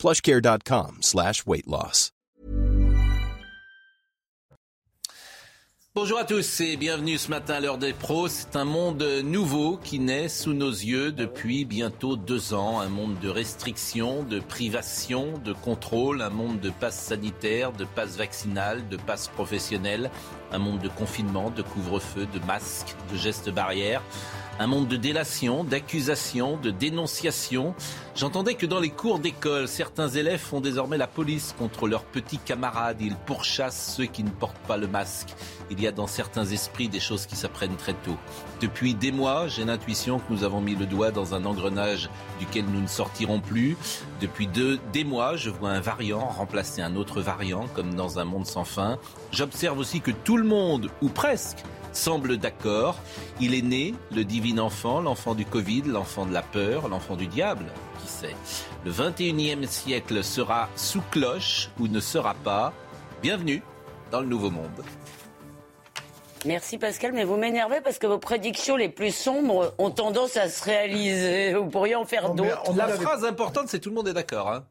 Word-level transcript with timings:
plushcare.com 0.00 0.96
slash. 1.02 1.44
Bonjour 5.94 6.18
à 6.18 6.24
tous 6.24 6.60
et 6.60 6.78
bienvenue 6.78 7.18
ce 7.18 7.28
matin 7.28 7.54
à 7.54 7.60
l'heure 7.60 7.76
des 7.76 7.92
pros. 7.92 8.28
C'est 8.28 8.56
un 8.56 8.64
monde 8.64 9.02
nouveau 9.22 9.76
qui 9.76 9.98
naît 9.98 10.30
sous 10.30 10.54
nos 10.54 10.70
yeux 10.70 11.12
depuis 11.12 11.66
bientôt 11.66 12.16
deux 12.16 12.54
ans. 12.54 12.80
Un 12.80 12.88
monde 12.88 13.18
de 13.20 13.28
restrictions, 13.28 14.22
de 14.22 14.40
privations, 14.40 15.36
de 15.44 15.52
contrôle, 15.52 16.22
un 16.22 16.30
monde 16.30 16.60
de 16.60 16.70
passes 16.70 16.98
sanitaires, 16.98 17.72
de 17.72 17.84
passes 17.84 18.16
vaccinales, 18.16 18.88
de 18.88 18.96
passes 18.96 19.28
professionnelles, 19.28 20.10
un 20.50 20.58
monde 20.58 20.80
de 20.80 20.88
confinement, 20.88 21.50
de 21.50 21.60
couvre-feu, 21.60 22.26
de 22.32 22.38
masques, 22.46 22.96
de 23.12 23.18
gestes 23.18 23.50
barrières. 23.50 24.02
Un 24.60 24.66
monde 24.66 24.88
de 24.88 24.98
délation, 24.98 25.64
d'accusation, 25.64 26.58
de 26.58 26.70
dénonciation. 26.70 27.74
J'entendais 28.14 28.56
que 28.56 28.66
dans 28.66 28.78
les 28.78 28.90
cours 28.90 29.18
d'école, 29.18 29.66
certains 29.66 30.10
élèves 30.10 30.38
font 30.38 30.60
désormais 30.60 30.98
la 30.98 31.06
police 31.06 31.54
contre 31.58 31.88
leurs 31.88 32.04
petits 32.04 32.36
camarades. 32.36 33.00
Ils 33.00 33.16
pourchassent 33.16 33.94
ceux 33.96 34.04
qui 34.04 34.22
ne 34.22 34.28
portent 34.28 34.60
pas 34.68 34.76
le 34.76 34.86
masque. 34.86 35.30
Il 35.70 35.80
y 35.80 35.86
a 35.86 35.92
dans 35.92 36.06
certains 36.06 36.44
esprits 36.44 36.90
des 36.90 37.00
choses 37.00 37.24
qui 37.24 37.36
s'apprennent 37.36 37.76
très 37.76 37.94
tôt. 37.94 38.18
Depuis 38.60 38.92
des 38.92 39.12
mois, 39.12 39.48
j'ai 39.48 39.64
l'intuition 39.64 40.18
que 40.18 40.30
nous 40.30 40.44
avons 40.44 40.60
mis 40.60 40.74
le 40.74 40.84
doigt 40.84 41.10
dans 41.10 41.34
un 41.34 41.46
engrenage 41.46 42.10
duquel 42.38 42.66
nous 42.66 42.82
ne 42.82 42.86
sortirons 42.86 43.40
plus. 43.40 43.78
Depuis 44.20 44.46
deux, 44.46 44.78
des 44.92 45.04
mois, 45.04 45.36
je 45.36 45.48
vois 45.48 45.70
un 45.70 45.80
variant 45.80 46.28
remplacer 46.28 46.82
un 46.82 46.96
autre 46.96 47.22
variant, 47.22 47.66
comme 47.72 47.94
dans 47.94 48.18
un 48.18 48.26
monde 48.26 48.44
sans 48.44 48.64
fin. 48.64 48.98
J'observe 49.32 49.78
aussi 49.78 50.02
que 50.02 50.10
tout 50.10 50.36
le 50.36 50.44
monde, 50.44 50.90
ou 51.00 51.08
presque, 51.08 51.64
semble 51.92 52.36
d'accord. 52.36 52.96
Il 53.40 53.54
est 53.54 53.62
né, 53.62 53.94
le 54.14 54.24
divin 54.24 54.58
enfant, 54.58 55.00
l'enfant 55.00 55.34
du 55.34 55.44
Covid, 55.44 55.82
l'enfant 55.82 56.26
de 56.26 56.32
la 56.32 56.42
peur, 56.42 56.88
l'enfant 56.88 57.16
du 57.16 57.26
diable, 57.26 57.66
qui 58.00 58.08
sait. 58.08 58.36
Le 58.84 58.92
21e 58.92 59.66
siècle 59.66 60.22
sera 60.24 60.68
sous 60.76 61.02
cloche 61.10 61.70
ou 61.78 61.88
ne 61.88 62.00
sera 62.00 62.34
pas. 62.34 62.72
Bienvenue 63.22 63.62
dans 64.10 64.20
le 64.20 64.26
nouveau 64.26 64.50
monde. 64.50 64.84
Merci 66.46 66.78
Pascal, 66.78 67.12
mais 67.12 67.24
vous 67.24 67.36
m'énervez 67.36 67.82
parce 67.82 67.98
que 67.98 68.06
vos 68.06 68.18
prédictions 68.18 68.76
les 68.76 68.88
plus 68.88 69.14
sombres 69.14 69.74
ont 69.76 69.90
tendance 69.90 70.38
à 70.38 70.48
se 70.48 70.64
réaliser. 70.64 71.54
Vous 71.54 71.68
pourriez 71.68 71.96
en 71.96 72.06
faire 72.06 72.30
d'autres. 72.30 72.74
La 72.74 72.88
phrase 72.88 73.24
importante, 73.24 73.68
c'est 73.68 73.78
tout 73.78 73.90
le 73.90 73.96
monde 73.96 74.08
est 74.08 74.14
d'accord. 74.14 74.50
Hein. 74.50 74.64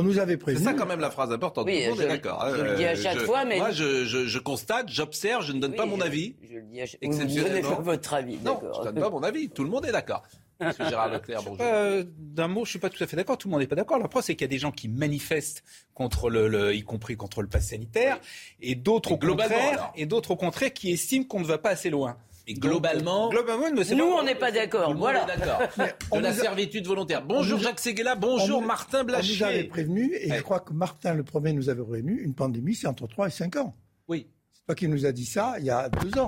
On 0.00 0.02
nous 0.02 0.18
avait 0.18 0.36
prévenu. 0.38 0.64
C'est 0.64 0.70
ça 0.70 0.74
quand 0.76 0.86
même 0.86 1.00
la 1.00 1.10
phrase 1.10 1.30
importante. 1.30 1.66
Oui, 1.66 1.74
tout 1.76 1.82
le 1.82 1.88
monde 1.90 1.98
je- 1.98 2.02
est 2.04 2.08
d'accord. 2.08 2.44
je 2.56 2.62
le 2.62 2.74
dis 2.76 2.84
à 2.86 2.96
chaque 2.96 3.18
fois, 3.18 3.44
mais- 3.44 3.58
Moi, 3.58 3.70
je, 3.70 4.04
je- 4.06 4.26
je 4.26 4.38
constate, 4.38 4.88
j'observe, 4.88 5.44
je 5.44 5.52
ne 5.52 5.60
donne 5.60 5.72
Oui, 5.72 5.76
pas 5.76 5.86
mon 5.86 6.00
avis. 6.00 6.36
Je 6.48 6.54
le 6.56 6.62
dis 6.62 6.80
à 6.80 6.86
chaque- 6.86 7.00
Vous 7.02 7.08
ne 7.08 7.14
Exceptionnellement. 7.14 7.60
donnez 7.60 7.76
pas 7.76 7.82
votre 7.82 8.14
avis, 8.14 8.38
Non, 8.44 8.60
je 8.78 8.84
donne 8.84 9.00
pas 9.00 9.10
mon 9.10 9.22
avis. 9.22 9.48
Tout 9.50 9.64
le 9.64 9.70
monde 9.70 9.84
est 9.86 9.92
d'accord. 9.92 10.22
Monsieur 10.62 10.84
Gérard 10.90 11.08
Leclerc, 11.10 11.40
bonjour. 11.42 11.56
Euh, 11.64 12.04
D'un 12.18 12.48
mot, 12.48 12.64
je 12.66 12.70
suis 12.70 12.78
pas 12.78 12.90
tout 12.90 13.02
à 13.02 13.06
fait 13.06 13.16
d'accord. 13.16 13.38
Tout 13.38 13.48
le 13.48 13.52
monde 13.52 13.60
n'est 13.60 13.66
pas 13.66 13.76
d'accord. 13.76 13.98
La 13.98 14.08
preuve, 14.08 14.22
c'est 14.22 14.34
qu'il 14.34 14.44
y 14.44 14.44
a 14.44 14.48
des 14.48 14.58
gens 14.58 14.70
qui 14.72 14.88
manifestent 14.88 15.62
contre 15.94 16.28
le, 16.30 16.48
le- 16.48 16.74
y 16.74 16.82
compris 16.82 17.16
contre 17.16 17.40
le 17.42 17.48
pass 17.48 17.68
sanitaire, 17.68 18.18
et 18.60 18.74
d'autres 18.74 19.12
au 19.12 19.16
contraire, 19.18 19.72
alors 19.72 19.92
et 19.96 20.04
d'autres 20.06 20.32
au 20.32 20.36
contraire 20.36 20.72
qui 20.72 20.92
estiment 20.92 21.24
qu'on 21.24 21.40
ne 21.40 21.46
va 21.46 21.56
pas 21.58 21.70
assez 21.70 21.88
loin. 21.90 22.16
Et 22.50 22.54
globalement, 22.54 23.28
Globalement, 23.28 23.66
mais 23.72 23.84
c'est 23.84 23.94
Nous, 23.94 24.02
on 24.04 24.24
n'est 24.24 24.34
pas 24.34 24.50
d'accord. 24.50 24.92
Voilà. 24.96 25.22
est 25.32 25.38
d'accord. 25.38 25.60
on 26.10 26.16
De 26.18 26.22
la 26.24 26.30
a- 26.30 26.34
servitude 26.34 26.84
volontaire. 26.84 27.24
Bonjour 27.24 27.58
nous 27.58 27.62
Jacques 27.64 27.78
Séguéla, 27.78 28.16
bonjour 28.16 28.60
nous- 28.60 28.66
Martin 28.66 29.02
On 29.02 29.04
nous 29.04 29.14
avait 29.14 29.22
Blachier. 29.22 29.64
prévenu, 29.68 30.12
et 30.16 30.30
Ouais. 30.32 30.38
je 30.38 30.42
crois 30.42 30.58
que 30.58 30.72
Martin 30.72 31.14
le 31.14 31.22
premier 31.22 31.52
nous 31.52 31.68
avait 31.68 31.84
prévenu, 31.84 32.20
une 32.20 32.34
pandémie, 32.34 32.74
c'est 32.74 32.88
entre 32.88 33.06
3 33.06 33.28
et 33.28 33.30
5 33.30 33.54
ans. 33.54 33.76
Oui. 34.08 34.26
C'est 34.52 34.66
toi 34.66 34.74
qui 34.74 34.88
nous 34.88 35.06
a 35.06 35.12
dit 35.12 35.26
ça 35.26 35.54
il 35.60 35.64
y 35.66 35.70
a 35.70 35.88
deux 35.88 36.18
ans. 36.18 36.26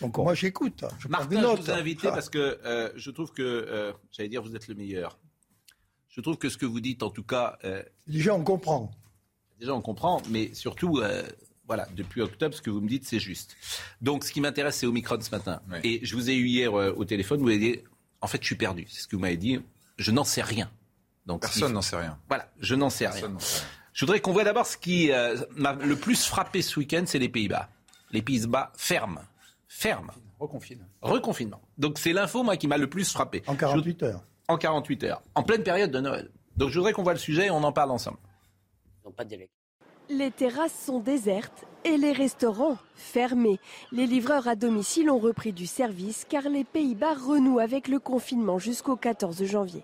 Donc 0.00 0.16
moi 0.16 0.32
j'écoute. 0.32 0.82
Je 0.98 1.08
Martin, 1.08 1.42
je 1.42 1.60
vous 1.62 1.70
ai 1.70 1.74
invité 1.74 2.08
parce 2.08 2.30
que 2.30 2.58
euh, 2.64 2.90
je 2.96 3.10
trouve 3.10 3.30
que, 3.32 3.42
euh, 3.42 3.92
j'allais 4.12 4.30
dire, 4.30 4.42
vous 4.42 4.56
êtes 4.56 4.66
le 4.68 4.74
meilleur. 4.74 5.18
Je 6.08 6.22
trouve 6.22 6.38
que 6.38 6.48
ce 6.48 6.56
que 6.56 6.64
vous 6.64 6.80
dites, 6.80 7.02
en 7.02 7.10
tout 7.10 7.22
cas, 7.24 7.58
euh, 7.64 7.82
Déjà 8.06 8.34
on 8.34 8.42
comprend. 8.42 8.90
déjà 9.60 9.74
on 9.74 9.82
comprend, 9.82 10.22
mais 10.30 10.54
surtout, 10.54 11.00
euh, 11.02 11.22
voilà, 11.66 11.86
depuis 11.96 12.20
octobre, 12.20 12.54
ce 12.54 12.62
que 12.62 12.70
vous 12.70 12.80
me 12.80 12.88
dites, 12.88 13.06
c'est 13.06 13.18
juste. 13.18 13.56
Donc, 14.00 14.24
ce 14.24 14.32
qui 14.32 14.40
m'intéresse, 14.40 14.76
c'est 14.76 14.86
Omicron 14.86 15.20
ce 15.20 15.30
matin. 15.30 15.60
Oui. 15.70 15.78
Et 15.82 16.00
je 16.04 16.14
vous 16.14 16.30
ai 16.30 16.34
eu 16.34 16.46
hier 16.46 16.78
euh, 16.78 16.92
au 16.96 17.04
téléphone, 17.04 17.40
vous 17.40 17.46
m'avez 17.46 17.58
dit, 17.58 17.80
en 18.20 18.26
fait, 18.26 18.38
je 18.40 18.46
suis 18.46 18.54
perdu. 18.56 18.86
C'est 18.88 19.02
ce 19.02 19.08
que 19.08 19.16
vous 19.16 19.22
m'avez 19.22 19.36
dit. 19.36 19.60
Je 19.96 20.10
n'en 20.10 20.24
sais 20.24 20.42
rien. 20.42 20.70
Donc, 21.26 21.42
Personne 21.42 21.72
n'en 21.72 21.82
sait 21.82 21.96
rien. 21.96 22.18
Voilà, 22.28 22.50
je 22.60 22.74
n'en 22.74 22.90
sais 22.90 23.06
rien. 23.06 23.36
Je 23.92 24.04
voudrais 24.04 24.20
qu'on 24.20 24.32
voit 24.32 24.44
d'abord 24.44 24.66
ce 24.66 24.76
qui 24.76 25.12
euh, 25.12 25.36
m'a 25.56 25.72
le 25.74 25.96
plus 25.96 26.26
frappé 26.26 26.62
ce 26.62 26.78
week-end, 26.78 27.04
c'est 27.06 27.18
les 27.18 27.28
Pays-Bas. 27.28 27.68
Les 28.10 28.22
Pays-Bas 28.22 28.72
ferment. 28.76 29.22
Ferment. 29.68 30.12
Reconfine. 30.38 30.86
Reconfinement. 31.00 31.60
Donc 31.78 31.98
c'est 31.98 32.12
l'info, 32.12 32.42
moi, 32.42 32.56
qui 32.56 32.66
m'a 32.66 32.76
le 32.76 32.90
plus 32.90 33.10
frappé. 33.10 33.42
En 33.46 33.54
48 33.54 34.02
heures. 34.02 34.22
En 34.48 34.58
48 34.58 35.04
heures. 35.04 35.22
En 35.34 35.42
pleine 35.42 35.62
période 35.62 35.90
de 35.90 36.00
Noël. 36.00 36.30
Donc 36.56 36.70
je 36.70 36.78
voudrais 36.78 36.92
qu'on 36.92 37.02
voit 37.02 37.14
le 37.14 37.18
sujet 37.18 37.46
et 37.46 37.50
on 37.50 37.62
en 37.62 37.72
parle 37.72 37.92
ensemble. 37.92 38.18
Ils 39.02 39.06
n'ont 39.06 39.12
pas 39.12 39.24
d'élection. 39.24 39.63
Les 40.10 40.30
terrasses 40.30 40.78
sont 40.84 40.98
désertes 40.98 41.64
et 41.84 41.96
les 41.96 42.12
restaurants 42.12 42.76
fermés. 42.94 43.58
Les 43.90 44.06
livreurs 44.06 44.48
à 44.48 44.54
domicile 44.54 45.08
ont 45.08 45.18
repris 45.18 45.54
du 45.54 45.66
service 45.66 46.26
car 46.28 46.50
les 46.50 46.64
Pays-Bas 46.64 47.14
renouent 47.14 47.58
avec 47.58 47.88
le 47.88 47.98
confinement 47.98 48.58
jusqu'au 48.58 48.96
14 48.96 49.44
janvier. 49.44 49.82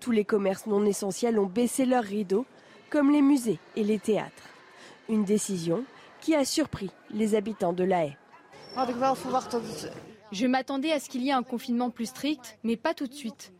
Tous 0.00 0.12
les 0.12 0.24
commerces 0.24 0.66
non 0.66 0.86
essentiels 0.86 1.38
ont 1.38 1.46
baissé 1.46 1.84
leurs 1.84 2.04
rideaux, 2.04 2.46
comme 2.88 3.10
les 3.10 3.20
musées 3.20 3.58
et 3.76 3.84
les 3.84 3.98
théâtres. 3.98 4.48
Une 5.10 5.24
décision 5.24 5.84
qui 6.22 6.34
a 6.34 6.46
surpris 6.46 6.90
les 7.10 7.34
habitants 7.34 7.74
de 7.74 7.84
La 7.84 8.06
Haye. 8.06 8.16
Je 10.32 10.46
m'attendais 10.46 10.92
à 10.92 11.00
ce 11.00 11.10
qu'il 11.10 11.22
y 11.22 11.28
ait 11.28 11.32
un 11.32 11.42
confinement 11.42 11.90
plus 11.90 12.06
strict, 12.06 12.58
mais 12.64 12.76
pas 12.76 12.94
tout 12.94 13.06
de 13.06 13.14
suite. 13.14 13.52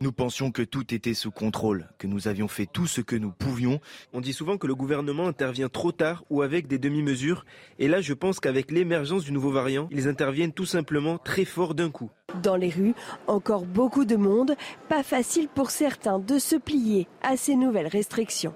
Nous 0.00 0.12
pensions 0.12 0.50
que 0.50 0.62
tout 0.62 0.94
était 0.94 1.14
sous 1.14 1.30
contrôle, 1.30 1.88
que 1.98 2.06
nous 2.06 2.28
avions 2.28 2.48
fait 2.48 2.66
tout 2.66 2.86
ce 2.86 3.00
que 3.00 3.16
nous 3.16 3.30
pouvions. 3.30 3.80
On 4.12 4.20
dit 4.20 4.32
souvent 4.32 4.58
que 4.58 4.66
le 4.66 4.74
gouvernement 4.74 5.26
intervient 5.26 5.68
trop 5.68 5.92
tard 5.92 6.24
ou 6.30 6.42
avec 6.42 6.66
des 6.66 6.78
demi-mesures. 6.78 7.44
Et 7.78 7.88
là, 7.88 8.00
je 8.00 8.14
pense 8.14 8.40
qu'avec 8.40 8.70
l'émergence 8.70 9.24
du 9.24 9.32
nouveau 9.32 9.50
variant, 9.50 9.88
ils 9.90 10.08
interviennent 10.08 10.52
tout 10.52 10.66
simplement 10.66 11.18
très 11.18 11.44
fort 11.44 11.74
d'un 11.74 11.90
coup. 11.90 12.10
Dans 12.42 12.56
les 12.56 12.70
rues, 12.70 12.94
encore 13.26 13.64
beaucoup 13.64 14.04
de 14.04 14.16
monde, 14.16 14.56
pas 14.88 15.02
facile 15.02 15.48
pour 15.48 15.70
certains 15.70 16.18
de 16.18 16.38
se 16.38 16.56
plier 16.56 17.06
à 17.22 17.36
ces 17.36 17.54
nouvelles 17.54 17.88
restrictions. 17.88 18.54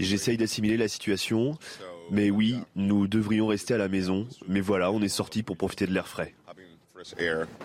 J'essaye 0.00 0.36
d'assimiler 0.36 0.76
la 0.76 0.88
situation, 0.88 1.56
mais 2.10 2.30
oui, 2.30 2.56
nous 2.74 3.06
devrions 3.06 3.46
rester 3.46 3.74
à 3.74 3.78
la 3.78 3.88
maison. 3.88 4.26
Mais 4.48 4.60
voilà, 4.60 4.90
on 4.90 5.00
est 5.00 5.08
sorti 5.08 5.42
pour 5.42 5.56
profiter 5.56 5.86
de 5.86 5.92
l'air 5.92 6.08
frais. 6.08 6.34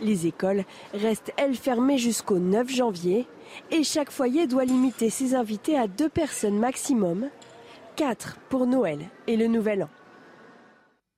Les 0.01 0.27
écoles 0.27 0.63
restent, 0.93 1.33
elles, 1.37 1.55
fermées 1.55 1.97
jusqu'au 1.97 2.37
9 2.37 2.69
janvier. 2.69 3.27
Et 3.71 3.83
chaque 3.83 4.11
foyer 4.11 4.47
doit 4.47 4.65
limiter 4.65 5.09
ses 5.09 5.35
invités 5.35 5.77
à 5.77 5.87
deux 5.87 6.09
personnes 6.09 6.57
maximum, 6.57 7.29
quatre 7.95 8.37
pour 8.49 8.65
Noël 8.65 8.99
et 9.27 9.37
le 9.37 9.47
Nouvel 9.47 9.83
An. 9.83 9.89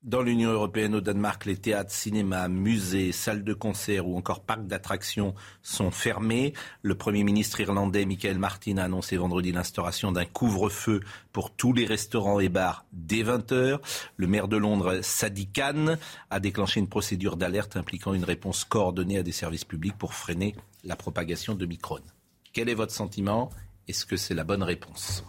Dans 0.06 0.22
l'Union 0.22 0.52
européenne, 0.52 0.94
au 0.94 1.02
Danemark, 1.02 1.46
les 1.46 1.58
théâtres, 1.58 1.92
cinémas, 1.92 2.48
musées, 2.48 3.12
salles 3.12 3.44
de 3.44 3.56
concert 3.56 4.08
ou 4.08 4.16
encore 4.16 4.44
parcs 4.44 4.68
d'attractions 4.68 5.34
sont 5.64 5.90
fermés. 5.90 6.54
Le 6.84 6.94
Premier 6.94 7.24
ministre 7.24 7.60
irlandais 7.60 8.06
Michael 8.06 8.38
Martin 8.38 8.78
a 8.78 8.84
annoncé 8.84 9.18
vendredi 9.18 9.52
l'instauration 9.52 10.12
d'un 10.12 10.26
couvre-feu 10.26 11.00
pour 11.32 11.50
tous 11.56 11.74
les 11.74 11.88
restaurants 11.88 12.40
et 12.40 12.50
bars 12.50 12.86
dès 12.94 13.24
20h. 13.24 13.80
Le 14.16 14.28
maire 14.28 14.48
de 14.48 14.58
Londres, 14.58 15.00
Sadiq 15.02 15.54
Khan, 15.54 15.96
a 16.30 16.40
déclenché 16.40 16.80
une 16.80 16.88
procédure 16.88 17.36
d'alerte 17.36 17.76
impliquant 17.76 18.14
une 18.14 18.26
réponse 18.26 18.64
coordonnée 18.64 19.18
à 19.18 19.24
des 19.24 19.32
services 19.32 19.66
publics 19.66 19.98
pour 19.98 20.14
freiner 20.14 20.56
la 20.84 20.96
propagation 20.96 21.56
de 21.56 21.66
Micron. 21.66 22.02
Quel 22.54 22.70
est 22.70 22.76
votre 22.76 22.94
sentiment? 22.94 23.50
Est-ce 23.88 24.06
que 24.06 24.18
c'est 24.18 24.36
la 24.36 24.44
bonne 24.44 24.62
réponse? 24.62 25.24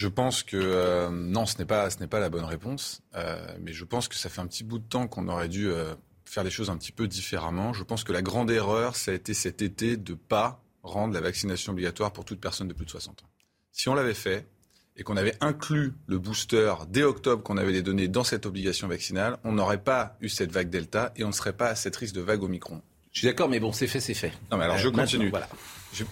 Je 0.00 0.08
pense 0.08 0.42
que 0.42 0.56
euh, 0.56 1.10
non, 1.10 1.44
ce 1.44 1.58
n'est 1.58 1.66
pas, 1.66 1.90
ce 1.90 1.98
n'est 1.98 2.06
pas 2.06 2.20
la 2.20 2.30
bonne 2.30 2.46
réponse. 2.46 3.02
Euh, 3.16 3.38
mais 3.60 3.74
je 3.74 3.84
pense 3.84 4.08
que 4.08 4.14
ça 4.14 4.30
fait 4.30 4.40
un 4.40 4.46
petit 4.46 4.64
bout 4.64 4.78
de 4.78 4.88
temps 4.88 5.06
qu'on 5.06 5.28
aurait 5.28 5.50
dû 5.50 5.68
euh, 5.68 5.94
faire 6.24 6.42
les 6.42 6.48
choses 6.48 6.70
un 6.70 6.78
petit 6.78 6.90
peu 6.90 7.06
différemment. 7.06 7.74
Je 7.74 7.84
pense 7.84 8.02
que 8.02 8.10
la 8.10 8.22
grande 8.22 8.50
erreur, 8.50 8.96
ça 8.96 9.10
a 9.10 9.14
été 9.14 9.34
cet 9.34 9.60
été 9.60 9.98
de 9.98 10.14
pas 10.14 10.64
rendre 10.82 11.12
la 11.12 11.20
vaccination 11.20 11.72
obligatoire 11.72 12.14
pour 12.14 12.24
toute 12.24 12.40
personne 12.40 12.66
de 12.66 12.72
plus 12.72 12.86
de 12.86 12.90
60 12.90 13.24
ans. 13.24 13.26
Si 13.72 13.90
on 13.90 13.94
l'avait 13.94 14.14
fait 14.14 14.48
et 14.96 15.02
qu'on 15.02 15.18
avait 15.18 15.36
inclus 15.42 15.92
le 16.06 16.18
booster 16.18 16.72
dès 16.88 17.02
octobre, 17.02 17.42
qu'on 17.42 17.58
avait 17.58 17.72
les 17.72 17.82
données 17.82 18.08
dans 18.08 18.24
cette 18.24 18.46
obligation 18.46 18.88
vaccinale, 18.88 19.36
on 19.44 19.52
n'aurait 19.52 19.82
pas 19.82 20.16
eu 20.22 20.30
cette 20.30 20.50
vague 20.50 20.70
Delta 20.70 21.12
et 21.16 21.24
on 21.24 21.28
ne 21.28 21.34
serait 21.34 21.52
pas 21.52 21.68
à 21.68 21.74
cette 21.74 21.96
risque 21.96 22.14
de 22.14 22.22
vague 22.22 22.42
Omicron. 22.42 22.80
Je 23.12 23.18
suis 23.18 23.28
d'accord, 23.28 23.50
mais 23.50 23.60
bon, 23.60 23.72
c'est 23.72 23.86
fait, 23.86 24.00
c'est 24.00 24.14
fait. 24.14 24.32
Non, 24.50 24.56
mais 24.56 24.64
alors 24.64 24.78
je 24.78 24.88
continue. 24.88 25.28
voilà. 25.28 25.46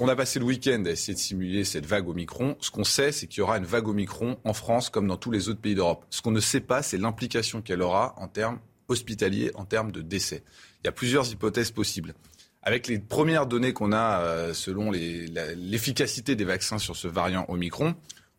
On 0.01 0.09
a 0.09 0.17
passé 0.17 0.39
le 0.39 0.45
week-end 0.45 0.83
à 0.87 0.91
essayer 0.91 1.15
de 1.15 1.19
simuler 1.19 1.65
cette 1.65 1.87
vague 1.87 2.09
Omicron. 2.09 2.57
Ce 2.61 2.71
qu'on 2.71 2.85
sait, 2.85 3.13
c'est 3.13 3.27
qu'il 3.27 3.39
y 3.39 3.43
aura 3.43 3.59
une 3.59 3.65
vague 3.65 3.89
Omicron 3.89 4.39
en 4.45 4.53
France 4.53 4.91
comme 4.91 5.07
dans 5.07 5.17
tous 5.17 5.31
les 5.31 5.49
autres 5.49 5.61
pays 5.61 5.75
d'Europe. 5.75 6.05
Ce 6.11 6.21
qu'on 6.21 6.31
ne 6.31 6.41
sait 6.41 6.61
pas, 6.61 6.83
c'est 6.83 6.99
l'implication 6.99 7.63
qu'elle 7.63 7.83
aura 7.83 8.15
en 8.19 8.29
termes 8.29 8.59
hospitaliers, 8.89 9.51
en 9.55 9.65
termes 9.65 9.93
de 9.93 10.03
décès. 10.03 10.43
Il 10.83 10.87
y 10.87 10.89
a 10.89 10.93
plusieurs 10.93 11.31
hypothèses 11.31 11.71
possibles. 11.71 12.15
Avec 12.63 12.87
les 12.87 12.99
premières 12.99 13.47
données 13.47 13.73
qu'on 13.73 13.93
a 13.93 14.21
euh, 14.21 14.53
selon 14.53 14.91
l'efficacité 14.91 16.35
des 16.37 16.45
vaccins 16.45 16.79
sur 16.79 16.97
ce 16.97 17.09
variant 17.09 17.47
Omicron, 17.49 17.95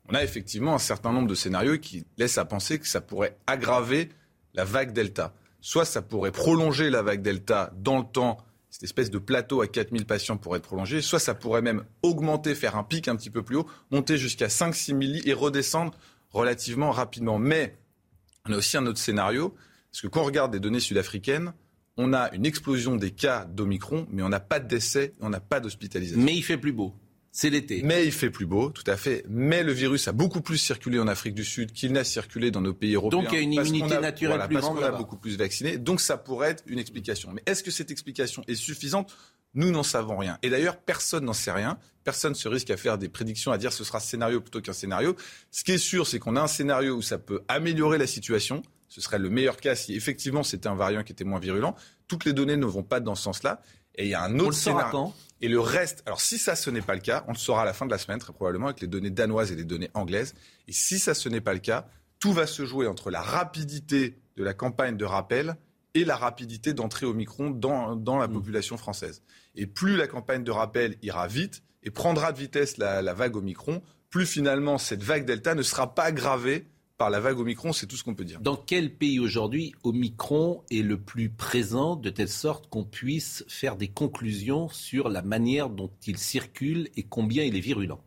on 0.10 0.14
a 0.14 0.24
effectivement 0.24 0.76
un 0.76 0.80
certain 0.80 1.12
nombre 1.12 1.28
de 1.28 1.36
scénarios 1.36 1.78
qui 1.78 2.06
laissent 2.18 2.38
à 2.38 2.46
penser 2.46 2.80
que 2.80 2.88
ça 2.88 3.02
pourrait 3.02 3.38
aggraver 3.48 4.10
la 4.54 4.66
vague 4.66 4.92
Delta. 4.92 5.34
Soit 5.62 5.86
ça 5.86 6.02
pourrait 6.02 6.32
prolonger 6.32 6.90
la 6.90 7.02
vague 7.02 7.22
Delta 7.22 7.72
dans 7.78 8.00
le 8.00 8.06
temps, 8.06 8.38
cette 8.70 8.84
espèce 8.84 9.10
de 9.10 9.18
plateau 9.18 9.62
à 9.62 9.68
4000 9.68 10.06
patients 10.06 10.38
pourrait 10.38 10.60
être 10.60 10.66
prolongé, 10.66 11.02
soit 11.02 11.20
ça 11.20 11.34
pourrait 11.34 11.62
même 11.62 11.84
augmenter, 12.04 12.56
faire 12.56 12.76
un 12.76 12.84
pic 12.84 13.08
un 13.08 13.16
petit 13.16 13.30
peu 13.30 13.44
plus 13.44 13.58
haut, 13.58 13.68
monter 13.92 14.18
jusqu'à 14.18 14.48
5-6 14.48 14.86
000 14.88 15.00
lits 15.00 15.22
et 15.26 15.34
redescendre 15.34 15.94
relativement 16.32 16.92
rapidement. 16.92 17.40
Mais 17.40 17.78
on 18.46 18.54
a 18.54 18.58
aussi 18.58 18.78
un 18.78 18.86
autre 18.86 19.00
scénario, 19.00 19.56
parce 19.92 20.02
que 20.02 20.08
quand 20.08 20.22
on 20.22 20.26
regarde 20.26 20.52
des 20.52 20.60
données 20.60 20.80
sud-africaines, 20.80 21.54
on 21.98 22.14
a 22.14 22.34
une 22.34 22.46
explosion 22.46 22.96
des 22.96 23.12
cas 23.12 23.46
d'Omicron, 23.46 24.08
mais 24.12 24.22
on 24.22 24.30
n'a 24.30 24.40
pas 24.40 24.60
de 24.60 24.68
décès, 24.68 25.16
on 25.20 25.30
n'a 25.30 25.42
pas 25.42 25.60
d'hospitalisation. 25.60 26.24
Mais 26.24 26.36
il 26.36 26.44
fait 26.44 26.58
plus 26.58 26.72
beau. 26.72 26.94
C'est 27.32 27.50
l'été. 27.50 27.82
Mais 27.84 28.06
il 28.06 28.12
fait 28.12 28.30
plus 28.30 28.46
beau, 28.46 28.70
tout 28.70 28.84
à 28.88 28.98
fait. 28.98 29.24
Mais 29.30 29.64
le 29.64 29.72
virus 29.72 30.08
a 30.08 30.12
beaucoup 30.12 30.42
plus 30.42 30.58
circulé 30.58 31.00
en 31.00 31.08
Afrique 31.08 31.36
du 31.36 31.46
Sud 31.46 31.72
qu'il 31.72 31.92
n'a 31.92 32.04
circulé 32.04 32.52
dans 32.52 32.62
nos 32.62 32.74
pays 32.74 32.96
européens. 32.96 33.22
Donc 33.22 33.32
il 33.32 33.36
y 33.36 33.40
a 33.40 33.42
une 33.42 33.54
immunité 33.54 34.00
naturelle 34.00 34.40
plus 34.48 34.56
parce 34.56 34.66
grande. 34.66 34.80
Parce 34.80 34.90
qu'on 34.90 34.96
a 34.96 34.98
beaucoup 34.98 35.18
plus 35.18 35.38
vaccinés. 35.38 35.78
Donc 35.78 36.02
ça 36.02 36.18
pourrait 36.18 36.52
être 36.52 36.64
une 36.66 36.80
explication. 36.80 37.32
Mais 37.32 37.44
est-ce 37.46 37.64
que 37.64 37.72
cette 37.72 37.92
explication 37.92 38.44
est 38.48 38.56
suffisante? 38.56 39.16
Nous 39.54 39.72
n'en 39.72 39.84
savons 39.84 40.18
rien. 40.18 40.38
Et 40.44 40.50
d'ailleurs, 40.50 40.78
personne 40.78 41.26
n'en 41.26 41.34
sait 41.34 41.52
rien. 41.52 41.80
Personne 42.04 42.36
se 42.36 42.48
risque 42.48 42.70
à 42.70 42.78
faire 42.78 42.98
des 42.98 43.10
prédictions, 43.10 43.52
à 43.52 43.58
dire 43.58 43.74
ce 43.74 43.84
sera 43.84 44.00
scénario 44.00 44.42
plutôt 44.42 44.62
qu'un 44.62 44.74
scénario. 44.74 45.16
Ce 45.52 45.64
qui 45.64 45.72
est 45.72 45.80
sûr, 45.80 46.08
c'est 46.08 46.20
qu'on 46.20 46.36
a 46.36 46.42
un 46.42 46.48
scénario 46.48 46.96
où 46.96 47.02
ça 47.02 47.18
peut 47.18 47.42
améliorer 47.48 47.98
la 47.98 48.08
situation. 48.08 48.62
Ce 48.88 49.02
serait 49.02 49.20
le 49.20 49.30
meilleur 49.30 49.58
cas 49.58 49.76
si 49.76 49.94
effectivement 49.94 50.42
c'était 50.44 50.68
un 50.68 50.76
variant 50.76 51.04
qui 51.04 51.12
était 51.12 51.24
moins 51.24 51.40
virulent. 51.40 51.76
Toutes 52.08 52.26
les 52.26 52.34
données 52.34 52.58
ne 52.58 52.66
vont 52.66 52.84
pas 52.84 53.00
dans 53.00 53.14
ce 53.16 53.24
sens-là. 53.24 53.62
Et 53.96 54.06
il 54.06 54.10
y 54.10 54.14
a 54.14 54.24
un 54.24 54.40
autre 54.40 54.54
scénario. 54.54 55.14
Et 55.42 55.48
le 55.48 55.60
reste, 55.60 56.04
alors 56.06 56.20
si 56.20 56.38
ça 56.38 56.56
ce 56.56 56.70
n'est 56.70 56.82
pas 56.82 56.96
le 56.96 57.02
cas, 57.02 57.24
on 57.28 57.32
le 57.32 57.38
saura 57.38 57.62
à 57.62 57.66
la 57.66 57.74
fin 57.74 57.86
de 57.86 57.92
la 57.92 57.98
semaine 57.98 58.20
très 58.20 58.34
probablement 58.34 58.68
avec 58.68 58.82
les 58.82 58.88
données 58.88 59.10
danoises 59.10 59.52
et 59.52 59.56
les 59.56 59.64
données 59.64 59.90
anglaises. 59.94 60.36
Et 60.68 60.74
si 60.74 61.00
ça 61.00 61.14
ce 61.14 61.30
n'est 61.30 61.42
pas 61.42 61.54
le 61.54 61.60
cas, 61.60 61.88
tout 62.20 62.34
va 62.34 62.46
se 62.46 62.66
jouer 62.66 62.88
entre 62.88 63.10
la 63.10 63.22
rapidité 63.22 64.20
de 64.36 64.44
la 64.44 64.54
campagne 64.54 64.98
de 64.98 65.06
rappel 65.06 65.56
et 65.94 66.04
la 66.04 66.18
rapidité 66.18 66.74
d'entrée 66.74 67.06
au 67.06 67.14
micron 67.14 67.50
dans, 67.50 67.96
dans 67.96 68.18
la 68.18 68.28
mmh. 68.28 68.34
population 68.34 68.78
française. 68.78 69.22
Et 69.56 69.66
plus 69.66 69.96
la 69.96 70.08
campagne 70.08 70.44
de 70.44 70.52
rappel 70.52 70.98
ira 71.02 71.28
vite 71.28 71.64
et 71.84 71.90
prendra 71.90 72.34
de 72.34 72.40
vitesse 72.40 72.78
la, 72.78 73.02
la 73.02 73.14
vague 73.14 73.38
Omicron, 73.38 73.82
plus 74.10 74.26
finalement 74.26 74.78
cette 74.78 75.04
vague 75.04 75.26
Delta 75.26 75.56
ne 75.56 75.64
sera 75.64 75.96
pas 75.96 76.04
aggravée 76.04 76.68
par 77.00 77.10
la 77.10 77.22
vague 77.22 77.40
Omicron, 77.40 77.72
c'est 77.72 77.88
tout 77.88 77.96
ce 77.96 78.04
qu'on 78.04 78.14
peut 78.14 78.26
dire. 78.26 78.42
Dans 78.42 78.58
quel 78.58 78.94
pays 78.94 79.20
aujourd'hui 79.20 79.74
Omicron 79.84 80.64
est 80.70 80.84
le 80.84 81.00
plus 81.00 81.30
présent 81.30 81.96
de 81.96 82.10
telle 82.10 82.28
sorte 82.28 82.70
qu'on 82.70 82.84
puisse 82.84 83.46
faire 83.48 83.78
des 83.78 83.88
conclusions 83.88 84.68
sur 84.68 85.08
la 85.08 85.22
manière 85.22 85.70
dont 85.70 85.90
il 86.06 86.18
circule 86.18 86.90
et 86.98 87.04
combien 87.04 87.46
il 87.46 87.56
est 87.56 87.62
virulent? 87.62 88.02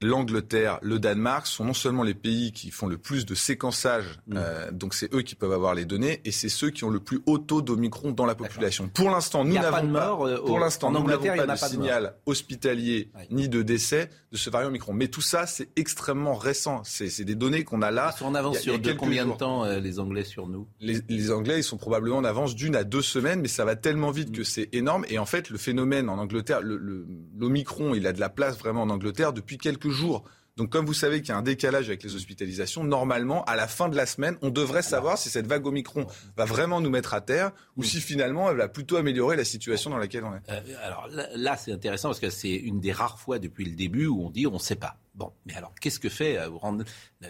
l'Angleterre, 0.00 0.78
le 0.82 0.98
Danemark 0.98 1.46
sont 1.46 1.64
non 1.64 1.74
seulement 1.74 2.02
les 2.02 2.14
pays 2.14 2.52
qui 2.52 2.70
font 2.70 2.86
le 2.86 2.98
plus 2.98 3.26
de 3.26 3.34
séquençage, 3.34 4.20
mm. 4.26 4.36
euh, 4.36 4.70
donc 4.70 4.94
c'est 4.94 5.12
eux 5.14 5.22
qui 5.22 5.34
peuvent 5.34 5.52
avoir 5.52 5.74
les 5.74 5.84
données, 5.84 6.20
et 6.24 6.30
c'est 6.30 6.48
ceux 6.48 6.70
qui 6.70 6.84
ont 6.84 6.90
le 6.90 7.00
plus 7.00 7.20
haut 7.26 7.38
taux 7.38 7.62
d'Omicron 7.62 8.12
dans 8.12 8.26
la 8.26 8.34
population. 8.34 8.88
Pour 8.88 9.10
l'instant, 9.10 9.44
nous 9.44 9.54
n'avons 9.54 9.70
pas, 9.70 9.82
de 9.82 9.88
mort, 9.88 10.26
euh, 10.26 10.36
pour 10.44 10.58
l'instant, 10.58 10.90
nous 10.90 11.06
n'avons 11.06 11.24
pas 11.24 11.46
de 11.46 11.56
signal 11.56 12.14
hospitalier 12.26 13.10
ni 13.30 13.48
de 13.48 13.62
décès 13.62 14.10
de 14.30 14.36
ce 14.36 14.50
variant 14.50 14.68
Omicron. 14.68 14.92
Mais 14.92 15.08
tout 15.08 15.20
ça, 15.20 15.46
c'est 15.46 15.68
extrêmement 15.76 16.34
récent. 16.34 16.82
C'est 16.84 17.24
des 17.24 17.34
données 17.34 17.64
qu'on 17.64 17.82
a 17.82 17.90
là. 17.90 18.12
Ils 18.14 18.18
sont 18.18 18.26
en 18.26 18.34
avance 18.34 18.58
sur 18.58 18.78
de 18.78 18.92
combien 18.92 19.26
de 19.26 19.32
temps 19.32 19.64
euh, 19.64 19.80
les 19.80 19.98
Anglais 19.98 20.24
sur 20.24 20.48
nous? 20.48 20.66
Les, 20.80 21.00
les, 21.08 21.30
Anglais, 21.30 21.58
ils 21.58 21.64
sont 21.64 21.76
probablement 21.76 22.18
en 22.18 22.24
avance 22.24 22.54
d'une 22.54 22.76
à 22.76 22.84
deux 22.84 23.02
semaines, 23.02 23.40
mais 23.40 23.48
ça 23.48 23.64
va 23.64 23.76
tellement 23.76 24.10
vite 24.10 24.32
que 24.32 24.42
mm. 24.42 24.44
c'est 24.44 24.68
énorme. 24.72 25.04
Et 25.08 25.18
en 25.18 25.26
fait, 25.26 25.50
le 25.50 25.58
phénomène 25.58 26.08
en 26.08 26.18
Angleterre, 26.18 26.60
l'Omicron, 26.62 27.94
il 27.94 28.06
a 28.06 28.12
de 28.12 28.20
la 28.20 28.28
place 28.28 28.58
vraiment 28.58 28.82
en 28.82 28.90
Angleterre 28.90 29.32
depuis 29.32 29.58
quelques 29.58 29.87
jours. 29.90 30.24
Donc, 30.58 30.70
comme 30.70 30.86
vous 30.86 30.94
savez 30.94 31.20
qu'il 31.20 31.28
y 31.28 31.32
a 31.32 31.36
un 31.36 31.42
décalage 31.42 31.86
avec 31.86 32.02
les 32.02 32.16
hospitalisations, 32.16 32.82
normalement, 32.82 33.44
à 33.44 33.54
la 33.54 33.68
fin 33.68 33.88
de 33.88 33.94
la 33.94 34.06
semaine, 34.06 34.36
on 34.42 34.50
devrait 34.50 34.82
savoir 34.82 35.16
si 35.16 35.30
cette 35.30 35.46
vague 35.46 35.64
Omicron 35.64 36.04
va 36.36 36.46
vraiment 36.46 36.80
nous 36.80 36.90
mettre 36.90 37.14
à 37.14 37.20
terre 37.20 37.52
ou 37.76 37.84
si 37.84 38.00
finalement 38.00 38.50
elle 38.50 38.56
va 38.56 38.66
plutôt 38.66 38.96
améliorer 38.96 39.36
la 39.36 39.44
situation 39.44 39.88
dans 39.88 39.98
laquelle 39.98 40.24
on 40.24 40.34
est. 40.34 40.40
Euh, 40.50 40.60
alors 40.82 41.08
là, 41.36 41.56
c'est 41.56 41.70
intéressant 41.70 42.08
parce 42.08 42.18
que 42.18 42.28
c'est 42.28 42.56
une 42.56 42.80
des 42.80 42.90
rares 42.90 43.20
fois 43.20 43.38
depuis 43.38 43.66
le 43.66 43.76
début 43.76 44.06
où 44.06 44.26
on 44.26 44.30
dit 44.30 44.48
on 44.48 44.54
ne 44.54 44.58
sait 44.58 44.74
pas. 44.74 44.96
Bon, 45.14 45.32
mais 45.46 45.54
alors 45.54 45.72
qu'est-ce 45.80 46.00
que 46.00 46.08
fait, 46.08 46.38
euh, 46.38 46.48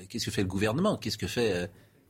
qu'est-ce 0.08 0.24
que 0.24 0.30
fait 0.30 0.42
le 0.42 0.48
gouvernement? 0.48 0.96
Qu'est-ce 0.96 1.18
que 1.18 1.26
fait 1.26 1.52
euh, 1.52 1.66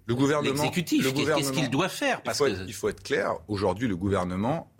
le 0.06 0.14
gouvernement, 0.14 0.52
l'exécutif? 0.54 1.12
Qu'est-ce 1.12 1.50
qu'il 1.50 1.68
doit 1.68 1.88
faire? 1.88 2.22
Parce 2.22 2.38
il, 2.38 2.38
faut 2.38 2.46
être, 2.46 2.62
il, 2.68 2.74
faut 2.74 2.88
être, 2.90 3.02
clair. 3.02 3.34
Aujourd'hui, 3.48 3.88
le 3.88 3.96
gouvernement 3.96 4.70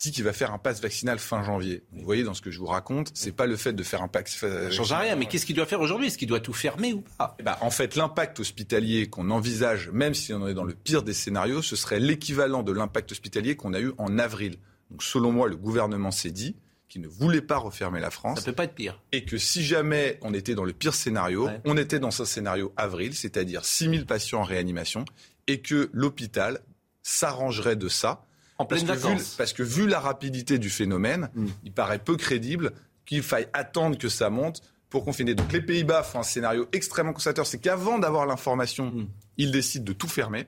dit 0.00 0.12
qu'il 0.12 0.24
va 0.24 0.32
faire 0.32 0.52
un 0.52 0.58
pass 0.58 0.80
vaccinal 0.80 1.18
fin 1.18 1.42
janvier. 1.42 1.84
Vous 1.92 2.04
voyez, 2.04 2.24
dans 2.24 2.32
ce 2.32 2.40
que 2.40 2.50
je 2.50 2.58
vous 2.58 2.66
raconte, 2.66 3.10
c'est 3.14 3.32
pas 3.32 3.46
le 3.46 3.56
fait 3.56 3.74
de 3.74 3.82
faire 3.82 4.02
un 4.02 4.08
pass. 4.08 4.38
Ça 4.38 4.70
change 4.70 4.92
rien, 4.92 5.14
mais 5.14 5.26
qu'est-ce 5.26 5.44
qu'il 5.44 5.54
doit 5.54 5.66
faire 5.66 5.80
aujourd'hui? 5.80 6.06
Est-ce 6.06 6.16
qu'il 6.16 6.28
doit 6.28 6.40
tout 6.40 6.54
fermer 6.54 6.94
ou 6.94 7.02
pas? 7.18 7.36
Ben, 7.44 7.56
En 7.60 7.70
fait, 7.70 7.96
l'impact 7.96 8.40
hospitalier 8.40 9.08
qu'on 9.10 9.30
envisage, 9.30 9.90
même 9.90 10.14
si 10.14 10.32
on 10.32 10.48
est 10.48 10.54
dans 10.54 10.64
le 10.64 10.74
pire 10.74 11.02
des 11.02 11.12
scénarios, 11.12 11.60
ce 11.60 11.76
serait 11.76 12.00
l'équivalent 12.00 12.62
de 12.62 12.72
l'impact 12.72 13.12
hospitalier 13.12 13.56
qu'on 13.56 13.74
a 13.74 13.80
eu 13.80 13.92
en 13.98 14.18
avril. 14.18 14.56
Donc, 14.90 15.02
selon 15.02 15.32
moi, 15.32 15.48
le 15.48 15.56
gouvernement 15.56 16.10
s'est 16.10 16.30
dit 16.30 16.56
qu'il 16.88 17.02
ne 17.02 17.08
voulait 17.08 17.42
pas 17.42 17.58
refermer 17.58 18.00
la 18.00 18.10
France. 18.10 18.38
Ça 18.38 18.46
peut 18.46 18.52
pas 18.52 18.64
être 18.64 18.74
pire. 18.74 19.00
Et 19.12 19.24
que 19.24 19.36
si 19.36 19.62
jamais 19.62 20.18
on 20.22 20.32
était 20.32 20.54
dans 20.54 20.64
le 20.64 20.72
pire 20.72 20.94
scénario, 20.94 21.48
on 21.66 21.76
était 21.76 21.98
dans 22.00 22.10
ce 22.10 22.24
scénario 22.24 22.72
avril, 22.76 23.14
c'est-à-dire 23.14 23.64
6000 23.66 24.06
patients 24.06 24.40
en 24.40 24.44
réanimation, 24.44 25.04
et 25.46 25.60
que 25.60 25.90
l'hôpital 25.92 26.60
s'arrangerait 27.02 27.76
de 27.76 27.88
ça 27.88 28.24
parce, 28.64 28.82
que 28.82 28.92
vu, 28.92 29.16
parce 29.38 29.52
que 29.52 29.62
vu 29.62 29.86
la 29.86 30.00
rapidité 30.00 30.58
du 30.58 30.70
phénomène, 30.70 31.30
mm. 31.34 31.46
il 31.64 31.72
paraît 31.72 31.98
peu 31.98 32.16
crédible 32.16 32.72
qu'il 33.06 33.22
faille 33.22 33.48
attendre 33.52 33.98
que 33.98 34.08
ça 34.08 34.30
monte 34.30 34.62
pour 34.88 35.04
confiner. 35.04 35.34
Donc 35.34 35.52
les 35.52 35.62
Pays-Bas 35.62 36.02
font 36.02 36.20
un 36.20 36.24
scénario 36.24 36.68
extrêmement 36.72 37.12
conservateur. 37.12 37.46
C'est 37.46 37.58
qu'avant 37.58 37.98
d'avoir 37.98 38.26
l'information, 38.26 38.86
mm. 38.86 39.08
ils 39.38 39.52
décident 39.52 39.84
de 39.84 39.92
tout 39.92 40.08
fermer. 40.08 40.46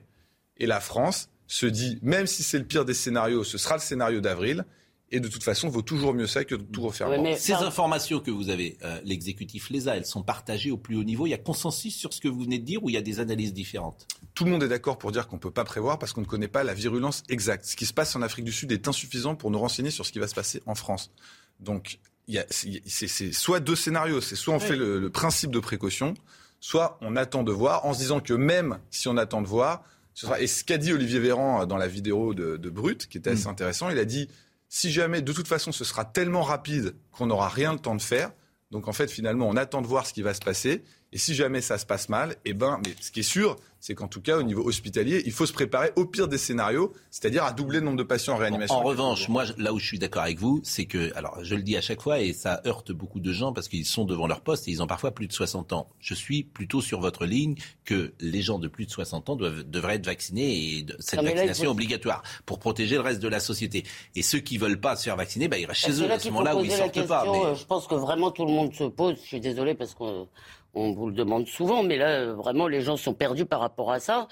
Et 0.57 0.65
la 0.65 0.79
France 0.79 1.29
se 1.47 1.65
dit, 1.65 1.99
même 2.01 2.27
si 2.27 2.43
c'est 2.43 2.59
le 2.59 2.65
pire 2.65 2.85
des 2.85 2.93
scénarios, 2.93 3.43
ce 3.43 3.57
sera 3.57 3.75
le 3.75 3.81
scénario 3.81 4.21
d'avril. 4.21 4.65
Et 5.13 5.19
de 5.19 5.27
toute 5.27 5.43
façon, 5.43 5.69
vaut 5.69 5.83
toujours 5.83 6.15
mieux 6.15 6.25
ça 6.25 6.43
que 6.43 6.55
de 6.55 6.63
tout 6.63 6.81
refermer. 6.81 7.37
Ces 7.37 7.53
informations 7.53 8.19
que 8.19 8.31
vous 8.31 8.49
avez, 8.49 8.77
euh, 8.81 8.99
l'exécutif 9.05 9.69
les 9.69 9.87
a, 9.87 9.95
elles 9.95 10.07
sont 10.07 10.23
partagées 10.23 10.71
au 10.71 10.77
plus 10.77 10.95
haut 10.95 11.03
niveau. 11.03 11.27
Il 11.27 11.29
y 11.29 11.35
a 11.35 11.37
consensus 11.37 11.95
sur 11.95 12.13
ce 12.13 12.19
que 12.19 12.27
vous 12.27 12.41
venez 12.41 12.57
de 12.57 12.65
dire 12.65 12.83
ou 12.83 12.89
il 12.89 12.93
y 12.93 12.97
a 12.97 13.01
des 13.03 13.19
analyses 13.19 13.53
différentes? 13.53 14.07
Tout 14.33 14.43
le 14.43 14.49
monde 14.49 14.63
est 14.63 14.67
d'accord 14.67 14.97
pour 14.97 15.11
dire 15.11 15.27
qu'on 15.27 15.35
ne 15.35 15.41
peut 15.41 15.51
pas 15.51 15.65
prévoir 15.65 15.99
parce 15.99 16.13
qu'on 16.13 16.21
ne 16.21 16.25
connaît 16.25 16.47
pas 16.47 16.63
la 16.63 16.73
virulence 16.73 17.21
exacte. 17.29 17.65
Ce 17.65 17.75
qui 17.75 17.85
se 17.85 17.93
passe 17.93 18.15
en 18.15 18.23
Afrique 18.23 18.43
du 18.43 18.51
Sud 18.51 18.71
est 18.71 18.87
insuffisant 18.87 19.35
pour 19.35 19.51
nous 19.51 19.59
renseigner 19.59 19.91
sur 19.91 20.03
ce 20.03 20.11
qui 20.11 20.17
va 20.17 20.27
se 20.27 20.33
passer 20.33 20.63
en 20.65 20.73
France. 20.73 21.11
Donc, 21.59 21.99
c'est 22.47 23.33
soit 23.33 23.59
deux 23.59 23.75
scénarios. 23.75 24.19
C'est 24.19 24.35
soit 24.35 24.55
on 24.55 24.59
fait 24.59 24.75
le, 24.75 25.11
principe 25.11 25.51
de 25.51 25.59
précaution, 25.59 26.15
soit 26.59 26.97
on 27.01 27.15
attend 27.17 27.43
de 27.43 27.51
voir 27.51 27.85
en 27.85 27.93
se 27.93 27.99
disant 27.99 28.19
que 28.19 28.33
même 28.33 28.79
si 28.89 29.07
on 29.07 29.17
attend 29.17 29.43
de 29.43 29.47
voir, 29.47 29.83
ce 30.15 30.25
sera, 30.25 30.41
et 30.41 30.47
ce 30.47 30.63
qu'a 30.63 30.79
dit 30.79 30.91
Olivier 30.91 31.19
Véran 31.19 31.67
dans 31.67 31.77
la 31.77 31.87
vidéo 31.87 32.33
de, 32.33 32.57
de 32.57 32.69
Brut, 32.71 33.05
qui 33.07 33.19
était 33.19 33.29
assez 33.29 33.45
mm. 33.45 33.51
intéressant, 33.51 33.89
il 33.91 33.99
a 33.99 34.05
dit 34.05 34.27
si 34.75 34.91
jamais, 34.91 35.21
de 35.21 35.31
toute 35.31 35.47
façon, 35.47 35.71
ce 35.71 35.83
sera 35.83 36.03
tellement 36.03 36.41
rapide 36.41 36.95
qu'on 37.11 37.27
n'aura 37.27 37.47
rien 37.47 37.73
le 37.73 37.77
temps 37.77 37.93
de 37.93 38.01
faire, 38.01 38.31
donc 38.71 38.87
en 38.87 38.91
fait, 38.91 39.11
finalement, 39.11 39.47
on 39.47 39.55
attend 39.55 39.83
de 39.83 39.87
voir 39.87 40.07
ce 40.07 40.13
qui 40.13 40.23
va 40.23 40.33
se 40.33 40.41
passer. 40.41 40.83
Et 41.13 41.19
si 41.19 41.35
jamais 41.35 41.61
ça 41.61 41.77
se 41.77 41.85
passe 41.85 42.09
mal, 42.09 42.35
eh 42.43 42.53
ben, 42.53 42.81
mais 42.83 42.95
ce 42.99 43.11
qui 43.11 43.19
est 43.19 43.23
sûr, 43.23 43.55
c'est 43.79 43.93
qu'en 43.93 44.07
tout 44.07 44.21
cas, 44.21 44.37
au 44.37 44.43
niveau 44.43 44.65
hospitalier, 44.65 45.21
il 45.27 45.31
faut 45.31 45.45
se 45.45 45.53
préparer 45.53 45.91
au 45.95 46.05
pire 46.05 46.27
des 46.27 46.39
scénarios, 46.39 46.91
c'est-à-dire 47.11 47.43
à 47.43 47.51
doubler 47.51 47.79
le 47.79 47.85
nombre 47.85 47.97
de 47.97 48.03
patients 48.03 48.33
en 48.33 48.37
réanimation. 48.37 48.77
En, 48.77 48.81
revanche, 48.81 49.29
moi, 49.29 49.43
là 49.59 49.73
où 49.73 49.79
je 49.79 49.85
suis 49.85 49.99
d'accord 49.99 50.23
avec 50.23 50.39
vous, 50.39 50.61
c'est 50.63 50.85
que, 50.85 51.15
alors, 51.15 51.37
je 51.43 51.53
le 51.53 51.61
dis 51.61 51.77
à 51.77 51.81
chaque 51.81 52.01
fois, 52.01 52.19
et 52.19 52.33
ça 52.33 52.61
heurte 52.65 52.91
beaucoup 52.91 53.19
de 53.19 53.31
gens 53.31 53.53
parce 53.53 53.67
qu'ils 53.67 53.85
sont 53.85 54.05
devant 54.05 54.25
leur 54.25 54.41
poste 54.41 54.67
et 54.67 54.71
ils 54.71 54.81
ont 54.81 54.87
parfois 54.87 55.11
plus 55.11 55.27
de 55.27 55.33
60 55.33 55.73
ans. 55.73 55.87
Je 55.99 56.15
suis 56.15 56.43
plutôt 56.43 56.81
sur 56.81 56.99
votre 56.99 57.25
ligne 57.25 57.55
que 57.85 58.13
les 58.19 58.41
gens 58.41 58.57
de 58.57 58.67
plus 58.67 58.87
de 58.87 58.91
60 58.91 59.29
ans 59.29 59.35
doivent, 59.35 59.69
devraient 59.69 59.95
être 59.95 60.05
vaccinés 60.07 60.49
et 60.49 60.85
cette 60.99 61.21
vaccination 61.21 61.69
obligatoire 61.69 62.23
pour 62.47 62.57
protéger 62.57 62.95
le 62.95 63.01
reste 63.01 63.21
de 63.21 63.27
la 63.27 63.39
société. 63.39 63.83
Et 64.15 64.23
ceux 64.23 64.39
qui 64.39 64.57
veulent 64.57 64.79
pas 64.79 64.95
se 64.95 65.03
faire 65.03 65.17
vacciner, 65.17 65.47
bah, 65.47 65.59
ils 65.59 65.65
restent 65.67 65.81
chez 65.81 66.01
eux 66.01 66.09
à 66.09 66.17
ce 66.17 66.29
moment-là 66.29 66.55
où 66.55 66.63
ils 66.63 66.71
sortent 66.71 67.05
pas. 67.05 67.25
Mais... 67.29 67.55
Je 67.55 67.65
pense 67.65 67.85
que 67.85 67.95
vraiment 67.95 68.31
tout 68.31 68.45
le 68.45 68.51
monde 68.51 68.73
se 68.73 68.85
pose. 68.85 69.17
Je 69.21 69.27
suis 69.27 69.41
désolé 69.41 69.75
parce 69.75 69.93
que 69.93 70.25
on 70.73 70.93
vous 70.93 71.07
le 71.07 71.13
demande 71.13 71.47
souvent, 71.47 71.83
mais 71.83 71.97
là, 71.97 72.33
vraiment, 72.33 72.67
les 72.67 72.81
gens 72.81 72.97
sont 72.97 73.13
perdus 73.13 73.45
par 73.45 73.59
rapport 73.59 73.91
à 73.91 73.99
ça. 73.99 74.27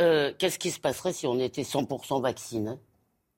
Euh, 0.00 0.32
qu'est-ce 0.38 0.58
qui 0.58 0.70
se 0.70 0.80
passerait 0.80 1.12
si 1.12 1.26
on 1.26 1.38
était 1.40 1.62
100% 1.62 2.20
vacciné? 2.20 2.72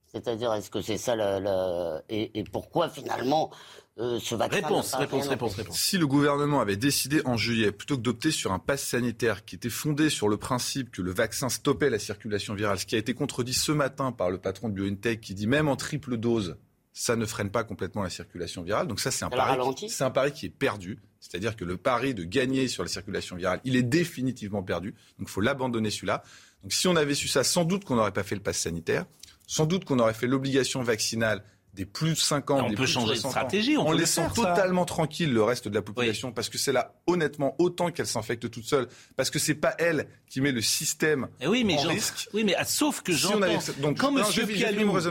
C'est-à-dire, 0.06 0.52
est-ce 0.54 0.70
que 0.70 0.80
c'est 0.80 0.96
ça 0.96 1.14
la, 1.14 2.02
Et, 2.08 2.42
pourquoi 2.50 2.88
finalement 2.88 3.50
euh, 3.98 4.18
ce 4.20 4.34
vaccin 4.34 4.56
Réponse, 4.56 4.94
réponse, 4.94 5.28
réponse, 5.28 5.54
réponse. 5.54 5.78
Si 5.78 5.98
le 5.98 6.06
gouvernement 6.06 6.60
avait 6.60 6.76
décidé 6.76 7.20
en 7.26 7.36
juillet, 7.36 7.72
plutôt 7.72 7.96
que 7.96 8.02
d'opter 8.02 8.30
sur 8.30 8.52
un 8.52 8.58
pass 8.58 8.82
sanitaire 8.82 9.44
qui 9.44 9.56
était 9.56 9.68
fondé 9.68 10.08
sur 10.08 10.28
le 10.28 10.36
principe 10.38 10.90
que 10.90 11.02
le 11.02 11.12
vaccin 11.12 11.48
stoppait 11.48 11.90
la 11.90 11.98
circulation 11.98 12.54
virale, 12.54 12.78
ce 12.78 12.86
qui 12.86 12.94
a 12.94 12.98
été 12.98 13.12
contredit 13.12 13.52
ce 13.54 13.72
matin 13.72 14.10
par 14.12 14.30
le 14.30 14.38
patron 14.38 14.68
de 14.68 14.74
BioNTech 14.74 15.20
qui 15.20 15.34
dit 15.34 15.46
même 15.46 15.68
en 15.68 15.76
triple 15.76 16.16
dose, 16.16 16.56
ça 17.00 17.14
ne 17.14 17.26
freine 17.26 17.50
pas 17.50 17.62
complètement 17.62 18.02
la 18.02 18.10
circulation 18.10 18.62
virale. 18.64 18.88
Donc 18.88 18.98
ça, 18.98 19.12
c'est 19.12 19.24
un, 19.24 19.28
un 19.28 20.10
pari 20.10 20.32
qui 20.32 20.46
est 20.46 20.50
perdu. 20.50 20.98
C'est-à-dire 21.20 21.54
que 21.54 21.64
le 21.64 21.76
pari 21.76 22.12
de 22.12 22.24
gagner 22.24 22.66
sur 22.66 22.82
la 22.82 22.88
circulation 22.88 23.36
virale, 23.36 23.60
il 23.62 23.76
est 23.76 23.84
définitivement 23.84 24.64
perdu. 24.64 24.90
Donc 25.16 25.28
il 25.28 25.30
faut 25.30 25.40
l'abandonner 25.40 25.90
celui-là. 25.90 26.24
Donc 26.64 26.72
si 26.72 26.88
on 26.88 26.96
avait 26.96 27.14
su 27.14 27.28
ça, 27.28 27.44
sans 27.44 27.64
doute 27.64 27.84
qu'on 27.84 27.94
n'aurait 27.94 28.12
pas 28.12 28.24
fait 28.24 28.34
le 28.34 28.40
pass 28.40 28.58
sanitaire, 28.58 29.06
sans 29.46 29.64
doute 29.64 29.84
qu'on 29.84 30.00
aurait 30.00 30.12
fait 30.12 30.26
l'obligation 30.26 30.82
vaccinale 30.82 31.44
des 31.78 31.86
plus 31.86 32.10
de 32.10 32.14
50 32.16 32.58
On 32.58 32.62
des 32.64 32.68
peut 32.70 32.74
plus 32.82 32.86
de 32.86 32.90
changer 32.90 33.14
de 33.14 33.20
60 33.20 33.26
ans, 33.26 33.30
stratégie, 33.30 33.76
on 33.78 33.86
en 33.86 33.92
laissant 33.92 34.28
ça. 34.28 34.34
totalement 34.34 34.84
tranquille 34.84 35.32
le 35.32 35.42
reste 35.44 35.68
de 35.68 35.74
la 35.76 35.80
population, 35.82 36.32
parce 36.32 36.48
que 36.48 36.58
c'est 36.58 36.72
là, 36.72 36.92
honnêtement, 37.06 37.54
autant 37.60 37.90
qu'elle 37.92 38.06
s'infecte 38.08 38.50
toute 38.50 38.64
seule, 38.64 38.88
parce 39.16 39.30
que 39.30 39.38
c'est 39.38 39.54
pas 39.54 39.74
elle 39.78 40.08
qui 40.28 40.40
met 40.40 40.50
le 40.50 40.60
système 40.60 41.28
Eh 41.40 41.46
oui, 41.46 41.62
mais 41.64 41.78
en 41.78 41.82
risque. 41.88 42.28
oui, 42.34 42.42
mais 42.44 42.54
ah, 42.58 42.64
sauf 42.64 43.00
que 43.02 43.12
Si 43.12 43.18
j'entends. 43.20 43.42
avait- 43.42 43.58
donc, 43.80 43.96
quand 43.98 44.10
non, 44.10 44.18
Monsieur 44.18 44.42
je 44.42 44.46
finis, 44.48 44.58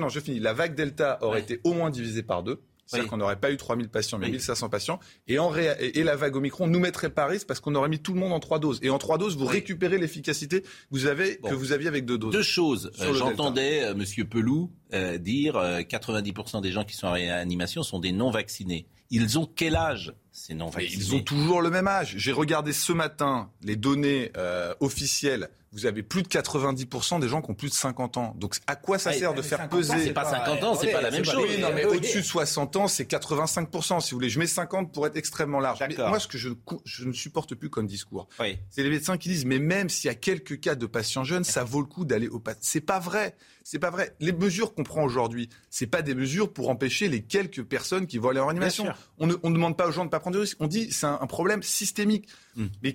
je 0.09 0.19
finis 0.19 0.37
je. 0.39 0.43
La 0.43 0.53
vague 0.53 0.75
Delta 0.75 1.17
aurait 1.21 1.35
Ouais. 1.37 1.41
été 1.41 1.61
au 1.63 1.73
moins 1.73 1.89
divisée 1.89 2.23
par 2.23 2.43
deux. 2.43 2.59
C'est-à-dire 2.87 3.03
Oui. 3.05 3.09
qu'on 3.11 3.17
n'aurait 3.17 3.39
pas 3.39 3.51
eu 3.51 3.57
3000 3.57 3.89
patients, 3.89 4.17
mais 4.17 4.25
Oui. 4.27 4.31
1500 4.31 4.69
patients. 4.69 4.99
Et, 5.27 5.37
en 5.39 5.49
ré- 5.49 5.75
et, 5.93 6.03
la 6.03 6.15
vague 6.15 6.35
Omicron 6.37 6.65
nous 6.67 6.79
mettrait 6.79 7.09
pas 7.09 7.23
à 7.23 7.27
risque 7.27 7.45
parce 7.45 7.59
qu'on 7.59 7.75
aurait 7.75 7.89
mis 7.89 7.99
tout 7.99 8.13
le 8.13 8.19
monde 8.19 8.31
en 8.33 8.39
trois 8.39 8.59
doses. 8.59 8.79
Et 8.81 8.89
en 8.89 8.97
trois 8.97 9.17
doses, 9.17 9.35
vous 9.37 9.45
Oui. 9.45 9.51
récupérez 9.53 9.97
l'efficacité 9.97 10.61
que 10.61 10.67
vous 10.91 11.05
avez, 11.05 11.37
Bon. 11.43 11.49
que 11.49 11.53
vous 11.53 11.73
aviez 11.73 11.87
avec 11.89 12.05
deux 12.05 12.17
doses. 12.17 12.31
Deux 12.33 12.41
choses. 12.41 12.91
Euh, 13.01 13.13
J'entendais 13.13 13.83
euh, 13.83 13.93
Monsieur 13.93 14.23
Pelou 14.25 14.71
euh, 14.93 15.17
dire 15.17 15.57
euh, 15.57 15.81
90% 15.81 16.61
des 16.61 16.71
gens 16.71 16.85
qui 16.85 16.95
sont 16.95 17.07
en 17.07 17.11
réanimation 17.11 17.83
sont 17.83 17.99
des 17.99 18.11
non 18.13 18.31
vaccinés. 18.31 18.87
Ils 19.09 19.37
ont 19.37 19.45
quel 19.45 19.75
âge? 19.75 20.13
Ces 20.37 20.53
ils 20.53 21.15
ont 21.15 21.19
toujours 21.21 21.63
le 21.63 21.71
même 21.71 21.87
âge. 21.87 22.13
J'ai 22.15 22.31
regardé 22.31 22.71
ce 22.71 22.93
matin 22.93 23.49
les 23.63 23.75
données 23.75 24.31
euh, 24.37 24.75
officielles. 24.79 25.49
Vous 25.73 25.85
avez 25.85 26.03
plus 26.03 26.23
de 26.23 26.27
90% 26.27 27.19
des 27.19 27.27
gens 27.27 27.41
qui 27.41 27.51
ont 27.51 27.55
plus 27.55 27.69
de 27.69 27.73
50 27.73 28.17
ans. 28.17 28.33
Donc 28.37 28.55
à 28.67 28.75
quoi 28.75 28.97
ça 28.99 29.11
sert 29.13 29.33
de 29.33 29.41
faire 29.41 29.57
50 29.57 29.73
ans, 29.73 29.77
peser 29.77 30.03
C'est 30.05 30.13
pas 30.13 30.25
50 30.29 30.63
ans, 30.63 30.75
c'est 30.75 30.91
pas 30.91 31.01
la 31.01 31.11
même 31.11 31.25
chose. 31.25 31.43
Oui, 31.49 31.59
non, 31.59 31.69
mais 31.73 31.85
Oui. 31.85 31.97
au-dessus 31.97 32.19
de 32.19 32.25
60 32.25 32.75
ans, 32.77 32.87
c'est 32.87 33.03
85%, 33.09 33.99
si 33.99 34.11
vous 34.11 34.17
voulez. 34.17 34.29
Je 34.29 34.39
mets 34.39 34.47
50 34.47 34.93
pour 34.93 35.05
être 35.07 35.17
extrêmement 35.17 35.59
large. 35.59 35.79
Mais 35.87 35.95
moi, 35.97 36.19
ce 36.19 36.27
que 36.27 36.37
je, 36.37 36.49
ne 36.49 36.55
je 36.85 37.05
ne 37.05 37.11
supporte 37.13 37.53
plus 37.55 37.69
comme 37.69 37.85
discours, 37.87 38.27
Oui. 38.39 38.57
c'est 38.69 38.83
les 38.83 38.89
médecins 38.89 39.17
qui 39.17 39.29
disent, 39.29 39.45
mais 39.45 39.59
même 39.59 39.89
s'il 39.89 40.07
y 40.07 40.11
a 40.11 40.15
quelques 40.15 40.59
cas 40.59 40.75
de 40.75 40.85
patients 40.85 41.23
jeunes, 41.23 41.43
ça 41.43 41.63
vaut 41.63 41.81
le 41.81 41.87
coup 41.87 42.05
d'aller 42.05 42.27
au 42.27 42.39
pat. 42.39 42.57
C'est 42.61 42.81
pas 42.81 42.99
vrai. 42.99 43.35
C'est 43.63 43.79
pas 43.79 43.89
vrai. 43.89 44.15
Les 44.21 44.31
mesures 44.31 44.73
qu'on 44.73 44.83
prend 44.83 45.03
aujourd'hui, 45.03 45.49
c'est 45.69 45.87
pas 45.87 46.01
des 46.01 46.15
mesures 46.15 46.53
pour 46.53 46.69
empêcher 46.69 47.09
les 47.09 47.21
quelques 47.21 47.63
personnes 47.63 48.07
qui 48.07 48.17
vont 48.17 48.29
aller 48.29 48.39
en 48.39 48.45
réanimation. 48.47 48.85
On 49.19 49.27
ne 49.27 49.35
on 49.43 49.49
ne 49.49 49.55
demande 49.55 49.75
pas 49.75 49.89
aux 49.89 49.91
gens 49.91 50.05
de 50.05 50.09
pas 50.09 50.21
prendre 50.21 50.26
de 50.31 50.39
risques. 50.39 50.57
On 50.59 50.67
dit, 50.67 50.91
c'est 50.91 51.05
un, 51.05 51.17
un 51.21 51.27
problème 51.27 51.63
systémique. 51.63 52.27
Hmm. 52.55 52.67
Mais 52.83 52.93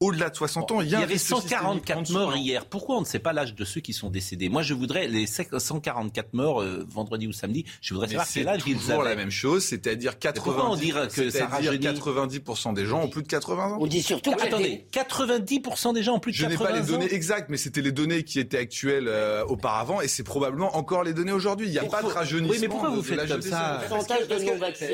au-delà 0.00 0.30
de 0.30 0.36
60 0.36 0.70
ans, 0.70 0.80
il 0.80 0.86
Il 0.86 0.90
y 0.90 0.92
y 0.92 0.94
a 0.94 0.98
un 0.98 1.02
avait 1.02 1.14
risque 1.14 1.26
systémique 1.26 1.54
en 1.60 1.72
144 1.74 2.00
dessous. 2.02 2.12
morts 2.12 2.36
hier. 2.36 2.66
Pourquoi 2.66 2.98
on 2.98 3.00
ne 3.00 3.04
sait 3.06 3.18
pas 3.18 3.32
l'âge 3.32 3.54
de 3.56 3.64
ceux 3.64 3.80
qui 3.80 3.92
sont 3.92 4.10
décédés? 4.10 4.48
Moi, 4.48 4.62
je 4.62 4.72
voudrais 4.74 5.08
les 5.08 5.26
144 5.26 6.34
morts 6.34 6.60
euh, 6.62 6.86
vendredi 6.88 7.26
ou 7.26 7.32
samedi. 7.32 7.64
Je 7.80 7.94
voudrais 7.94 8.06
Mais 8.06 8.12
savoir 8.12 8.26
c'est 8.28 8.40
quel 8.40 8.48
âge 8.48 8.62
ils 8.66 8.76
toujours 8.78 9.02
la 9.02 9.10
avaient. 9.10 9.16
même 9.22 9.30
chose, 9.32 9.64
c'est-à-dire 9.64 10.18
80, 10.20 10.44
pourquoi 10.44 10.70
on 10.70 10.76
dirait 10.76 11.08
que 11.08 11.30
ça 11.30 11.38
c'est-à-dire 11.48 11.70
rajeunit 11.72 11.86
90% 11.86 12.74
des 12.74 12.86
gens 12.86 13.02
ont 13.02 13.08
plus 13.08 13.24
de 13.24 13.28
80 13.28 13.72
ans? 13.72 13.78
On 13.80 13.86
dit 13.88 14.02
surtout 14.02 14.30
que 14.34 14.42
Attendez, 14.42 14.86
90% 14.92 15.94
des 15.94 16.02
gens 16.04 16.14
ont 16.14 16.20
plus 16.20 16.30
de 16.30 16.36
Je 16.36 16.46
n'ai 16.46 16.52
80 16.52 16.68
pas 16.70 16.76
les 16.76 16.82
ans. 16.82 16.92
données 16.92 17.12
exactes, 17.12 17.48
mais 17.50 17.56
c'était 17.56 17.82
les 17.82 17.90
données 17.92 18.22
qui 18.22 18.38
étaient 18.38 18.58
actuelles 18.58 19.08
euh, 19.08 19.44
auparavant, 19.46 20.00
et 20.00 20.06
c'est 20.06 20.22
probablement 20.22 20.76
encore 20.76 21.02
les 21.02 21.12
données 21.12 21.32
aujourd'hui. 21.32 21.66
Il 21.66 21.72
n'y 21.72 21.78
a 21.78 21.80
Pourquoi- 21.80 22.02
pas 22.02 22.08
de 22.08 22.12
rajeunissement. 22.12 22.52
Oui, 22.52 22.58
mais 22.60 22.68
pourquoi 22.68 22.90
de- 22.90 22.94
vous 22.94 23.02
faites 23.02 23.26
comme 23.28 23.42
ça? 23.42 23.82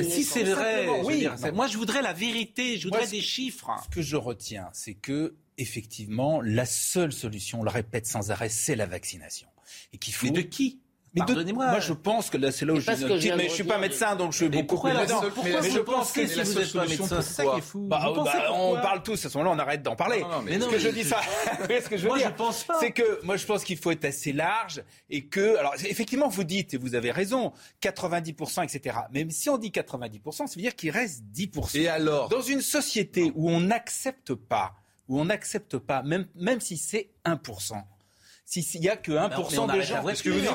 Si 0.08 0.24
c'est 0.24 0.44
vrai, 0.44 0.88
c'est- 1.36 1.52
moi 1.52 1.66
je 1.66 1.76
voudrais 1.76 2.00
la 2.00 2.14
vérité, 2.14 2.78
je 2.78 2.84
voudrais 2.84 3.06
des 3.06 3.20
chiffres. 3.20 3.70
Ce 3.84 3.94
que 3.94 4.00
je 4.00 4.16
retiens, 4.16 4.68
c'est 4.72 4.93
que 5.00 5.34
effectivement, 5.58 6.40
la 6.42 6.66
seule 6.66 7.12
solution, 7.12 7.60
on 7.60 7.62
le 7.62 7.70
répète 7.70 8.06
sans 8.06 8.30
arrêt, 8.30 8.48
c'est 8.48 8.74
la 8.76 8.86
vaccination. 8.86 9.48
Et 9.92 9.98
qu'il 9.98 10.12
faut. 10.14 10.26
Mais 10.26 10.32
de 10.32 10.40
qui? 10.42 10.80
Mais 11.14 11.20
de- 11.20 11.26
Pardonnez-moi. 11.26 11.68
Moi, 11.70 11.78
je 11.78 11.92
pense 11.92 12.28
que 12.28 12.36
là, 12.36 12.50
c'est 12.50 12.64
là 12.66 12.72
où 12.72 12.80
je 12.80 12.86
que 12.86 12.96
je 13.20 13.32
mais 13.34 13.48
je 13.48 13.54
suis 13.54 13.62
pas 13.62 13.78
médecin, 13.78 14.16
donc 14.16 14.32
je 14.32 14.38
suis 14.38 14.48
Mais 14.48 14.62
beaucoup 14.64 14.82
plus 14.82 14.90
dedans. 14.92 15.22
mais 15.44 15.70
je 15.70 15.78
pense 15.78 16.10
que 16.10 16.26
si 16.26 16.34
c'est 16.34 16.42
vous 16.42 16.52
seule 16.52 16.62
n'êtes 16.64 16.72
pas 16.72 16.80
solution, 16.82 17.04
médecin 17.04 17.22
C'est 17.22 17.32
ça 17.34 17.44
qui 17.52 17.58
est 17.58 17.62
fou. 17.62 17.86
Bah, 17.86 18.12
bah, 18.16 18.50
on 18.52 18.74
parle 18.74 19.04
tous, 19.04 19.24
à 19.24 19.30
ce 19.30 19.38
moment-là, 19.38 19.54
on 19.54 19.58
arrête 19.60 19.80
d'en 19.84 19.94
parler. 19.94 20.22
Non, 20.22 20.28
non, 20.28 20.42
mais- 20.42 20.50
Mais 20.50 20.58
non, 20.58 20.66
ce 20.66 20.72
que 20.72 20.78
je 20.80 20.88
mais- 20.88 20.92
dis 20.92 21.04
ça, 21.04 21.20
Vous 21.60 21.66
voyez 21.66 21.80
ce 21.82 21.88
que 21.88 21.96
je 21.96 22.02
veux 22.02 22.08
Moi, 22.08 22.18
dire 22.18 22.30
je 22.30 22.34
pense 22.34 22.64
pas. 22.64 22.80
C'est 22.80 22.90
que 22.90 23.24
moi, 23.24 23.36
je 23.36 23.46
pense 23.46 23.62
qu'il 23.62 23.76
faut 23.76 23.92
être 23.92 24.04
assez 24.04 24.32
large 24.32 24.82
et 25.08 25.26
que, 25.26 25.56
alors, 25.56 25.74
effectivement, 25.88 26.26
vous 26.28 26.42
dites, 26.42 26.74
et 26.74 26.78
vous 26.78 26.96
avez 26.96 27.12
raison, 27.12 27.52
90%, 27.80 28.62
etc. 28.64 28.96
Mais 29.12 29.24
si 29.30 29.48
on 29.48 29.56
dit 29.56 29.70
90%, 29.70 30.48
ça 30.48 30.54
veut 30.56 30.62
dire 30.62 30.74
qu'il 30.74 30.90
reste 30.90 31.22
10%. 31.32 31.76
Et 31.78 31.86
alors? 31.88 32.28
Dans 32.28 32.40
une 32.42 32.60
société 32.60 33.30
où 33.36 33.50
on 33.50 33.60
n'accepte 33.60 34.34
pas, 34.34 34.74
où 35.08 35.20
on 35.20 35.24
n'accepte 35.26 35.78
pas, 35.78 36.02
même, 36.02 36.26
même 36.34 36.60
si 36.60 36.76
c'est 36.76 37.10
1%, 37.24 37.74
s'il 38.44 38.80
n'y 38.80 38.88
a 38.88 38.96
que 38.96 39.12
1% 39.12 39.58
on 39.58 39.66
des 39.72 39.82
gens. 39.82 40.00
voiture. 40.02 40.32
vous 40.34 40.40
dites- 40.40 40.50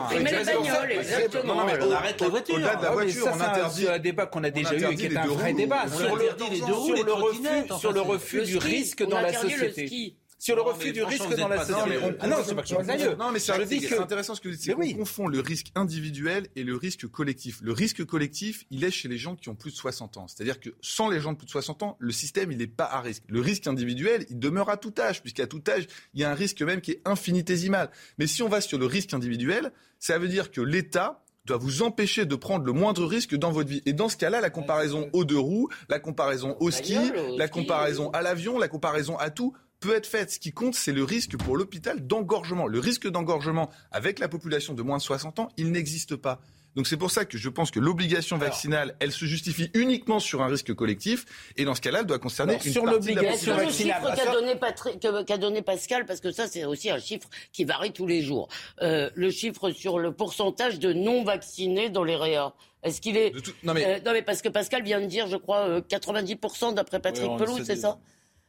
exactement. 1.00 1.56
Non, 1.56 1.66
mais 1.66 1.74
On 1.84 1.92
arrête 1.92 2.22
la 2.22 2.28
voiture. 2.30 2.56
Au-delà 2.56 2.76
de 2.76 2.82
la 2.84 2.90
Ah 2.90 2.96
oui, 2.96 3.04
voiture, 3.06 3.24
ça, 3.26 3.32
on 3.34 3.38
c'est 3.38 3.44
un- 3.44 3.50
interdit. 3.50 3.82
c'est 3.84 3.90
un 3.90 4.00
débat 4.00 4.26
qu'on 4.28 4.44
a 4.44 4.50
déjà 4.52 4.74
eu 4.76 4.84
et 4.92 4.96
qui 4.96 5.06
est 5.06 5.18
un 5.18 5.26
vrai 5.28 5.52
roues. 5.52 5.58
débat. 5.58 5.84
On 5.86 5.98
Sur 5.98 6.16
le, 6.16 6.24
interdit 6.32 6.50
les 6.60 6.66
deux 6.66 6.74
roues, 6.74 6.86
sur 6.86 6.96
les 6.96 7.04
le 7.04 7.14
refus, 7.14 7.42
trottinettes, 7.42 7.74
sur 7.74 7.92
le 7.92 8.02
enfin, 8.02 8.10
refus 8.10 8.38
Le 8.38 8.46
du 8.46 8.58
risque 8.58 9.04
dans 9.08 9.20
la 9.22 9.28
interdit 9.30 9.54
le 9.56 9.70
société. 9.70 10.16
Sur 10.40 10.56
le 10.56 10.62
Non, 10.62 10.70
refus 10.70 10.94
du 10.94 11.04
risque 11.04 11.36
dans 11.36 11.50
la 11.50 11.66
société. 11.66 12.00
Ah 12.22 12.28
non, 12.28 12.38
c'est 12.46 12.56
pas 12.56 12.64
que. 12.64 13.16
Non, 13.16 13.32
mais 13.32 13.40
c'est 13.40 14.00
intéressant 14.00 14.36
ce 14.36 14.42
que 14.42 14.48
vous 14.48 14.56
dites. 14.56 14.74
Oui. 14.78 14.96
confond 14.96 15.28
le 15.28 15.42
risque 15.42 15.68
individuel 15.76 16.48
et 16.56 16.64
le 16.64 16.76
risque 16.78 17.08
collectif. 17.08 17.60
Le 17.62 17.74
risque 17.74 18.06
collectif, 18.06 18.66
il 18.72 18.84
est 18.86 18.92
chez 18.92 19.10
les 19.10 19.18
gens 19.18 19.36
qui 19.36 19.50
ont 19.50 19.56
plus 19.56 19.72
de 19.72 19.76
60 19.76 20.16
ans. 20.16 20.28
C'est-à-dire 20.28 20.60
que 20.60 20.70
sans 20.82 21.10
les 21.10 21.20
gens 21.20 21.34
de 21.34 21.38
plus 21.38 21.46
de 21.46 21.52
60 21.52 21.84
ans, 21.84 21.98
le 22.00 22.12
système, 22.14 22.54
il 22.54 22.58
n'est 22.58 22.68
pas 22.68 22.86
à 22.86 23.02
risque. 23.02 23.24
Le 23.28 23.42
risque 23.42 23.68
individuel, 23.68 24.26
il 24.30 24.40
demeure 24.40 24.70
à 24.70 24.78
tout 24.78 24.94
âge, 24.98 25.22
puisqu'à 25.22 25.46
tout 25.46 25.62
âge, 25.68 25.88
il 26.14 26.22
y 26.22 26.24
a 26.24 26.32
un 26.32 26.36
risque 26.36 26.62
même 26.62 26.80
qui 26.80 26.92
est 26.92 27.02
infinitésimal. 27.04 27.90
Mais 28.18 28.26
si 28.26 28.42
on 28.42 28.48
va 28.48 28.62
sur 28.62 28.80
le 28.80 28.86
risque 28.86 29.14
individuel, 29.14 29.74
ça 30.00 30.18
veut 30.18 30.30
dire 30.30 30.52
que 30.52 30.62
l'État 30.62 31.22
doit 31.46 31.58
vous 31.58 31.82
empêcher 31.82 32.26
de 32.26 32.36
prendre 32.36 32.66
le 32.66 32.72
moindre 32.72 33.06
risque 33.06 33.36
dans 33.36 33.52
votre 33.52 33.70
vie. 33.70 33.82
Et 33.86 33.94
dans 33.94 34.08
ce 34.08 34.16
cas-là, 34.16 34.40
la 34.40 34.50
comparaison 34.50 35.10
aux 35.14 35.26
deux 35.26 35.38
roues, 35.38 35.68
la 35.90 36.00
comparaison 36.00 36.56
au 36.60 36.72
ski, 36.72 36.96
la 37.38 37.48
comparaison 37.48 38.06
oui. 38.06 38.12
à 38.14 38.22
l'avion, 38.22 38.58
la 38.58 38.68
comparaison 38.68 39.18
à 39.18 39.30
tout 39.30 39.54
peut 39.80 39.96
être 39.96 40.08
faite. 40.08 40.32
Ce 40.32 40.40
qui 40.40 40.52
compte, 40.52 40.76
c'est 40.76 40.92
le 40.92 41.04
risque 41.04 41.38
pour 41.38 41.58
l'hôpital 41.58 42.06
d'engorgement. 42.06 42.68
Le 42.68 42.80
risque 42.80 43.08
d'engorgement 43.10 43.70
avec 43.92 44.20
la 44.20 44.28
population 44.28 44.74
de 44.74 44.82
moins 44.82 44.98
de 44.98 45.02
60 45.04 45.40
ans, 45.40 45.50
il 45.58 45.72
n'existe 45.72 46.16
pas. 46.16 46.40
Donc 46.76 46.86
c'est 46.86 46.98
pour 46.98 47.10
ça 47.10 47.26
que 47.26 47.38
je 47.38 47.50
pense 47.50 47.72
que 47.72 47.80
l'obligation 47.80 48.38
vaccinale, 48.38 48.96
elle 49.00 49.12
se 49.12 49.26
justifie 49.26 49.72
uniquement 49.74 50.20
sur 50.20 50.44
un 50.44 50.48
risque 50.48 50.72
collectif, 50.76 51.26
et 51.58 51.66
dans 51.66 51.74
ce 51.74 51.82
cas-là, 51.82 52.02
elle 52.02 52.06
doit 52.06 52.20
concerner 52.20 52.54
Alors, 52.54 52.66
une 52.68 52.72
sur 52.72 52.84
partie 52.84 53.00
de 53.10 53.16
la 53.16 53.22
l'obligation 53.24 53.56
population. 53.56 53.90
le 53.90 53.96
vaccinale, 53.96 54.56
chiffre 54.56 55.00
qu'a 55.00 55.12
donné, 55.12 55.26
qu'a 55.26 55.38
donné 55.38 55.62
Pascal, 55.64 56.06
parce 56.06 56.20
que 56.20 56.32
ça 56.32 56.48
c'est 56.48 56.66
aussi 56.66 56.92
un 56.92 57.00
chiffre 57.00 57.28
qui 57.52 57.66
varie 57.66 57.92
tous 57.92 58.06
les 58.06 58.22
jours, 58.22 58.50
euh, 58.84 59.10
le 59.16 59.32
chiffre 59.32 59.72
sur 59.72 59.98
le 59.98 60.12
pourcentage 60.14 60.78
de 60.78 60.94
non 60.94 61.24
vaccinés 61.24 61.90
dans 61.90 62.04
les 62.04 62.16
réas. 62.16 62.54
Est-ce 62.84 63.02
qu'il 63.02 63.18
est... 63.18 63.32
Tout- 63.32 63.52
Non 63.64 63.74
mais 63.74 63.86
Euh, 63.86 64.00
non 64.06 64.14
mais 64.14 64.22
parce 64.22 64.44
que 64.44 64.48
Pascal 64.50 64.84
vient 64.84 65.02
de 65.02 65.08
dire, 65.08 65.28
je 65.28 65.38
crois, 65.38 65.68
euh, 65.68 65.82
90% 65.82 66.76
d'après 66.76 67.00
Patrick 67.00 67.32
essaie 67.42 67.66
c'est 67.66 67.76
ça? 67.78 67.98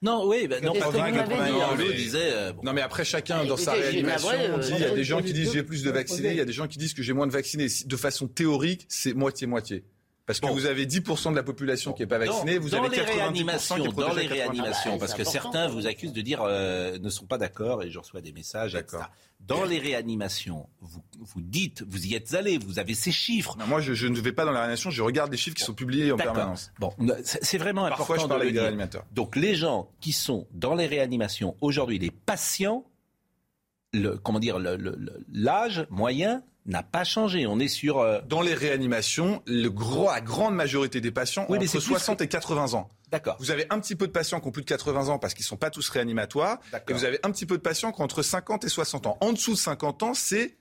Non, 0.02 0.26
oui, 0.26 0.48
non, 0.62 0.72
Qu'est-ce 0.72 0.84
pas 0.84 0.90
que 0.90 0.92
vous 0.96 0.98
vrai, 0.98 1.12
m'avez 1.12 1.34
dit, 1.34 1.58
80, 1.58 1.76
Pelou 1.76 1.88
Mais- 1.88 1.94
disait, 1.94 2.18
euh, 2.32 2.52
bon. 2.54 2.62
Non 2.64 2.72
mais 2.72 2.80
après 2.80 3.04
chacun 3.04 3.44
dans 3.44 3.58
sa 3.58 3.72
réanimation 3.72 4.30
euh, 4.32 4.58
dit 4.58 4.72
il 4.74 4.80
y 4.80 4.84
a 4.84 4.94
des 4.94 5.04
gens 5.04 5.20
qui 5.20 5.32
disent 5.34 5.52
j'ai 5.52 5.62
plus 5.62 5.82
de 5.82 5.90
vaccinés, 5.90 6.30
il 6.30 6.36
y 6.36 6.40
a 6.40 6.46
des 6.46 6.52
gens 6.54 6.66
qui 6.68 6.78
disent 6.78 6.94
que 6.94 7.02
j'ai 7.02 7.12
moins 7.12 7.26
de 7.26 7.32
vaccinés. 7.32 7.66
De 7.84 7.96
façon 7.96 8.26
théorique, 8.26 8.86
c'est 8.88 9.12
moitié 9.12 9.46
moitié. 9.46 9.84
Parce 10.30 10.38
que 10.38 10.46
Bon. 10.46 10.52
vous 10.52 10.66
avez 10.66 10.86
10% 10.86 11.32
de 11.32 11.34
la 11.36 11.42
population 11.42 11.92
qui 11.92 12.02
n'est 12.02 12.06
pas 12.06 12.20
Dans- 12.20 12.26
vaccinée, 12.32 12.58
vous 12.58 12.68
dans 12.70 12.84
avez 12.84 12.88
les 12.96 13.02
90% 13.02 13.74
qui 13.74 13.80
est 13.88 13.92
dans 13.92 14.14
les 14.14 14.28
80%. 14.28 14.32
réanimations, 14.32 14.98
parce 14.98 15.12
que 15.14 15.24
certains 15.24 15.66
vous 15.66 15.88
accusent 15.88 16.12
de 16.12 16.20
dire 16.20 16.40
euh, 16.42 16.98
ne 17.00 17.10
sont 17.10 17.26
pas 17.26 17.36
d'accord 17.36 17.82
et 17.82 17.90
je 17.90 17.98
reçois 17.98 18.20
des 18.20 18.30
messages. 18.32 18.76
Etc. 18.76 18.98
Dans 19.40 19.64
les 19.64 19.80
réanimations, 19.80 20.68
vous, 20.80 21.02
vous 21.18 21.40
dites, 21.40 21.82
vous 21.88 22.06
y 22.06 22.14
êtes 22.14 22.32
allé, 22.34 22.58
vous 22.58 22.78
avez 22.78 22.94
ces 22.94 23.10
chiffres. 23.10 23.56
Non, 23.58 23.66
moi, 23.66 23.80
je, 23.80 23.92
je 23.92 24.06
ne 24.06 24.20
vais 24.20 24.30
pas 24.30 24.44
dans 24.44 24.52
la 24.52 24.60
réanimation, 24.60 24.90
je 24.90 25.02
regarde 25.02 25.32
les 25.32 25.36
chiffres 25.36 25.56
qui 25.56 25.64
sont 25.64 25.74
publiés 25.74 26.12
en 26.12 26.16
permanence. 26.16 26.70
Bon, 26.78 26.94
c'est 27.24 27.58
vraiment 27.58 27.88
Parfois, 27.88 28.14
important 28.16 28.22
je 28.22 28.28
parle 28.28 28.40
de 28.40 28.44
avec 28.44 28.54
des 28.54 28.60
réanimateurs. 28.60 29.04
Donc 29.10 29.34
les 29.34 29.56
gens 29.56 29.90
qui 30.00 30.12
sont 30.12 30.46
dans 30.52 30.76
les 30.76 30.86
réanimations 30.86 31.56
aujourd'hui, 31.60 31.98
les 31.98 32.12
patients, 32.12 32.84
le, 33.92 34.16
comment 34.18 34.38
dire, 34.38 34.60
le- 34.60 34.76
le- 34.76 34.94
le- 34.96 35.24
l'âge 35.32 35.86
moyen 35.90 36.44
n'a 36.70 36.82
pas 36.82 37.04
changé. 37.04 37.46
On 37.46 37.58
est 37.58 37.68
sur 37.68 37.98
euh, 37.98 38.20
Dans 38.28 38.40
les 38.40 38.54
réanimations, 38.54 39.42
le 39.46 39.68
gros, 39.68 40.06
la 40.06 40.20
grande 40.20 40.54
majorité 40.54 41.00
des 41.00 41.10
patients 41.10 41.44
Oui, 41.48 41.58
ont 41.58 41.60
entre 41.60 41.70
c'est 41.70 41.78
plus 41.78 41.86
60 41.88 42.20
et 42.22 42.28
80 42.28 42.74
ans. 42.74 42.88
d'accord. 43.10 43.36
Vous 43.40 43.50
avez 43.50 43.66
un 43.70 43.78
petit 43.80 43.96
peu 43.96 44.06
de 44.06 44.12
patients 44.12 44.40
qui 44.40 44.48
ont 44.48 44.52
plus 44.52 44.62
de 44.62 44.68
80 44.68 45.08
ans 45.08 45.18
parce 45.18 45.34
qu'ils 45.34 45.44
ne 45.44 45.48
sont 45.48 45.56
pas 45.56 45.70
tous 45.70 45.88
réanimatoires. 45.90 46.58
Et 46.88 46.92
vous 46.92 47.04
avez 47.04 47.18
un 47.22 47.30
petit 47.30 47.46
peu 47.46 47.56
de 47.56 47.62
patients 47.62 47.92
qui 47.92 48.00
ont 48.00 48.04
entre 48.04 48.22
50 48.22 48.64
et 48.64 48.68
60 48.68 49.06
ans. 49.06 49.18
En 49.20 49.32
dessous 49.32 49.52
de 49.52 49.58
50 49.58 50.02
ans, 50.02 50.14
c'est 50.14 50.56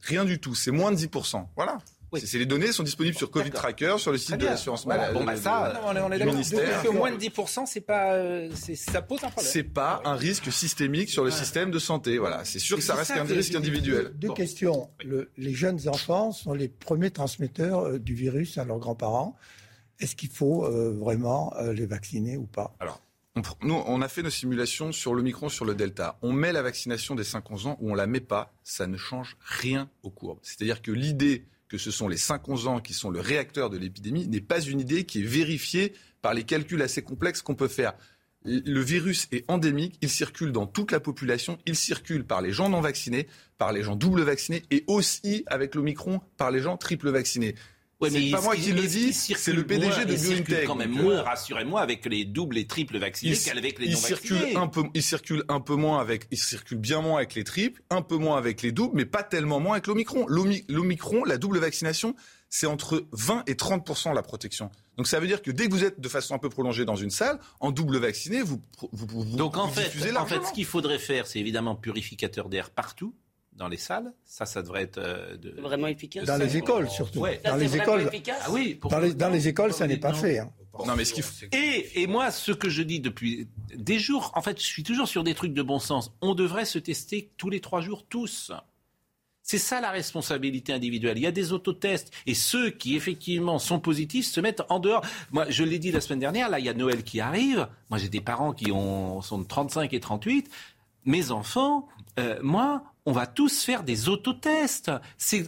rien 0.00 0.24
du 0.24 0.38
tout. 0.38 0.54
C'est 0.54 0.70
moins 0.70 0.92
de 0.92 0.96
10%. 0.96 1.46
Voilà. 1.56 1.78
Oui. 2.14 2.20
C'est- 2.24 2.38
les 2.38 2.46
données 2.46 2.72
sont 2.72 2.82
disponibles 2.82 3.16
sur 3.16 3.30
Covid. 3.30 3.50
Tracker, 3.50 3.96
sur 3.98 4.12
le 4.12 4.18
site 4.18 4.36
de 4.36 4.44
l'assurance 4.46 4.84
Voilà. 4.84 5.12
maladie. 5.12 5.18
Bon, 5.18 5.24
bah, 5.24 5.36
ça, 5.36 5.72
Non, 5.74 5.80
on 5.88 5.96
est, 5.96 6.00
on 6.00 6.12
est 6.12 6.18
du 6.18 6.54
d'accord. 6.56 6.82
que 6.82 6.88
moins 6.88 7.10
de 7.12 7.16
10%, 7.16 7.66
c'est 7.66 7.80
pas, 7.80 8.14
euh, 8.14 8.50
ça 8.74 9.02
pose 9.02 9.22
un 9.24 9.30
problème. 9.30 9.50
C'est 9.52 9.62
pas 9.64 10.00
un 10.04 10.14
risque 10.14 10.50
systémique 10.52 11.10
sur 11.10 11.24
le 11.24 11.30
système 11.30 11.70
de 11.70 11.78
santé. 11.78 12.18
Voilà. 12.18 12.44
C'est 12.44 12.58
sûr 12.58 12.76
que 12.76 12.82
ça 12.82 12.94
reste 12.94 13.12
ça 13.12 13.20
un 13.22 13.26
que- 13.26 13.32
risque 13.34 13.54
individuel. 13.54 14.12
Deux 14.14 14.32
questions. 14.32 14.90
Le- 15.04 15.30
les 15.36 15.52
jeunes 15.54 15.88
enfants 15.88 16.32
sont 16.32 16.54
les 16.54 16.68
premiers 16.68 17.10
transmetteurs 17.10 17.80
euh, 17.86 17.98
du 17.98 18.14
virus 18.14 18.58
à 18.58 18.64
leurs 18.64 18.78
grands-parents. 18.78 19.36
Est-ce 20.00 20.16
qu'il 20.16 20.30
faut 20.30 20.64
euh, 20.64 20.92
vraiment 20.98 21.54
euh, 21.56 21.72
les 21.72 21.86
vacciner 21.86 22.36
ou 22.36 22.46
pas? 22.46 22.74
On 23.36 23.40
pr- 23.40 23.56
nous, 23.62 23.74
on 23.86 24.00
a 24.02 24.08
fait 24.08 24.22
nos 24.22 24.30
simulations 24.30 24.92
sur 24.92 25.14
le 25.14 25.22
micron, 25.22 25.48
sur 25.48 25.64
le 25.64 25.74
delta. 25.74 26.18
On 26.22 26.32
met 26.32 26.52
la 26.52 26.62
vaccination 26.62 27.14
des 27.14 27.24
5-11 27.24 27.66
ans 27.66 27.76
ou 27.80 27.90
on 27.90 27.94
la 27.94 28.06
met 28.06 28.20
pas, 28.20 28.52
ça 28.62 28.86
ne 28.86 28.96
change 28.96 29.36
rien 29.40 29.90
aux 30.04 30.10
courbes. 30.10 30.38
C'est-à-dire 30.42 30.82
que 30.82 30.92
l'idée 30.92 31.44
que 31.68 31.78
ce 31.78 31.90
sont 31.90 32.08
les 32.08 32.16
5-11 32.16 32.66
ans 32.66 32.80
qui 32.80 32.94
sont 32.94 33.10
le 33.10 33.20
réacteur 33.20 33.70
de 33.70 33.78
l'épidémie 33.78 34.26
n'est 34.28 34.40
pas 34.40 34.60
une 34.60 34.80
idée 34.80 35.04
qui 35.04 35.20
est 35.20 35.26
vérifiée 35.26 35.92
par 36.22 36.34
les 36.34 36.44
calculs 36.44 36.82
assez 36.82 37.02
complexes 37.02 37.42
qu'on 37.42 37.54
peut 37.54 37.68
faire. 37.68 37.94
Le 38.44 38.80
virus 38.80 39.26
est 39.32 39.44
endémique, 39.48 39.96
il 40.02 40.10
circule 40.10 40.52
dans 40.52 40.66
toute 40.66 40.92
la 40.92 41.00
population, 41.00 41.58
il 41.64 41.76
circule 41.76 42.24
par 42.24 42.42
les 42.42 42.52
gens 42.52 42.68
non 42.68 42.82
vaccinés, 42.82 43.26
par 43.56 43.72
les 43.72 43.82
gens 43.82 43.96
double 43.96 44.22
vaccinés 44.22 44.62
et 44.70 44.84
aussi 44.86 45.44
avec 45.46 45.74
l'Omicron 45.74 46.20
par 46.36 46.50
les 46.50 46.60
gens 46.60 46.76
triple 46.76 47.08
vaccinés. 47.08 47.54
Ouais, 48.04 48.10
c'est 48.10 48.30
pas 48.30 48.40
moi 48.40 48.56
qui 48.56 48.72
le 48.72 48.86
dis, 48.86 49.12
c'est 49.12 49.52
le 49.52 49.66
PDG 49.66 50.04
de 50.04 50.12
il 50.12 50.18
circule 50.18 50.44
BioNTech. 50.44 50.66
quand 50.66 50.74
même 50.74 50.92
moins, 50.92 51.22
rassurez-moi, 51.22 51.80
avec 51.80 52.06
les 52.06 52.24
doubles 52.24 52.58
et 52.58 52.66
triples 52.66 52.98
vaccinés 52.98 53.32
il, 53.32 53.40
qu'avec 53.42 53.78
les 53.78 53.86
il 53.86 53.92
non 53.92 53.98
circule 53.98 54.36
vaccinés. 54.36 54.56
un 54.56 54.66
peu, 54.68 54.82
il 54.94 55.02
circule 55.02 55.44
un 55.48 55.60
peu 55.60 55.74
moins 55.74 56.00
avec, 56.00 56.26
il 56.30 56.38
circule 56.38 56.78
bien 56.78 57.00
moins 57.00 57.16
avec 57.16 57.34
les 57.34 57.44
triples, 57.44 57.82
un 57.90 58.02
peu 58.02 58.16
moins 58.16 58.36
avec 58.38 58.62
les 58.62 58.72
doubles, 58.72 58.96
mais 58.96 59.04
pas 59.06 59.22
tellement 59.22 59.60
moins 59.60 59.72
avec 59.72 59.86
l'Omicron. 59.86 60.26
L'Omi- 60.28 60.64
L'Omicron, 60.68 61.24
la 61.24 61.38
double 61.38 61.58
vaccination, 61.58 62.14
c'est 62.48 62.66
entre 62.66 63.06
20 63.12 63.42
et 63.48 63.56
30 63.56 64.14
la 64.14 64.22
protection. 64.22 64.70
Donc 64.96 65.08
ça 65.08 65.18
veut 65.18 65.26
dire 65.26 65.42
que 65.42 65.50
dès 65.50 65.66
que 65.66 65.72
vous 65.72 65.82
êtes 65.82 65.98
de 66.00 66.08
façon 66.08 66.34
un 66.34 66.38
peu 66.38 66.48
prolongée 66.48 66.84
dans 66.84 66.94
une 66.94 67.10
salle, 67.10 67.40
en 67.58 67.72
double 67.72 67.96
vacciné, 67.98 68.42
vous, 68.42 68.60
vous, 68.80 68.88
vous- 68.92 69.22
vous- 69.24 69.36
Donc 69.36 69.56
en 69.56 69.66
vous 69.66 69.74
fait, 69.74 69.84
diffusez 69.84 70.16
en 70.16 70.24
fait, 70.26 70.40
ce 70.46 70.52
qu'il 70.52 70.64
faudrait 70.64 71.00
faire, 71.00 71.26
c'est 71.26 71.40
évidemment 71.40 71.74
purificateur 71.74 72.48
d'air 72.48 72.70
partout 72.70 73.12
dans 73.56 73.68
les 73.68 73.76
salles. 73.76 74.12
Ça, 74.24 74.46
ça 74.46 74.62
devrait 74.62 74.82
être 74.82 74.98
euh, 74.98 75.36
de- 75.36 75.60
Vraiment 75.60 75.86
efficace. 75.86 76.24
Dans 76.24 76.36
les 76.36 76.56
écoles, 76.56 76.88
surtout. 76.90 77.20
Ouais. 77.20 77.40
Ça, 77.44 77.50
Dans 77.52 77.56
les 77.56 77.76
écoles, 77.76 78.02
efficace 78.02 78.42
Ah 78.46 78.50
oui. 78.50 78.78
dans 78.90 78.98
les, 78.98 79.14
dans 79.14 79.28
les 79.30 79.48
écoles, 79.48 79.72
ça 79.72 79.86
n'est 79.86 79.96
pas 79.96 80.10
Non. 80.12 80.18
fait. 80.18 80.38
hein. 80.40 80.50
Non, 80.86 80.96
mais 80.96 81.04
ce 81.04 81.14
qu'il 81.14 81.22
faut, 81.22 81.46
Et, 81.52 82.02
et 82.02 82.06
moi, 82.08 82.32
ce 82.32 82.50
que 82.50 82.68
je 82.68 82.82
dis 82.82 82.98
depuis 82.98 83.46
des 83.76 84.00
jours, 84.00 84.32
en 84.34 84.42
fait, 84.42 84.60
je 84.60 84.66
suis 84.66 84.82
toujours 84.82 85.06
sur 85.06 85.22
des 85.22 85.34
trucs 85.34 85.54
de 85.54 85.62
bon 85.62 85.78
sens. 85.78 86.12
On 86.20 86.34
devrait 86.34 86.64
se 86.64 86.80
tester 86.80 87.30
tous 87.36 87.48
les 87.48 87.60
trois 87.60 87.80
jours, 87.80 88.04
tous. 88.08 88.50
C'est 89.46 89.58
ça 89.58 89.80
la 89.80 89.90
responsabilité 89.90 90.72
individuelle. 90.72 91.18
Il 91.18 91.22
y 91.22 91.26
a 91.26 91.30
des 91.30 91.52
autotests. 91.52 92.10
Et 92.26 92.34
ceux 92.34 92.70
qui, 92.70 92.96
effectivement, 92.96 93.58
sont 93.60 93.78
positifs 93.78 94.26
se 94.26 94.40
mettent 94.40 94.62
en 94.70 94.80
dehors. 94.80 95.04
Moi, 95.32 95.44
je 95.50 95.62
l'ai 95.64 95.78
dit 95.78 95.92
la 95.92 96.00
semaine 96.00 96.18
dernière, 96.18 96.48
là, 96.48 96.58
il 96.58 96.64
y 96.64 96.68
a 96.70 96.74
Noël 96.74 97.04
qui 97.04 97.20
arrive. 97.20 97.68
Moi, 97.90 97.98
j'ai 97.98 98.08
des 98.08 98.22
parents 98.22 98.52
qui 98.52 98.72
ont, 98.72 99.20
sont 99.22 99.38
de 99.38 99.46
35 99.46 99.92
et 99.92 100.00
38. 100.00 100.50
Mes 101.04 101.30
enfants, 101.30 101.86
euh, 102.18 102.38
moi, 102.42 102.82
on 103.06 103.12
va 103.12 103.26
tous 103.26 103.62
faire 103.64 103.82
des 103.82 104.08
autotests. 104.08 104.90
C'est 105.18 105.42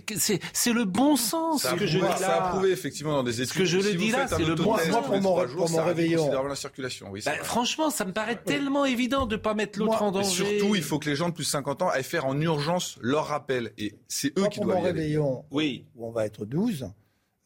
le 0.73 0.85
bon 0.85 1.17
sens 1.17 1.63
ça 1.63 1.73
a, 1.73 1.77
que 1.77 1.87
je 1.87 1.99
dis 1.99 2.05
prouvé, 2.05 2.19
ça 2.19 2.37
a 2.37 2.41
là. 2.41 2.49
prouvé 2.51 2.71
effectivement 2.71 3.13
dans 3.13 3.23
des 3.23 3.41
études. 3.41 3.57
que 3.57 3.65
je 3.65 3.79
le 3.79 3.83
Si 3.93 3.97
dis 3.97 4.11
là, 4.11 4.27
c'est 4.29 4.45
le 4.45 4.55
bon 4.55 4.77
sens. 4.77 4.89
Moi, 4.89 5.03
pour 5.03 5.21
mon- 5.23 5.69
mon 5.69 5.85
réveillon. 5.85 6.31
la 6.49 6.55
circulation. 6.55 7.09
Oui, 7.11 7.23
Bah, 7.25 7.33
franchement, 7.43 7.91
ça 7.91 8.05
me 8.05 8.13
paraît 8.13 8.37
tellement 8.43 8.85
évident 8.85 9.27
de 9.27 9.37
ne 9.37 9.41
pas 9.41 9.55
mettre 9.55 9.79
l'autre 9.79 10.03
en 10.03 10.13
danger. 10.13 10.59
surtout, 10.59 10.75
il 10.77 10.83
faut 10.83 10.99
que 10.99 11.09
les 11.09 11.17
gens 11.17 11.29
de 11.31 11.35
plus 11.35 11.45
de 11.45 11.51
50 11.51 11.83
ans 11.83 11.89
aillent 11.89 12.03
faire 12.05 12.27
en 12.27 12.39
urgence 12.41 12.99
leur 13.01 13.27
rappel. 13.27 13.73
Et 13.79 13.95
c'est 14.09 14.29
eux 14.39 14.43
Moi, 14.43 14.49
qui 14.49 14.59
pour 14.59 14.67
mon 14.67 14.73
doivent 14.73 14.85
aller. 14.87 15.01
réveillon, 15.01 15.45
Oui. 15.51 15.87
où 15.97 16.07
on 16.07 16.11
va 16.11 16.27
être 16.27 16.45
12, 16.45 16.89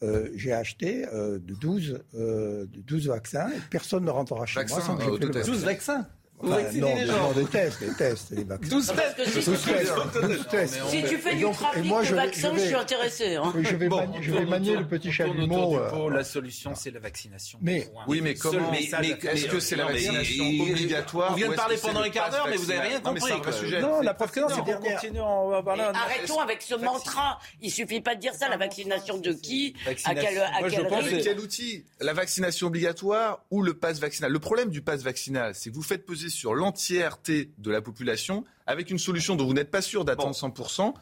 euh, 0.02 0.28
j'ai 0.34 0.52
acheté 0.52 1.06
euh, 1.12 1.38
de, 1.38 1.54
12, 1.54 2.02
euh, 2.14 2.66
de 2.66 2.80
12 2.80 3.06
vaccins 3.08 3.48
et 3.50 3.60
personne 3.70 4.04
ne 4.04 4.10
rentrera 4.10 4.44
chez 4.46 4.60
Vaccins, 4.60 4.76
moi 4.76 4.84
sans 4.84 4.96
que 4.96 5.02
euh, 5.02 5.04
j'ai 5.04 5.10
fait 5.12 5.18
le 5.18 5.26
autotest. 5.28 5.46
vaccin. 5.48 5.52
12 5.52 5.64
vaccins. 5.64 6.06
Vous 6.42 6.50
Enfin, 6.52 6.62
vaccinez 6.62 6.80
non, 6.80 6.94
les 6.96 7.04
non, 7.04 7.12
gens. 7.14 7.32
des 7.32 7.44
tests, 7.44 7.80
des 7.80 7.94
tests, 7.94 8.32
des 8.34 8.44
vaccins. 8.44 8.68
12 8.70 8.92
Parce 8.96 9.14
que 9.14 9.24
si, 9.26 9.44
12 9.50 9.62
tu, 9.62 9.72
tests, 9.72 9.92
12 10.22 10.46
tests. 10.50 10.78
si 10.88 11.02
tu 11.04 11.18
fais 11.18 11.34
du 11.34 11.42
donc- 11.42 11.54
trafic 11.54 11.84
moi, 11.84 12.00
de 12.00 12.06
je 12.06 12.14
vais- 12.14 12.20
vaccins, 12.22 12.48
je 12.52 12.56
je, 12.56 12.60
vais- 12.62 12.66
suis 12.68 12.74
intéressé. 12.76 13.34
hein. 13.36 13.52
Oui, 13.54 13.62
je 13.64 13.76
vais, 13.76 13.88
Bon, 13.88 14.08
je 14.22 14.32
manier 14.32 14.70
autour- 14.70 14.80
le 14.80 14.86
petit 14.88 15.12
chalumeau. 15.12 15.78
euh. 15.78 16.10
La 16.10 16.24
solution, 16.24 16.74
c'est 16.74 16.90
la 16.90 17.00
vaccination. 17.00 17.58
Mais-. 17.60 17.88
Oui, 18.08 18.20
mais 18.22 18.34
comment- 18.34 18.70
mais-. 18.70 18.84
Est-ce 18.84 19.46
que 19.48 19.60
c'est 19.60 19.76
la 19.76 19.84
vaccination 19.86 20.44
obligatoire 20.62 21.32
on 21.32 21.34
vient 21.34 21.48
de 21.50 21.54
parler 21.54 21.76
pendant 21.76 22.00
un 22.00 22.08
quart 22.08 22.30
d'heure, 22.30 22.46
mais 22.48 22.56
vous 22.56 22.70
avez 22.70 22.80
rien 22.80 23.00
compris. 23.00 23.32
Non, 23.80 24.00
la 24.00 24.14
preuve 24.14 24.30
que 24.30 24.40
non, 24.40 24.48
c'est 24.48 24.60
qu'on 24.62 24.80
continue, 24.80 25.20
arrêtons 25.20 26.40
avec 26.40 26.62
ce 26.62 26.74
mantra. 26.74 27.38
Il 27.60 27.70
suffit 27.70 28.00
pas 28.00 28.14
de 28.14 28.20
dire 28.20 28.34
ça. 28.34 28.48
La 28.48 28.56
vaccination 28.56 29.18
de 29.18 29.32
qui? 29.32 29.74
À 30.04 30.14
quel, 30.14 30.38
à 30.38 30.60
Moi, 30.60 30.68
je 30.70 30.76
quel 30.76 30.86
pense 30.88 31.02
rythme 31.02 31.14
Avec 31.14 31.24
quel 31.24 31.40
outil? 31.40 31.84
La 32.00 32.12
vaccination 32.14 32.66
obligatoire 32.68 33.44
ou 33.50 33.62
le 33.62 33.74
pass 33.74 33.98
vaccinal? 33.98 34.32
Le 34.32 34.38
problème 34.38 34.70
du 34.70 34.80
pass 34.82 35.02
vaccinal, 35.02 35.54
c'est 35.54 35.70
que 35.70 35.74
vous 35.74 35.82
faites 35.82 36.06
peser 36.06 36.29
sur 36.30 36.54
l'entièreté 36.54 37.50
de 37.58 37.70
la 37.70 37.82
population, 37.82 38.44
avec 38.66 38.90
une 38.90 38.98
solution 38.98 39.36
dont 39.36 39.46
vous 39.46 39.54
n'êtes 39.54 39.70
pas 39.70 39.82
sûr 39.82 40.04
d'atteindre 40.04 40.34
100%, 40.34 40.94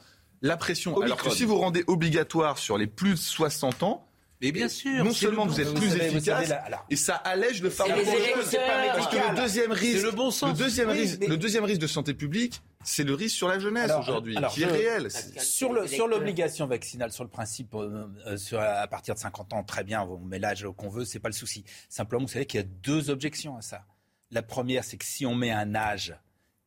la 0.43 0.57
pression. 0.57 0.93
Alors 1.01 1.17
que 1.17 1.23
Omicron. 1.23 1.31
si 1.31 1.45
vous 1.45 1.57
rendez 1.59 1.85
obligatoire 1.87 2.59
sur 2.59 2.79
les 2.79 2.87
plus 2.87 3.11
de 3.12 3.17
60 3.17 3.83
ans, 3.83 4.05
Mais 4.41 4.53
bien 4.53 4.69
sûr. 4.69 5.05
non 5.05 5.12
seulement 5.12 5.47
bon 5.47 5.53
vous 5.53 5.61
êtes 5.61 5.75
plus 5.75 5.95
efficace, 5.97 6.25
savez, 6.25 6.47
là, 6.47 6.62
alors- 6.64 6.87
et 6.91 6.95
ça 6.97 7.17
allège 7.17 7.61
le 7.61 7.71
fardeau. 7.71 7.95
Parce 7.95 9.09
que 9.09 9.17
le 9.17 9.37
deuxième 9.37 9.73
risque, 9.73 10.05
le 10.05 10.11
bon 10.12 10.31
sens. 10.31 10.57
deuxième 10.57 10.91
Oui, 10.91 10.99
risque, 11.01 11.19
mais- 11.21 11.27
le 11.27 11.37
deuxième 11.37 11.64
risque 11.64 11.81
de 11.81 11.87
santé 11.88 12.14
publique, 12.14 12.62
c'est 12.85 13.03
le 13.03 13.14
risque 13.14 13.35
sur 13.37 13.49
la 13.49 13.59
jeunesse 13.59 13.91
aujourd'hui, 13.99 14.37
qui 14.53 14.62
est 14.62 14.69
je- 14.69 14.73
réel. 14.73 15.09
Sur 15.41 15.73
le- 15.73 15.88
sur 15.88 16.07
l'obligation 16.07 16.69
vaccinale, 16.69 17.11
sur 17.11 17.25
le 17.25 17.31
principe, 17.31 17.75
euh, 17.75 18.07
euh, 18.27 18.37
sur- 18.37 18.61
à 18.61 18.87
partir 18.87 19.14
de 19.14 19.19
50 19.19 19.53
ans, 19.53 19.64
très 19.64 19.83
bien, 19.83 20.03
on 20.03 20.19
met 20.19 20.38
l'âge 20.38 20.64
qu'on 20.77 20.88
veut, 20.88 21.05
c'est 21.05 21.19
pas 21.19 21.29
le 21.31 21.35
souci. 21.35 21.64
Simplement, 21.88 22.23
vous 22.23 22.29
savez 22.33 22.47
qu'il 22.47 22.61
y 22.61 22.62
a 22.62 22.67
deux 22.85 23.11
objections 23.11 23.57
à 23.57 23.62
ça. 23.62 23.83
La 24.31 24.43
première, 24.43 24.85
c'est 24.85 24.97
que 24.97 25.05
si 25.05 25.25
on 25.27 25.35
met 25.35 25.51
un 25.51 25.75
âge, 25.75 26.14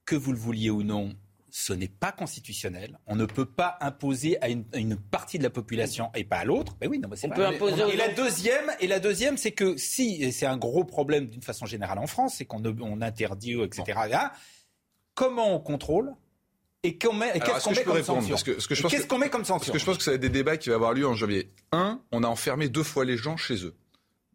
que 0.05 0.15
vous 0.15 0.31
le 0.31 0.37
vouliez 0.37 0.69
ou 0.69 0.83
non, 0.83 1.13
ce 1.53 1.73
n'est 1.73 1.87
pas 1.89 2.11
constitutionnel. 2.11 2.97
On 3.07 3.15
ne 3.15 3.25
peut 3.25 3.45
pas 3.45 3.77
imposer 3.81 4.41
à 4.41 4.47
une, 4.49 4.63
à 4.73 4.77
une 4.77 4.95
partie 4.95 5.37
de 5.37 5.43
la 5.43 5.49
population 5.49 6.09
et 6.15 6.23
pas 6.23 6.37
à 6.37 6.45
l'autre. 6.45 6.75
Ben 6.79 6.89
oui, 6.89 6.97
non, 6.97 7.09
mais 7.09 7.17
c'est 7.17 7.27
On 7.27 7.31
pas- 7.31 7.35
peut 7.35 7.45
imposer 7.45 7.83
Et 7.93 7.97
la 7.97 8.07
deuxième, 8.13 8.71
et 8.79 8.87
la 8.87 8.99
deuxième, 8.99 9.37
c'est 9.37 9.51
que 9.51 9.75
si, 9.77 10.23
et 10.23 10.31
c'est 10.31 10.45
un 10.45 10.57
gros 10.57 10.85
problème 10.85 11.27
d'une 11.27 11.41
façon 11.41 11.65
générale 11.65 11.99
en 11.99 12.07
France, 12.07 12.35
c'est 12.37 12.45
qu'on 12.45 12.63
on 12.65 13.01
interdit, 13.01 13.61
etc. 13.61 13.83
là, 14.09 14.31
comment 15.13 15.53
on 15.55 15.59
contrôle 15.59 16.13
et, 16.83 16.97
qu'on 16.97 17.13
met- 17.13 17.33
qu'est-ce 17.33 17.51
est-ce 17.57 17.63
qu'on 17.65 17.69
que 17.69 17.75
je 17.75 17.79
met 17.81 17.83
peux 17.83 17.89
comme 17.91 17.97
répondre 17.97 18.19
sanction 18.21 18.53
Parce 18.55 18.67
Qu'est-ce 18.67 19.03
que- 19.03 19.07
qu'on 19.07 19.17
met 19.19 19.29
comme 19.29 19.41
Parce 19.41 19.49
sanction 19.49 19.73
que 19.73 19.77
je 19.79 19.85
pense 19.85 19.97
que 19.97 20.03
ça 20.03 20.11
va 20.11 20.15
être 20.15 20.21
des 20.21 20.29
débats 20.29 20.57
qui 20.57 20.69
vont 20.69 20.75
avoir 20.75 20.93
lieu 20.93 21.05
en 21.05 21.13
janvier. 21.13 21.51
Un, 21.73 22.01
on 22.11 22.23
a 22.23 22.27
enfermé 22.27 22.69
deux 22.69 22.81
fois 22.83 23.05
les 23.05 23.17
gens 23.17 23.37
chez 23.37 23.65
eux. 23.65 23.75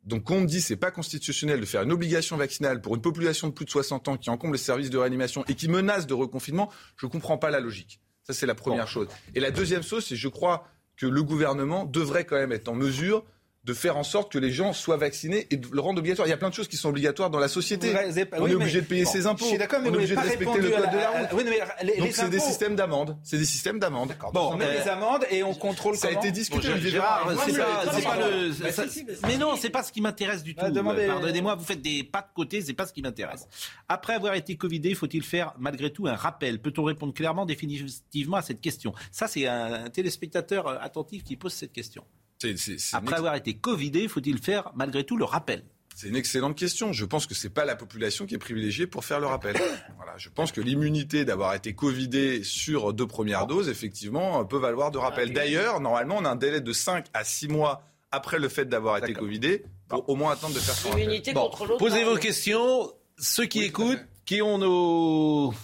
Donc, 0.06 0.24
quand 0.24 0.36
on 0.36 0.40
me 0.42 0.46
dit 0.46 0.60
c'est 0.60 0.76
pas 0.76 0.90
constitutionnel 0.90 1.60
de 1.60 1.66
faire 1.66 1.82
une 1.82 1.92
obligation 1.92 2.36
vaccinale 2.36 2.80
pour 2.80 2.94
une 2.94 3.02
population 3.02 3.48
de 3.48 3.52
plus 3.52 3.64
de 3.64 3.70
60 3.70 4.08
ans 4.08 4.16
qui 4.16 4.30
encombre 4.30 4.52
les 4.52 4.58
services 4.58 4.90
de 4.90 4.98
réanimation 4.98 5.44
et 5.48 5.54
qui 5.54 5.68
menace 5.68 6.06
de 6.06 6.14
reconfinement, 6.14 6.70
je 6.96 7.06
comprends 7.06 7.38
pas 7.38 7.50
la 7.50 7.60
logique. 7.60 8.00
Ça, 8.22 8.32
c'est 8.32 8.46
la 8.46 8.54
première 8.54 8.88
chose. 8.88 9.08
Et 9.34 9.40
la 9.40 9.50
deuxième 9.50 9.82
chose, 9.82 10.04
c'est 10.06 10.16
je 10.16 10.28
crois 10.28 10.68
que 10.96 11.06
le 11.06 11.22
gouvernement 11.22 11.84
devrait 11.84 12.24
quand 12.24 12.36
même 12.36 12.52
être 12.52 12.68
en 12.68 12.74
mesure 12.74 13.24
de 13.66 13.74
faire 13.74 13.96
en 13.96 14.04
sorte 14.04 14.30
que 14.32 14.38
les 14.38 14.52
gens 14.52 14.72
soient 14.72 14.96
vaccinés 14.96 15.48
et 15.50 15.56
de 15.56 15.66
le 15.72 15.80
rendre 15.80 15.98
obligatoire. 15.98 16.28
Il 16.28 16.30
y 16.30 16.32
a 16.32 16.36
plein 16.36 16.50
de 16.50 16.54
choses 16.54 16.68
qui 16.68 16.76
sont 16.76 16.88
obligatoires 16.88 17.30
dans 17.30 17.40
la 17.40 17.48
société. 17.48 17.90
Vous 17.90 17.96
on 17.96 18.00
oui, 18.00 18.10
est 18.12 18.30
mais- 18.46 18.54
obligé 18.54 18.80
de 18.80 18.86
payer 18.86 19.04
bon, 19.04 19.10
ses 19.10 19.26
impôts. 19.26 19.44
Je 19.44 19.48
suis 19.50 19.58
d'accord, 19.58 19.80
mais 19.82 19.88
on 19.88 19.92
vous 19.92 19.98
est 19.98 20.02
n'avez 20.02 20.12
obligé 20.12 20.14
pas 20.14 20.22
de 20.22 20.28
respecter 20.54 20.60
le 20.60 20.70
code 20.70 20.84
à 20.84 20.92
de 20.92 20.96
la 20.96 21.10
route. 21.10 21.28
Oui, 21.32 21.42
mais 21.44 21.58
les, 21.82 21.96
Donc 21.98 22.06
les 22.06 22.12
c'est 22.12 22.30
des 22.30 22.38
systèmes 22.38 22.76
d'amende. 22.76 23.16
C'est 23.24 23.38
des 23.38 23.44
systèmes 23.44 23.80
d'amende. 23.80 24.14
Bon, 24.32 24.52
on 24.52 24.56
met 24.56 24.72
les 24.72 24.88
amendes 24.88 25.24
et 25.32 25.42
on 25.42 25.52
contrôle 25.52 25.96
Ça 25.96 26.06
a 26.08 26.12
été 26.12 26.30
discuté. 26.30 26.68
Bon, 26.68 26.76
Gérard, 26.78 27.28
c'est 27.44 27.52
mais 27.52 27.58
pas, 27.58 27.64
comment 27.84 27.98
c'est 27.98 28.04
pas 28.04 28.10
ça 28.20 28.30
le. 28.30 28.50
Bah, 28.62 28.72
ça- 28.72 28.84
si, 28.88 28.90
si, 29.00 29.04
mais- 29.04 29.14
mais 29.26 29.36
non, 29.36 29.56
c'est 29.56 29.70
pas 29.70 29.82
ce 29.82 29.90
qui 29.90 30.00
m'intéresse 30.00 30.44
du 30.44 30.54
tout. 30.54 30.62
Ah, 30.64 30.70
demandez- 30.70 31.08
Pardonnez-moi, 31.08 31.56
vous 31.56 31.64
faites 31.64 31.82
des 31.82 32.04
pas 32.04 32.20
de 32.22 32.32
côté, 32.34 32.60
c'est 32.62 32.72
pas 32.74 32.86
ce 32.86 32.92
qui 32.92 33.02
m'intéresse. 33.02 33.48
Après 33.88 34.14
avoir 34.14 34.34
été 34.34 34.56
covidé, 34.56 34.94
faut-il 34.94 35.24
faire 35.24 35.54
malgré 35.58 35.90
tout 35.92 36.06
un 36.06 36.14
rappel? 36.14 36.60
Peut-on 36.60 36.84
répondre 36.84 37.12
clairement, 37.12 37.46
définitivement 37.46 38.36
à 38.36 38.42
cette 38.42 38.60
question? 38.60 38.94
Ça, 39.10 39.26
c'est 39.26 39.46
un, 39.48 39.86
un 39.86 39.90
téléspectateur 39.90 40.68
euh, 40.68 40.76
attentif 40.80 41.24
qui 41.24 41.36
pose 41.36 41.52
cette 41.52 41.72
question. 41.72 42.04
C'est- 42.38 42.56
c'est- 42.58 42.78
c'est 42.78 42.96
une 42.96 43.02
Après 43.02 43.16
avoir 43.16 43.34
été 43.34 43.54
covidé, 43.54 44.08
faut-il 44.08 44.38
faire 44.38 44.70
malgré 44.74 45.04
tout 45.04 45.16
le 45.16 45.24
rappel? 45.24 45.64
C'est 45.94 46.08
une 46.08 46.16
excellente 46.16 46.56
question. 46.56 46.92
Je 46.92 47.06
pense 47.06 47.26
que 47.26 47.34
c'est 47.34 47.48
pas 47.48 47.64
la 47.64 47.74
population 47.74 48.26
qui 48.26 48.34
est 48.34 48.38
privilégiée 48.38 48.86
pour 48.86 49.04
faire 49.04 49.18
le 49.20 49.26
rappel. 49.26 49.56
Voilà, 49.96 50.12
je 50.18 50.28
pense 50.28 50.52
que 50.52 50.60
l'immunité 50.60 51.24
d'avoir 51.24 51.54
été 51.54 51.72
covidé 51.74 52.44
sur 52.44 52.92
deux 52.92 53.06
premières 53.06 53.46
doses, 53.46 53.68
effectivement, 53.70 54.44
peut 54.44 54.58
valoir 54.58 54.90
de 54.90 54.98
rappel. 54.98 55.32
D'ailleurs, 55.32 55.80
normalement, 55.80 56.16
on 56.18 56.24
a 56.26 56.30
un 56.30 56.36
délai 56.36 56.60
de 56.60 56.72
5 56.74 57.06
à 57.14 57.24
6 57.24 57.48
mois 57.48 57.82
après 58.12 58.38
le 58.38 58.48
fait 58.50 58.66
d'avoir 58.66 58.98
été 58.98 59.14
covidé 59.14 59.64
pour 59.88 60.06
au 60.08 60.14
moins 60.16 60.32
attendre 60.32 60.54
de 60.54 60.60
faire 60.60 60.74
son 60.74 60.90
rappel. 60.90 61.04
Immunité 61.04 61.32
Bon, 61.32 61.44
contre 61.48 61.64
l'autre. 61.66 61.78
posez 61.78 62.04
vos 62.04 62.16
questions. 62.16 62.92
Ceux 63.18 63.46
qui 63.46 63.60
Oui, 63.60 63.64
écoutent, 63.66 64.04
qui 64.26 64.42
ont 64.42 64.58
nos 64.58 65.54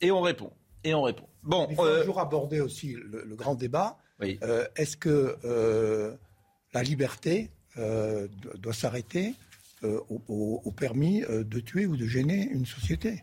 et 0.00 0.10
on 0.10 0.20
répond. 0.20 0.52
Et 0.82 0.92
on 0.94 1.02
répond. 1.02 1.28
Bon, 1.44 1.68
Il 1.70 1.76
faut 1.76 1.86
euh, 1.86 2.00
toujours 2.00 2.18
aborder 2.20 2.60
aussi 2.60 2.94
le, 2.94 3.22
le 3.24 3.36
grand 3.36 3.54
débat. 3.54 3.96
Euh, 4.42 4.66
Est-ce 4.76 4.96
que 4.96 5.36
euh, 5.44 6.14
la 6.74 6.82
liberté 6.82 7.50
euh, 7.78 8.28
do- 8.42 8.56
doit 8.58 8.72
s'arrêter 8.74 9.34
au, 9.82 10.70
permis 10.76 11.22
de 11.22 11.60
tuer 11.60 11.86
ou 11.86 11.96
de 11.96 12.06
gêner 12.06 12.48
une 12.50 12.66
société? 12.66 13.22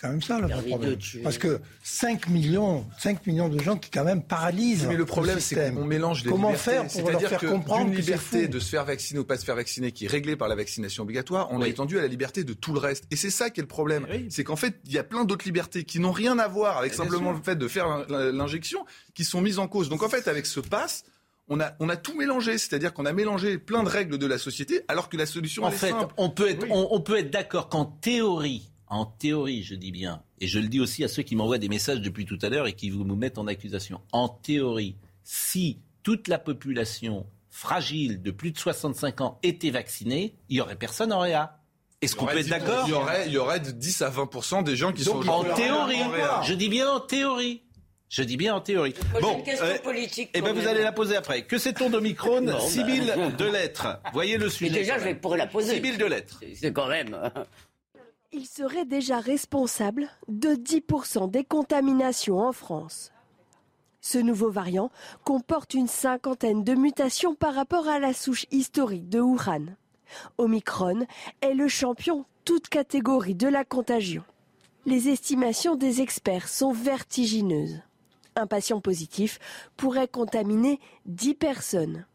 Quand 0.00 0.08
même 0.08 0.22
ça 0.22 0.38
le 0.40 0.46
vrai 0.46 0.62
problème. 0.62 0.96
Parce 1.22 1.36
que 1.38 1.60
5 1.82 2.28
millions, 2.28 2.86
5 2.98 3.26
millions 3.26 3.48
de 3.48 3.58
gens 3.62 3.76
qui 3.76 3.90
quand 3.90 4.04
même 4.04 4.22
paralysent 4.22 4.86
Mais 4.86 4.96
le 4.96 5.04
problème, 5.04 5.36
c'est 5.36 5.54
système. 5.54 5.74
qu'on 5.74 5.84
mélange 5.84 6.24
les 6.24 6.30
Comment 6.30 6.48
libertés. 6.52 6.70
faire 6.70 6.86
pour 6.88 7.10
leur 7.10 7.20
faire 7.20 7.38
que 7.40 7.46
comprendre 7.46 7.90
c'est 7.90 7.96
liberté 8.00 8.48
de 8.48 8.58
se 8.58 8.70
faire 8.70 8.84
vacciner 8.84 9.20
ou 9.20 9.24
pas 9.24 9.36
se 9.36 9.44
faire 9.44 9.56
vacciner, 9.56 9.92
qui 9.92 10.06
est 10.06 10.08
réglée 10.08 10.36
par 10.36 10.48
la 10.48 10.54
vaccination 10.54 11.02
obligatoire, 11.02 11.48
on 11.50 11.60
a 11.60 11.64
Oui. 11.64 11.70
étendu 11.70 11.98
à 11.98 12.02
la 12.02 12.08
liberté 12.08 12.44
de 12.44 12.52
tout 12.54 12.72
le 12.72 12.78
reste. 12.78 13.04
Et 13.10 13.16
c'est 13.16 13.30
ça 13.30 13.50
qui 13.50 13.60
est 13.60 13.62
le 13.62 13.68
problème. 13.68 14.06
Oui. 14.10 14.26
C'est 14.30 14.44
qu'en 14.44 14.56
fait, 14.56 14.80
il 14.86 14.92
y 14.92 14.98
a 14.98 15.04
plein 15.04 15.24
d'autres 15.24 15.44
libertés 15.44 15.84
qui 15.84 16.00
n'ont 16.00 16.12
rien 16.12 16.38
à 16.38 16.48
voir 16.48 16.78
avec 16.78 16.92
Bien 16.92 17.04
simplement 17.04 17.30
sûr. 17.30 17.38
le 17.38 17.42
fait 17.44 17.56
de 17.56 17.68
faire 17.68 18.06
l'in- 18.08 18.32
l'injection, 18.32 18.84
qui 19.14 19.24
sont 19.24 19.40
mises 19.40 19.58
en 19.58 19.68
cause. 19.68 19.88
Donc 19.90 20.02
en 20.02 20.08
fait, 20.08 20.28
avec 20.28 20.46
ce 20.46 20.60
pass, 20.60 21.04
on 21.48 21.60
a, 21.60 21.72
on 21.80 21.88
a 21.88 21.96
tout 21.96 22.16
mélangé. 22.16 22.58
C'est-à-dire 22.58 22.94
qu'on 22.94 23.06
a 23.06 23.12
mélangé 23.12 23.58
plein 23.58 23.82
de 23.82 23.88
règles 23.88 24.16
de 24.18 24.26
la 24.26 24.38
société, 24.38 24.82
alors 24.88 25.08
que 25.08 25.16
la 25.16 25.26
solution 25.26 25.64
En 25.64 25.68
elle 25.68 25.74
est 25.74 25.78
fait, 25.78 25.90
simple. 25.90 26.14
on 26.16 26.30
peut 26.30 26.48
être, 26.48 26.62
Oui. 26.62 26.68
on, 26.72 26.88
on 26.92 27.00
peut 27.00 27.18
être 27.18 27.30
d'accord 27.30 27.68
qu'en 27.68 27.84
théorie, 27.84 28.70
en 28.90 29.06
théorie, 29.06 29.62
je 29.62 29.76
dis 29.76 29.92
bien, 29.92 30.22
et 30.40 30.48
je 30.48 30.58
le 30.58 30.68
dis 30.68 30.80
aussi 30.80 31.04
à 31.04 31.08
ceux 31.08 31.22
qui 31.22 31.36
m'envoient 31.36 31.58
des 31.58 31.68
messages 31.68 32.00
depuis 32.00 32.26
tout 32.26 32.38
à 32.42 32.48
l'heure 32.48 32.66
et 32.66 32.72
qui 32.74 32.90
vous 32.90 33.04
nous 33.04 33.16
mettent 33.16 33.38
en 33.38 33.46
accusation. 33.46 34.00
En 34.12 34.28
théorie, 34.28 34.96
si 35.22 35.78
toute 36.02 36.28
la 36.28 36.38
population 36.38 37.26
fragile 37.50 38.20
de 38.20 38.30
plus 38.30 38.50
de 38.50 38.58
65 38.58 39.20
ans 39.20 39.38
était 39.42 39.70
vaccinée, 39.70 40.34
il 40.48 40.54
n'y 40.54 40.60
aurait 40.60 40.76
personne 40.76 41.12
en 41.12 41.20
réa. 41.20 41.56
Est-ce 42.02 42.16
qu'on 42.16 42.26
peut 42.26 42.38
être 42.38 42.48
d'accord 42.48 42.84
Il 42.86 42.90
y 42.90 42.94
aurait, 42.94 43.26
il 43.26 43.32
y 43.32 43.38
aurait 43.38 43.60
de 43.60 43.70
10 43.70 44.02
à 44.02 44.08
20 44.10 44.62
des 44.62 44.76
gens 44.76 44.92
qui 44.92 45.04
Donc, 45.04 45.24
sont 45.24 45.30
en 45.30 45.44
théorie, 45.44 46.00
je 46.44 46.54
dis 46.54 46.68
bien 46.68 46.90
en 46.90 47.00
théorie. 47.00 47.62
Je 48.08 48.24
dis 48.24 48.36
bien 48.36 48.56
en 48.56 48.60
théorie. 48.60 48.94
Bon, 49.20 49.38
une 49.38 49.44
question 49.44 49.78
politique. 49.84 50.30
Eh 50.34 50.40
ben 50.40 50.52
vous 50.52 50.66
allez 50.66 50.82
la 50.82 50.90
poser 50.90 51.14
après. 51.14 51.42
Que 51.42 51.58
sait-on 51.58 51.90
d'Omicron 51.90 52.42
bah, 52.42 52.58
Sibylle 52.58 53.14
non. 53.16 53.30
de 53.38 53.44
lettres. 53.44 54.00
Voyez 54.12 54.36
le 54.36 54.46
Mais 54.46 54.50
sujet. 54.50 54.70
déjà, 54.70 54.94
quand 54.94 55.00
je 55.00 55.04
vais 55.04 55.14
pour 55.14 55.36
la 55.36 55.46
poser. 55.46 55.74
Sibylle 55.76 55.96
de 55.96 56.06
lettres. 56.06 56.40
C'est 56.56 56.72
quand 56.72 56.88
même. 56.88 57.16
Il 58.32 58.46
serait 58.46 58.84
déjà 58.84 59.18
responsable 59.18 60.08
de 60.28 60.50
10% 60.50 61.28
des 61.28 61.42
contaminations 61.42 62.38
en 62.38 62.52
France. 62.52 63.10
Ce 64.00 64.18
nouveau 64.18 64.52
variant 64.52 64.92
comporte 65.24 65.74
une 65.74 65.88
cinquantaine 65.88 66.62
de 66.62 66.74
mutations 66.74 67.34
par 67.34 67.54
rapport 67.54 67.88
à 67.88 67.98
la 67.98 68.12
souche 68.12 68.46
historique 68.52 69.08
de 69.08 69.18
Wuhan. 69.18 69.74
Omicron 70.38 71.06
est 71.40 71.54
le 71.54 71.66
champion 71.66 72.24
toute 72.44 72.68
catégorie 72.68 73.34
de 73.34 73.48
la 73.48 73.64
contagion. 73.64 74.22
Les 74.86 75.08
estimations 75.08 75.74
des 75.74 76.00
experts 76.00 76.48
sont 76.48 76.72
vertigineuses. 76.72 77.82
Un 78.36 78.46
patient 78.46 78.80
positif 78.80 79.40
pourrait 79.76 80.06
contaminer 80.06 80.78
10 81.06 81.34
personnes. 81.34 82.06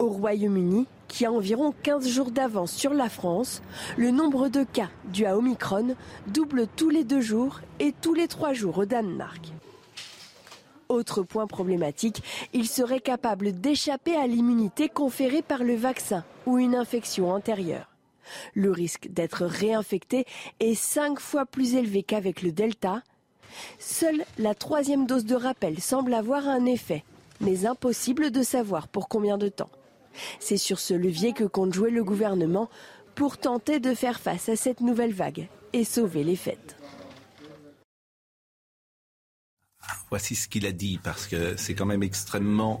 Au 0.00 0.08
Royaume-Uni, 0.08 0.88
qui 1.12 1.26
a 1.26 1.30
environ 1.30 1.74
15 1.82 2.08
jours 2.08 2.30
d'avance 2.30 2.72
sur 2.72 2.94
la 2.94 3.10
France, 3.10 3.62
le 3.98 4.10
nombre 4.10 4.48
de 4.48 4.64
cas 4.64 4.88
dus 5.04 5.26
à 5.26 5.36
Omicron 5.36 5.94
double 6.26 6.66
tous 6.74 6.88
les 6.88 7.04
deux 7.04 7.20
jours 7.20 7.60
et 7.80 7.92
tous 8.00 8.14
les 8.14 8.28
trois 8.28 8.54
jours 8.54 8.78
au 8.78 8.86
Danemark. 8.86 9.52
Autre 10.88 11.22
point 11.22 11.46
problématique, 11.46 12.22
il 12.54 12.66
serait 12.66 13.00
capable 13.00 13.52
d'échapper 13.52 14.16
à 14.16 14.26
l'immunité 14.26 14.88
conférée 14.88 15.42
par 15.42 15.64
le 15.64 15.74
vaccin 15.74 16.24
ou 16.46 16.58
une 16.58 16.74
infection 16.74 17.30
antérieure. 17.30 17.90
Le 18.54 18.70
risque 18.70 19.08
d'être 19.10 19.44
réinfecté 19.44 20.24
est 20.60 20.74
cinq 20.74 21.20
fois 21.20 21.44
plus 21.44 21.74
élevé 21.74 22.02
qu'avec 22.02 22.40
le 22.40 22.52
Delta. 22.52 23.02
Seule 23.78 24.24
la 24.38 24.54
troisième 24.54 25.06
dose 25.06 25.26
de 25.26 25.34
rappel 25.34 25.78
semble 25.80 26.14
avoir 26.14 26.48
un 26.48 26.64
effet, 26.64 27.04
mais 27.42 27.66
impossible 27.66 28.30
de 28.30 28.42
savoir 28.42 28.88
pour 28.88 29.08
combien 29.08 29.36
de 29.36 29.50
temps. 29.50 29.70
C'est 30.40 30.56
sur 30.56 30.78
ce 30.78 30.94
levier 30.94 31.32
que 31.32 31.44
compte 31.44 31.74
jouer 31.74 31.90
le 31.90 32.04
gouvernement 32.04 32.68
pour 33.14 33.38
tenter 33.38 33.80
de 33.80 33.94
faire 33.94 34.20
face 34.20 34.48
à 34.48 34.56
cette 34.56 34.80
nouvelle 34.80 35.12
vague 35.12 35.48
et 35.72 35.84
sauver 35.84 36.24
les 36.24 36.36
fêtes. 36.36 36.76
Voici 40.10 40.34
ce 40.34 40.48
qu'il 40.48 40.66
a 40.66 40.72
dit 40.72 40.98
parce 41.02 41.26
que 41.26 41.56
c'est 41.56 41.74
quand 41.74 41.86
même 41.86 42.02
extrêmement 42.02 42.80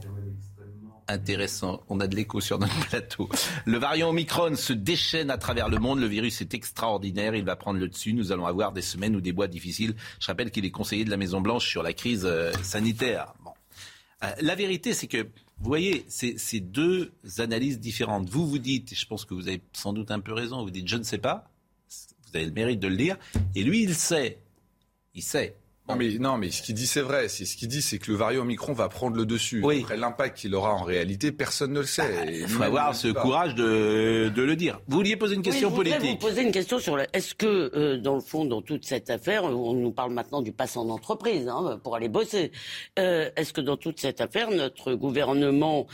intéressant. 1.08 1.82
On 1.88 2.00
a 2.00 2.06
de 2.06 2.16
l'écho 2.16 2.40
sur 2.40 2.58
notre 2.58 2.78
plateau. 2.88 3.28
Le 3.64 3.78
variant 3.78 4.10
Omicron 4.10 4.56
se 4.56 4.72
déchaîne 4.72 5.30
à 5.30 5.38
travers 5.38 5.68
le 5.68 5.78
monde. 5.78 6.00
Le 6.00 6.06
virus 6.06 6.40
est 6.40 6.54
extraordinaire. 6.54 7.34
Il 7.34 7.44
va 7.44 7.56
prendre 7.56 7.78
le 7.78 7.88
dessus. 7.88 8.12
Nous 8.12 8.32
allons 8.32 8.46
avoir 8.46 8.72
des 8.72 8.82
semaines 8.82 9.16
ou 9.16 9.20
des 9.20 9.32
mois 9.32 9.48
difficiles. 9.48 9.94
Je 10.20 10.26
rappelle 10.26 10.50
qu'il 10.50 10.64
est 10.64 10.70
conseiller 10.70 11.04
de 11.04 11.10
la 11.10 11.16
Maison 11.16 11.40
Blanche 11.40 11.68
sur 11.68 11.82
la 11.82 11.92
crise 11.92 12.24
euh, 12.24 12.52
sanitaire. 12.62 13.34
Euh, 14.22 14.32
la 14.40 14.54
vérité, 14.54 14.94
c'est 14.94 15.06
que, 15.06 15.22
vous 15.22 15.68
voyez, 15.68 16.04
c'est 16.08 16.60
deux 16.60 17.12
analyses 17.38 17.78
différentes. 17.78 18.28
Vous, 18.28 18.46
vous 18.46 18.58
dites, 18.58 18.92
et 18.92 18.96
je 18.96 19.06
pense 19.06 19.24
que 19.24 19.34
vous 19.34 19.48
avez 19.48 19.62
sans 19.72 19.92
doute 19.92 20.10
un 20.10 20.20
peu 20.20 20.32
raison, 20.32 20.62
vous 20.62 20.70
dites, 20.70 20.88
je 20.88 20.96
ne 20.96 21.02
sais 21.02 21.18
pas. 21.18 21.50
Vous 21.88 22.36
avez 22.36 22.46
le 22.46 22.52
mérite 22.52 22.80
de 22.80 22.88
le 22.88 22.96
dire. 22.96 23.16
Et 23.54 23.62
lui, 23.62 23.82
il 23.82 23.94
sait. 23.94 24.38
Il 25.14 25.22
sait. 25.22 25.56
Non 25.88 25.96
mais, 25.96 26.10
non, 26.18 26.38
mais 26.38 26.50
ce 26.52 26.62
qu'il 26.62 26.76
dit, 26.76 26.86
c'est 26.86 27.00
vrai. 27.00 27.28
C'est 27.28 27.44
ce 27.44 27.56
qu'il 27.56 27.66
dit, 27.66 27.82
c'est 27.82 27.98
que 27.98 28.12
le 28.12 28.16
variant 28.16 28.42
Omicron 28.42 28.72
va 28.72 28.88
prendre 28.88 29.16
le 29.16 29.26
dessus. 29.26 29.60
Oui. 29.64 29.80
Après, 29.80 29.96
l'impact 29.96 30.38
qu'il 30.38 30.54
aura 30.54 30.72
en 30.74 30.84
réalité, 30.84 31.32
personne 31.32 31.72
ne 31.72 31.80
le 31.80 31.86
sait. 31.86 32.24
Et 32.28 32.40
Il 32.42 32.48
faut 32.48 32.62
avoir 32.62 32.94
ce 32.94 33.08
pas. 33.08 33.20
courage 33.20 33.56
de, 33.56 34.30
de 34.34 34.42
le 34.42 34.54
dire. 34.54 34.80
Vous 34.86 34.98
vouliez 34.98 35.16
poser 35.16 35.34
une 35.34 35.42
question 35.42 35.68
Oui, 35.68 35.74
je 35.74 35.76
politique 35.90 36.10
vous 36.12 36.16
poser 36.28 36.42
une 36.42 36.52
question 36.52 36.78
sur 36.78 36.96
le. 36.96 37.04
Est-ce 37.12 37.34
que, 37.34 37.72
euh, 37.74 37.98
dans 37.98 38.14
le 38.14 38.20
fond, 38.20 38.44
dans 38.44 38.62
toute 38.62 38.84
cette 38.84 39.10
affaire, 39.10 39.42
on 39.44 39.72
nous 39.72 39.90
parle 39.90 40.12
maintenant 40.12 40.40
du 40.40 40.52
pass 40.52 40.76
en 40.76 40.88
entreprise 40.88 41.48
hein, 41.48 41.80
pour 41.82 41.96
aller 41.96 42.08
bosser. 42.08 42.52
Euh, 43.00 43.28
Est-ce 43.34 43.52
que 43.52 43.60
dans 43.60 43.76
toute 43.76 43.98
cette 43.98 44.20
affaire, 44.20 44.52
notre 44.52 44.94
gouvernement 44.94 45.88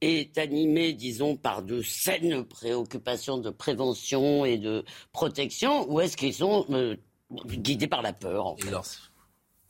est 0.00 0.38
animé, 0.38 0.92
disons, 0.92 1.36
par 1.36 1.62
de 1.62 1.82
saines 1.82 2.44
préoccupations 2.44 3.38
de 3.38 3.50
prévention 3.50 4.44
et 4.44 4.58
de 4.58 4.84
protection, 5.12 5.90
ou 5.92 6.00
est-ce 6.00 6.16
qu'ils 6.16 6.34
sont 6.34 6.64
euh, 6.70 6.96
guidés 7.46 7.86
par 7.88 8.02
la 8.02 8.12
peur 8.12 8.46
en 8.46 8.56
fait? 8.56 8.70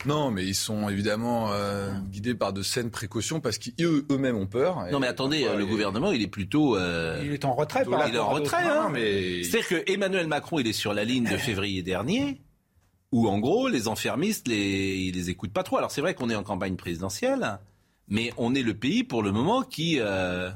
Non, 0.04 0.30
mais 0.30 0.44
ils 0.44 0.54
sont 0.54 0.88
évidemment 0.88 1.52
euh, 1.52 1.92
guidés 2.10 2.34
par 2.34 2.52
de 2.52 2.62
saines 2.62 2.90
précautions 2.90 3.40
parce 3.40 3.58
qu'eux 3.58 4.04
eux-mêmes 4.10 4.36
ont 4.36 4.46
peur. 4.46 4.84
Non 4.90 4.98
mais 4.98 5.06
attendez, 5.06 5.42
parfois, 5.42 5.58
le 5.60 5.66
gouvernement, 5.66 6.10
il 6.12 6.22
est 6.22 6.26
plutôt... 6.28 6.76
euh, 6.76 7.22
Il 7.24 7.32
est 7.32 7.44
en 7.44 7.54
retrait 7.54 7.84
par 7.84 8.08
il 8.08 8.14
est 8.14 8.18
en 8.18 8.28
retrait. 8.30 8.64
hein. 8.64 8.88
Mais 8.92 9.44
C'est-à-dire 9.44 9.68
que 9.68 9.90
Emmanuel 9.92 10.26
Macron, 10.26 10.58
il 10.58 10.66
est 10.66 10.72
sur 10.72 10.92
la 10.92 11.04
ligne 11.04 11.24
de 11.30 11.36
février 11.36 11.82
dernier, 11.82 12.40
où 13.12 13.28
en 13.28 13.38
gros, 13.38 13.68
les 13.68 13.86
enfermistes, 13.88 14.48
les, 14.48 14.96
ils 14.96 15.14
les 15.14 15.30
écoutent 15.30 15.52
pas 15.52 15.62
trop. 15.62 15.76
Alors 15.78 15.90
c'est 15.92 16.00
vrai 16.00 16.14
qu'on 16.14 16.30
est 16.30 16.34
en 16.34 16.42
campagne 16.42 16.76
présidentielle, 16.76 17.58
mais 18.08 18.32
on 18.38 18.54
est 18.54 18.62
le 18.62 18.74
pays 18.74 19.04
pour 19.04 19.22
le 19.22 19.30
moment 19.32 19.62
qui... 19.62 19.98
euh, 20.00 20.50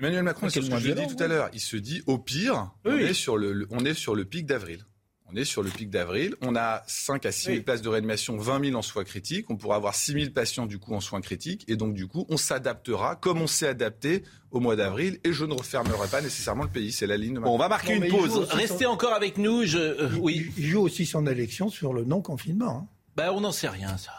Emmanuel 0.00 0.22
Macron, 0.22 0.48
c'est 0.48 0.62
ce 0.62 0.70
que 0.70 0.78
je 0.78 0.88
l'ai 0.88 0.94
dit 0.94 1.14
tout 1.16 1.22
à 1.22 1.26
l'heure. 1.26 1.50
Il 1.52 1.60
se 1.60 1.76
dit, 1.76 2.02
au 2.06 2.18
pire, 2.18 2.70
on, 2.84 2.96
est 2.96 3.12
sur 3.14 3.36
le, 3.36 3.52
le- 3.52 3.66
on 3.70 3.84
est 3.84 3.94
sur 3.94 4.14
le 4.14 4.24
pic 4.24 4.46
d'avril. 4.46 4.84
On 5.30 5.36
est 5.36 5.44
sur 5.44 5.62
le 5.62 5.68
pic 5.70 5.90
d'avril. 5.90 6.34
On 6.40 6.56
a 6.56 6.82
5 6.86 7.26
à 7.26 7.32
6 7.32 7.42
000 7.44 7.56
Oui. 7.56 7.62
places 7.62 7.82
de 7.82 7.88
réanimation, 7.88 8.36
20 8.38 8.64
000 8.64 8.76
en 8.78 8.82
soins 8.82 9.04
critiques. 9.04 9.50
On 9.50 9.56
pourra 9.56 9.76
avoir 9.76 9.94
6 9.94 10.12
000 10.12 10.30
patients 10.30 10.64
du 10.66 10.78
coup 10.78 10.94
en 10.94 11.00
soins 11.00 11.20
critiques. 11.20 11.64
Et 11.68 11.76
donc 11.76 11.92
du 11.94 12.06
coup, 12.06 12.24
on 12.30 12.36
s'adaptera 12.38 13.16
comme 13.16 13.42
on 13.42 13.46
s'est 13.46 13.68
adapté 13.68 14.22
au 14.50 14.60
mois 14.60 14.74
d'avril. 14.76 15.18
Et 15.24 15.32
je 15.34 15.44
ne 15.44 15.52
refermerai 15.52 16.08
pas 16.08 16.22
nécessairement 16.22 16.62
le 16.64 16.70
pays. 16.70 16.92
C'est 16.92 17.06
la 17.06 17.16
ligne 17.18 17.34
de 17.34 17.40
Bon, 17.40 17.54
on 17.54 17.58
va 17.58 17.68
marquer 17.68 17.98
Non, 17.98 18.06
une 18.06 18.10
pause. 18.10 18.38
Restez 18.50 18.84
son- 18.84 18.90
encore 18.90 19.12
avec 19.12 19.36
nous. 19.36 19.64
Je, 19.64 19.78
euh, 19.78 20.08
Il- 20.14 20.18
oui, 20.20 20.50
Il, 20.56 20.64
joue 20.66 20.80
aussi 20.80 21.04
son 21.04 21.26
élection 21.26 21.68
sur 21.68 21.92
le 21.92 22.04
non-confinement, 22.04 22.70
hein, 22.70 22.86
bah, 23.14 23.32
on 23.34 23.40
n'en 23.42 23.52
sait 23.52 23.68
rien, 23.68 23.96
ça. 23.98 24.12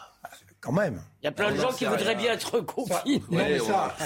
quand 0.60 0.72
même. 0.72 1.00
Il 1.22 1.24
y 1.24 1.28
a 1.28 1.32
plein 1.32 1.50
de 1.52 1.56
gens 1.56 1.70
en 1.70 1.72
qui 1.72 1.86
voudraient 1.86 2.04
rien. 2.14 2.18
bien 2.18 2.32
être 2.34 2.60
confinés. 2.60 3.22
Ça, 3.58 3.96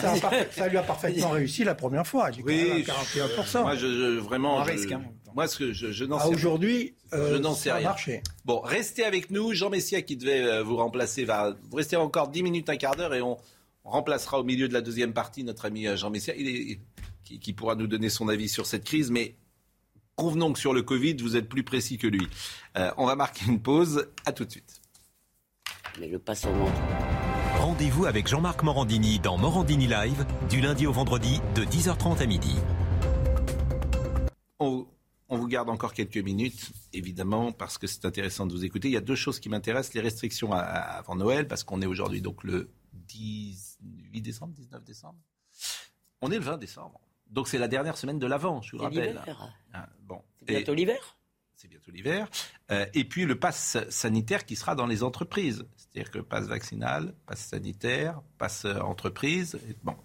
ça, 0.53 0.69
lui 0.69 0.77
a 0.79 0.83
parfaitement 0.83 1.31
réussi 1.31 1.64
la 1.64 1.75
première 1.75 2.07
fois. 2.07 2.31
Oui, 2.45 2.69
même 2.71 2.77
à 2.77 2.81
41%. 2.81 3.62
Moi, 3.62 3.75
je, 3.75 3.87
je- 3.88 4.19
vraiment, 4.21 4.61
Un 4.61 4.64
je- 4.64 4.71
risque, 4.71 4.93
hein. 4.93 5.03
Moi, 5.35 5.49
ce 5.49 5.59
que 5.59 5.73
je, 5.73 5.90
je 5.92 6.05
n'en 6.05 6.18
sais 6.18 6.27
rien. 6.27 6.35
aujourd'hui, 6.35 6.94
euh, 7.12 7.33
Je 7.35 7.38
n'en 7.38 7.55
sais 7.55 7.68
ça 7.68 7.75
a 7.75 7.79
rien. 7.79 7.88
marché. 7.88 8.23
Bon, 8.44 8.61
restez 8.61 9.05
avec 9.05 9.31
nous. 9.31 9.53
Jean 9.53 9.68
Messia, 9.70 10.03
qui 10.03 10.16
devait 10.16 10.42
euh, 10.44 10.62
vous 10.62 10.77
remplacer, 10.77 11.25
va 11.25 11.55
vous 11.70 11.77
rester 11.77 11.97
encore 11.97 12.29
10 12.29 12.42
minutes, 12.42 12.70
un 12.70 12.77
quart 12.77 12.94
d'heure, 12.97 13.14
et 13.14 13.20
on 13.23 13.37
remplacera 13.85 14.38
au 14.40 14.44
milieu 14.44 14.68
de 14.68 14.73
la 14.73 14.81
deuxième 14.81 15.12
partie 15.12 15.44
notre 15.44 15.64
ami 15.66 15.87
euh, 15.87 15.97
Jean 15.97 16.11
Messia, 16.11 16.35
il 16.37 16.49
est, 16.49 16.81
qui, 17.25 17.38
qui 17.40 17.53
pourra 17.53 17.75
nous 17.75 17.87
donner 17.87 18.09
son 18.11 18.29
avis 18.29 18.49
sur 18.49 18.66
cette 18.66 18.85
crise. 18.85 19.11
Mais 19.11 19.35
convenons 20.16 20.53
que 20.53 20.59
sur 20.59 20.73
le 20.73 20.83
Covid, 20.83 21.16
vous 21.20 21.37
êtes 21.37 21.49
plus 21.49 21.64
précis 21.64 21.99
que 21.99 22.07
lui. 22.07 22.27
Euh, 22.77 22.90
on 22.97 23.07
va 23.07 23.16
marquer 23.16 23.44
une 23.47 23.61
pause. 23.61 24.07
À 24.27 24.33
tout 24.33 24.44
de 24.44 24.51
suite. 24.51 24.81
Mais 26.01 26.09
le 26.09 26.18
pass 26.18 26.44
en 26.44 26.51
entreprise. 26.51 26.81
Rendez-vous 27.61 28.05
avec 28.07 28.27
Jean-Marc 28.29 28.62
Morandini 28.62 29.18
dans 29.20 29.38
Morandini 29.38 29.87
Live 29.87 30.27
du 30.49 30.61
lundi 30.61 30.87
au 30.87 30.92
vendredi 30.92 31.40
de 31.55 31.64
10h30 31.64 32.20
à 32.23 32.27
midi. 32.27 32.55
On, 34.61 34.87
on 35.35 35.38
vous 35.38 35.49
garde 35.49 35.68
encore 35.68 35.92
quelques 35.94 36.16
minutes, 36.18 36.70
évidemment, 36.92 37.53
parce 37.53 37.77
que 37.79 37.87
c'est 37.87 38.05
intéressant 38.05 38.47
de 38.47 38.53
vous 38.53 38.64
écouter. 38.64 38.88
Il 38.88 38.92
y 38.94 38.97
a 38.97 39.01
deux 39.03 39.14
choses 39.16 39.40
qui 39.40 39.49
m'intéressent. 39.49 39.94
Les 39.94 40.01
restrictions 40.01 40.53
à- 40.53 40.59
à- 40.61 40.99
avant 40.99 41.16
Noël, 41.16 41.47
parce 41.49 41.64
qu'on 41.64 41.83
est 41.83 41.87
aujourd'hui 41.87 42.20
donc 42.23 42.44
le 42.44 42.70
18 42.92 44.20
décembre, 44.23 44.53
19 44.55 44.85
décembre. 44.85 45.18
On 46.20 46.31
est 46.31 46.38
le 46.38 46.44
20 46.44 46.59
décembre. 46.59 47.01
Donc 47.29 47.49
c'est 47.49 47.59
la 47.59 47.68
dernière 47.68 47.97
semaine 47.97 48.18
de 48.18 48.27
l'Avent, 48.27 48.62
je 48.62 48.73
vous 48.73 48.79
le 48.79 48.85
rappelle. 48.85 49.23
Ah, 49.73 49.88
bon. 50.03 50.23
C'est 50.40 50.47
bientôt 50.57 50.75
l'hiver. 50.75 51.18
C'est 51.57 51.68
bientôt 51.68 51.90
l'hiver. 51.92 52.29
Euh, 52.70 52.85
et 52.94 53.05
puis 53.05 53.25
le 53.25 53.38
pass 53.38 53.79
sanitaire 53.88 54.44
qui 54.44 54.57
sera 54.57 54.75
dans 54.75 54.87
les 54.87 55.03
entreprises. 55.03 55.64
C'est-à-dire 55.77 56.11
que 56.11 56.18
passe 56.18 56.47
vaccinal, 56.47 57.14
passe 57.27 57.47
sanitaire, 57.47 58.20
passe 58.38 58.64
euh, 58.64 58.81
entreprise. 58.81 59.59
et 59.68 59.77
Bon. 59.83 59.97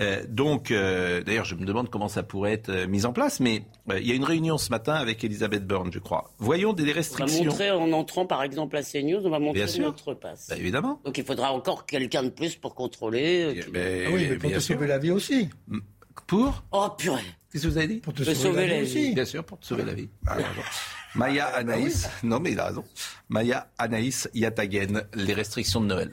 Euh, 0.00 0.22
donc, 0.28 0.70
euh, 0.70 1.22
d'ailleurs, 1.24 1.44
je 1.44 1.54
me 1.56 1.64
demande 1.64 1.90
comment 1.90 2.08
ça 2.08 2.22
pourrait 2.22 2.52
être 2.52 2.68
euh, 2.68 2.86
mis 2.86 3.04
en 3.04 3.12
place, 3.12 3.40
mais 3.40 3.64
euh, 3.90 3.98
il 3.98 4.06
y 4.06 4.12
a 4.12 4.14
une 4.14 4.24
réunion 4.24 4.56
ce 4.56 4.70
matin 4.70 4.94
avec 4.94 5.24
Elisabeth 5.24 5.66
Borne, 5.66 5.90
je 5.92 5.98
crois. 5.98 6.30
Voyons 6.38 6.72
des 6.72 6.84
On 6.84 6.86
va 6.86 6.92
restrictions. 6.92 7.44
montrer 7.44 7.70
en 7.72 7.90
entrant 7.92 8.24
par 8.24 8.42
exemple 8.44 8.76
à 8.76 8.82
CNews, 8.82 9.20
on 9.26 9.30
va 9.30 9.38
montrer 9.40 9.60
Bien 9.64 9.66
sûr. 9.66 9.84
notre 9.86 10.14
passe. 10.14 10.46
Bah, 10.50 10.56
évidemment. 10.56 11.00
Donc 11.04 11.18
il 11.18 11.24
faudra 11.24 11.52
encore 11.52 11.84
quelqu'un 11.84 12.22
de 12.22 12.28
plus 12.28 12.54
pour 12.54 12.74
contrôler. 12.76 13.42
euh, 13.42 13.52
Eh 13.56 13.60
qui- 13.60 13.70
ben, 13.70 14.04
Ah 14.06 14.10
oui, 14.14 14.26
mais 14.30 14.36
pour 14.36 14.52
te 14.52 14.60
sauver 14.60 14.86
la 14.86 14.98
vie 14.98 15.10
aussi. 15.10 15.48
Pour? 16.26 16.62
Oh 16.72 16.88
purée 16.96 17.22
Qu'est-ce 17.50 17.62
que 17.64 17.68
vous 17.68 17.78
avez 17.78 17.88
dit? 17.88 17.96
Pour 18.00 18.12
te 18.12 18.22
Te 18.22 18.34
sauver, 18.34 18.66
la 18.66 18.76
vie 18.76 18.82
aussi. 18.82 19.14
Bien 19.14 19.24
sûr, 19.24 19.42
pour 19.42 19.58
te 19.58 19.64
sauver 19.66 19.82
la 19.84 19.94
vie. 19.94 20.10
Maya 21.14 21.46
Anaïs, 21.46 22.08
non 22.22 22.38
mais 22.38 22.52
il 22.52 22.60
a 22.60 22.66
raison. 22.66 22.84
Maya 23.30 23.68
Anaïs 23.78 24.28
Yatagen, 24.34 25.02
les 25.14 25.32
restrictions 25.32 25.80
de 25.80 25.86
Noël. 25.86 26.12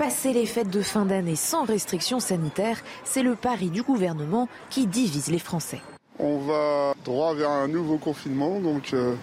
Passer 0.00 0.32
les 0.32 0.46
fêtes 0.46 0.70
de 0.70 0.80
fin 0.80 1.04
d'année 1.04 1.36
sans 1.36 1.66
restrictions 1.66 2.20
sanitaires, 2.20 2.78
c'est 3.04 3.22
le 3.22 3.34
pari 3.34 3.68
du 3.68 3.82
gouvernement 3.82 4.48
qui 4.70 4.86
divise 4.86 5.28
les 5.28 5.38
Français. 5.38 5.82
On 6.18 6.38
va 6.38 6.94
droit 7.04 7.34
vers 7.34 7.50
un 7.50 7.68
nouveau 7.68 7.98
confinement, 7.98 8.60
donc 8.60 8.94
euh, 8.94 9.14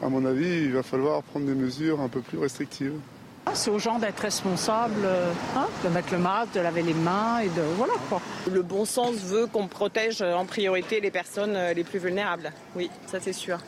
à 0.00 0.08
mon 0.08 0.24
avis, 0.24 0.66
il 0.66 0.72
va 0.72 0.84
falloir 0.84 1.20
prendre 1.24 1.46
des 1.46 1.54
mesures 1.56 2.00
un 2.00 2.06
peu 2.06 2.20
plus 2.20 2.38
restrictives. 2.38 2.94
C'est 3.54 3.72
aux 3.72 3.80
gens 3.80 3.98
d'être 3.98 4.20
responsables, 4.20 5.04
hein, 5.56 5.66
de 5.82 5.88
mettre 5.88 6.12
le 6.12 6.18
masque, 6.20 6.54
de 6.54 6.60
laver 6.60 6.82
les 6.82 6.94
mains 6.94 7.40
et 7.40 7.48
de 7.48 7.62
voilà 7.76 7.94
quoi. 8.08 8.22
Le 8.48 8.62
bon 8.62 8.84
sens 8.84 9.16
veut 9.16 9.48
qu'on 9.48 9.66
protège 9.66 10.22
en 10.22 10.44
priorité 10.44 11.00
les 11.00 11.10
personnes 11.10 11.58
les 11.74 11.82
plus 11.82 11.98
vulnérables. 11.98 12.52
Oui, 12.76 12.88
ça 13.08 13.18
c'est 13.20 13.32
sûr. 13.32 13.58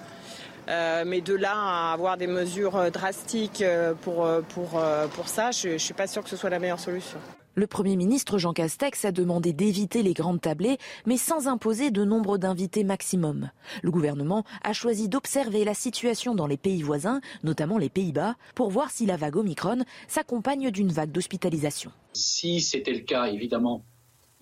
Euh, 0.69 1.05
mais 1.07 1.21
de 1.21 1.35
là 1.35 1.55
à 1.55 1.93
avoir 1.93 2.17
des 2.17 2.27
mesures 2.27 2.91
drastiques 2.91 3.65
pour, 4.03 4.29
pour, 4.49 4.81
pour 5.15 5.29
ça, 5.29 5.51
je 5.51 5.71
ne 5.71 5.79
suis 5.79 5.95
pas 5.95 6.07
sûre 6.07 6.25
que 6.25 6.31
ce 6.31 6.37
soit 6.37 6.51
la 6.51 6.59
meilleure 6.59 6.81
solution. 6.81 7.19
Le 7.59 7.67
Premier 7.67 7.97
ministre 7.97 8.37
Jean 8.37 8.53
Castex 8.53 9.07
a 9.07 9.13
demandé 9.13 9.55
d'éviter 9.55 10.03
les 10.03 10.13
grandes 10.13 10.43
tablées, 10.43 10.77
mais 11.07 11.17
sans 11.17 11.49
imposer 11.49 11.91
de 11.91 12.05
nombre 12.05 12.37
d'invités 12.37 12.85
maximum. 12.85 13.49
Le 13.83 13.91
gouvernement 13.91 14.45
a 14.63 14.75
choisi 14.75 15.09
d'observer 15.09 15.65
la 15.65 15.73
situation 15.73 16.35
dans 16.35 16.47
les 16.47 16.59
pays 16.59 16.83
voisins, 16.83 17.23
notamment 17.45 17.79
les 17.79 17.89
Pays-Bas, 17.89 18.35
pour 18.55 18.69
voir 18.69 18.91
si 18.91 19.07
la 19.07 19.17
vague 19.17 19.37
Omicron 19.37 19.85
s'accompagne 20.07 20.71
d'une 20.71 20.93
vague 20.93 21.13
d'hospitalisation. 21.13 21.93
Si 22.13 22.61
c'était 22.61 22.93
le 22.93 23.01
cas, 23.01 23.25
évidemment, 23.29 23.87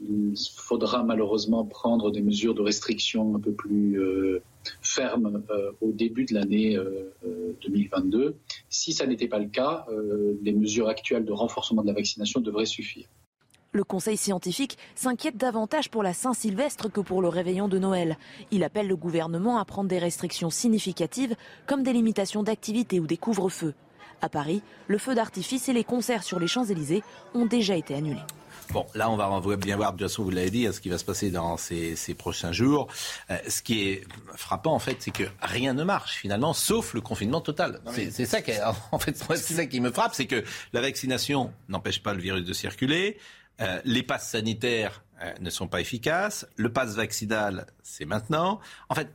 il 0.09 0.35
faudra 0.57 1.03
malheureusement 1.03 1.65
prendre 1.65 2.11
des 2.11 2.23
mesures 2.23 2.55
de 2.55 2.63
restriction 2.63 3.37
un 3.37 3.41
peu 3.41 3.53
plus 3.53 4.01
euh, 4.01 4.43
fermes 4.83 5.43
euh, 5.51 5.73
au 5.81 5.93
début 5.93 6.25
de 6.25 6.35
l'année 6.35 6.79
2022. 7.63 8.19
Euh, 8.19 8.35
si 8.69 8.93
ça 8.93 9.07
n'était 9.07 9.29
pas 9.29 9.39
le 9.39 9.49
cas, 9.49 9.87
les 10.43 10.53
mesures 10.53 10.89
actuelles 10.89 11.25
de 11.25 11.33
renforcement 11.33 11.83
de 11.83 11.87
la 11.87 11.93
vaccination 11.95 12.41
devraient 12.41 12.67
suffire. 12.67 13.07
Le 13.73 13.83
Conseil 13.83 14.17
scientifique 14.17 14.79
s'inquiète 14.95 15.37
davantage 15.37 15.91
pour 15.91 16.05
la 16.05 16.13
Saint-Sylvestre 16.13 16.93
que 16.93 17.01
pour 17.01 17.21
le 17.21 17.29
réveillon 17.29 17.67
de 17.67 17.79
Noël. 17.79 18.17
Il 18.53 18.63
appelle 18.63 18.87
le 18.87 18.97
gouvernement 18.97 19.59
à 19.59 19.65
prendre 19.65 19.89
des 19.89 19.99
restrictions 19.99 20.51
significatives 20.51 21.35
comme 21.67 21.83
des 21.83 21.93
limitations 21.93 22.45
d'activité 22.45 23.01
ou 23.01 23.07
des 23.09 23.17
couvre-feux. 23.17 23.75
À 24.23 24.29
Paris, 24.29 24.63
le 24.87 24.99
feu 24.99 25.17
d'artifice 25.17 25.69
et 25.69 25.73
les 25.73 25.83
concerts 25.83 26.23
sur 26.23 26.39
les 26.39 26.47
Champs-Élysées 26.47 27.03
ont 27.35 27.47
déjà 27.47 27.77
été 27.77 27.95
annulés. 27.95 28.23
Bon, 28.71 28.87
là, 28.95 29.11
on 29.11 29.17
va 29.17 29.57
bien 29.57 29.77
voir, 29.77 29.93
de 29.93 29.99
toute 29.99 30.09
façon, 30.09 30.25
vous 30.25 30.31
l'avez 30.31 30.51
dit, 30.51 30.67
hein, 30.67 30.73
ce 30.73 30.81
qui 30.81 30.89
va 30.89 30.99
se 30.99 31.05
passer 31.05 31.31
dans 31.31 31.57
ces, 31.57 31.97
prochains 32.17 32.53
jours. 32.53 32.89
Euh, 33.31 33.39
ce 33.49 33.63
qui 33.63 33.89
est 33.89 34.05
frappant, 34.35 34.73
en 34.73 34.79
fait, 34.79 34.97
c'est 35.01 35.11
que 35.11 35.25
rien 35.41 35.75
ne 35.75 35.85
marche, 35.85 36.17
finalement, 36.17 36.53
sauf 36.53 36.95
le 36.95 37.01
confinement 37.01 37.41
total. 37.41 37.81
C'est 37.93 38.27
ça, 38.27 38.43
qui, 38.43 38.53
en 38.93 38.99
fait, 38.99 39.17
c'est 39.17 39.55
ça 39.55 39.67
qui 39.67 39.81
me 39.81 39.91
frappe, 39.91 40.15
c'est 40.15 40.27
que 40.27 40.45
la 40.73 40.81
vaccination 40.81 41.53
n'empêche 41.69 42.03
pas 42.03 42.15
le 42.15 42.21
virus 42.21 42.45
de 42.45 42.53
circuler. 42.53 43.19
Euh, 43.61 43.81
les 43.85 44.03
passes 44.03 44.31
sanitaires 44.31 45.05
euh, 45.23 45.33
ne 45.41 45.51
sont 45.51 45.69
pas 45.69 45.81
efficaces. 45.81 46.47
Le 46.57 46.73
pass 46.73 46.95
vaccinal, 46.95 47.67
c'est 47.83 48.05
maintenant. 48.05 48.61
En 48.89 48.95
fait, 48.95 49.09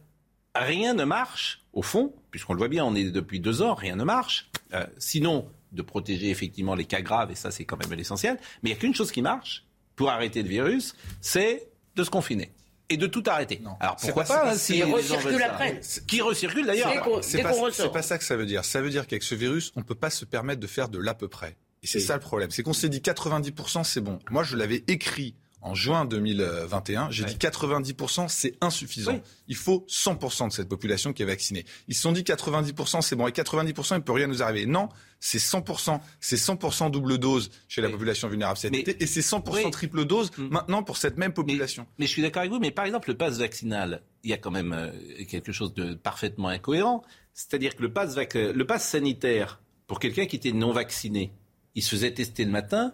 rien 0.55 0.93
ne 0.93 1.03
marche, 1.03 1.61
au 1.73 1.81
fond, 1.81 2.13
puisqu'on 2.31 2.53
le 2.53 2.59
voit 2.59 2.69
bien, 2.69 2.85
on 2.85 2.95
est 2.95 3.11
depuis 3.11 3.39
deux 3.39 3.61
ans, 3.61 3.73
rien 3.73 3.95
ne 3.95 4.03
marche. 4.03 4.49
sinon, 4.97 5.49
de 5.71 5.81
protéger 5.81 6.29
effectivement 6.29 6.75
les 6.75 6.85
cas 6.85 7.01
graves, 7.01 7.31
et 7.31 7.35
ça 7.35 7.51
c'est 7.51 7.65
quand 7.65 7.77
même 7.77 7.97
l'essentiel. 7.97 8.37
Mais 8.63 8.69
il 8.69 8.73
n'y 8.73 8.77
a 8.77 8.81
qu'une 8.81 8.95
chose 8.95 9.11
qui 9.11 9.21
marche 9.21 9.65
pour 9.95 10.09
arrêter 10.09 10.41
le 10.43 10.49
virus, 10.49 10.95
c'est 11.21 11.69
de 11.95 12.03
se 12.03 12.09
confiner 12.09 12.51
et 12.89 12.97
de 12.97 13.07
tout 13.07 13.23
arrêter. 13.27 13.61
Alors 13.79 13.95
pourquoi 13.97 14.23
pas, 14.23 14.55
si 14.55 14.73
Qui 14.73 14.83
recircule 14.83 15.43
après. 15.43 15.79
Qui 16.07 16.21
recircule 16.21 16.65
d'ailleurs. 16.65 16.91
C'est 17.21 17.43
pas, 17.43 17.53
pas, 17.93 18.01
ça 18.01 18.17
que 18.17 18.23
ça 18.23 18.35
veut 18.35 18.45
dire. 18.45 18.65
Ça 18.65 18.81
veut 18.81 18.89
dire 18.89 19.05
qu'avec 19.07 19.23
ce 19.23 19.35
virus, 19.35 19.71
on 19.75 19.81
ne 19.81 19.85
peut 19.85 19.95
pas 19.95 20.09
se 20.09 20.25
permettre 20.25 20.59
de 20.59 20.67
faire 20.67 20.89
de 20.89 20.97
l'à 20.97 21.13
peu 21.13 21.27
près. 21.27 21.55
Et 21.83 21.87
c'est 21.87 21.99
ça 21.99 22.15
le 22.15 22.19
problème. 22.19 22.51
C'est 22.51 22.63
qu'on 22.63 22.73
s'est 22.73 22.89
dit 22.89 22.99
90% 22.99 23.83
c'est 23.83 24.01
bon. 24.01 24.19
Moi 24.31 24.43
je 24.43 24.57
l'avais 24.57 24.83
écrit 24.87 25.35
en 25.61 25.75
juin 25.75 26.05
2021, 26.05 27.11
j'ai 27.11 27.25
dit 27.25 27.35
90%, 27.35 28.29
c'est 28.29 28.55
insuffisant. 28.61 29.19
Il 29.47 29.55
faut 29.55 29.85
100% 29.89 30.47
de 30.47 30.53
cette 30.53 30.69
population 30.69 31.11
qui 31.11 31.23
est 31.23 31.25
vaccinée. 31.25 31.65
Ils 31.87 31.95
se 31.95 32.01
sont 32.01 32.11
dit 32.11 32.21
90%, 32.21 33.01
c'est 33.01 33.15
bon, 33.15 33.27
et 33.27 33.31
90%, 33.31 33.91
il 33.91 33.95
ne 33.95 33.99
peut 33.99 34.13
rien 34.13 34.27
nous 34.27 34.41
arriver. 34.41 34.65
Non, 34.65 34.89
c'est 35.19 35.37
100%, 35.37 35.99
c'est 36.21 36.37
100% 36.37 36.91
double 36.91 37.17
dose 37.17 37.51
chez 37.67 37.81
la 37.81 37.89
population 37.89 38.29
vulnérable 38.29 38.57
cet 38.57 38.73
été, 38.73 39.03
et 39.03 39.05
c'est 39.05 39.19
100% 39.19 39.69
triple 39.71 40.05
dose 40.05 40.31
mm. 40.37 40.47
maintenant 40.47 40.83
pour 40.83 40.97
cette 40.97 41.17
même 41.17 41.33
population. 41.33 41.85
Mais, 41.97 42.05
je 42.05 42.11
suis 42.11 42.21
d'accord 42.21 42.41
avec 42.41 42.51
vous, 42.51 42.59
mais 42.59 42.71
par 42.71 42.85
exemple, 42.85 43.09
le 43.09 43.17
pass 43.17 43.37
vaccinal, 43.37 44.01
il 44.23 44.29
y 44.29 44.33
a 44.33 44.37
quand 44.37 44.51
même 44.51 44.73
euh, 44.73 44.91
quelque 45.25 45.51
chose 45.51 45.73
de 45.73 45.93
parfaitement 45.93 46.47
incohérent. 46.47 47.03
C'est-à-dire 47.33 47.75
que 47.75 47.81
le 47.81 47.91
pass, 47.91 48.15
le 48.33 48.63
pass 48.63 48.87
sanitaire, 48.87 49.61
pour 49.87 49.99
quelqu'un 49.99 50.25
qui 50.25 50.35
était 50.37 50.51
non 50.51 50.71
vacciné, 50.71 51.33
il 51.75 51.83
se 51.83 51.91
faisait 51.91 52.13
tester 52.13 52.45
le 52.45 52.51
matin, 52.51 52.93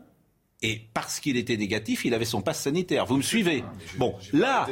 et 0.62 0.82
parce 0.94 1.20
qu'il 1.20 1.38
était 1.38 1.58
négatif, 1.58 2.06
il 2.06 2.14
avait 2.14 2.26
son 2.26 2.42
passe 2.42 2.62
sanitaire. 2.62 3.06
Vous 3.06 3.18
me 3.18 3.22
suivez 3.22 3.64
ah, 3.66 3.74
Bon, 3.98 4.16
là, 4.34 4.68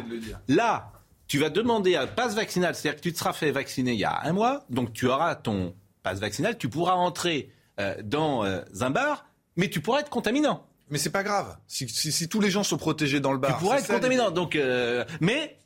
là, 0.47 0.91
tu 1.27 1.39
vas 1.39 1.49
demander 1.49 1.95
un 1.95 2.07
passe 2.07 2.35
vaccinal, 2.35 2.75
c'est-à-dire 2.75 2.99
que 2.99 3.03
tu 3.03 3.13
te 3.13 3.17
seras 3.17 3.33
fait 3.33 3.51
vacciner 3.51 3.93
il 3.93 3.99
y 3.99 4.05
a 4.05 4.21
un 4.23 4.33
mois, 4.33 4.65
donc 4.69 4.93
tu 4.93 5.07
auras 5.07 5.35
ton 5.35 5.75
passe 6.01 6.19
vaccinal, 6.19 6.57
tu 6.57 6.69
pourras 6.69 6.93
entrer 6.93 7.49
euh, 7.79 7.95
dans 8.03 8.45
euh, 8.45 8.61
un 8.81 8.89
bar, 8.89 9.25
mais 9.55 9.69
tu 9.69 9.81
pourras 9.81 10.01
être 10.01 10.09
contaminant. 10.09 10.67
Mais 10.89 10.97
c'est 10.97 11.11
pas 11.11 11.23
grave. 11.23 11.57
Si, 11.67 12.27
tous 12.27 12.39
les 12.39 12.51
gens 12.51 12.63
sont 12.63 12.77
protégés 12.77 13.19
dans 13.19 13.31
le 13.31 13.39
bar, 13.39 13.57
tu 13.57 13.63
pourras 13.63 13.79
être 13.79 13.87
contaminant. 13.87 14.31
Donc, 14.31 14.55
euh, 14.55 15.05
mais 15.21 15.57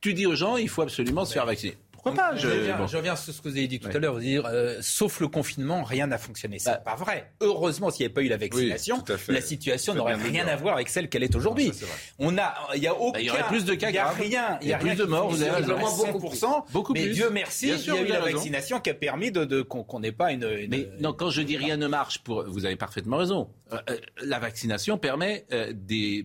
tu 0.00 0.12
dis 0.12 0.26
aux 0.26 0.34
gens, 0.34 0.56
il 0.56 0.68
faut 0.68 0.82
absolument 0.82 1.24
se 1.24 1.32
faire 1.32 1.46
vacciner. 1.46 1.76
Je, 2.36 2.96
reviens, 2.96 3.16
sur 3.16 3.32
ce 3.32 3.40
que 3.40 3.48
vous 3.48 3.56
avez 3.56 3.68
dit 3.68 3.80
tout 3.80 3.88
à 3.88 3.98
l'heure. 3.98 4.14
Vous 4.14 4.20
dire, 4.20 4.46
euh, 4.46 4.78
sauf 4.80 5.20
le 5.20 5.28
confinement, 5.28 5.82
rien 5.82 6.06
n'a 6.06 6.18
fonctionné. 6.18 6.58
C'est 6.58 6.70
bah, 6.70 6.82
pas 6.84 6.94
vrai. 6.94 7.32
Heureusement, 7.40 7.90
s'il 7.90 8.02
n'y 8.02 8.06
avait 8.06 8.14
pas 8.14 8.22
eu 8.22 8.28
la 8.28 8.36
vaccination, 8.36 9.02
la 9.28 9.40
situation 9.40 9.94
n'aurait 9.94 10.14
rien 10.14 10.46
à 10.46 10.56
voir 10.56 10.74
avec 10.74 10.88
celle 10.88 11.08
qu'elle 11.08 11.22
est 11.22 11.34
aujourd'hui. 11.34 11.72
On 12.18 12.36
a, 12.38 12.54
il 12.74 12.82
y 12.82 12.86
a 12.86 12.94
aucun, 12.94 13.12
bah, 13.12 13.20
il 13.20 13.26
y 13.26 13.30
aurait 13.30 13.46
plus 13.48 13.64
de 13.64 13.74
cas, 13.74 13.90
il 13.90 13.94
y 13.94 13.98
a 13.98 14.08
rien, 14.10 14.58
il 14.62 14.68
y 14.68 14.72
a 14.72 14.78
plus 14.78 14.94
de 14.94 15.04
morts. 15.04 15.30
Vous 15.30 15.42
avez 15.42 15.64
beaucoup 16.12 16.30
plus. 16.30 16.44
Beaucoup 16.72 16.92
mais 16.92 17.08
Dieu 17.08 17.30
merci, 17.30 17.68
il 17.68 17.86
y 17.86 17.90
a 17.90 18.00
eu 18.02 18.06
la 18.06 18.20
vaccination 18.20 18.80
qui 18.80 18.90
a 18.90 18.94
permis 18.94 19.30
de, 19.30 19.62
qu'on 19.62 20.00
n'ait 20.00 20.12
pas 20.12 20.32
une, 20.32 20.46
Mais 20.68 20.88
non, 21.00 21.12
quand 21.12 21.30
je 21.30 21.42
dis 21.42 21.56
rien 21.56 21.76
ne 21.76 21.86
marche, 21.86 22.18
pour, 22.20 22.44
vous 22.48 22.64
avez 22.64 22.76
parfaitement 22.76 23.18
raison. 23.18 23.48
Euh, 23.72 23.78
euh, 23.90 23.96
la 24.22 24.38
vaccination 24.38 24.96
permet 24.96 25.46
des, 25.72 26.24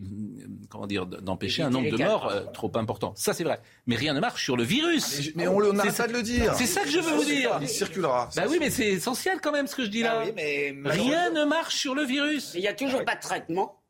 comment 0.69 0.85
dire, 0.85 1.05
d'empêcher 1.05 1.63
un 1.63 1.69
nombre 1.69 1.89
de 1.89 1.97
morts 1.97 2.51
trop 2.53 2.71
important. 2.75 3.13
Ça, 3.15 3.33
c'est 3.33 3.43
vrai. 3.43 3.59
Mais 3.87 3.95
rien 3.95 4.13
ne 4.13 4.19
marche 4.19 4.43
sur 4.43 4.57
le 4.57 4.63
virus. 4.63 5.31
Mais 5.35 5.47
on 5.47 5.59
de 5.59 6.13
le 6.13 6.21
dire. 6.21 6.53
C'est 6.55 6.65
ça 6.65 6.81
que 6.81 6.89
je 6.89 6.99
veux 6.99 7.15
vous 7.15 7.25
dire. 7.25 7.57
Il 7.61 7.69
circulera. 7.69 8.29
Bah 8.35 8.43
oui, 8.49 8.57
mais 8.59 8.69
c'est 8.69 8.87
essentiel 8.87 9.39
quand 9.41 9.51
même 9.51 9.67
ce 9.67 9.75
que 9.75 9.83
je 9.83 9.89
dis 9.89 10.03
là. 10.03 10.23
Ah 10.25 10.89
Rien 10.89 11.31
ne 11.31 11.45
marche 11.45 11.75
sur 11.75 11.95
le 11.95 12.03
virus. 12.03 12.51
Il 12.55 12.61
n'y 12.61 12.67
a 12.67 12.73
toujours 12.73 13.03
pas 13.05 13.15
de 13.15 13.21
traitement. 13.21 13.80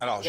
Alors, 0.00 0.22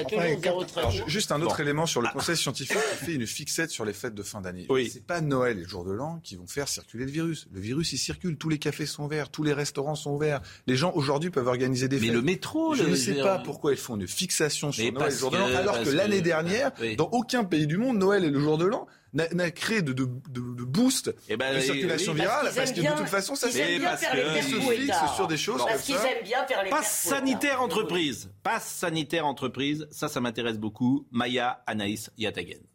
juste 1.08 1.32
un 1.32 1.42
autre 1.42 1.60
élément 1.60 1.86
sur 1.86 2.02
le 2.02 2.08
conseil 2.12 2.36
scientifique 2.36 2.78
qui 2.78 3.06
fait 3.06 3.14
une 3.14 3.28
fixette 3.28 3.70
sur 3.70 3.86
les 3.86 3.94
fêtes 3.94 4.16
de 4.16 4.24
fin 4.24 4.42
d'année. 4.42 4.66
Oui. 4.70 4.90
C'est 4.92 5.06
pas 5.06 5.22
Noël 5.22 5.58
et 5.58 5.62
le 5.62 5.68
jour 5.68 5.86
de 5.86 5.92
l'an 5.92 6.20
qui 6.24 6.36
vont 6.36 6.48
faire 6.48 6.68
circuler 6.68 7.06
le 7.06 7.12
virus. 7.12 7.48
Le 7.52 7.60
virus, 7.60 7.94
il 7.94 7.98
circule. 7.98 8.38
Tous 8.38 8.50
les 8.50 8.58
cafés 8.58 8.86
sont 8.86 9.04
ouverts, 9.04 9.30
tous 9.30 9.44
les 9.44 9.54
restaurants 9.54 9.96
sont 9.96 10.12
ouverts. 10.12 10.42
Les 10.66 10.76
gens 10.76 10.92
aujourd'hui 10.96 11.30
peuvent 11.30 11.48
organiser 11.48 11.88
des 11.88 12.00
fêtes. 12.00 12.10
Mais 12.10 12.14
le 12.14 12.22
métro, 12.22 12.74
je 12.74 12.84
ne 12.84 12.96
sais 12.96 13.16
pas 13.16 13.40
pourquoi 13.40 13.72
ils 13.72 13.78
font 13.78 13.96
une 13.96 14.08
fixation 14.08 14.72
sur 14.72 14.92
Noël 14.92 15.08
et 15.08 15.14
le 15.14 15.18
jour 15.18 15.32
de 15.32 15.38
l'an, 15.38 15.56
alors 15.56 15.82
que, 15.82 15.90
l'année 15.90 16.22
dernière, 16.22 16.72
dans 16.98 17.10
aucun 17.12 17.44
pays 17.44 17.68
du 17.68 17.78
monde, 17.78 17.98
Noël 17.98 18.24
et 18.24 18.30
le 18.30 18.40
jour 18.40 18.58
de 18.58 18.66
l'an 18.66 18.88
n'a 19.14 19.52
créé 19.52 19.82
de, 19.82 19.94
de, 19.94 20.06
de, 20.30 20.64
boost 20.64 21.14
eh 21.28 21.38
ben, 21.38 21.56
de 21.56 21.60
circulation 21.62 22.14
virale 22.14 22.52
parce, 22.56 22.72
que 22.72 22.82
de 22.82 22.98
toute 22.98 23.08
façon 23.08 23.36
ça 23.36 23.50
c'est 23.52 23.80
parce 23.80 24.02
qu'ils 24.02 24.44
se 24.44 24.72
fixent 24.72 25.16
sur 25.16 25.28
des 25.28 25.38
choses 25.38 25.64
parce 25.66 25.84
qu'ils 25.84 25.96
aiment 25.96 26.24
bien 26.24 26.46
faire 26.46 26.64
les 26.64 26.70
passe 26.70 26.92
sanitaire 26.92 27.62
entreprise. 27.62 28.32
Passe 28.44 28.68
sanitaire 28.68 29.26
entreprise. 29.26 29.88
Ça 29.92 30.08
ça 30.08 30.22
m'intéresse 30.22 30.58
beaucoup. 30.58 31.08
Maya 31.12 31.64
Anaïs 31.66 32.12
Yatagen 32.18 32.69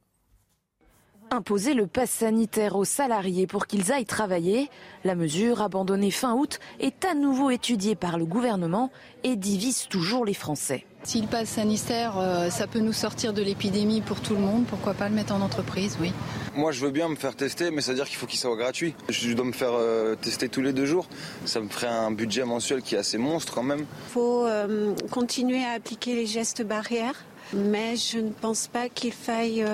Imposer 1.30 1.74
le 1.74 1.86
pass 1.86 2.10
sanitaire 2.10 2.76
aux 2.76 2.84
salariés 2.84 3.46
pour 3.46 3.66
qu'ils 3.66 3.92
aillent 3.92 4.04
travailler, 4.04 4.70
la 5.04 5.14
mesure 5.14 5.62
abandonnée 5.62 6.10
fin 6.10 6.34
août 6.34 6.60
est 6.80 7.04
à 7.04 7.14
nouveau 7.14 7.50
étudiée 7.50 7.94
par 7.94 8.18
le 8.18 8.24
gouvernement 8.24 8.90
et 9.24 9.36
divise 9.36 9.88
toujours 9.88 10.24
les 10.24 10.34
Français. 10.34 10.84
Si 11.02 11.20
le 11.20 11.26
pass 11.26 11.48
sanitaire, 11.48 12.18
euh, 12.18 12.50
ça 12.50 12.66
peut 12.66 12.78
nous 12.78 12.92
sortir 12.92 13.32
de 13.32 13.42
l'épidémie 13.42 14.00
pour 14.00 14.20
tout 14.20 14.34
le 14.34 14.40
monde, 14.40 14.64
pourquoi 14.66 14.94
pas 14.94 15.08
le 15.08 15.14
mettre 15.14 15.34
en 15.34 15.40
entreprise, 15.40 15.98
oui. 16.00 16.12
Moi, 16.54 16.72
je 16.72 16.80
veux 16.80 16.90
bien 16.90 17.08
me 17.08 17.16
faire 17.16 17.34
tester, 17.34 17.70
mais 17.70 17.80
ça 17.80 17.90
veut 17.90 17.96
dire 17.96 18.06
qu'il 18.06 18.16
faut 18.16 18.26
qu'il 18.26 18.38
soit 18.38 18.56
gratuit. 18.56 18.94
Je 19.08 19.32
dois 19.32 19.44
me 19.44 19.52
faire 19.52 19.72
euh, 19.72 20.14
tester 20.14 20.48
tous 20.48 20.62
les 20.62 20.72
deux 20.72 20.86
jours. 20.86 21.06
Ça 21.44 21.60
me 21.60 21.68
ferait 21.68 21.88
un 21.88 22.10
budget 22.10 22.44
mensuel 22.44 22.80
qui 22.80 22.94
est 22.94 22.98
assez 22.98 23.18
monstre 23.18 23.52
quand 23.52 23.62
même. 23.62 23.80
Il 23.80 24.12
faut 24.12 24.46
euh, 24.46 24.94
continuer 25.10 25.64
à 25.64 25.72
appliquer 25.72 26.14
les 26.14 26.26
gestes 26.26 26.62
barrières 26.62 27.24
mais 27.52 27.94
je 27.96 28.18
ne 28.18 28.30
pense 28.30 28.68
pas 28.68 28.88
qu'il 28.88 29.12
faille 29.12 29.64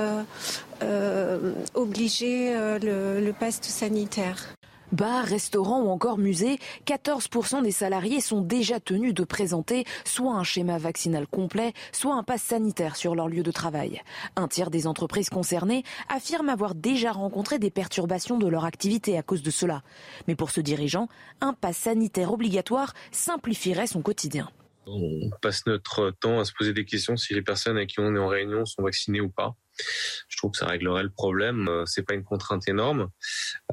obliger 1.75 2.55
le, 2.81 3.21
le 3.21 3.33
paste 3.33 3.65
sanitaire. 3.65 4.55
Bars, 4.93 5.25
restaurants 5.25 5.83
ou 5.83 5.89
encore 5.89 6.19
musées, 6.19 6.59
14% 6.87 7.63
des 7.63 7.71
salariés 7.71 8.21
sont 8.21 8.41
déjà 8.41 8.81
tenus 8.81 9.15
de 9.15 9.23
présenter 9.23 9.85
soit 10.05 10.35
un 10.35 10.43
schéma 10.43 10.79
vaccinal 10.79 11.29
complet, 11.29 11.75
soit 11.93 12.17
un 12.17 12.25
pass 12.25 12.43
sanitaire 12.43 12.97
sur 12.97 13.15
leur 13.15 13.29
lieu 13.29 13.45
de 13.45 13.53
travail. 13.53 14.03
Un 14.35 14.49
tiers 14.49 14.71
des 14.71 14.89
entreprises 14.89 15.31
concernées 15.31 15.85
affirment 16.09 16.49
avoir 16.49 16.75
déjà 16.75 17.13
rencontré 17.13 17.61
des 17.61 17.71
perturbations 17.71 18.39
de 18.39 18.49
leur 18.49 18.65
activité 18.65 19.17
à 19.17 19.23
cause 19.23 19.43
de 19.43 19.51
cela. 19.51 19.83
Mais 20.27 20.35
pour 20.35 20.51
ce 20.51 20.61
dirigeant, 20.61 21.09
un 21.41 21.53
pass 21.53 21.77
sanitaire 21.77 22.33
obligatoire 22.33 22.95
simplifierait 23.13 23.87
son 23.87 24.03
quotidien. 24.03 24.51
On 24.87 25.31
passe 25.41 25.67
notre 25.67 26.11
temps 26.11 26.41
à 26.41 26.45
se 26.45 26.53
poser 26.53 26.73
des 26.73 26.85
questions 26.85 27.17
si 27.17 27.33
les 27.33 27.43
personnes 27.43 27.77
avec 27.77 27.91
qui 27.91 28.01
on 28.01 28.13
est 28.17 28.19
en 28.19 28.27
réunion 28.27 28.65
sont 28.65 28.83
vaccinées 28.83 29.21
ou 29.21 29.29
pas. 29.29 29.55
Je 30.29 30.37
trouve 30.37 30.53
que 30.53 30.59
ça 30.59 30.67
réglerait 30.67 31.03
le 31.03 31.11
problème. 31.11 31.69
Euh, 31.69 31.85
c'est 31.87 32.03
pas 32.03 32.15
une 32.15 32.25
contrainte 32.25 32.69
énorme. 32.69 33.09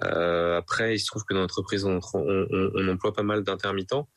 Euh, 0.04 0.58
après, 0.58 0.96
il 0.96 1.00
se 1.00 1.08
trouve 1.08 1.24
que 1.24 1.34
dans 1.34 1.42
l'entreprise, 1.42 1.86
on, 1.86 2.00
on, 2.14 2.88
emploie 2.88 3.14
pas 3.14 3.24
mal 3.24 3.44
d'intermittents. 3.44 4.08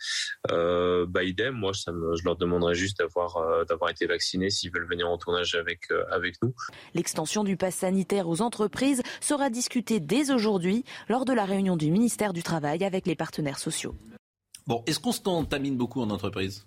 euh, 0.50 1.06
bah 1.08 1.24
idem, 1.24 1.54
moi 1.54 1.72
ça 1.74 1.92
me, 1.92 2.16
je 2.16 2.24
leur 2.24 2.36
demanderais 2.36 2.74
juste 2.74 2.98
d'avoir 2.98 3.36
euh, 3.36 3.64
d'avoir 3.64 3.90
été 3.90 4.06
vaccinés 4.06 4.50
s'ils 4.50 4.72
veulent 4.72 4.88
venir 4.88 5.08
en 5.08 5.18
tournage 5.18 5.54
avec 5.54 5.90
euh, 5.90 6.04
avec 6.10 6.36
nous. 6.42 6.54
L'extension 6.94 7.44
du 7.44 7.56
pass 7.56 7.76
sanitaire 7.76 8.28
aux 8.28 8.42
entreprises 8.42 9.02
sera 9.20 9.50
discutée 9.50 10.00
dès 10.00 10.30
aujourd'hui 10.30 10.84
lors 11.08 11.24
de 11.24 11.32
la 11.32 11.44
réunion 11.44 11.76
du 11.76 11.90
ministère 11.90 12.32
du 12.32 12.42
Travail 12.42 12.84
avec 12.84 13.06
les 13.06 13.14
partenaires 13.14 13.58
sociaux. 13.58 13.94
Bon, 14.66 14.82
est-ce 14.86 15.00
qu'on 15.00 15.12
se 15.12 15.20
contamine 15.20 15.76
beaucoup 15.76 16.00
en 16.00 16.10
entreprise? 16.10 16.66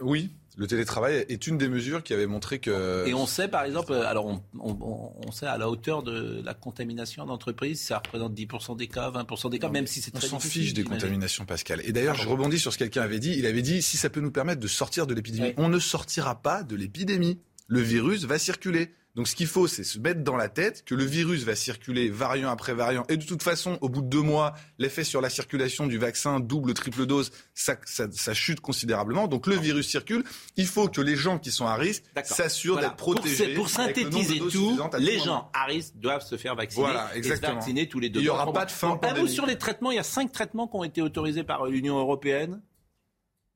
Oui, 0.00 0.30
le 0.56 0.66
télétravail 0.66 1.24
est 1.28 1.46
une 1.46 1.58
des 1.58 1.68
mesures 1.68 2.02
qui 2.02 2.12
avait 2.12 2.26
montré 2.26 2.58
que. 2.58 3.06
Et 3.06 3.14
on 3.14 3.26
sait, 3.26 3.48
par 3.48 3.64
exemple, 3.64 3.92
alors 3.92 4.26
on, 4.26 4.42
on, 4.58 5.12
on 5.26 5.32
sait 5.32 5.46
à 5.46 5.56
la 5.58 5.68
hauteur 5.68 6.02
de 6.02 6.42
la 6.44 6.54
contamination 6.54 7.22
en 7.22 7.28
entreprise, 7.28 7.80
ça 7.80 7.98
représente 7.98 8.34
10% 8.34 8.76
des 8.76 8.88
cas, 8.88 9.10
20% 9.10 9.50
des 9.50 9.58
cas, 9.58 9.68
même 9.68 9.86
si 9.86 10.00
c'est 10.00 10.10
très 10.10 10.26
On 10.26 10.30
s'en 10.30 10.40
fiche 10.40 10.74
des 10.74 10.84
contaminations, 10.84 11.44
Pascal. 11.44 11.80
Et 11.84 11.92
d'ailleurs, 11.92 12.16
je 12.16 12.28
rebondis 12.28 12.58
sur 12.58 12.72
ce 12.72 12.78
que 12.78 12.84
quelqu'un 12.84 13.02
avait 13.02 13.20
dit. 13.20 13.34
Il 13.36 13.46
avait 13.46 13.62
dit 13.62 13.82
si 13.82 13.96
ça 13.96 14.10
peut 14.10 14.20
nous 14.20 14.32
permettre 14.32 14.60
de 14.60 14.68
sortir 14.68 15.06
de 15.06 15.14
l'épidémie. 15.14 15.54
On 15.56 15.68
ne 15.68 15.78
sortira 15.78 16.42
pas 16.42 16.62
de 16.62 16.76
l'épidémie. 16.76 17.38
Le 17.70 17.80
virus 17.80 18.24
va 18.24 18.38
circuler. 18.38 18.90
Donc 19.16 19.26
ce 19.26 19.34
qu'il 19.34 19.48
faut, 19.48 19.66
c'est 19.66 19.82
se 19.82 19.98
mettre 19.98 20.22
dans 20.22 20.36
la 20.36 20.48
tête 20.48 20.84
que 20.84 20.94
le 20.94 21.04
virus 21.04 21.42
va 21.42 21.56
circuler 21.56 22.08
variant 22.10 22.48
après 22.50 22.74
variant. 22.74 23.04
Et 23.08 23.16
de 23.16 23.24
toute 23.24 23.42
façon, 23.42 23.76
au 23.80 23.88
bout 23.88 24.02
de 24.02 24.06
deux 24.08 24.22
mois, 24.22 24.54
l'effet 24.78 25.02
sur 25.02 25.20
la 25.20 25.28
circulation 25.30 25.86
du 25.88 25.98
vaccin 25.98 26.38
double, 26.38 26.74
triple 26.74 27.06
dose, 27.06 27.32
ça, 27.52 27.74
ça- 27.86 28.06
ça 28.12 28.34
chute 28.34 28.60
considérablement. 28.60 29.26
Donc 29.26 29.48
le 29.48 29.56
virus 29.56 29.88
circule. 29.88 30.22
Il 30.56 30.66
faut 30.66 30.86
que 30.88 31.00
les 31.00 31.16
gens 31.16 31.38
qui 31.40 31.50
sont 31.50 31.66
à 31.66 31.74
risque 31.74 32.04
s'assurent 32.24 32.74
Voilà. 32.74 32.88
d'être 32.88 32.96
protégés. 32.98 33.46
Pour, 33.54 33.54
pour 33.54 33.64
le 33.64 33.70
synthétiser 33.70 34.38
tout, 34.38 34.78
les 35.00 35.18
gens 35.18 35.50
à 35.54 35.64
risque 35.64 35.94
doivent 35.96 36.24
se 36.24 36.36
faire 36.36 36.54
vacciner. 36.54 36.82
Voilà, 36.84 37.10
et 37.16 37.22
se 37.22 37.34
vacciner 37.34 37.88
tous 37.88 37.98
les 37.98 38.10
deux 38.10 38.20
Il 38.20 38.26
y 38.26 38.28
mois. 38.28 38.42
aura 38.42 38.52
pas 38.52 38.64
de 38.64 38.70
fin 38.70 38.90
mot 38.90 38.96
pandémique. 38.96 39.30
sur 39.30 39.46
les 39.46 39.58
traitements. 39.58 39.90
Il 39.90 39.96
y 39.96 40.00
a 40.00 40.04
cinq 40.04 40.30
traitements 40.32 40.68
qui 40.68 40.76
ont 40.76 40.84
été 40.84 41.02
autorisés 41.02 41.42
par 41.44 41.66
l'Union 41.66 41.98
européenne. 41.98 42.60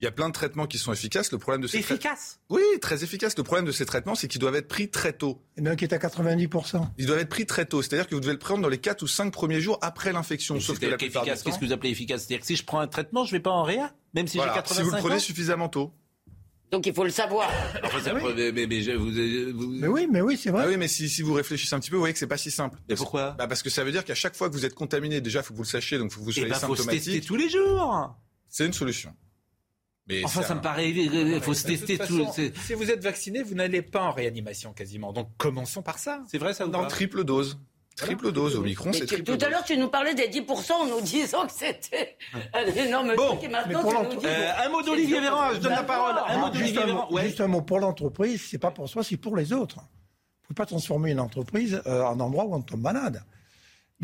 Il 0.00 0.04
y 0.04 0.08
a 0.08 0.10
plein 0.10 0.28
de 0.28 0.34
traitements 0.34 0.66
qui 0.66 0.76
sont 0.78 0.92
efficaces. 0.92 1.30
Le 1.32 1.38
problème 1.38 1.62
de 1.62 1.66
ces 1.68 1.78
Efficaces 1.78 2.40
Oui, 2.50 2.62
très 2.80 3.04
efficaces. 3.04 3.36
Le 3.38 3.42
problème 3.44 3.64
de 3.64 3.72
ces 3.72 3.86
traitements, 3.86 4.14
c'est 4.14 4.28
qu'ils 4.28 4.40
doivent 4.40 4.56
être 4.56 4.68
pris 4.68 4.90
très 4.90 5.12
tôt. 5.12 5.40
Il 5.56 5.60
y 5.60 5.66
en 5.66 5.70
a 5.70 5.72
un 5.72 5.76
qui 5.76 5.84
est 5.84 5.92
à 5.94 5.98
90%. 5.98 6.88
Ils 6.98 7.06
doivent 7.06 7.20
être 7.20 7.28
pris 7.28 7.46
très 7.46 7.64
tôt. 7.64 7.80
C'est-à-dire 7.80 8.06
que 8.08 8.14
vous 8.14 8.20
devez 8.20 8.32
le 8.32 8.38
prendre 8.38 8.60
dans 8.62 8.68
les 8.68 8.78
4 8.78 9.02
ou 9.02 9.06
5 9.06 9.32
premiers 9.32 9.60
jours 9.60 9.78
après 9.82 10.12
l'infection. 10.12 10.56
Sauf 10.60 10.76
que 10.76 10.80
C'est-à-dire 10.80 10.90
la 10.90 10.96
plupart 10.98 11.22
qu'efficace, 11.22 11.42
temps, 11.42 11.50
Qu'est-ce 11.50 11.60
que 11.60 11.64
vous 11.66 11.72
appelez 11.72 11.90
efficace? 11.90 12.20
C'est-à-dire 12.22 12.40
que 12.40 12.46
si 12.46 12.56
je 12.56 12.64
prends 12.64 12.80
un 12.80 12.88
traitement, 12.88 13.24
je 13.24 13.30
vais 13.32 13.40
pas 13.40 13.50
en 13.50 13.62
réa, 13.62 13.94
même 14.14 14.26
si 14.26 14.36
voilà, 14.36 14.52
j'ai 14.52 14.56
85 14.58 14.74
si 14.84 14.88
vous 14.90 14.94
le 14.96 15.00
prenez 15.00 15.14
ans? 15.14 15.18
suffisamment 15.20 15.68
tôt. 15.68 15.92
Donc 16.72 16.86
il 16.86 16.92
faut 16.92 17.04
le 17.04 17.10
savoir. 17.10 17.48
Enfin, 17.84 18.00
ça- 18.02 18.12
mais, 18.14 18.50
mais- 18.52 18.66
mais 18.66 18.80
je- 18.82 18.90
vous- 18.92 19.56
vous- 19.56 19.70
Mais 19.70 19.86
oui, 19.86 20.08
mais 20.10 20.20
oui, 20.20 20.36
c'est 20.36 20.50
vrai. 20.50 20.64
Ah 20.66 20.68
oui, 20.68 20.76
mais 20.76 20.88
si, 20.88 21.08
si 21.08 21.22
vous 21.22 21.32
réfléchissez 21.34 21.72
un 21.74 21.78
petit 21.78 21.90
peu, 21.90 21.96
vous 21.96 22.02
voyez 22.02 22.12
que 22.12 22.18
c'est 22.18 22.26
pas 22.26 22.36
si 22.36 22.50
simple. 22.50 22.78
Mais 22.88 22.96
pourquoi? 22.96 23.32
Bah 23.38 23.46
Parce 23.46 23.62
que 23.62 23.70
ça 23.70 23.84
veut 23.84 23.92
dire 23.92 24.04
qu'à 24.04 24.16
chaque 24.16 24.34
fois 24.34 24.48
que 24.48 24.54
vous 24.54 24.64
êtes 24.66 24.74
contaminé, 24.74 25.20
déjà, 25.20 25.40
il 25.40 25.42
faut 25.44 25.52
que 25.54 25.58
vous 25.58 25.62
le 25.62 25.68
sachiez, 25.68 25.98
donc 25.98 26.10
il 26.10 26.14
faut 26.14 26.20
que 26.20 26.24
vous 26.24 26.30
Eh 26.32 26.40
soyez 26.40 26.48
ben, 26.48 26.54
faut 26.58 26.74
se 26.74 26.82
symptomatique. 26.82 27.12
tester 27.14 27.26
tous 27.26 27.36
les 27.36 27.48
jours. 27.48 28.16
C'est 28.48 28.66
une 28.66 28.72
solution. 28.72 29.14
Mais 30.06 30.22
Enfin, 30.24 30.42
ça 30.42 30.52
un- 30.52 30.56
me 30.56 30.60
paraît. 30.60 30.90
Il 30.90 31.40
faut 31.40 31.54
se 31.54 31.66
tester 31.66 31.96
tout. 31.98 32.26
Si 32.66 32.74
vous 32.74 32.90
êtes 32.90 33.02
vacciné, 33.02 33.42
vous 33.42 33.54
n'allez 33.54 33.80
pas 33.82 34.02
en 34.02 34.10
réanimation 34.12 34.72
quasiment. 34.72 35.12
Donc 35.12 35.28
commençons 35.38 35.82
par 35.82 35.98
ça. 35.98 36.22
C'est 36.30 36.38
vrai 36.38 36.52
ça 36.54 36.66
ou 36.66 36.70
Non, 36.70 36.86
triple 36.86 37.24
dose. 37.24 37.58
Triple 37.96 38.32
dose. 38.32 38.56
Omicron, 38.56 38.92
c'est 38.92 39.06
triple 39.06 39.22
tout 39.22 39.32
dose. 39.36 39.44
à 39.44 39.50
l'heure, 39.50 39.62
tu 39.64 39.76
nous 39.76 39.88
parlais 39.88 40.14
des 40.14 40.26
10% 40.28 40.72
en 40.74 40.86
nous 40.86 41.00
disant 41.00 41.46
que 41.46 41.52
c'était 41.52 42.16
un 42.52 42.66
énorme 42.66 43.14
Bon, 43.16 43.28
truc. 43.36 43.44
Et 43.44 43.48
maintenant, 43.48 43.80
pour 43.82 43.90
tu 43.92 43.96
nous 43.96 44.02
l'entre- 44.02 44.16
dis. 44.18 44.26
Euh, 44.26 44.50
un 44.66 44.68
mot 44.68 44.82
d'Olivier 44.82 45.20
Véran, 45.20 45.52
je 45.54 45.58
donne 45.60 45.72
la 45.72 45.84
parole. 45.84 46.16
Un 46.28 46.38
mot 46.38 46.46
Ah, 46.46 46.50
d'Olivier 46.50 46.66
juste, 46.66 46.78
un, 46.82 46.86
Véran. 46.86 47.06
mot- 47.08 47.14
Ouais. 47.16 47.22
juste 47.26 47.40
un 47.40 47.46
mot 47.46 47.62
pour 47.62 47.78
l'entreprise, 47.78 48.42
c'est 48.50 48.58
pas 48.58 48.72
pour 48.72 48.88
soi, 48.88 49.04
c'est 49.04 49.16
pour 49.16 49.36
les 49.36 49.52
autres. 49.52 49.76
Vous 49.76 49.82
ne 49.82 50.46
pouvez 50.48 50.56
pas 50.56 50.66
transformer 50.66 51.12
une 51.12 51.20
entreprise 51.20 51.80
euh, 51.86 52.02
en 52.02 52.18
endroit 52.18 52.44
où 52.44 52.54
on 52.54 52.60
tombe 52.62 52.80
malade. 52.82 53.22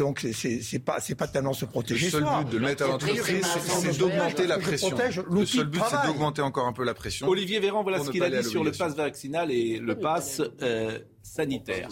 Donc 0.00 0.26
c'est- 0.32 0.78
pas 0.78 0.98
c'est 0.98 1.14
pas 1.14 1.28
tellement 1.28 1.52
se 1.52 1.66
Le 1.66 1.70
protéger 1.70 2.08
seul 2.08 2.22
soi. 2.22 2.42
but 2.42 2.52
de 2.52 2.58
le 2.58 2.64
mettre 2.64 2.84
à 2.84 2.88
l'entreprise, 2.88 3.46
c'est- 3.82 3.98
d'augmenter 3.98 4.46
la 4.46 4.58
pression. 4.58 4.96
Le 5.30 5.44
seul 5.44 5.66
but, 5.66 5.80
c'est 5.90 6.06
d'augmenter 6.06 6.40
encore 6.42 6.66
un 6.66 6.72
peu 6.72 6.84
la 6.84 6.94
pression. 6.94 7.28
Olivier 7.28 7.60
Véran, 7.60 7.82
voilà 7.82 8.00
ce 8.00 8.10
qu'il 8.10 8.22
a 8.22 8.30
dit 8.30 8.42
sur 8.48 8.64
le 8.64 8.72
pass 8.72 8.96
vaccinal 8.96 9.50
et 9.52 9.78
le 9.78 9.98
pass 9.98 10.40
euh, 10.62 10.98
sanitaire. 11.22 11.88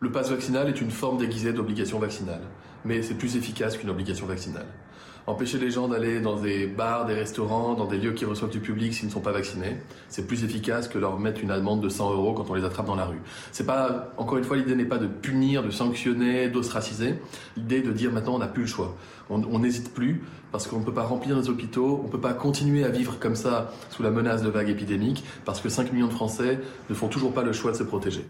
Le 0.00 0.10
pass 0.12 0.30
vaccinal 0.30 0.68
est 0.68 0.80
une 0.80 0.90
forme 0.90 1.18
déguisée 1.18 1.52
d'obligation 1.52 1.98
vaccinale, 1.98 2.42
mais 2.84 3.02
c'est 3.02 3.14
plus 3.14 3.36
efficace 3.36 3.76
qu'une 3.76 3.90
obligation 3.90 4.26
vaccinale. 4.26 4.66
Empêcher 5.28 5.58
les 5.58 5.72
gens 5.72 5.88
d'aller 5.88 6.20
dans 6.20 6.36
des 6.36 6.68
bars, 6.68 7.04
des 7.04 7.14
restaurants, 7.14 7.74
dans 7.74 7.86
des 7.86 7.98
lieux 7.98 8.12
qui 8.12 8.24
reçoivent 8.24 8.50
du 8.50 8.60
public 8.60 8.94
s'ils 8.94 9.06
ne 9.06 9.12
sont 9.12 9.20
pas 9.20 9.32
vaccinés, 9.32 9.76
c'est 10.08 10.24
plus 10.24 10.44
efficace 10.44 10.86
que 10.86 10.98
leur 10.98 11.18
mettre 11.18 11.40
une 11.42 11.50
amende 11.50 11.80
de 11.80 11.88
100 11.88 12.12
euros 12.12 12.32
quand 12.32 12.48
on 12.48 12.54
les 12.54 12.64
attrape 12.64 12.86
dans 12.86 12.94
la 12.94 13.06
rue. 13.06 13.20
C'est 13.50 13.66
pas, 13.66 14.12
encore 14.18 14.38
une 14.38 14.44
fois, 14.44 14.56
l'idée 14.56 14.76
n'est 14.76 14.84
pas 14.84 14.98
de 14.98 15.08
punir, 15.08 15.64
de 15.64 15.70
sanctionner, 15.70 16.48
d'ostraciser. 16.48 17.16
L'idée 17.56 17.78
est 17.78 17.82
de 17.82 17.90
dire 17.90 18.12
maintenant 18.12 18.36
on 18.36 18.38
n'a 18.38 18.46
plus 18.46 18.62
le 18.62 18.68
choix. 18.68 18.94
On 19.28 19.58
n'hésite 19.58 19.92
plus 19.92 20.22
parce 20.52 20.68
qu'on 20.68 20.78
ne 20.78 20.84
peut 20.84 20.94
pas 20.94 21.02
remplir 21.02 21.36
les 21.36 21.48
hôpitaux, 21.48 21.98
on 22.00 22.06
ne 22.06 22.12
peut 22.12 22.20
pas 22.20 22.32
continuer 22.32 22.84
à 22.84 22.88
vivre 22.90 23.18
comme 23.18 23.34
ça 23.34 23.72
sous 23.90 24.04
la 24.04 24.12
menace 24.12 24.42
de 24.42 24.48
vagues 24.48 24.68
épidémiques 24.68 25.24
parce 25.44 25.60
que 25.60 25.68
5 25.68 25.92
millions 25.92 26.06
de 26.06 26.12
Français 26.12 26.60
ne 26.88 26.94
font 26.94 27.08
toujours 27.08 27.34
pas 27.34 27.42
le 27.42 27.52
choix 27.52 27.72
de 27.72 27.76
se 27.76 27.82
protéger. 27.82 28.24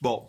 Bon, 0.00 0.24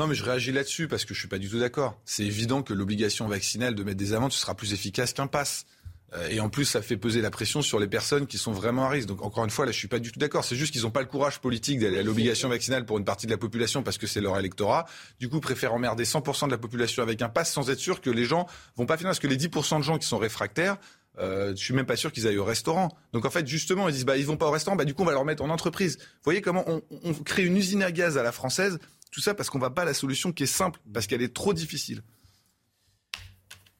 Non, 0.00 0.06
mais 0.06 0.14
je 0.14 0.24
réagis 0.24 0.50
là-dessus 0.50 0.88
parce 0.88 1.04
que 1.04 1.12
je 1.12 1.18
suis 1.18 1.28
pas 1.28 1.36
du 1.36 1.50
tout 1.50 1.58
d'accord. 1.58 2.00
C'est 2.06 2.24
évident 2.24 2.62
que 2.62 2.72
l'obligation 2.72 3.28
vaccinale 3.28 3.74
de 3.74 3.84
mettre 3.84 3.98
des 3.98 4.14
amendes, 4.14 4.32
ce 4.32 4.38
sera 4.38 4.54
plus 4.54 4.72
efficace 4.72 5.12
qu'un 5.12 5.26
pass. 5.26 5.66
Euh, 6.14 6.26
Et 6.30 6.40
en 6.40 6.48
plus, 6.48 6.64
ça 6.64 6.80
fait 6.80 6.96
peser 6.96 7.20
la 7.20 7.30
pression 7.30 7.60
sur 7.60 7.78
les 7.78 7.86
personnes 7.86 8.26
qui 8.26 8.38
sont 8.38 8.50
vraiment 8.50 8.86
à 8.86 8.88
risque. 8.88 9.08
Donc 9.08 9.22
encore 9.22 9.44
une 9.44 9.50
fois, 9.50 9.66
là, 9.66 9.72
je 9.72 9.76
suis 9.76 9.88
pas 9.88 9.98
du 9.98 10.10
tout 10.10 10.18
d'accord. 10.18 10.42
C'est 10.42 10.56
juste 10.56 10.72
qu'ils 10.72 10.84
n'ont 10.84 10.90
pas 10.90 11.02
le 11.02 11.06
courage 11.06 11.40
politique 11.40 11.80
d'aller 11.80 11.98
à 11.98 12.02
l'obligation 12.02 12.48
vaccinale 12.48 12.86
pour 12.86 12.96
une 12.96 13.04
partie 13.04 13.26
de 13.26 13.30
la 13.30 13.36
population 13.36 13.82
parce 13.82 13.98
que 13.98 14.06
c'est 14.06 14.22
leur 14.22 14.38
électorat. 14.38 14.86
Du 15.18 15.28
coup, 15.28 15.38
préfèrent 15.38 15.74
emmerder 15.74 16.04
100% 16.04 16.46
de 16.46 16.50
la 16.50 16.56
population 16.56 17.02
avec 17.02 17.20
un 17.20 17.28
pass 17.28 17.52
sans 17.52 17.68
être 17.68 17.78
sûr 17.78 18.00
que 18.00 18.08
les 18.08 18.24
gens 18.24 18.46
vont 18.76 18.86
pas 18.86 18.96
finir. 18.96 19.10
Parce 19.10 19.18
que 19.18 19.26
les 19.26 19.36
10% 19.36 19.80
de 19.80 19.84
gens 19.84 19.98
qui 19.98 20.08
sont 20.08 20.16
réfractaires, 20.16 20.78
euh, 21.18 21.50
je 21.50 21.62
suis 21.62 21.74
même 21.74 21.84
pas 21.84 21.96
sûr 21.96 22.10
qu'ils 22.10 22.26
aillent 22.26 22.38
au 22.38 22.44
restaurant. 22.46 22.88
Donc 23.12 23.26
en 23.26 23.30
fait, 23.30 23.46
justement, 23.46 23.86
ils 23.86 23.92
disent 23.92 24.06
bah 24.06 24.16
ils 24.16 24.24
vont 24.24 24.38
pas 24.38 24.46
au 24.46 24.50
restaurant, 24.50 24.76
bah 24.76 24.86
du 24.86 24.94
coup 24.94 25.02
on 25.02 25.06
va 25.06 25.12
leur 25.12 25.26
mettre 25.26 25.42
en 25.42 25.50
entreprise. 25.50 25.98
Vous 25.98 26.24
voyez 26.24 26.40
comment 26.40 26.64
on 26.66 27.12
crée 27.12 27.44
une 27.44 27.58
usine 27.58 27.82
à 27.82 27.92
gaz 27.92 28.16
à 28.16 28.22
la 28.22 28.32
française 28.32 28.78
Tout 29.10 29.20
ça 29.20 29.34
parce 29.34 29.50
qu'on 29.50 29.58
va 29.58 29.70
pas 29.70 29.82
à 29.82 29.86
la 29.86 29.94
solution 29.94 30.32
qui 30.32 30.44
est 30.44 30.46
simple, 30.46 30.80
parce 30.92 31.06
qu'elle 31.06 31.22
est 31.22 31.34
trop 31.34 31.52
difficile. 31.52 32.02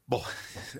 Bon, 0.09 0.21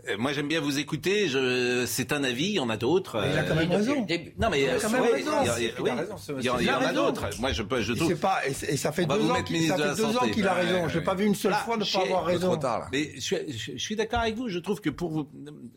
euh, 0.09 0.17
moi 0.19 0.33
j'aime 0.33 0.49
bien 0.49 0.61
vous 0.61 0.81
écouter. 0.81 1.29
Je... 1.29 1.85
C'est 1.87 2.13
un 2.13 2.25
avis, 2.25 2.47
il 2.47 2.55
y 2.55 2.59
en 2.59 2.69
a 2.69 2.77
d'autres. 2.77 3.25
Il 3.31 3.39
a 3.39 3.45
quand 3.45 3.55
même 3.55 3.71
Euh, 3.71 3.77
raison. 3.77 3.95
Non 4.39 4.51
mais 4.51 4.63
Il 4.63 4.69
a 4.69 4.81
quand 4.81 4.91
même 4.91 5.03
raison. 5.03 5.31
il 5.43 5.47
y 5.47 5.51
en- 5.51 5.53
monsieur. 5.53 6.35
il 6.41 6.45
y 6.45 6.51
en 6.51 6.59
Il 6.59 6.69
a 6.69 6.93
d'autres. 6.93 7.29
Moi 7.39 7.53
je 7.53 7.63
peux, 7.63 7.81
je 7.81 7.93
Et, 7.93 7.97
trouve. 7.97 8.17
pas, 8.17 8.41
et, 8.45 8.51
et 8.51 8.77
ça 8.77 8.91
fait 8.91 9.05
On 9.09 9.17
deux 9.17 9.31
ans 9.31 9.41
qu'il 9.45 9.69
ça 9.69 9.77
de 9.77 9.83
fait 9.83 9.89
la 9.89 9.95
deux 9.95 10.05
ans 10.07 10.13
Santé. 10.15 10.31
qu'il 10.33 10.49
a 10.49 10.55
raison. 10.55 10.89
Je 10.89 10.99
n'ai 10.99 11.05
pas 11.05 11.15
vu 11.15 11.27
une 11.27 11.37
seule 11.37 11.53
Là, 11.53 11.59
fois 11.59 11.77
ne 11.77 11.85
pas 11.85 12.03
avoir 12.03 12.25
raison. 12.25 12.59
Mais 12.91 13.13
je, 13.15 13.21
suis- 13.21 13.37
je- 13.53 13.73
je 13.75 13.79
suis 13.79 13.95
d'accord 13.95 14.19
avec 14.19 14.35
vous. 14.35 14.49
Je 14.49 14.59
trouve 14.59 14.81
que 14.81 14.91
pour 14.91 15.11
vous, 15.11 15.29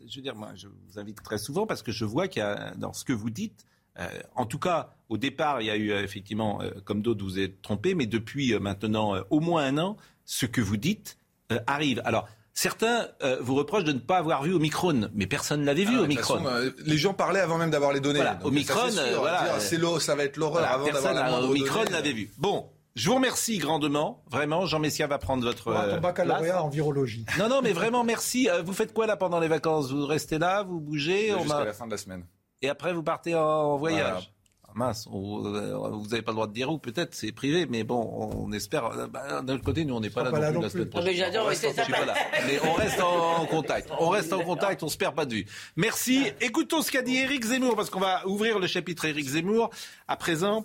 je 0.08 0.16
veux 0.16 0.22
dire, 0.22 0.34
moi, 0.34 0.50
je 0.56 0.66
vous 0.66 0.98
invite 0.98 1.22
très 1.22 1.38
souvent 1.38 1.64
parce 1.64 1.82
que 1.84 1.92
je 1.92 2.04
vois 2.04 2.26
qu'il 2.26 2.40
y 2.40 2.44
a 2.44 2.74
dans 2.76 2.92
ce 2.92 3.04
que 3.04 3.12
vous 3.12 3.30
dites. 3.30 3.64
Euh, 4.00 4.06
en 4.34 4.46
tout 4.46 4.58
cas, 4.58 4.90
au 5.08 5.16
départ, 5.18 5.60
il 5.60 5.66
y 5.66 5.70
a 5.70 5.76
eu 5.76 5.90
euh, 5.92 6.02
effectivement, 6.02 6.60
euh, 6.62 6.70
comme 6.84 7.02
d'autres, 7.02 7.24
vous 7.24 7.38
êtes 7.38 7.62
trompé, 7.62 7.94
mais 7.94 8.06
depuis 8.06 8.52
euh, 8.54 8.58
maintenant 8.60 9.14
euh, 9.14 9.22
au 9.30 9.40
moins 9.40 9.64
un 9.64 9.78
an, 9.78 9.96
ce 10.24 10.46
que 10.46 10.60
vous 10.60 10.76
dites 10.76 11.18
euh, 11.52 11.58
arrive. 11.66 12.00
Alors, 12.04 12.26
certains 12.54 13.08
euh, 13.22 13.38
vous 13.40 13.54
reprochent 13.54 13.84
de 13.84 13.92
ne 13.92 13.98
pas 13.98 14.16
avoir 14.18 14.42
vu 14.42 14.54
Omicron, 14.54 15.10
mais 15.14 15.26
personne 15.26 15.60
ne 15.60 15.66
l'avait 15.66 15.84
vu 15.84 15.92
Ah, 15.94 15.98
toute 15.98 16.04
Omicron. 16.06 16.34
façon, 16.38 16.46
euh, 16.46 16.70
les 16.86 16.96
gens 16.96 17.14
parlaient 17.14 17.40
avant 17.40 17.58
même 17.58 17.70
d'avoir 17.70 17.92
les 17.92 18.00
données. 18.00 18.20
Voilà, 18.20 18.34
Donc, 18.36 18.46
Omicron, 18.48 18.86
ça, 18.86 18.90
sûr. 18.90 19.00
euh, 19.02 19.18
voilà, 19.18 19.60
c'est 19.60 19.76
l'eau, 19.76 20.00
ça 20.00 20.14
va 20.16 20.24
être 20.24 20.36
l'horreur 20.36 20.60
Voilà, 20.62 20.74
avant 20.74 20.86
d'avoir 20.86 21.02
personne 21.02 21.22
la 21.22 21.30
moindre 21.30 21.50
Omicron 21.50 21.84
l'avait 21.90 22.12
vu. 22.12 22.30
Bon, 22.38 22.70
je 22.96 23.08
vous 23.08 23.16
remercie 23.16 23.58
grandement. 23.58 24.22
Vraiment, 24.30 24.66
Jean 24.66 24.78
Messia 24.78 25.06
va 25.08 25.18
prendre 25.18 25.44
votre 25.44 25.64
Pour 25.64 25.76
euh, 25.76 25.94
ton 25.96 26.00
baccalauréat 26.00 26.52
place. 26.52 26.62
en 26.62 26.68
virologie. 26.68 27.26
Non, 27.38 27.48
non, 27.48 27.60
mais 27.62 27.72
vraiment, 27.72 28.04
merci. 28.04 28.48
Vous 28.64 28.72
faites 28.72 28.92
quoi 28.94 29.06
là 29.06 29.16
pendant 29.16 29.40
les 29.40 29.48
vacances? 29.48 29.90
Vous 29.90 30.06
restez 30.06 30.38
là, 30.38 30.62
vous 30.62 30.80
bougez 30.80 31.34
on 31.34 31.40
Jusqu'à 31.42 31.58
a- 31.58 31.64
la 31.64 31.72
fin 31.72 31.86
de 31.86 31.90
la 31.90 31.96
semaine. 31.98 32.24
Et 32.64 32.68
après, 32.70 32.94
vous 32.94 33.02
partez 33.02 33.34
en, 33.34 33.76
voyage 33.76 34.00
Voilà. 34.00 34.20
Ah, 34.66 34.70
Mince, 34.74 35.06
on- 35.12 35.44
euh, 35.54 35.76
vous 35.76 36.06
n'avez 36.08 36.22
pas 36.22 36.30
le 36.32 36.36
droit 36.36 36.46
de 36.46 36.54
dire 36.54 36.70
où, 36.72 36.78
peut-être, 36.78 37.14
c'est 37.14 37.30
privé, 37.30 37.66
mais 37.68 37.84
bon, 37.84 38.00
on 38.38 38.50
espère. 38.52 38.86
euh, 38.86 39.06
bah, 39.06 39.42
D'un 39.42 39.54
autre 39.56 39.64
côté, 39.64 39.84
nous, 39.84 39.94
on 39.94 40.00
n'est 40.00 40.08
pas 40.08 40.22
là 40.24 40.30
pas 40.30 40.38
non 40.38 40.42
là 40.42 40.48
plus 40.48 40.54
non 40.54 40.60
la 40.62 40.68
plus. 40.70 40.72
semaine 40.78 40.88
Ah, 40.88 40.90
prochaine. 40.96 41.10
mais 41.10 41.16
j'adore, 41.18 41.42
On 41.42 41.44
mais 41.44 41.50
reste 41.50 41.72
c'est 41.76 41.92
pas 41.92 42.04
là. 42.06 42.14
Mais 42.46 42.58
on 42.66 42.72
reste 42.72 43.00
en, 43.02 43.42
en 43.42 43.46
contact. 43.56 43.90
On 44.00 44.08
reste 44.08 44.32
en 44.32 44.42
contact, 44.42 44.82
on 44.82 44.88
se 44.88 44.96
perd 44.96 45.14
pas 45.14 45.26
de 45.26 45.34
vue. 45.34 45.46
Merci. 45.76 46.24
Écoutons 46.40 46.80
ce 46.80 46.90
qu'a 46.90 47.02
dit 47.02 47.16
Éric 47.18 47.44
Zemmour, 47.44 47.76
parce 47.76 47.90
qu'on 47.90 48.00
va 48.00 48.26
ouvrir 48.26 48.58
le 48.58 48.66
chapitre 48.66 49.04
Éric 49.04 49.26
Zemmour. 49.28 49.68
À 50.08 50.16
présent, 50.16 50.64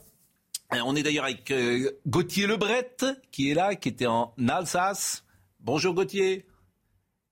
euh, 0.74 0.78
on 0.86 0.96
est 0.96 1.04
d'ailleurs 1.04 1.26
avec 1.26 1.52
euh, 1.52 1.92
Gauthier 2.08 2.48
Lebret, 2.48 2.96
qui 3.32 3.52
est 3.52 3.56
là, 3.56 3.76
qui 3.76 3.90
était 3.90 4.08
en 4.08 4.34
Alsace. 4.48 5.26
Bonjour 5.60 5.94
Gauthier. 5.94 6.46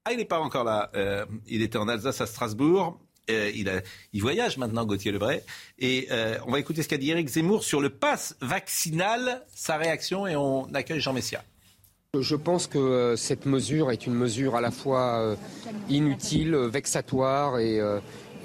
Ah, 0.04 0.12
il 0.12 0.18
n'est 0.18 0.26
pas 0.26 0.40
encore 0.40 0.64
là. 0.66 0.90
Euh, 0.96 1.26
il 1.48 1.62
était 1.62 1.78
en 1.78 1.88
Alsace 1.88 2.20
à 2.22 2.26
Strasbourg. 2.28 3.00
Euh, 3.30 3.52
il, 4.14 4.22
voyage 4.22 4.58
maintenant, 4.58 4.86
Gauthier 4.86 5.12
Lebray. 5.12 5.42
Et 5.80 6.08
euh, 6.12 6.38
on 6.46 6.52
va 6.52 6.60
écouter 6.60 6.82
ce 6.82 6.88
qu'a 6.88 6.98
dit 6.98 7.12
Éric 7.12 7.28
Zemmour 7.28 7.64
sur 7.64 7.82
le 7.82 7.90
pass 7.90 8.36
vaccinal, 8.42 9.46
sa 9.54 9.78
réaction, 9.78 10.28
et 10.28 10.36
on 10.36 10.64
accueille 10.74 11.02
Jean 11.02 11.14
Messia. 11.14 11.44
Je 12.18 12.36
pense 12.36 12.68
que 12.68 12.78
euh, 12.78 13.16
cette 13.18 13.46
mesure 13.46 13.92
est 13.92 14.08
une 14.08 14.14
mesure 14.14 14.56
à 14.56 14.62
la 14.62 14.72
fois 14.72 15.36
inutile, 15.90 16.56
vexatoire 16.56 17.60
et, 17.60 17.82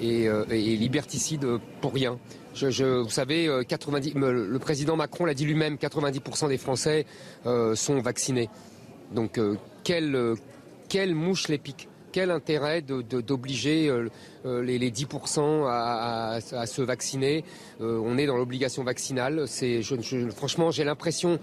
liberticide 0.01 1.45
pour 1.79 1.93
rien. 1.93 2.19
Vous 2.53 3.09
savez, 3.09 3.47
euh, 3.47 3.63
90, 3.63 4.15
me- 4.15 4.45
le 4.47 4.59
président 4.59 4.97
Macron 4.97 5.25
l'a 5.25 5.33
dit 5.33 5.45
lui-même, 5.45 5.77
90% 5.77 6.49
des 6.49 6.57
Français 6.57 7.05
sont 7.45 7.99
vaccinés. 8.01 8.49
Donc, 9.11 9.39
quelle, 9.83 10.35
quelle 10.89 11.15
mouche 11.15 11.47
les 11.47 11.57
pique? 11.57 11.87
Quel 12.11 12.29
intérêt 12.29 12.81
d'obliger 12.83 13.89
les, 14.45 14.77
les, 14.77 14.91
10% 14.91 15.65
à, 15.67 16.39
se 16.65 16.81
vacciner. 16.81 17.43
on 17.79 18.17
est 18.17 18.25
dans 18.25 18.37
l'obligation 18.37 18.83
vaccinale. 18.83 19.45
Franchement, 20.35 20.71
j'ai 20.71 20.83
l'impression, 20.83 21.39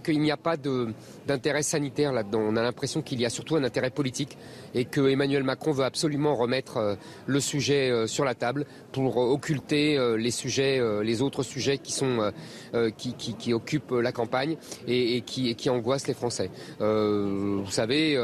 qu'il 0.00 0.20
n'y 0.20 0.30
a 0.30 0.36
pas 0.36 0.56
d'intérêt 0.56 1.62
sanitaire 1.62 2.12
là-dedans. 2.12 2.40
On 2.40 2.56
a 2.56 2.62
l'impression 2.62 3.02
qu'il 3.02 3.20
y 3.20 3.26
a 3.26 3.30
surtout 3.30 3.56
un 3.56 3.64
intérêt 3.64 3.90
politique 3.90 4.36
et 4.74 4.84
que 4.84 5.08
Emmanuel 5.08 5.42
Macron 5.42 5.72
veut 5.72 5.84
absolument 5.84 6.34
remettre 6.34 6.96
le 7.26 7.40
sujet 7.40 8.06
sur 8.06 8.24
la 8.24 8.34
table 8.34 8.66
pour 8.92 9.16
occulter 9.16 9.98
les 10.16 11.22
autres 11.22 11.42
sujets 11.42 11.78
qui 11.78 13.52
occupent 13.52 13.92
la 13.92 14.12
campagne 14.12 14.56
et, 14.86 15.22
qui, 15.22 15.70
angoissent 15.70 16.06
les 16.06 16.14
Français. 16.14 16.50
vous 16.78 17.70
savez, 17.70 18.18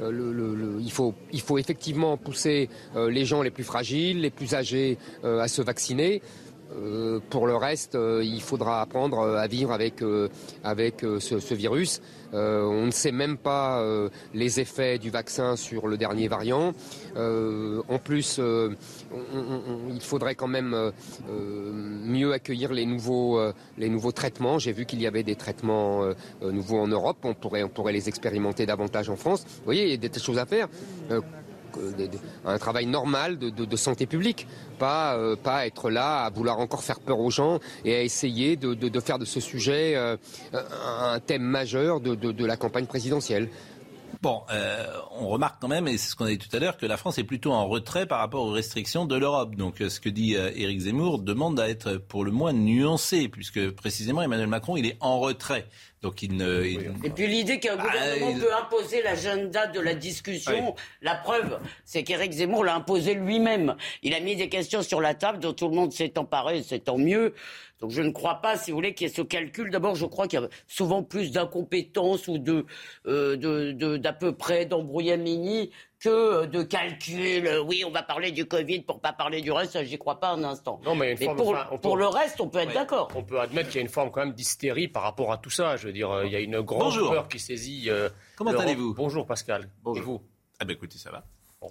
il 0.00 0.92
faut 0.92 1.58
effectivement 1.58 2.16
pousser 2.16 2.68
les 3.10 3.24
gens 3.24 3.42
les 3.42 3.50
plus 3.50 3.64
fragiles, 3.64 4.20
les 4.20 4.30
plus 4.30 4.54
âgés 4.54 4.98
à 5.24 5.48
se 5.48 5.62
vacciner. 5.62 6.22
Euh, 6.76 7.20
pour 7.30 7.46
le 7.46 7.56
reste, 7.56 7.94
euh, 7.94 8.22
il 8.22 8.42
faudra 8.42 8.82
apprendre 8.82 9.20
à 9.20 9.46
vivre 9.46 9.72
avec, 9.72 10.02
euh, 10.02 10.28
avec 10.62 11.00
ce, 11.00 11.54
virus. 11.54 12.00
on 12.32 12.84
ne 12.86 12.90
sait 12.90 13.12
même 13.12 13.38
pas 13.38 13.82
les 14.34 14.60
effets 14.60 14.98
du 14.98 15.10
vaccin 15.10 15.56
sur 15.56 15.88
le 15.88 15.96
dernier 15.96 16.28
variant. 16.28 16.72
en 17.16 17.98
plus, 17.98 18.38
il 18.38 20.00
faudrait 20.00 20.34
quand 20.34 20.46
même 20.46 20.92
mieux 21.28 22.32
accueillir 22.32 22.72
les 22.72 22.84
nouveaux, 22.84 23.40
les 23.78 23.88
nouveaux 23.88 24.12
traitements. 24.12 24.58
J'ai 24.58 24.72
vu 24.72 24.84
qu'il 24.84 25.00
y 25.00 25.06
avait 25.06 25.22
des 25.22 25.36
traitements 25.36 26.06
nouveaux 26.42 26.78
en 26.78 26.88
Europe. 26.88 27.18
On 27.22 27.34
pourrait, 27.34 27.62
on 27.62 27.70
pourrait 27.70 27.94
les 27.94 28.08
expérimenter 28.08 28.66
davantage 28.66 29.08
en 29.08 29.16
France. 29.16 29.44
Vous 29.46 29.64
voyez, 29.64 29.84
il 29.84 29.90
y 29.90 30.06
a 30.06 30.08
des 30.08 30.20
choses 30.20 30.38
à 30.38 30.46
faire 30.46 30.68
un 32.44 32.58
travail 32.58 32.86
normal 32.86 33.38
de, 33.38 33.76
santé 33.76 34.06
publique, 34.06 34.46
pas, 34.78 35.16
euh, 35.16 35.36
pas 35.36 35.66
être 35.66 35.90
là 35.90 36.24
à 36.24 36.30
vouloir 36.30 36.58
encore 36.58 36.82
faire 36.82 37.00
peur 37.00 37.20
aux 37.20 37.30
gens 37.30 37.60
et 37.84 37.94
à 37.94 38.02
essayer 38.02 38.56
de, 38.56 38.74
de 38.74 39.00
faire 39.00 39.18
de 39.18 39.24
ce 39.24 39.40
sujet 39.40 39.94
euh, 39.96 40.16
un 40.52 41.20
thème 41.20 41.42
majeur 41.42 42.00
de, 42.00 42.44
la 42.44 42.56
campagne 42.56 42.86
présidentielle. 42.86 43.48
Bon, 44.22 44.42
euh, 44.50 44.86
on 45.12 45.28
remarque 45.28 45.60
quand 45.60 45.68
même, 45.68 45.86
et 45.86 45.96
c'est 45.98 46.10
ce 46.10 46.16
qu'on 46.16 46.24
a 46.24 46.30
dit 46.30 46.38
tout 46.38 46.54
à 46.54 46.58
l'heure, 46.58 46.76
que 46.76 46.86
la 46.86 46.96
France 46.96 47.18
est 47.18 47.24
plutôt 47.24 47.52
en 47.52 47.66
retrait 47.66 48.06
par 48.06 48.18
rapport 48.18 48.44
aux 48.44 48.52
restrictions 48.52 49.04
de 49.04 49.16
l'Europe. 49.16 49.54
Donc 49.54 49.76
ce 49.78 50.00
que 50.00 50.08
dit 50.08 50.34
Éric 50.34 50.80
Zemmour 50.80 51.20
demande 51.20 51.60
à 51.60 51.68
être 51.68 51.96
pour 51.96 52.24
le 52.24 52.30
moins 52.30 52.52
nuancé, 52.52 53.28
puisque 53.28 53.70
précisément 53.70 54.22
Emmanuel 54.22 54.48
Macron, 54.48 54.76
il 54.76 54.86
est 54.86 54.96
en 55.00 55.20
retrait. 55.20 55.66
Donc 56.02 56.22
il 56.22 56.36
ne. 56.36 56.62
Et 56.62 57.10
puis 57.10 57.26
l'idée 57.26 57.58
qu'un 57.58 57.76
gouvernement 57.76 58.32
ah, 58.36 58.40
peut 58.40 58.54
imposer 58.54 59.02
l'agenda 59.02 59.66
de 59.66 59.80
la 59.80 59.94
discussion, 59.94 60.76
la 61.02 61.16
preuve, 61.16 61.58
c'est 61.84 62.04
qu'Éric 62.04 62.32
Zemmour 62.32 62.62
l'a 62.62 62.76
imposé 62.76 63.14
lui-même. 63.14 63.74
Il 64.04 64.14
a 64.14 64.20
mis 64.20 64.36
des 64.36 64.48
questions 64.48 64.82
sur 64.82 65.00
la 65.00 65.14
table 65.14 65.40
dont 65.40 65.52
tout 65.52 65.68
le 65.68 65.74
monde 65.74 65.92
s'est 65.92 66.16
emparé, 66.16 66.62
c'est 66.62 66.84
tant 66.84 66.98
mieux. 66.98 67.34
Donc 67.80 67.90
je 67.90 68.02
ne 68.02 68.10
crois 68.10 68.36
pas, 68.36 68.56
si 68.56 68.70
vous 68.70 68.76
voulez, 68.76 68.94
qu'il 68.94 69.06
y 69.06 69.10
ait 69.10 69.14
ce 69.14 69.22
calcul. 69.22 69.70
D'abord, 69.70 69.94
je 69.94 70.06
crois 70.06 70.26
qu'il 70.26 70.40
y 70.40 70.44
a 70.44 70.48
souvent 70.66 71.02
plus 71.02 71.30
d'incompétence 71.30 72.26
ou 72.26 72.38
de, 72.38 72.66
euh, 73.06 73.36
de, 73.36 73.96
d'à 73.96 74.12
peu 74.12 74.32
près 74.32 74.66
d'embrouillamini 74.66 75.70
que 76.00 76.46
de 76.46 76.62
calcul. 76.62 77.48
Oui, 77.66 77.84
on 77.86 77.90
va 77.90 78.02
parler 78.02 78.32
du 78.32 78.46
Covid 78.46 78.80
pour 78.80 79.00
pas 79.00 79.12
parler 79.12 79.40
du 79.42 79.52
reste. 79.52 79.82
J'y 79.84 79.98
crois 79.98 80.20
pas 80.20 80.30
un 80.30 80.44
instant. 80.44 80.80
Non, 80.84 80.94
mais, 80.94 81.14
pour, 81.14 81.56
pour 81.80 81.96
le 81.96 82.06
reste, 82.06 82.40
on 82.40 82.48
peut 82.48 82.58
être 82.58 82.74
d'accord. 82.74 83.08
On 83.14 83.22
peut 83.22 83.40
admettre 83.40 83.68
qu'il 83.68 83.76
y 83.76 83.80
a 83.80 83.82
une 83.82 83.88
forme 83.88 84.10
quand 84.10 84.20
même 84.20 84.34
d'hystérie 84.34 84.88
par 84.88 85.02
rapport 85.02 85.32
à 85.32 85.38
tout 85.38 85.50
ça. 85.50 85.76
Je 85.76 85.86
veux 85.86 85.92
dire, 85.92 86.24
il 86.24 86.32
y 86.32 86.36
a 86.36 86.40
une 86.40 86.60
grande 86.60 86.94
peur 86.96 87.28
qui 87.28 87.38
saisit. 87.38 87.90
Euh, 87.90 88.08
Comment 88.36 88.50
allez-vous? 88.52 88.94
Bonjour 88.94 89.26
Pascal. 89.26 89.70
Bonjour. 89.82 90.02
Et 90.02 90.04
vous? 90.04 90.22
Ah 90.60 90.64
ben 90.64 90.72
écoutez, 90.74 90.98
ça 90.98 91.10
va. 91.10 91.24
Bon 91.60 91.68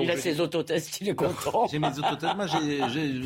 il 0.00 0.10
a 0.10 0.16
ses 0.16 0.40
autotests, 0.40 1.00
il 1.00 1.10
est 1.10 1.14
content. 1.14 1.66
J'ai 1.70 1.78
mes 1.78 1.88
autotests. 1.88 2.36
Moi, 2.36 2.46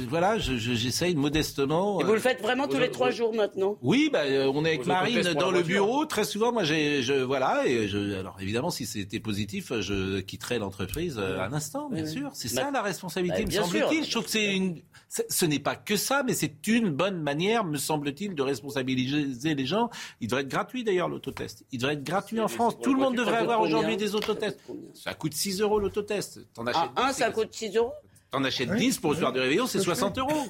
voilà, 0.09 0.39
j'essaye 0.39 1.14
modestement. 1.14 2.01
Et 2.01 2.05
vous 2.05 2.12
le 2.12 2.19
faites 2.19 2.43
vraiment 2.43 2.67
tous 2.67 2.79
les 2.79 2.91
trois 2.91 3.11
jours 3.11 3.35
maintenant? 3.35 3.79
Oui, 3.83 4.11
bah, 4.12 4.23
euh, 4.25 4.51
on 4.53 4.64
est 4.64 4.71
avec 4.71 4.87
Marine 4.87 5.23
dans 5.35 5.51
le 5.51 5.62
bureau. 5.62 6.07
Très 6.07 6.25
souvent, 6.25 6.53
moi, 6.53 6.64
j'ai, 6.64 7.03
je, 7.03 7.14
voilà, 7.14 7.67
et 7.67 7.89
je, 7.89 8.19
alors 8.19 8.37
évidemment, 8.41 8.71
si 8.71 8.87
c'était 8.87 9.21
positif, 9.21 9.73
je 9.81 10.21
quitterais 10.21 10.59
l'entreprise 10.59 11.19
euh, 11.19 11.41
un 11.41 11.53
instant, 11.53 11.89
bien 11.91 12.07
sûr. 12.07 12.31
C'est 12.35 12.49
ça 12.49 12.71
la 12.71 12.83
responsabilité, 12.83 13.45
me 13.45 13.51
semble-t-il. 13.51 14.05
Je 14.05 14.11
trouve 14.11 14.25
que 14.25 14.31
c'est 14.31 14.55
une, 14.55 14.81
ce 15.29 15.45
n'est 15.45 15.59
pas 15.59 15.77
que 15.77 15.97
ça, 15.97 16.23
mais 16.23 16.35
c'est 16.35 16.67
une 16.67 16.91
bonne 16.91 17.21
manière, 17.21 17.64
me 17.64 17.77
semble-t-il, 17.77 18.35
de 18.35 18.43
responsabiliser 18.43 19.55
les 19.55 19.67
gens. 19.67 19.91
Il 20.21 20.29
devrait 20.29 20.43
être 20.43 20.49
gratuit 20.49 20.85
d'ailleurs 20.85 21.09
l'autotest. 21.09 21.64
Il 21.73 21.79
devrait 21.79 21.95
être 21.95 22.05
gratuit 22.05 22.41
en 22.41 22.49
France. 22.49 22.75
Tout 22.83 22.95
le 22.95 23.01
monde 23.01 23.17
devrait 23.17 23.39
avoir 23.39 23.61
aujourd'hui 23.61 23.97
des 23.97 24.14
autotests. 24.14 24.61
Ça 24.95 25.14
coûte 25.14 25.35
6 25.35 25.61
euros 25.61 25.79
l'autotest. 25.79 26.41
T'en 26.55 26.67
achètes 26.67 26.91
ah, 26.97 27.09
un, 27.09 27.12
ça 27.12 27.31
coûte 27.31 27.53
6 27.53 27.77
euros 27.77 27.93
T'en 28.31 28.45
achètes 28.45 28.73
10 28.73 28.99
pour 28.99 29.12
le 29.12 29.19
soir 29.19 29.33
de 29.33 29.41
réveillon, 29.41 29.67
c'est 29.67 29.81
60 29.81 30.19
euros. 30.19 30.47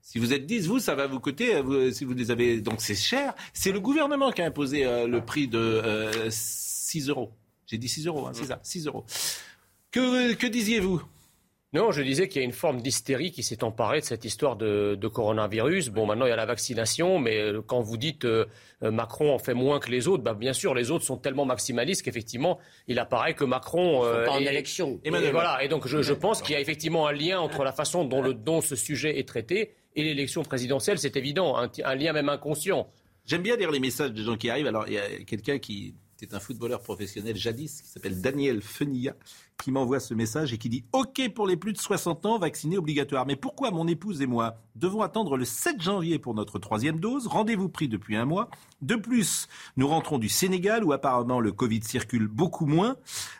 Si 0.00 0.18
vous 0.18 0.34
êtes 0.34 0.44
10, 0.44 0.66
vous, 0.66 0.78
ça 0.80 0.94
va 0.94 1.06
vous 1.06 1.18
coûter, 1.18 1.54
euh, 1.54 1.90
si 1.90 2.04
vous 2.04 2.12
les 2.12 2.30
avez. 2.30 2.60
Donc 2.60 2.80
c'est 2.80 2.94
cher. 2.94 3.34
C'est 3.52 3.72
le 3.72 3.80
gouvernement 3.80 4.32
qui 4.32 4.42
a 4.42 4.46
imposé 4.46 4.84
euh, 4.84 5.06
le 5.06 5.24
prix 5.24 5.48
de 5.48 5.58
euh, 5.58 6.28
6 6.30 7.08
euros. 7.08 7.32
J'ai 7.66 7.78
dit 7.78 7.88
6 7.88 8.06
euros, 8.06 8.26
hein, 8.26 8.32
c'est 8.34 8.44
ça, 8.44 8.60
6 8.62 8.86
euros. 8.86 9.04
Que, 9.90 10.34
que 10.34 10.46
disiez-vous? 10.46 11.02
Non, 11.74 11.90
je 11.90 12.02
disais 12.02 12.28
qu'il 12.28 12.40
y 12.40 12.44
a 12.44 12.46
une 12.46 12.52
forme 12.52 12.80
d'hystérie 12.80 13.32
qui 13.32 13.42
s'est 13.42 13.64
emparée 13.64 13.98
de 13.98 14.04
cette 14.04 14.24
histoire 14.24 14.54
de, 14.54 15.08
coronavirus. 15.08 15.88
Bon, 15.88 16.06
maintenant 16.06 16.24
il 16.24 16.28
y 16.28 16.32
a 16.32 16.36
la 16.36 16.46
vaccination, 16.46 17.18
mais 17.18 17.38
euh, 17.40 17.62
quand 17.66 17.80
vous 17.80 17.96
dites 17.96 18.24
euh, 18.24 18.46
Macron 18.80 19.34
en 19.34 19.40
fait 19.40 19.54
moins 19.54 19.80
que 19.80 19.90
les 19.90 20.06
autres, 20.06 20.22
bah, 20.22 20.34
bien 20.34 20.52
sûr 20.52 20.72
les 20.72 20.92
autres 20.92 21.04
sont 21.04 21.16
tellement 21.16 21.44
maximalistes 21.44 22.02
qu'effectivement 22.02 22.60
il 22.86 23.00
apparaît 23.00 23.34
que 23.34 23.42
Macron 23.42 24.04
euh, 24.04 24.24
pas 24.24 24.32
en 24.32 24.38
élection. 24.38 25.00
Et, 25.02 25.10
voilà. 25.10 25.64
Et 25.64 25.68
donc 25.68 25.88
je, 25.88 26.12
pense 26.12 26.42
qu'il 26.42 26.52
y 26.52 26.56
a 26.56 26.60
effectivement 26.60 27.08
un 27.08 27.12
lien 27.12 27.40
entre 27.40 27.64
la 27.64 27.72
façon 27.72 28.04
dont, 28.04 28.22
le, 28.22 28.34
dont 28.34 28.60
ce 28.60 28.76
sujet 28.76 29.18
est 29.18 29.26
traité 29.26 29.74
et 29.96 30.04
l'élection 30.04 30.44
présidentielle. 30.44 31.00
C'est 31.00 31.16
évident, 31.16 31.56
un, 31.56 31.94
lien 31.96 32.12
même 32.12 32.28
inconscient. 32.28 32.86
J'aime 33.26 33.42
bien 33.42 33.56
lire 33.56 33.72
les 33.72 33.80
messages 33.80 34.12
des 34.12 34.22
gens 34.22 34.36
qui 34.36 34.48
arrivent. 34.48 34.68
Alors 34.68 34.84
il 34.86 34.94
y 34.94 34.98
a 34.98 35.08
quelqu'un 35.26 35.58
qui 35.58 35.96
c'est 36.24 36.34
un 36.34 36.40
footballeur 36.40 36.80
professionnel 36.80 37.36
jadis 37.36 37.82
qui 37.82 37.88
s'appelle 37.88 38.20
Daniel 38.22 38.62
Fenilla 38.62 39.14
qui 39.62 39.70
m'envoie 39.70 40.00
ce 40.00 40.14
message 40.14 40.54
et 40.54 40.58
qui 40.58 40.70
dit 40.70 40.84
OK 40.92 41.20
pour 41.34 41.46
les 41.46 41.56
plus 41.56 41.74
de 41.74 41.78
60 41.78 42.24
ans, 42.24 42.38
vaccinés 42.38 42.78
obligatoire. 42.78 43.26
Mais 43.26 43.36
pourquoi 43.36 43.70
mon 43.70 43.86
épouse 43.86 44.22
et 44.22 44.26
moi 44.26 44.56
devons 44.74 45.02
attendre 45.02 45.36
le 45.36 45.44
7 45.44 45.82
janvier 45.82 46.18
pour 46.18 46.34
notre 46.34 46.58
troisième 46.58 46.98
dose? 46.98 47.26
Rendez-vous 47.26 47.68
pris 47.68 47.88
depuis 47.88 48.16
un 48.16 48.24
mois. 48.24 48.48
De 48.80 48.96
plus, 48.96 49.48
nous 49.76 49.86
rentrons 49.86 50.18
du 50.18 50.30
Sénégal 50.30 50.82
où 50.82 50.92
apparemment 50.92 51.40
le 51.40 51.52
Covid 51.52 51.82
circule 51.82 52.26
beaucoup 52.26 52.66
moins. 52.66 52.96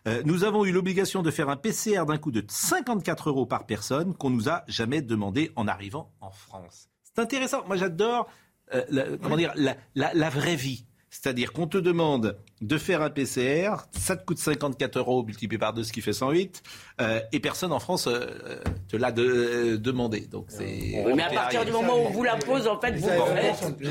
Euh, 0.07 0.23
nous 0.27 0.45
avons 0.45 0.67
eu 0.67 0.73
l'obligation 0.73 1.23
de 1.23 1.31
faire 1.31 1.49
un 1.49 1.57
PCR 1.57 2.05
d'un 2.07 2.19
coût 2.19 2.33
de 2.33 2.45
54 2.47 3.31
euros 3.31 3.47
par 3.47 3.65
personne 3.65 4.15
qu'on 4.15 4.31
nous 4.31 4.51
a 4.51 4.63
jamais 4.69 5.01
demandé 5.01 5.53
en 5.57 5.67
arrivant 5.67 6.13
en 6.21 6.31
France. 6.31 6.91
C'est 7.03 7.19
intéressant. 7.23 7.67
Moi, 7.67 7.77
j'adore 7.77 8.29
euh, 8.75 9.17
comment 9.23 9.37
dire 9.39 9.55
la 9.95 10.31
vraie 10.31 10.57
vie. 10.57 10.85
C'est-à-dire 11.25 11.55
qu'on 11.55 11.67
te 11.67 11.79
demande 11.79 12.37
de 12.61 12.77
faire 12.77 13.01
un 13.01 13.09
PCR, 13.09 13.87
ça 13.93 14.15
te 14.15 14.27
coûte 14.27 14.37
54 14.37 14.99
euros 14.99 15.25
multiplié 15.25 15.59
par 15.59 15.73
2, 15.73 15.83
ce 15.83 15.91
qui 15.91 16.03
fait 16.03 16.13
108, 16.13 16.63
euh, 17.01 17.19
et 17.33 17.41
personne 17.41 17.73
en 17.73 17.81
France 17.81 18.09
euh, 18.09 18.27
te 18.89 18.99
l'a 18.99 19.11
de, 19.11 19.77
demandé. 19.77 20.21
Donc 20.21 20.45
c'est. 20.49 21.03
mais 21.17 21.23
à 21.23 21.31
partir 21.31 21.65
du 21.65 21.73
moment 21.73 21.95
où 21.95 22.09
on 22.09 22.11
vous 22.11 22.25
l'impose, 22.25 22.67
en 22.67 22.79
fait, 22.79 22.93
vous. 22.97 23.09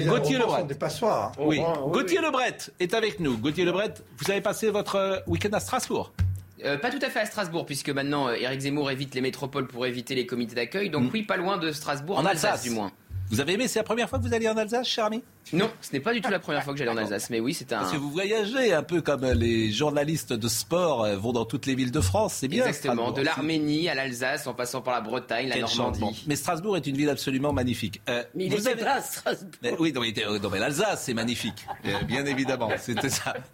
Gauthier 0.05 0.37
Lebret. 0.37 0.65
Des 0.65 0.75
passoires. 0.75 1.31
Oui. 1.39 1.59
Gauthier 1.87 2.21
Lebret 2.21 2.57
est 2.79 2.93
avec 2.93 3.19
nous. 3.19 3.35
Gauthier 3.39 3.65
Lebret, 3.65 3.95
vous 4.19 4.29
avez 4.29 4.41
passé 4.41 4.69
votre 4.69 4.97
euh, 4.97 5.17
week-end 5.25 5.53
à 5.53 5.59
Strasbourg. 5.59 6.13
pas 6.61 6.91
tout 6.91 7.03
à 7.03 7.09
fait 7.09 7.21
à 7.21 7.25
Strasbourg, 7.25 7.65
puisque 7.65 7.89
maintenant 7.89 8.29
Éric 8.29 8.59
Zemmour 8.59 8.91
évite 8.91 9.15
les 9.15 9.21
métropoles 9.21 9.65
pour 9.65 9.87
éviter 9.87 10.13
les 10.13 10.27
comités 10.27 10.53
d'accueil. 10.53 10.91
Donc 10.91 11.05
mm. 11.05 11.09
oui, 11.11 11.23
pas 11.23 11.37
loin 11.37 11.57
de 11.57 11.71
Strasbourg, 11.71 12.19
en, 12.19 12.25
Alsace 12.25 12.61
du 12.61 12.69
moins. 12.69 12.91
Vous 13.31 13.39
avez 13.39 13.53
aimé 13.53 13.67
C'est 13.67 13.79
la 13.79 13.83
première 13.83 14.07
fois 14.07 14.19
que 14.19 14.23
vous 14.23 14.35
allez 14.35 14.47
en 14.47 14.55
Alsace, 14.55 14.87
cher 14.87 15.05
ami? 15.05 15.23
Non, 15.51 15.69
ce 15.81 15.91
n'est 15.93 15.99
pas 15.99 16.13
du 16.13 16.21
tout 16.21 16.31
la 16.31 16.39
première 16.39 16.63
fois 16.63 16.73
que 16.73 16.79
j'allais 16.79 16.91
en 16.91 16.97
Alsace, 16.97 17.29
mais 17.29 17.39
oui, 17.39 17.53
c'est 17.53 17.73
un. 17.73 17.79
Parce 17.79 17.91
que 17.91 17.97
vous 17.97 18.09
voyagez 18.09 18.73
un 18.73 18.83
peu 18.83 19.01
comme 19.01 19.25
les 19.25 19.71
journalistes 19.71 20.33
de 20.33 20.47
sport 20.47 21.03
euh, 21.03 21.17
vont 21.17 21.33
dans 21.33 21.45
toutes 21.45 21.65
les 21.65 21.75
villes 21.75 21.91
de 21.91 22.01
France, 22.01 22.35
c'est 22.35 22.47
bien. 22.47 22.65
Exactement, 22.65 23.11
de 23.11 23.21
l'Arménie 23.21 23.89
à 23.89 23.95
l'Alsace, 23.95 24.47
en 24.47 24.53
passant 24.53 24.81
par 24.81 24.93
la 24.93 25.01
Bretagne, 25.01 25.49
la 25.49 25.59
Normandie. 25.59 26.23
Mais 26.27 26.35
Strasbourg 26.35 26.77
est 26.77 26.87
une 26.87 26.95
ville 26.95 27.09
absolument 27.09 27.51
magnifique. 27.53 28.01
Euh, 28.09 28.23
mais 28.35 28.45
il 28.45 28.55
vous 28.55 28.67
avez... 28.67 28.83
là, 28.83 29.01
Strasbourg. 29.01 29.51
oui, 29.79 29.93
non, 29.93 30.01
mais, 30.49 30.59
l'Alsace, 30.59 31.03
c'est 31.03 31.13
magnique, 31.13 31.65
euh, 31.85 32.01
bien 32.03 32.25
évidemment. 32.25 32.69
C'était 32.77 33.09
ça. 33.09 33.33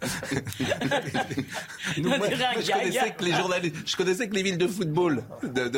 moi, 1.98 2.18
je 2.30 2.72
connaissais 2.72 3.10
que 3.12 3.24
les 3.24 3.32
journalistes, 3.32 3.76
je 3.86 3.96
connaissais 3.96 4.28
que 4.28 4.34
les 4.34 4.42
villes 4.42 4.58
de 4.58 4.68
football. 4.68 5.24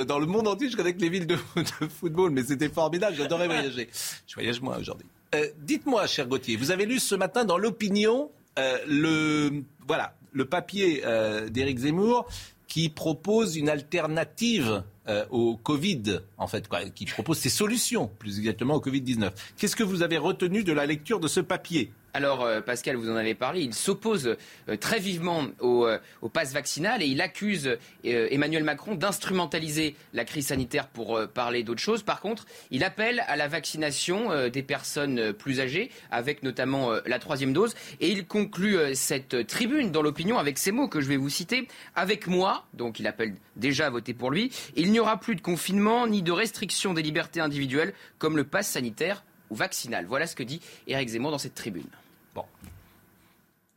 dans 0.06 0.18
le 0.18 0.26
monde 0.26 0.48
entier, 0.48 0.68
je 0.68 0.76
connaissais 0.76 0.96
que 0.96 1.00
les 1.00 1.08
villes 1.08 1.26
de, 1.26 1.36
de 1.56 1.88
football, 1.88 2.30
mais 2.30 2.42
c'était 2.42 2.68
formidable. 2.68 3.16
J'adorais 3.16 3.46
voyager. 3.46 3.88
Je 4.26 4.34
voyage 4.34 4.60
moins 4.60 4.78
aujourd'hui. 4.78 5.06
Euh, 5.34 5.48
dites-moi, 5.58 6.06
cher 6.06 6.26
Gauthier, 6.26 6.56
vous 6.56 6.70
avez 6.70 6.84
lu 6.84 6.98
ce 6.98 7.14
matin 7.14 7.44
dans 7.46 7.56
l'opinion 7.56 8.30
euh, 8.58 8.78
le, 8.86 9.64
voilà, 9.86 10.14
le 10.32 10.44
papier 10.44 11.02
euh, 11.06 11.48
d'Éric 11.48 11.78
Zemmour 11.78 12.26
qui 12.68 12.90
propose 12.90 13.56
une 13.56 13.70
alternative 13.70 14.82
au 15.30 15.56
Covid, 15.56 16.20
en 16.38 16.46
fait, 16.46 16.68
quoi, 16.68 16.84
qui 16.84 17.06
propose 17.06 17.38
ses 17.38 17.48
solutions, 17.48 18.10
plus 18.18 18.38
exactement 18.38 18.74
au 18.74 18.80
Covid-19. 18.80 19.30
Qu'est-ce 19.56 19.76
que 19.76 19.82
vous 19.82 20.02
avez 20.02 20.18
retenu 20.18 20.62
de 20.62 20.72
la 20.72 20.86
lecture 20.86 21.20
de 21.20 21.28
ce 21.28 21.40
papier? 21.40 21.92
Alors, 22.14 22.42
euh, 22.42 22.60
Pascal, 22.60 22.96
vous 22.96 23.10
en 23.10 23.16
avez 23.16 23.34
parlé, 23.34 23.62
il 23.62 23.72
s'oppose 23.72 24.36
euh, 24.68 24.76
très 24.76 24.98
vivement 24.98 25.46
au, 25.60 25.86
euh, 25.86 25.98
au 26.20 26.28
pass 26.28 26.52
vaccinal 26.52 27.02
et 27.02 27.06
il 27.06 27.22
accuse 27.22 27.78
Emmanuel 28.04 28.64
Macron 28.64 28.94
d'instrumentaliser 28.94 29.96
la 30.12 30.24
crise 30.24 30.48
sanitaire 30.48 30.88
pour 30.88 31.20
parler 31.32 31.62
d'autre 31.62 31.80
chose. 31.80 32.02
Par 32.02 32.20
contre, 32.20 32.46
il 32.70 32.84
appelle 32.84 33.24
à 33.28 33.36
la 33.36 33.48
vaccination 33.48 34.48
des 34.48 34.62
personnes 34.62 35.32
plus 35.32 35.60
âgées, 35.60 35.90
avec 36.10 36.42
notamment 36.42 36.90
la 37.06 37.18
troisième 37.18 37.52
dose. 37.52 37.74
Et 38.00 38.10
il 38.10 38.26
conclut 38.26 38.76
cette 38.94 39.46
tribune 39.46 39.92
dans 39.92 40.02
l'opinion 40.02 40.38
avec 40.38 40.58
ces 40.58 40.72
mots 40.72 40.88
que 40.88 41.00
je 41.00 41.08
vais 41.08 41.16
vous 41.16 41.30
citer. 41.30 41.68
Avec 41.94 42.26
moi, 42.26 42.66
donc 42.74 42.98
il 42.98 43.06
appelle 43.06 43.36
déjà 43.56 43.86
à 43.86 43.90
voter 43.90 44.14
pour 44.14 44.30
lui, 44.30 44.50
il 44.76 44.91
n'y 44.92 45.00
aura 45.00 45.18
plus 45.18 45.34
de 45.34 45.40
confinement 45.40 46.06
ni 46.06 46.22
de 46.22 46.32
restriction 46.32 46.94
des 46.94 47.02
libertés 47.02 47.40
individuelles 47.40 47.94
comme 48.18 48.36
le 48.36 48.44
pass 48.44 48.68
sanitaire 48.68 49.24
ou 49.50 49.54
vaccinal. 49.54 50.06
Voilà 50.06 50.26
ce 50.26 50.36
que 50.36 50.42
dit 50.42 50.60
Éric 50.86 51.10
Zemmour 51.10 51.30
dans 51.30 51.38
cette 51.38 51.54
tribune. 51.54 51.88
Bon. 52.34 52.44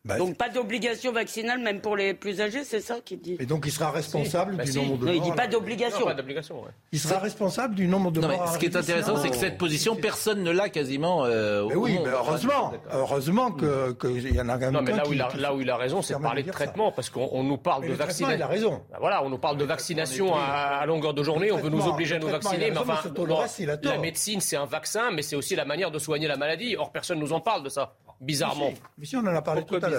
Bah, 0.06 0.20
donc 0.20 0.38
pas 0.38 0.50
d'obligation 0.50 1.12
vaccinale 1.12 1.60
même 1.60 1.82
pour 1.82 1.96
les 1.96 2.14
plus 2.14 2.40
âgés, 2.40 2.64
c'est 2.64 2.80
ça 2.80 2.98
qu'il 3.04 3.20
dit. 3.20 3.38
Et 3.40 3.48
donc 3.48 3.64
il 3.66 3.72
sera 3.72 3.90
responsable 3.90 4.56
du 4.56 4.72
nombre 4.72 4.98
de 4.98 5.06
non, 5.06 5.08
morts. 5.08 5.16
Il 5.16 5.22
dit 5.22 5.32
pas 5.32 5.48
d'obligation. 5.48 6.06
Il 6.92 7.00
sera 7.00 7.18
responsable 7.18 7.74
du 7.74 7.88
nombre 7.88 8.12
de 8.12 8.22
morts. 8.22 8.54
ce 8.54 8.60
qui 8.60 8.66
est 8.66 8.76
intéressant, 8.76 9.18
c'est 9.18 9.32
que 9.32 9.36
cette 9.36 9.58
position, 9.58 9.96
personne 9.96 10.44
ne 10.44 10.52
l'a 10.52 10.70
quasiment. 10.70 11.26
Euh, 11.26 11.66
mais 11.68 11.76
oui, 11.76 11.98
mais 12.04 12.12
heureusement, 12.12 12.74
heureusement 12.92 13.52
qu'il 13.52 14.36
y 14.36 14.40
en 14.40 14.50
a 14.50 14.54
quand 14.54 14.72
même. 14.72 14.74
Non, 14.74 14.82
mais 14.84 14.94
là 14.94 15.08
où, 15.08 15.14
il 15.14 15.22
a, 15.22 15.30
là 15.36 15.56
où 15.56 15.62
il 15.62 15.70
a 15.72 15.76
raison, 15.76 16.04
c'est 16.04 16.14
de 16.14 16.20
parler 16.20 16.44
de 16.44 16.52
traitement, 16.52 16.92
parce 16.92 17.10
qu'on 17.10 17.44
nous 17.44 17.58
parle 17.58 17.88
de 17.88 17.94
vaccination. 17.94 18.38
Il 18.38 18.44
a 18.44 18.48
raison. 18.48 18.82
Bah 18.92 18.98
voilà, 19.00 19.24
on 19.24 19.30
nous 19.30 19.40
parle 19.40 19.58
de 19.58 19.66
vaccination 19.66 20.36
à, 20.36 20.86
longueur 20.86 21.16
de 21.16 21.24
journée, 21.24 21.52
on 21.52 21.58
veut 21.58 21.70
nous 21.70 21.88
obliger 21.88 22.16
à 22.16 22.20
nous 22.20 22.30
vacciner, 22.30 22.70
mais 22.70 22.78
enfin, 22.78 23.00
la 23.82 23.98
médecine, 23.98 24.40
c'est 24.40 24.58
un 24.58 24.66
vaccin, 24.66 25.10
mais 25.12 25.24
c'est 25.24 25.36
aussi 25.36 25.56
la 25.56 25.66
manière 25.66 25.90
de 25.90 25.98
soigner 25.98 26.28
la 26.28 26.38
maladie. 26.38 26.76
Or, 26.78 26.92
personne 26.92 27.18
nous 27.18 27.34
en 27.34 27.40
parle 27.40 27.64
de 27.64 27.70
ça 27.70 27.96
bizarrement. 28.22 28.72
Mais 28.98 29.06
si, 29.06 29.16
on 29.16 29.20
en 29.20 29.28
a 29.28 29.42
parlé 29.42 29.64
tout 29.64 29.76
à 29.76 29.90
l'heure. 29.90 29.95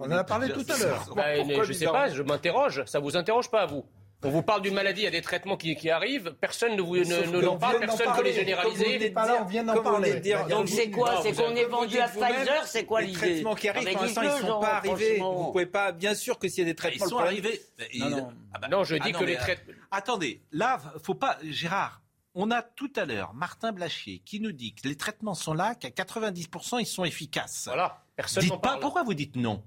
On 0.00 0.10
en 0.10 0.10
a 0.10 0.24
parlé 0.24 0.52
tout 0.52 0.64
à 0.68 0.78
l'heure. 0.78 1.64
je 1.64 1.68
ne 1.68 1.72
sais 1.72 1.86
pas, 1.86 2.08
je 2.08 2.22
m'interroge. 2.22 2.84
Ça 2.86 2.98
vous 2.98 3.16
interroge 3.16 3.50
pas, 3.50 3.66
vous 3.66 3.84
on 4.24 4.30
vous 4.30 4.42
parle 4.42 4.62
d'une 4.62 4.74
maladie, 4.74 5.02
il 5.02 5.04
y 5.04 5.08
a 5.08 5.10
des 5.10 5.20
traitements 5.20 5.56
qui, 5.56 5.76
qui 5.76 5.90
arrivent, 5.90 6.34
personne 6.40 6.76
ne 6.76 6.82
vous 6.82 6.96
ne, 6.96 7.42
n'en 7.42 7.58
parle, 7.58 7.78
personne 7.78 8.08
ne 8.10 8.16
veut 8.16 8.24
les 8.24 8.32
généraliser. 8.32 9.14
on 9.40 9.44
vient 9.44 9.64
d'en 9.64 9.82
parler. 9.82 10.20
Donc 10.48 10.68
c'est 10.68 10.90
quoi 10.90 11.20
C'est 11.22 11.32
qu'on 11.32 11.54
est 11.54 11.66
vendu 11.66 11.98
à 11.98 12.08
Pfizer 12.08 12.66
C'est 12.66 12.84
quoi 12.86 13.02
l'idée 13.02 13.12
Les 13.12 13.32
traitements 13.34 13.54
qui 13.54 13.68
arrivent, 13.68 13.92
pour 13.92 14.02
l'instant, 14.02 14.22
ils 14.22 14.42
ne 14.42 14.48
sont 14.48 14.60
pas 14.60 14.74
arrivés. 14.76 15.18
Vous 15.18 15.52
pouvez 15.52 15.66
pas, 15.66 15.92
bien 15.92 16.14
sûr 16.14 16.38
que 16.38 16.48
s'il 16.48 16.64
y 16.64 16.66
a 16.66 16.70
des 16.70 16.74
traitements... 16.74 17.06
Ils 17.06 17.08
sont 17.08 17.18
arrivés. 17.18 17.60
Non, 17.96 18.10
non. 18.10 18.32
Ah 18.52 18.58
bah 18.58 18.68
non, 18.68 18.84
je 18.84 18.96
dis 18.96 19.12
que 19.12 19.24
les 19.24 19.36
traitements... 19.36 19.74
Attendez, 19.90 20.42
là, 20.52 20.80
faut 21.02 21.14
pas... 21.14 21.38
Gérard, 21.42 22.00
on 22.34 22.50
a 22.50 22.62
tout 22.62 22.92
à 22.96 23.04
l'heure 23.04 23.34
Martin 23.34 23.72
Blachier 23.72 24.20
qui 24.24 24.40
nous 24.40 24.52
dit 24.52 24.74
que 24.74 24.88
les 24.88 24.96
traitements 24.96 25.34
sont 25.34 25.54
là, 25.54 25.74
qu'à 25.74 25.90
90% 25.90 26.80
ils 26.80 26.86
sont 26.86 27.04
efficaces. 27.04 27.64
Voilà, 27.66 28.03
personne 28.16 28.42
Dites 28.42 28.60
pas 28.60 28.78
pourquoi 28.78 29.02
vous 29.02 29.14
dites 29.14 29.36
non 29.36 29.62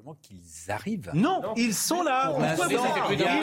simplement 0.00 0.16
qu'ils 0.22 0.70
arrivent. 0.70 1.10
Non, 1.14 1.42
ils 1.56 1.74
sont 1.74 2.02
là. 2.02 2.34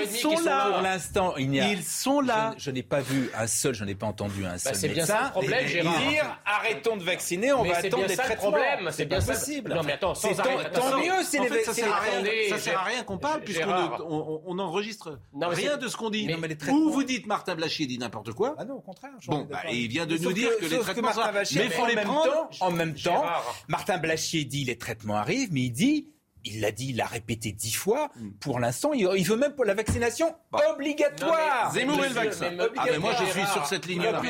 Ils 0.05 0.07
sont 0.07 0.39
là. 0.41 0.71
Pour 0.71 0.81
l'instant, 0.81 1.35
il 1.37 1.53
y 1.53 1.59
a. 1.59 1.71
Ils 1.71 1.83
sont 1.83 2.21
là. 2.21 2.53
Je, 2.57 2.71
n'ai 2.71 2.83
pas 2.83 3.01
vu 3.01 3.29
un 3.37 3.47
seul, 3.47 3.73
je 3.73 3.83
n'ai 3.83 3.95
pas 3.95 4.07
entendu 4.07 4.45
un 4.45 4.57
seul 4.57 4.73
bah, 4.73 4.79
médecin 4.81 4.93
bien 4.93 5.05
ça 5.05 5.29
problème, 5.29 5.67
dire 5.67 6.39
arrêtons 6.45 6.97
de 6.97 7.03
vacciner, 7.03 7.53
on 7.53 7.63
va 7.63 7.77
attendre 7.77 8.07
des 8.07 8.17
traitements. 8.17 8.51
problème, 8.51 8.89
c'est 8.91 9.05
bien 9.05 9.21
possible. 9.21 9.73
Non 9.73 9.83
mais 9.83 9.93
attends, 9.93 10.15
sans 10.15 10.33
tant 10.35 10.97
mieux, 10.99 11.23
c'est 11.23 11.39
les 11.39 11.63
ça 11.63 11.73
sert 11.73 11.93
à 11.93 11.99
rien. 11.99 12.23
Ça 12.49 12.57
sert 12.57 12.79
à 12.79 12.83
rien 12.83 13.03
qu'on 13.03 13.17
parle 13.17 13.41
puisqu'on 13.41 14.41
on 14.45 14.59
enregistre 14.59 15.19
rien 15.33 15.77
de 15.77 15.87
ce 15.87 15.97
qu'on 15.97 16.09
dit. 16.09 16.27
Ou 16.69 16.89
vous 16.89 17.03
dites 17.03 17.27
Martin 17.27 17.55
Blachier 17.55 17.85
dit 17.85 17.97
n'importe 17.97 18.33
quoi. 18.33 18.55
Ah 18.57 18.65
non, 18.65 18.75
au 18.75 18.81
contraire. 18.81 19.11
Bon, 19.27 19.47
bah, 19.49 19.61
il 19.71 19.87
vient 19.87 20.05
de 20.05 20.17
nous 20.17 20.33
dire 20.33 20.49
que 20.59 20.65
les 20.65 20.79
traitements. 20.79 21.11
Mais 21.55 21.65
il 21.65 21.71
faut 21.71 21.85
les 21.85 21.95
prendre 21.95 22.49
en 22.59 22.71
même 22.71 22.95
temps. 22.95 23.25
Martin 23.67 23.97
Blachier 23.97 24.45
dit 24.45 24.65
les 24.65 24.77
traitements 24.77 25.15
arrivent, 25.15 25.49
mais 25.51 25.61
il 25.61 25.71
dit 25.71 26.07
il 26.47 26.61
l'a 26.61 26.71
dit, 26.71 26.89
il 26.89 26.97
l'a 26.97 27.05
répété 27.05 27.51
dix 27.51 27.73
fois. 27.73 28.09
Mm. 28.15 28.29
Pour 28.39 28.59
l'instant, 28.59 28.93
il, 28.93 29.05
veut 29.25 29.37
même 29.37 29.53
pour 29.53 29.65
la 29.65 29.73
vaccination 29.73 30.35
obligatoire. 30.73 31.71
Zemmour 31.73 32.03
et 32.03 32.09
le 32.09 32.15
vaccin. 32.15 32.51
Ah, 32.77 32.85
mais 32.91 32.97
moi, 32.97 33.13
je 33.19 33.25
suis 33.25 33.45
sur 33.47 33.65
cette 33.65 33.85
ligne-là. 33.85 34.21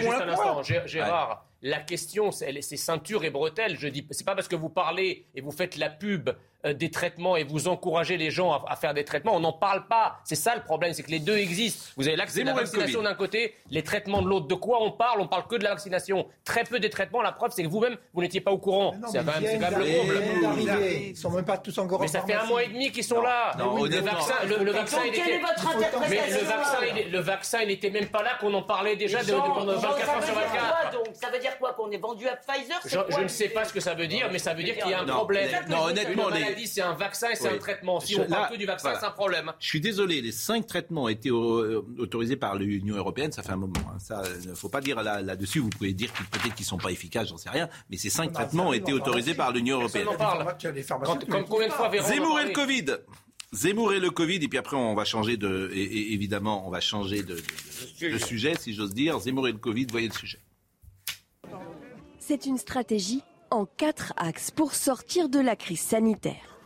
Gérard, 0.86 1.46
la 1.62 1.80
question, 1.80 2.32
c'est 2.32 2.62
ceinture 2.62 3.24
et 3.24 3.30
bretelles. 3.30 3.78
Je 3.80 3.88
dis, 3.88 4.06
c'est 4.12 4.26
pas 4.26 4.36
parce 4.36 4.48
que 4.48 4.56
vous 4.56 4.70
parlez 4.70 5.28
et 5.36 5.42
vous 5.42 5.52
faites 5.52 5.78
la 5.78 5.90
pub 5.90 6.30
des 6.66 6.92
traitements 6.92 7.36
et 7.36 7.44
vous 7.44 7.68
encouragez 7.68 8.18
les 8.18 8.32
gens 8.32 8.52
à, 8.52 8.76
faire 8.76 8.94
des 8.94 9.06
traitements. 9.06 9.36
On 9.36 9.40
n'en 9.40 9.54
parle 9.54 9.88
pas. 9.88 10.20
C'est 10.24 10.36
ça 10.36 10.56
le 10.56 10.62
problème, 10.62 10.94
c'est 10.94 11.04
que 11.04 11.12
les 11.12 11.20
deux 11.20 11.38
existent. 11.38 11.92
Vous 11.96 12.08
avez 12.08 12.18
la 12.18 12.26
vaccination 12.54 13.02
d'un 13.02 13.14
côté, 13.14 13.56
les 13.70 13.84
traitements 13.84 14.22
de 14.22 14.28
l'autre. 14.28 14.48
De 14.48 14.56
quoi 14.56 14.82
on 14.82 14.92
parle? 14.92 15.22
On 15.22 15.28
parle 15.28 15.48
que 15.48 15.56
de 15.56 15.64
la 15.64 15.72
vaccination. 15.72 16.28
Très 16.44 16.64
peu 16.64 16.80
des 16.80 16.90
traitements. 16.90 17.22
La 17.22 17.32
preuve, 17.32 17.52
c'est 17.54 17.64
que 17.64 17.68
vous-même, 17.68 17.98
vous 18.14 18.22
n'étiez 18.22 18.42
pas 18.42 18.52
au 18.52 18.58
courant. 18.58 18.96
C'est 19.12 19.20
quand, 19.20 19.40
même, 19.40 19.60
quand 19.60 19.72
même 19.72 19.80
le 19.80 20.00
comble. 20.00 20.84
Ils 21.10 21.18
sont 21.18 21.32
même 21.32 21.46
pas 21.46 21.58
tous 21.58 21.78
encore. 21.78 22.02
Mais 22.02 22.08
ça 22.08 22.22
fait 22.22 22.34
un 22.34 22.46
mois 22.46 22.64
et 22.64 22.68
demi 22.68 22.92
qu'ils 22.92 23.04
sont 23.04 23.22
là. 23.22 23.56
le 23.58 24.00
vaccin, 24.00 24.34
le, 24.48 24.72
vaccin, 24.72 25.00
il 25.06 25.14
était. 25.14 25.42
Mais 26.10 26.30
le 26.30 26.46
vaccin, 26.46 26.78
il, 26.96 27.12
le 27.12 27.20
vaccin, 27.20 27.60
il 27.62 27.68
n'était 27.68 27.90
même 27.90 28.08
pas 28.08 28.24
là 28.24 28.32
qu'on 28.40 28.54
en 28.54 28.64
parlait 28.64 28.96
déjà 28.96 29.24
de, 29.24 29.32
pendant 29.32 29.74
24 29.74 30.10
heures 30.10 30.24
sur 30.24 30.34
24. 30.34 30.92
Donc? 30.94 31.08
Ça 31.14 31.30
veut 31.30 31.40
dire 31.40 31.58
quoi 31.58 31.74
Qu'on 31.74 31.92
est 31.92 31.98
vendu 31.98 32.28
à 32.28 32.36
Pfizer? 32.36 32.80
Je 32.86 33.22
ne 33.22 33.28
sais 33.28 33.50
pas 33.50 33.66
ce 33.66 33.74
que 33.74 33.80
ça 33.80 33.94
veut 33.94 34.08
dire, 34.08 34.30
mais 34.32 34.40
ça 34.40 34.54
veut 34.54 34.64
dire 34.64 34.76
qu'il 34.78 34.90
y 34.90 34.94
a 34.94 35.02
un 35.02 35.06
problème. 35.06 35.50
Non, 35.70 35.86
honnêtement, 35.86 36.30
c'est 36.66 36.82
un 36.82 36.94
vaccin 36.94 37.30
et 37.32 37.36
c'est 37.36 37.50
un 37.50 37.58
traitement. 37.58 38.00
Si 38.00 38.20
on 38.20 38.26
parle 38.26 38.52
que 38.52 38.58
du 38.58 38.66
vaccin, 38.66 38.94
c'est 39.00 39.06
un 39.06 39.12
problème. 39.12 39.54
Je 39.60 39.68
suis 39.68 39.82
désolé, 39.82 40.22
les 40.22 40.32
cinq 40.32 40.68
traitements 40.68 41.04
ont 41.04 41.08
été 41.08 41.30
euh, 41.30 41.86
autorisés 41.98 42.36
par 42.36 42.56
l'Union 42.56 42.96
européenne, 42.96 43.32
ça 43.32 43.44
fait 43.44 43.52
un 43.52 43.58
moment. 43.58 43.74
Hein. 43.90 43.98
Ça, 44.00 44.24
ne 44.46 44.54
faut 44.54 44.70
pas 44.70 44.82
dire 44.82 45.02
là-dessus. 45.02 45.60
vous 45.60 45.70
pouvez 45.70 45.94
dire 45.94 46.12
peut-être 46.32 46.56
qu'ils 46.56 46.66
sont 46.66 46.78
pas 46.78 46.92
efficaces, 46.92 47.30
j'en 47.30 47.38
sais 47.38 47.50
rien. 47.50 47.70
Mais 47.90 47.98
ces 47.98 48.10
cinq 48.10 48.32
traitements 48.34 48.70
ont 48.70 48.74
été 48.74 48.94
autorisés 48.94 49.34
par 49.34 49.52
l'Union 49.52 49.80
européenne. 49.80 50.08
Zemmour 52.02 52.40
et 52.40 52.46
le 52.46 52.54
Covid. 52.54 52.86
Zemmour 53.54 53.94
et 53.94 54.00
le 54.00 54.10
Covid, 54.10 54.36
et 54.36 54.48
puis 54.50 54.58
après 54.58 54.76
on 54.76 54.94
va 54.94 55.06
changer 55.06 55.38
de, 55.38 55.72
évidemment, 55.74 56.68
on 56.68 56.70
va 56.70 56.82
changer 56.82 57.24
de, 57.24 57.42
de 58.02 58.18
sujet, 58.18 58.56
si 58.60 58.74
j'ose 58.74 58.94
dire. 58.94 59.20
Zemmour 59.20 59.48
et 59.48 59.54
le 59.54 59.58
Covid, 59.58 59.88
voyez 59.90 60.10
le 60.10 60.14
sujet. 60.14 60.40
C'est 62.20 62.46
une 62.46 62.58
stratégie 62.58 63.24
en 63.52 63.66
quatre 63.66 64.14
axes 64.18 64.52
pour 64.52 64.74
sortir 64.74 65.30
de 65.30 65.40
la 65.40 65.56
crise 65.56 65.82
sanitaire. 65.82 66.58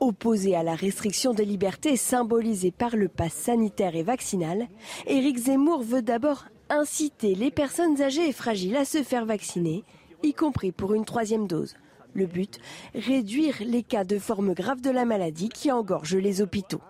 Opposé 0.00 0.54
à 0.54 0.62
la 0.62 0.74
restriction 0.74 1.34
des 1.34 1.44
libertés 1.44 1.96
symbolisée 1.96 2.70
par 2.70 2.96
le 2.96 3.08
pass 3.08 3.32
sanitaire 3.32 3.96
et 3.96 4.02
vaccinal, 4.02 4.68
Éric 5.06 5.38
Zemmour 5.38 5.82
veut 5.82 6.02
d'abord 6.02 6.44
inciter 6.70 7.34
les 7.34 7.50
personnes 7.50 8.00
âgées 8.00 8.28
et 8.28 8.32
fragiles 8.32 8.76
à 8.76 8.84
se 8.84 9.02
faire 9.02 9.26
vacciner, 9.26 9.84
y 10.22 10.32
compris 10.32 10.72
pour 10.72 10.94
une 10.94 11.04
troisième 11.04 11.46
dose. 11.46 11.74
Le 12.14 12.26
but, 12.26 12.58
réduire 12.94 13.56
les 13.60 13.82
cas 13.82 14.04
de 14.04 14.18
forme 14.18 14.54
grave 14.54 14.80
de 14.80 14.90
la 14.90 15.04
maladie 15.04 15.50
qui 15.50 15.70
engorgent 15.70 16.16
les 16.16 16.40
hôpitaux. 16.40 16.80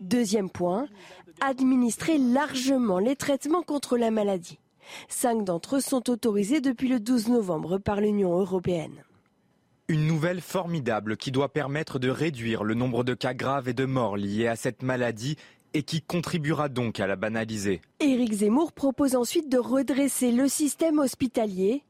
Deuxième 0.00 0.50
point, 0.50 0.88
administrer 1.40 2.18
largement 2.18 2.98
les 2.98 3.16
traitements 3.16 3.62
contre 3.62 3.96
la 3.96 4.10
maladie. 4.10 4.58
Cinq 5.08 5.44
d'entre 5.44 5.76
eux 5.76 5.80
sont 5.80 6.10
autorisés 6.10 6.60
depuis 6.60 6.88
le 6.88 7.00
12 7.00 7.28
novembre 7.28 7.78
par 7.78 8.00
l'Union 8.00 8.38
européenne. 8.38 9.04
Une 9.88 10.06
nouvelle 10.06 10.40
formidable 10.40 11.16
qui 11.16 11.32
doit 11.32 11.52
permettre 11.52 11.98
de 11.98 12.08
réduire 12.08 12.64
le 12.64 12.74
nombre 12.74 13.04
de 13.04 13.14
cas 13.14 13.34
graves 13.34 13.68
et 13.68 13.74
de 13.74 13.84
morts 13.84 14.16
liés 14.16 14.46
à 14.46 14.56
cette 14.56 14.82
maladie 14.82 15.36
et 15.74 15.82
qui 15.82 16.02
contribuera 16.02 16.68
donc 16.68 17.00
à 17.00 17.06
la 17.06 17.16
banaliser. 17.16 17.80
Éric 18.00 18.32
Zemmour 18.32 18.72
propose 18.72 19.16
ensuite 19.16 19.50
de 19.50 19.58
redresser 19.58 20.32
le 20.32 20.48
système 20.48 20.98
hospitalier. 20.98 21.82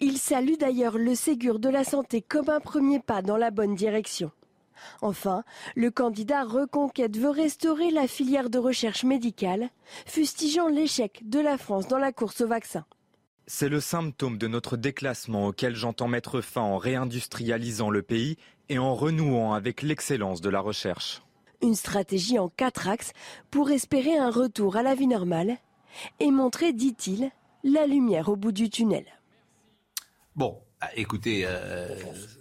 Il 0.00 0.18
salue 0.18 0.56
d'ailleurs 0.58 0.98
le 0.98 1.14
Ségur 1.14 1.58
de 1.58 1.68
la 1.68 1.84
santé 1.84 2.22
comme 2.22 2.48
un 2.48 2.60
premier 2.60 2.98
pas 2.98 3.22
dans 3.22 3.36
la 3.36 3.50
bonne 3.50 3.74
direction. 3.74 4.30
Enfin, 5.02 5.44
le 5.74 5.90
candidat 5.90 6.44
Reconquête 6.44 7.16
veut 7.16 7.30
restaurer 7.30 7.90
la 7.90 8.06
filière 8.06 8.50
de 8.50 8.58
recherche 8.58 9.04
médicale, 9.04 9.70
fustigeant 10.06 10.68
l'échec 10.68 11.22
de 11.24 11.40
la 11.40 11.58
France 11.58 11.88
dans 11.88 11.98
la 11.98 12.12
course 12.12 12.40
au 12.40 12.48
vaccin. 12.48 12.84
C'est 13.46 13.68
le 13.68 13.80
symptôme 13.80 14.38
de 14.38 14.48
notre 14.48 14.76
déclassement 14.76 15.46
auquel 15.46 15.76
j'entends 15.76 16.08
mettre 16.08 16.40
fin 16.40 16.62
en 16.62 16.78
réindustrialisant 16.78 17.90
le 17.90 18.02
pays 18.02 18.36
et 18.68 18.78
en 18.78 18.94
renouant 18.94 19.54
avec 19.54 19.82
l'excellence 19.82 20.40
de 20.40 20.50
la 20.50 20.60
recherche. 20.60 21.22
Une 21.62 21.76
stratégie 21.76 22.38
en 22.38 22.48
quatre 22.48 22.88
axes 22.88 23.12
pour 23.50 23.70
espérer 23.70 24.18
un 24.18 24.30
retour 24.30 24.76
à 24.76 24.82
la 24.82 24.94
vie 24.94 25.06
normale 25.06 25.56
et 26.20 26.30
montrer, 26.30 26.72
dit-il, 26.72 27.30
la 27.62 27.86
lumière 27.86 28.28
au 28.28 28.36
bout 28.36 28.52
du 28.52 28.68
tunnel. 28.68 29.04
Bon, 30.34 30.60
ah, 30.80 30.90
écoutez, 30.96 31.44
euh, 31.46 31.96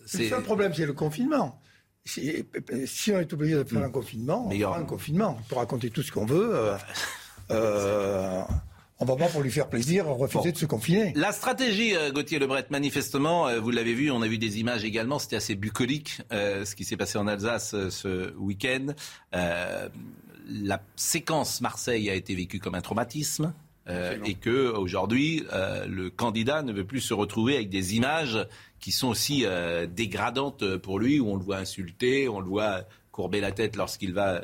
c'est 0.05 0.23
le 0.23 0.29
seul 0.29 0.43
problème, 0.43 0.73
c'est 0.73 0.85
le 0.85 0.93
confinement. 0.93 1.61
Si, 2.05 3.11
on 3.11 3.19
est 3.19 3.33
obligé 3.33 3.55
de 3.55 3.63
faire 3.63 3.81
un 3.81 3.89
confinement, 3.89 4.47
on 4.47 4.51
fera 4.51 4.77
un 4.77 4.85
confinement. 4.85 5.37
On 5.39 5.43
peut 5.49 5.55
raconter 5.55 5.89
tout 5.89 6.03
ce 6.03 6.11
qu'on 6.11 6.25
veut. 6.25 6.51
Euh, 6.53 6.77
euh, 7.51 8.43
on 8.99 9.05
va 9.05 9.15
pas 9.17 9.27
pour 9.27 9.41
lui 9.41 9.51
faire 9.51 9.67
plaisir 9.67 10.05
refuser 10.07 10.53
de 10.53 10.57
se 10.57 10.65
confiner. 10.65 11.11
La 11.15 11.33
stratégie, 11.33 11.95
euh, 11.95 12.11
Gauthier 12.11 12.39
Lebret, 12.39 12.65
manifestement, 12.69 13.47
euh, 13.47 13.59
vous 13.59 13.71
l'avez 13.71 13.93
vu, 13.93 14.09
on 14.09 14.21
a 14.21 14.27
vu 14.27 14.37
des 14.37 14.59
images 14.59 14.85
également, 14.85 15.19
c'était 15.19 15.35
assez 15.35 15.55
bucolique 15.55 16.21
euh, 16.31 16.63
ce 16.63 16.75
qui 16.75 16.85
s'est 16.85 16.95
passé 16.95 17.17
en 17.17 17.27
Alsace 17.27 17.75
ce 17.89 18.33
week-end. 18.37 18.87
la 19.33 20.81
séquence 20.95 21.59
Marseille 21.59 22.09
a 22.09 22.13
été 22.13 22.35
vécue 22.35 22.59
comme 22.59 22.75
un 22.75 22.81
traumatisme. 22.81 23.53
et 23.87 24.35
que 24.35 24.71
aujourd'hui, 24.71 25.43
le 25.87 26.09
candidat 26.09 26.63
ne 26.63 26.71
veut 26.71 26.85
plus 26.85 27.01
se 27.01 27.13
retrouver 27.13 27.55
avec 27.55 27.69
des 27.69 27.95
images 27.95 28.47
qui 28.85 28.91
sont 28.91 29.07
aussi 29.07 29.43
dégradantes 29.95 30.77
pour 30.77 30.99
lui, 30.99 31.19
où 31.19 31.31
on 31.31 31.37
le 31.37 31.43
voit 31.43 31.57
insulter, 31.57 32.29
on 32.29 32.39
le 32.39 32.45
voit 32.45 32.83
courber 33.09 33.41
la 33.41 33.51
tête 33.51 33.75
lorsqu'il 33.77 34.13
va, 34.13 34.43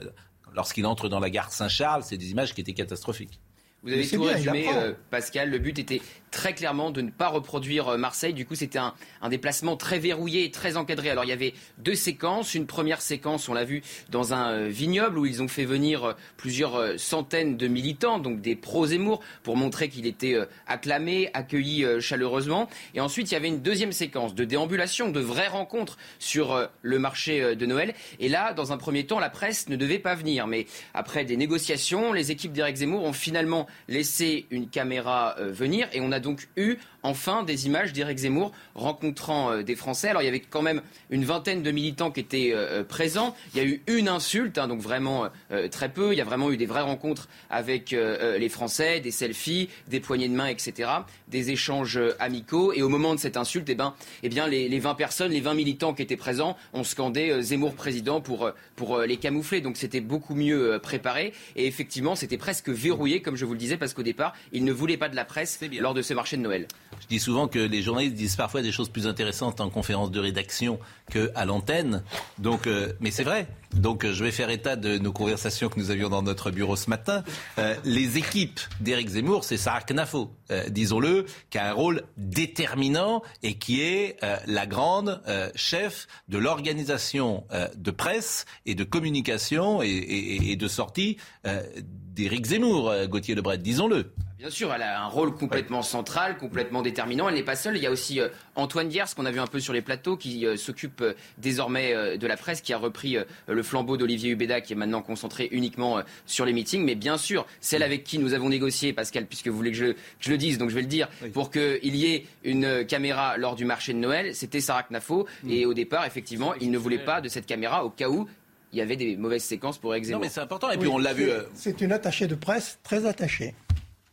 lorsqu'il 0.56 0.88
entre 0.88 1.10
dans 1.10 1.20
la 1.20 1.30
gare 1.30 1.52
Saint-Charles. 1.52 2.02
C'est 2.02 2.18
des 2.18 2.32
images 2.32 2.56
qui 2.56 2.62
étaient 2.62 2.74
catastrophiques. 2.74 3.40
Vous 3.84 3.92
avez 3.92 4.08
tout 4.08 4.22
résumé, 4.22 4.68
Pascal. 5.10 5.50
Le 5.50 5.58
but 5.58 5.80
était 5.80 6.02
très 6.32 6.54
clairement 6.54 6.92
de 6.92 7.02
ne 7.02 7.12
pas 7.12 7.28
reproduire 7.28 7.90
euh, 7.90 7.98
Marseille. 7.98 8.34
Du 8.34 8.46
coup, 8.46 8.56
c'était 8.56 8.80
un, 8.80 8.94
déplacement 9.30 9.76
très 9.78 10.00
verrouillé 10.00 10.46
et 10.46 10.52
très 10.52 10.78
encadré. 10.78 11.10
Alors, 11.10 11.26
il 11.26 11.30
y 11.30 11.34
avait 11.34 11.54
deux 11.78 11.96
séquences. 11.96 12.56
Une 12.56 12.66
première 12.66 13.02
séquence, 13.02 13.50
on 13.50 13.54
l'a 13.54 13.66
vu, 13.66 13.84
dans 14.10 14.34
un 14.34 14.52
euh, 14.52 14.68
vignoble 14.68 15.20
où 15.20 15.26
ils 15.26 15.44
ont 15.44 15.48
fait 15.48 15.66
venir 15.66 16.04
euh, 16.04 16.14
plusieurs 16.38 17.00
centaines 17.00 17.58
de 17.58 17.68
militants, 17.68 18.18
donc 18.18 18.42
des 18.42 18.56
pro-Zemmour, 18.56 19.22
pour 19.44 19.58
montrer 19.58 19.90
qu'il 19.90 20.08
était 20.08 20.38
acclamé, 20.68 21.30
accueilli 21.34 21.86
chaleureusement. 22.00 22.70
Et 22.94 23.02
ensuite, 23.02 23.30
il 23.30 23.34
y 23.34 23.38
avait 23.38 23.50
une 23.50 23.62
deuxième 23.62 23.92
séquence 23.92 24.34
de 24.34 24.46
déambulation, 24.46 25.10
de 25.10 25.20
vraies 25.20 25.48
rencontres 25.48 25.98
sur 26.20 26.70
le 26.82 27.00
marché 27.00 27.56
de 27.56 27.66
Noël. 27.66 27.94
Et 28.20 28.30
là, 28.30 28.54
dans 28.54 28.72
un 28.72 28.78
premier 28.78 29.06
temps, 29.06 29.20
la 29.20 29.30
presse 29.30 29.68
ne 29.68 29.76
devait 29.76 30.00
pas 30.00 30.16
venir. 30.16 30.48
Mais 30.48 30.66
après 30.94 31.26
des 31.26 31.36
négociations, 31.36 32.14
les 32.14 32.32
équipes 32.32 32.54
d'Éric 32.54 32.78
Zemmour 32.78 33.04
ont 33.04 33.14
finalement 33.14 33.68
laissé 33.88 34.46
une 34.52 34.70
caméra 34.70 35.36
venir. 35.40 35.88
Et 35.94 36.02
on 36.02 36.12
a 36.12 36.20
donc 36.20 36.48
eu 36.58 36.78
enfin 37.04 37.44
des 37.44 37.66
images 37.66 37.94
d'Éric 37.94 38.20
Zemmour 38.20 38.52
rencontrant 38.76 39.52
euh, 39.52 39.64
des 39.64 39.76
Français. 39.76 40.10
Alors 40.10 40.22
il 40.22 40.26
y 40.26 40.30
avait 40.30 40.40
quand 40.40 40.62
même 40.62 40.82
une 41.10 41.26
vingtaine 41.26 41.64
de 41.64 41.72
militants 41.72 42.12
qui 42.12 42.20
étaient 42.20 42.52
euh, 42.54 42.82
euh, 42.82 42.84
présents. 42.84 43.36
Il 43.54 43.62
y 43.62 43.66
a 43.66 43.68
eu 43.68 43.82
une 43.88 44.08
insulte, 44.08 44.58
hein, 44.58 44.68
donc 44.68 44.82
vraiment 44.82 45.30
très 45.72 45.90
peu. 45.90 46.14
Il 46.14 46.18
y 46.18 46.22
a 46.22 46.26
vraiment 46.26 46.52
eu 46.52 46.58
des 46.58 46.66
vraies 46.66 46.82
rencontres 46.82 47.28
avec 47.50 47.92
les 47.92 48.50
Français, 48.50 49.00
des 49.00 49.12
selfies, 49.12 49.70
des 49.88 50.00
poignées 50.00 50.28
de 50.28 50.34
main, 50.34 50.48
etc., 50.48 50.90
des 51.28 51.52
échanges 51.52 52.00
amicaux. 52.20 52.74
Et 52.74 52.82
au 52.82 52.90
moment 52.90 53.14
de 53.14 53.20
cette 53.20 53.38
insulte, 53.38 53.70
eh 53.70 53.76
ben, 53.76 53.94
eh 54.24 54.30
bien, 54.30 54.48
les, 54.48 54.70
les 54.70 54.80
20 54.80 54.96
personnes, 54.96 55.32
les 55.32 55.42
20 55.42 55.54
militants 55.54 55.94
qui 55.94 56.02
étaient 56.02 56.16
présents 56.16 56.58
ont 56.74 56.84
scandé 56.84 57.42
Zemmour 57.42 57.76
président 57.76 58.22
pour, 58.22 58.52
pour 58.76 59.00
les 59.00 59.18
camoufler. 59.18 59.62
Donc 59.62 59.78
c'était 59.78 60.02
beaucoup 60.02 60.36
mieux 60.36 60.80
préparé. 60.82 61.34
Et 61.56 61.68
effectivement, 61.68 62.16
c'était 62.16 62.38
presque 62.38 62.70
verrouillé, 62.70 63.22
comme 63.22 63.36
je 63.36 63.46
vous 63.46 63.54
le 63.54 63.60
disais, 63.60 63.78
parce 63.78 63.94
qu'au 63.94 64.04
départ, 64.04 64.34
ils 64.52 64.64
ne 64.64 64.72
voulaient 64.72 64.98
pas 64.98 65.10
de 65.10 65.16
la 65.16 65.26
presse 65.26 65.60
lors 65.80 65.94
de 65.94 66.02
ce 66.02 66.14
marché 66.14 66.38
de 66.38 66.42
Noël. 66.42 66.68
Je 67.00 67.08
dis 67.08 67.20
souvent 67.20 67.48
que 67.48 67.60
les 67.60 67.82
journalistes 67.82 68.16
disent 68.16 68.36
parfois 68.36 68.62
des 68.62 68.72
choses 68.72 68.90
plus 68.90 69.08
intéressantes 69.08 69.62
en 69.62 69.70
conférence 69.70 70.12
de 70.12 70.20
rédaction 70.20 70.80
qu'à 71.10 71.46
l'antenne. 71.46 72.04
Donc, 72.40 72.68
euh, 72.68 72.94
mais 73.00 73.12
c'est 73.12 73.24
vrai. 73.24 73.48
Donc, 73.74 74.04
euh, 74.04 74.14
je 74.14 74.24
vais 74.24 74.32
faire 74.32 74.50
état 74.50 74.76
de 74.76 74.98
nos 74.98 75.12
conversations 75.12 75.70
que 75.70 75.80
nous 75.80 75.92
avions 75.92 76.10
dans 76.10 76.22
notre 76.22 76.52
bureau 76.52 76.76
ce 76.76 76.90
matin. 76.90 77.24
Euh, 77.58 77.76
les 77.84 78.18
équipes 78.18 78.60
d'Éric 78.80 79.10
Zemmour, 79.10 79.44
c'est 79.44 79.58
Sarah 79.58 79.82
Knafo, 79.82 80.32
disons-le, 80.70 81.26
qui 81.50 81.58
a 81.58 81.70
un 81.70 81.74
rôle 81.74 82.04
déterminant 82.18 83.22
et 83.42 83.58
qui 83.58 83.82
est 83.82 84.18
la 84.46 84.66
grande 84.66 85.22
chef 85.56 86.08
de 86.28 86.38
l'organisation 86.38 87.46
de 87.76 87.92
presse 87.92 88.46
et 88.66 88.76
de 88.76 88.84
communication 88.84 89.82
et, 89.82 90.56
de 90.58 90.68
sortie 90.68 91.18
d'Éric 91.46 92.48
Zemmour, 92.48 92.94
Gauthier 93.08 93.36
Lebret, 93.36 93.60
disons-le. 93.60 94.14
Bien 94.42 94.50
sûr, 94.50 94.74
elle 94.74 94.82
a 94.82 95.04
un 95.04 95.08
rôle 95.08 95.36
complètement 95.36 95.84
central, 95.84 96.36
complètement 96.36 96.82
déterminant. 96.82 97.30
Elle 97.30 97.36
n'est 97.36 97.44
pas 97.44 97.56
seule. 97.56 97.78
Il 97.78 97.84
y 97.84 97.86
a 97.86 97.92
aussi 97.92 98.20
euh, 98.20 98.30
Antoine 98.56 98.90
Diers, 98.90 99.04
qu'on 99.16 99.28
a 99.28 99.32
vu 99.32 99.40
un 99.40 99.46
peu 99.46 99.60
sur 99.60 99.72
les 99.72 99.84
plateaux, 99.84 100.18
qui 100.18 100.48
euh, 100.48 100.58
s'occupe 100.58 101.02
euh, 101.02 101.14
désormais 101.38 102.18
de 102.18 102.26
la 102.26 102.38
presse, 102.38 102.62
qui 102.62 102.74
a 102.74 102.80
repris 102.80 103.18
le 103.48 103.62
flambeau 103.62 103.98
d'Olivier 103.98 104.32
Hubeda, 104.32 104.60
qui 104.60 104.74
est 104.74 104.76
maintenant 104.76 105.04
concentré 105.04 105.48
uniquement 105.52 106.02
sur 106.26 106.44
les 106.44 106.54
meetings. 106.54 106.84
Mais 106.84 106.96
bien 106.96 107.20
sûr, 107.20 107.46
celle 107.60 107.84
avec 107.84 108.04
qui 108.04 108.18
nous 108.18 108.34
avons 108.34 108.50
négocié, 108.50 108.94
Pascal, 108.94 109.28
puisque 109.28 109.48
vous 109.48 109.56
voulez 109.56 109.70
que 109.70 109.78
je, 109.78 109.94
je 110.20 110.32
le 110.32 110.38
dise, 110.40 110.58
donc 110.58 110.72
je 110.72 110.76
vais 110.76 110.82
le 110.82 110.88
dire, 110.88 111.08
pour 111.34 111.52
qu'il 111.52 111.96
y 111.96 112.12
ait 112.12 112.26
une 112.44 112.84
caméra 112.88 113.38
lors 113.38 113.56
du 113.56 113.66
marché 113.66 113.94
de 113.94 114.00
Noël, 114.00 114.34
c'était 114.34 114.60
Sarah 114.60 114.88
Knafo. 114.90 115.28
Mm. 115.44 115.52
Et 115.52 115.66
au 115.68 115.76
départ, 115.76 116.04
effectivement, 116.08 116.56
il 116.56 116.72
ne 116.72 116.80
voulait 116.80 117.06
pas 117.06 117.22
de 117.22 117.30
cette 117.30 117.46
caméra 117.46 117.86
au 117.86 117.92
cas 117.92 118.10
où 118.10 118.28
il 118.74 118.80
y 118.80 118.82
avait 118.82 118.96
des 118.96 119.18
mauvaises 119.18 119.44
séquences 119.44 119.78
pour 119.78 119.94
exécuter. 119.94 120.16
Non, 120.16 120.22
mais 120.22 120.30
c'est 120.30 120.42
important. 120.42 120.72
Et 120.72 120.80
puis 120.80 120.90
on 120.90 120.98
l'a 120.98 121.14
vu. 121.14 121.30
C'est 121.54 121.80
une 121.82 121.92
attachée 121.92 122.26
de 122.26 122.36
presse 122.36 122.80
très 122.82 123.06
attachée. 123.06 123.54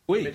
Oui, 0.09 0.27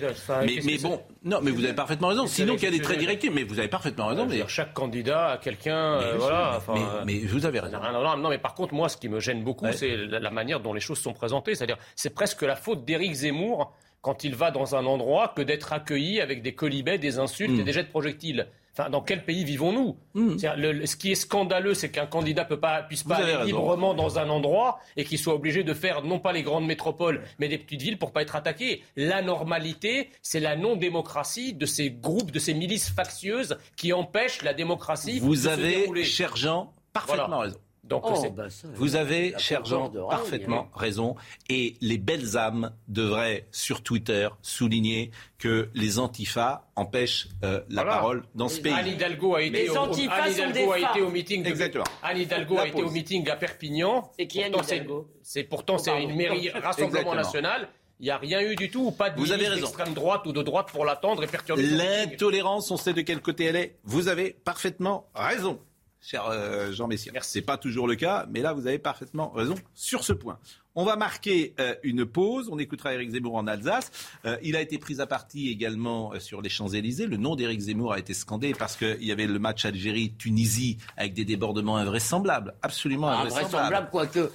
mais, 0.63 0.77
bon, 0.77 1.01
non, 1.23 1.39
mais 1.41 1.51
vous 1.51 1.65
avez 1.65 1.73
parfaitement 1.73 2.07
raison. 2.07 2.27
Sinon, 2.27 2.55
qu'il 2.55 2.63
y 2.63 2.67
a 2.67 2.71
des 2.71 2.81
traits 2.81 2.97
directifs, 2.97 3.31
mais 3.33 3.43
vous 3.43 3.59
avez 3.59 3.67
parfaitement 3.67 4.07
raison. 4.07 4.25
Mais... 4.25 4.41
Chaque 4.47 4.73
candidat 4.73 5.31
a 5.31 5.37
quelqu'un, 5.37 5.99
euh, 5.99 6.15
voilà. 6.17 6.61
mais, 7.05 7.19
vous 7.19 7.45
avez 7.45 7.59
raison. 7.59 7.79
Non, 8.17 8.29
mais 8.29 8.37
par 8.37 8.53
contre, 8.53 8.73
moi, 8.73 8.87
ce 8.87 8.95
qui 8.95 9.09
me 9.09 9.19
gêne 9.19 9.43
beaucoup, 9.43 9.65
c'est 9.73 9.97
la, 9.97 10.31
manière 10.31 10.61
dont 10.61 10.73
les 10.73 10.79
choses 10.79 10.99
sont 10.99 11.13
présentées. 11.13 11.55
C'est-à-dire, 11.55 11.77
c'est 11.95 12.13
presque 12.13 12.41
la 12.41 12.55
faute 12.55 12.85
d'Éric 12.85 13.13
Zemmour 13.13 13.73
quand 14.01 14.23
il 14.23 14.33
va 14.35 14.51
dans 14.51 14.75
un 14.75 14.85
endroit 14.85 15.33
que 15.35 15.41
d'être 15.41 15.73
accueilli 15.73 16.21
avec 16.21 16.41
des 16.41 16.53
colibets, 16.53 16.97
des 16.97 17.19
insultes 17.19 17.57
et 17.57 17.61
hmm. 17.61 17.65
des 17.65 17.73
jets 17.73 17.83
de 17.83 17.89
projectiles. 17.89 18.47
Enfin, 18.77 18.89
dans 18.89 19.01
quel 19.01 19.23
pays 19.23 19.45
vivons-nous 19.45 19.95
hmm. 20.15 20.37
Ce 20.37 20.95
qui 20.97 21.11
est 21.11 21.15
scandaleux, 21.15 21.73
c'est 21.73 21.91
qu'un 21.91 22.07
candidat 22.07 22.43
peut 22.43 22.59
pas, 22.59 22.83
puisse 22.83 23.03
pas 23.03 23.15
aller 23.15 23.45
librement 23.45 23.93
dans 23.93 24.19
un 24.19 24.27
endroit 24.29 24.79
et 24.97 25.05
qu'il 25.05 25.17
soit 25.17 25.33
obligé 25.33 25.63
de 25.63 25.73
faire 25.73 26.03
non 26.03 26.19
pas 26.19 26.33
les 26.33 26.43
grandes 26.43 26.65
métropoles, 26.65 27.21
mais 27.39 27.47
des 27.47 27.57
petites 27.57 27.81
villes 27.81 27.97
pour 27.97 28.11
pas 28.11 28.21
être 28.21 28.35
attaqué. 28.35 28.83
La 28.97 29.21
normalité, 29.21 30.09
c'est 30.21 30.41
la 30.41 30.57
non-démocratie 30.57 31.53
de 31.53 31.65
ces 31.65 31.89
groupes, 31.89 32.31
de 32.31 32.39
ces 32.39 32.53
milices 32.53 32.89
factieuses 32.89 33.57
qui 33.77 33.93
empêchent 33.93 34.41
la 34.41 34.53
démocratie. 34.53 35.19
Vous 35.19 35.35
de 35.35 35.47
avez, 35.47 35.73
se 35.73 35.79
dérouler. 35.79 36.03
cher 36.03 36.35
Jean, 36.35 36.73
parfaitement 36.91 37.39
raison. 37.39 37.57
Donc, 37.87 38.03
oh, 38.05 38.29
bah 38.31 38.47
vous 38.73 38.95
avez, 38.95 39.35
cher 39.37 39.63
Jean, 39.63 39.89
parfaitement 40.09 40.69
raison. 40.75 41.15
Et 41.49 41.75
les 41.81 41.99
belles 41.99 42.35
âmes 42.35 42.71
devraient, 42.87 43.47
sur 43.51 43.83
Twitter, 43.83 44.27
souligner 44.41 45.11
que 45.37 45.69
les 45.75 45.99
antifas 45.99 46.65
empêchent 46.75 47.27
euh, 47.43 47.61
la 47.69 47.85
parole 47.85 48.23
dans 48.33 48.49
ce 48.49 48.59
pays. 48.59 48.73
Anne 48.73 48.87
Hidalgo 48.87 49.35
a 49.35 49.43
été, 49.43 49.69
au, 49.69 49.77
a 49.77 50.29
été 50.29 51.01
au 51.01 51.09
meeting. 51.09 51.45
Exactement. 51.45 51.83
Anne 52.01 52.17
Hidalgo 52.17 52.57
a 52.57 52.67
été 52.67 52.81
au 52.81 52.89
meeting 52.89 53.29
à 53.29 53.35
Perpignan. 53.35 54.11
C'est 54.17 54.27
qui 54.27 54.41
Anne 54.41 54.55
Hidalgo? 54.55 55.07
C'est 55.21 55.43
pourtant 55.43 55.77
c'est 55.77 56.01
une 56.01 56.15
mairie 56.15 56.49
Rassemblement 56.55 57.13
National. 57.13 57.69
Il 57.99 58.05
n'y 58.05 58.11
a 58.11 58.17
rien 58.17 58.41
eu 58.41 58.55
du 58.55 58.69
tout, 58.69 58.87
ou 58.87 58.91
pas 58.91 59.09
de 59.09 59.55
d'extrême 59.55 59.93
droite 59.93 60.25
ou 60.25 60.33
de 60.33 60.41
droite 60.41 60.67
pour 60.69 60.83
l'attendre 60.83 61.23
et 61.23 61.27
perturber. 61.27 61.63
L'intolérance, 61.63 62.69
on 62.69 62.75
sait 62.77 62.93
de 62.93 63.01
quel 63.01 63.21
côté 63.21 63.45
elle 63.45 63.55
est. 63.55 63.77
Vous 63.85 64.09
avez 64.09 64.35
parfaitement 64.43 65.07
raison 65.15 65.59
cher 66.05 66.25
euh, 66.27 66.71
Jean 66.71 66.87
Messier. 66.87 67.11
Ce 67.21 67.37
n'est 67.37 67.43
pas 67.43 67.57
toujours 67.57 67.87
le 67.87 67.95
cas, 67.95 68.27
mais 68.29 68.41
là, 68.41 68.53
vous 68.53 68.67
avez 68.67 68.77
parfaitement 68.77 69.29
raison 69.29 69.55
sur 69.73 70.03
ce 70.03 70.13
point. 70.13 70.37
On 70.75 70.83
va 70.83 70.97
marquer 70.97 71.55
euh, 71.59 71.75
une 71.83 72.05
pause. 72.05 72.49
On 72.51 72.59
écoutera 72.59 72.93
Éric 72.93 73.11
Zemmour 73.11 73.35
en 73.35 73.47
Alsace. 73.47 73.91
Euh, 74.25 74.37
il 74.43 74.55
a 74.55 74.61
été 74.61 74.77
pris 74.77 74.99
à 74.99 75.07
partie 75.07 75.49
également 75.49 76.19
sur 76.19 76.41
les 76.41 76.49
Champs-Élysées. 76.49 77.07
Le 77.07 77.17
nom 77.17 77.35
d'Éric 77.35 77.61
Zemmour 77.61 77.93
a 77.93 77.99
été 77.99 78.13
scandé 78.13 78.53
parce 78.53 78.75
qu'il 78.75 79.03
y 79.03 79.11
avait 79.11 79.25
le 79.25 79.39
match 79.39 79.65
Algérie-Tunisie 79.65 80.77
avec 80.97 81.13
des 81.13 81.25
débordements 81.25 81.77
invraisemblables. 81.77 82.53
Absolument 82.61 83.09
invraisemblables. 83.09 83.45
Invraisemblable, 83.45 83.89
quoique 83.89 84.31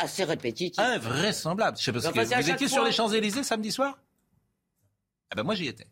assez 0.00 0.24
répétitif. 0.24 0.78
Invraisemblable. 0.78 1.78
Je 1.78 1.84
sais 1.84 1.92
pas 1.92 2.00
ce 2.00 2.08
que... 2.08 2.42
Vous 2.42 2.50
étiez 2.50 2.68
sur 2.68 2.84
les 2.84 2.92
Champs-Élysées 2.92 3.44
samedi 3.44 3.70
soir? 3.70 3.98
Ah 5.30 5.34
ben 5.36 5.42
moi 5.42 5.54
j'y 5.54 5.66
étais. 5.66 5.86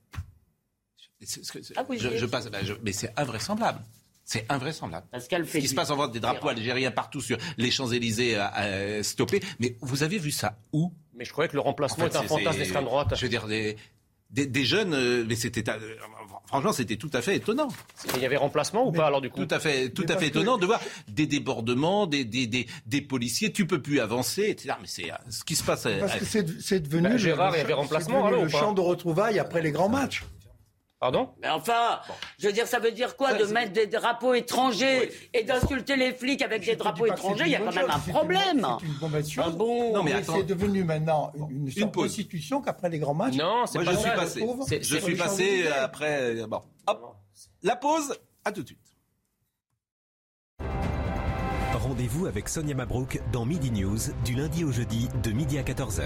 Ah 1.76 1.84
je, 1.90 2.26
passe, 2.26 2.50
ben, 2.50 2.64
mais 2.82 2.92
c'est 2.92 3.12
invraisemblable. 3.18 3.80
C'est 4.26 4.44
invraisemblable. 4.48 5.06
Ce 5.16 5.58
qui 5.58 5.68
se 5.68 5.74
passe 5.74 5.90
en 5.90 5.96
vente 5.96 6.10
des 6.10 6.18
drapeaux 6.18 6.48
algériens 6.48 6.90
partout 6.90 7.20
sur 7.20 7.38
les 7.58 7.70
Champs-Élysées 7.70 8.36
à, 8.36 9.02
stopper. 9.04 9.40
Mais 9.60 9.76
vous 9.80 10.02
avez 10.02 10.18
vu 10.18 10.32
ça 10.32 10.58
où? 10.72 10.92
Mais 11.14 11.24
je 11.24 11.30
croyais 11.30 11.48
que 11.48 11.54
le 11.54 11.60
remplacement 11.60 12.06
était 12.06 12.16
un 12.16 12.24
fantasme 12.24 12.58
d'extrême 12.58 12.84
droite. 12.84 13.14
Je 13.14 13.22
veux 13.22 13.28
dire, 13.28 13.46
des, 13.46 13.76
des, 14.30 14.64
jeunes, 14.64 14.94
euh, 14.94 15.24
mais 15.28 15.36
c'était 15.36 15.70
euh, 15.70 15.78
franchement 16.46 16.72
c'était 16.72 16.96
tout 16.96 17.10
à 17.12 17.22
fait 17.22 17.36
étonnant. 17.36 17.68
Il 18.16 18.20
y 18.20 18.26
avait 18.26 18.36
remplacement 18.36 18.88
ou 18.88 18.92
pas 18.92 19.06
alors 19.06 19.20
du 19.20 19.30
coup 19.30 19.44
Tout 19.44 19.54
à 19.54 19.60
fait, 19.60 19.90
tout 19.90 20.04
à 20.08 20.16
fait 20.16 20.26
étonnant 20.26 20.58
de 20.58 20.66
voir 20.66 20.80
des 21.06 21.26
débordements, 21.26 22.08
des, 22.08 22.24
des, 22.24 22.48
des, 22.48 22.66
des, 22.86 23.00
policiers, 23.00 23.52
tu 23.52 23.66
peux 23.66 23.80
plus 23.80 24.00
avancer, 24.00 24.46
etc. 24.48 24.74
Mais 24.80 24.88
c'est 24.88 25.12
euh, 25.12 25.16
ce 25.30 25.44
qui 25.44 25.54
se 25.54 25.62
passe. 25.62 25.86
Parce 26.00 26.16
que 26.16 26.24
c'est 26.24 26.80
devenu 26.80 27.10
bah, 27.10 27.16
Gérard, 27.16 27.54
il 27.54 27.58
y 27.58 27.62
avait 27.62 27.72
remplacement 27.72 28.28
le 28.28 28.48
champ 28.48 28.72
de 28.72 28.80
retrouvailles 28.80 29.38
après 29.38 29.62
les 29.62 29.70
grands 29.70 29.88
matchs. 29.88 30.24
Pardon 30.98 31.28
Mais 31.42 31.48
enfin, 31.50 32.00
je 32.38 32.46
veux 32.46 32.52
dire, 32.54 32.66
ça 32.66 32.78
veut 32.78 32.90
dire 32.90 33.16
quoi 33.16 33.34
de 33.34 33.44
mettre 33.44 33.72
des 33.72 33.86
drapeaux 33.86 34.32
étrangers 34.32 35.10
et 35.34 35.44
d'insulter 35.44 35.94
les 35.96 36.14
flics 36.14 36.40
avec 36.40 36.64
des 36.64 36.76
drapeaux 36.76 37.04
étrangers 37.06 37.44
Il 37.46 37.52
y 37.52 37.54
a 37.54 37.60
quand 37.60 37.74
même 37.74 37.90
un 37.90 37.98
problème. 37.98 38.66
C'est 38.80 38.86
une 38.86 38.98
convention. 38.98 39.42
Ah 39.46 39.50
bon, 39.50 39.92
non, 39.92 40.02
mais 40.02 40.22
c'est 40.22 40.44
devenu 40.44 40.84
maintenant 40.84 41.32
une, 41.50 41.70
une 41.74 41.92
constitution 41.92 42.62
qu'après 42.62 42.88
les 42.88 42.98
grands 42.98 43.14
matchs. 43.14 43.36
Non, 43.36 43.66
c'est 43.66 43.84
pas 43.84 43.92
je 43.92 43.98
suis 43.98 44.10
passé. 44.10 44.46
Je 44.80 44.96
suis 44.98 45.16
passé 45.16 45.68
après. 45.68 46.36
Euh, 46.40 46.46
bon, 46.46 46.62
hop, 46.86 47.16
la 47.62 47.76
pause. 47.76 48.14
À 48.44 48.52
tout 48.52 48.62
de 48.62 48.68
suite. 48.68 48.78
Rendez-vous 51.74 52.26
avec 52.26 52.48
Sonia 52.48 52.74
Mabrouk 52.74 53.20
dans 53.32 53.44
Midi 53.44 53.70
News 53.70 53.98
du 54.24 54.34
lundi 54.34 54.64
au 54.64 54.72
jeudi 54.72 55.08
de 55.22 55.30
midi 55.30 55.58
à 55.58 55.62
14h. 55.62 56.02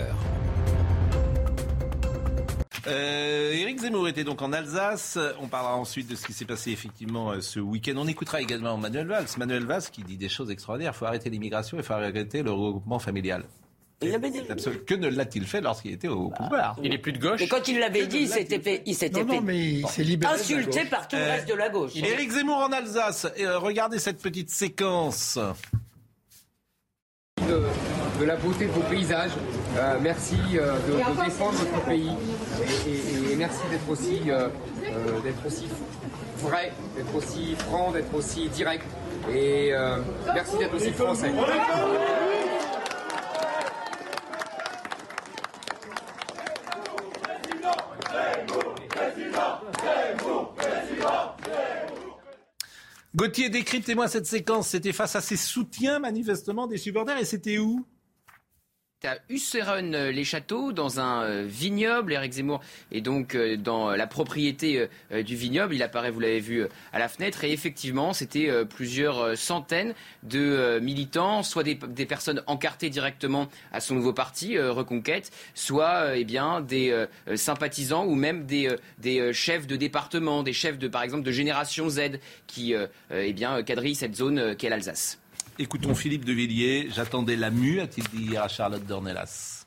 Euh, 2.86 3.52
Éric 3.52 3.80
Zemmour 3.80 4.08
était 4.08 4.24
donc 4.24 4.40
en 4.42 4.52
Alsace. 4.52 5.18
On 5.40 5.48
parlera 5.48 5.76
ensuite 5.76 6.08
de 6.08 6.16
ce 6.16 6.26
qui 6.26 6.32
s'est 6.32 6.44
passé 6.44 6.70
effectivement 6.70 7.30
euh, 7.32 7.40
ce 7.40 7.60
week-end. 7.60 7.94
On 7.96 8.06
écoutera 8.08 8.40
également 8.40 8.76
Manuel 8.76 9.06
Valls. 9.06 9.26
Manuel 9.38 9.64
Valls 9.64 9.82
qui 9.92 10.02
dit 10.02 10.16
des 10.16 10.28
choses 10.28 10.50
extraordinaires. 10.50 10.92
Il 10.94 10.98
faut 10.98 11.04
arrêter 11.04 11.30
l'immigration 11.30 11.76
et 11.76 11.80
il 11.80 11.84
faut 11.84 11.92
arrêter 11.92 12.42
le 12.42 12.50
regroupement 12.52 12.98
familial. 12.98 13.44
Il 14.02 14.12
l'avait 14.12 14.30
dit. 14.30 14.40
Que 14.86 14.94
ne 14.94 15.08
l'a-t-il 15.08 15.44
fait 15.46 15.60
lorsqu'il 15.60 15.92
était 15.92 16.08
au 16.08 16.30
pouvoir 16.30 16.74
Il 16.82 16.94
est 16.94 16.98
plus 16.98 17.12
de 17.12 17.18
gauche. 17.18 17.42
Et 17.42 17.48
quand 17.48 17.68
il 17.68 17.78
l'avait 17.78 18.06
dit, 18.06 18.20
il 18.20 18.28
s'était 18.28 18.58
fait, 18.58 18.82
il 18.86 18.94
s'était 18.94 19.24
mais 19.24 19.82
insulté 20.24 20.86
par 20.86 21.06
tout 21.06 21.16
le 21.16 21.22
Euh, 21.22 21.32
reste 21.32 21.48
de 21.48 21.54
la 21.54 21.68
gauche. 21.68 21.92
Éric 21.96 22.30
Zemmour 22.30 22.56
en 22.56 22.72
Alsace. 22.72 23.26
Et, 23.36 23.44
euh, 23.44 23.58
regardez 23.58 23.98
cette 23.98 24.22
petite 24.22 24.48
séquence. 24.48 25.38
de, 27.46 27.62
de 28.20 28.24
la 28.24 28.36
beauté 28.36 28.66
de 28.66 28.70
vos 28.72 28.80
paysages. 28.82 29.32
Euh, 29.76 29.96
merci 30.00 30.36
euh, 30.54 30.74
de, 30.88 30.92
de 30.92 31.24
défendre 31.24 31.52
votre 31.52 31.84
pays 31.84 32.10
et, 32.86 32.90
et- 32.90 33.32
et 33.32 33.36
merci 33.36 33.60
d'être 33.70 33.88
aussi, 33.88 34.20
euh, 34.28 34.48
d'être 35.22 35.46
aussi 35.46 35.68
vrai, 36.38 36.72
d'être 36.96 37.14
aussi 37.14 37.54
franc, 37.54 37.92
d'être 37.92 38.12
aussi 38.14 38.48
direct. 38.48 38.84
Et 39.32 39.72
euh, 39.72 39.98
merci 40.34 40.56
d'être 40.58 40.74
aussi 40.74 40.90
français. 40.92 41.30
Gauthier, 53.14 53.50
décryptez-moi 53.50 54.08
cette 54.08 54.26
séquence. 54.26 54.68
C'était 54.68 54.92
face 54.92 55.16
à 55.16 55.20
ses 55.20 55.36
soutiens, 55.36 55.98
manifestement, 55.98 56.66
des 56.66 56.78
supporters. 56.78 57.18
Et 57.18 57.24
c'était 57.24 57.58
où? 57.58 57.84
À 59.04 59.16
Husseren-les-Châteaux, 59.28 60.72
dans 60.72 61.00
un 61.00 61.22
euh, 61.22 61.46
vignoble. 61.46 62.12
Eric 62.12 62.32
Zemmour 62.32 62.60
est 62.92 63.00
donc 63.00 63.34
euh, 63.34 63.56
dans 63.56 63.90
la 63.90 64.06
propriété 64.06 64.78
euh, 64.78 64.86
euh, 65.12 65.22
du 65.22 65.36
vignoble. 65.36 65.74
Il 65.74 65.82
apparaît, 65.82 66.10
vous 66.10 66.20
l'avez 66.20 66.40
vu, 66.40 66.62
euh, 66.62 66.68
à 66.92 66.98
la 66.98 67.08
fenêtre. 67.08 67.44
Et 67.44 67.52
effectivement, 67.52 68.12
c'était 68.12 68.50
euh, 68.50 68.64
plusieurs 68.64 69.18
euh, 69.20 69.34
centaines 69.36 69.94
de 70.22 70.38
euh, 70.38 70.80
militants, 70.80 71.42
soit 71.42 71.62
des, 71.62 71.76
personnes 72.06 72.42
encartées 72.46 72.90
directement 72.90 73.48
à 73.72 73.80
son 73.80 73.94
nouveau 73.94 74.12
parti, 74.12 74.56
euh, 74.56 74.72
Reconquête, 74.72 75.30
soit 75.54 76.04
euh, 76.04 76.14
eh 76.16 76.24
bien, 76.24 76.60
des 76.60 76.90
euh, 76.90 77.06
euh, 77.28 77.36
sympathisants 77.36 78.04
ou 78.04 78.14
même 78.14 78.44
des, 78.44 78.68
euh, 78.68 78.76
euh, 79.06 79.32
chefs 79.32 79.66
de 79.66 79.76
département, 79.76 80.42
des 80.42 80.52
chefs, 80.52 80.78
de, 80.78 80.88
par 80.88 81.02
exemple, 81.02 81.24
de 81.24 81.32
Génération 81.32 81.88
Z 81.88 82.18
qui 82.46 82.74
euh, 82.74 82.86
euh, 83.12 83.24
eh 83.26 83.32
bien, 83.32 83.62
quadrillent 83.62 83.94
cette 83.94 84.16
zone 84.16 84.38
euh, 84.38 84.54
qu'est 84.54 84.68
l'Alsace. 84.68 85.18
Écoutons 85.58 85.94
Philippe 85.94 86.24
de 86.24 86.32
Villiers. 86.32 86.88
J'attendais 86.90 87.36
la 87.36 87.50
mue, 87.50 87.80
a-t-il 87.80 88.06
dit 88.08 88.30
hier 88.30 88.42
à 88.42 88.48
Charlotte 88.48 88.84
Dornelas. 88.84 89.66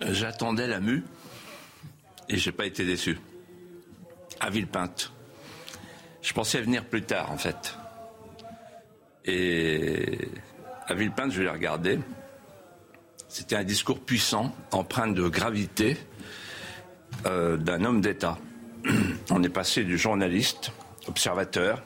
J'attendais 0.00 0.66
la 0.66 0.80
mue 0.80 1.04
et 2.28 2.36
j'ai 2.36 2.52
pas 2.52 2.66
été 2.66 2.84
déçu. 2.84 3.18
À 4.40 4.50
Villepinte. 4.50 5.12
Je 6.22 6.32
pensais 6.32 6.60
venir 6.60 6.84
plus 6.84 7.02
tard 7.02 7.30
en 7.30 7.38
fait. 7.38 7.76
Et 9.24 10.28
à 10.86 10.94
Villepinte, 10.94 11.32
je 11.32 11.42
l'ai 11.42 11.50
regardé. 11.50 11.98
C'était 13.28 13.56
un 13.56 13.64
discours 13.64 14.00
puissant, 14.00 14.54
empreint 14.72 15.08
de 15.08 15.28
gravité 15.28 15.96
euh, 17.26 17.56
d'un 17.56 17.84
homme 17.84 18.00
d'État. 18.00 18.38
On 19.30 19.42
est 19.42 19.48
passé 19.48 19.84
du 19.84 19.96
journaliste, 19.96 20.72
observateur, 21.08 21.82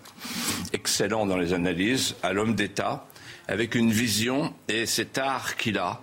excellent 0.73 1.27
dans 1.27 1.37
les 1.37 1.53
analyses, 1.53 2.17
à 2.23 2.33
l'homme 2.33 2.55
d'État, 2.55 3.07
avec 3.47 3.75
une 3.75 3.91
vision 3.91 4.55
et 4.69 4.87
cet 4.87 5.19
art 5.19 5.57
qu'il 5.57 5.79
a 5.79 6.01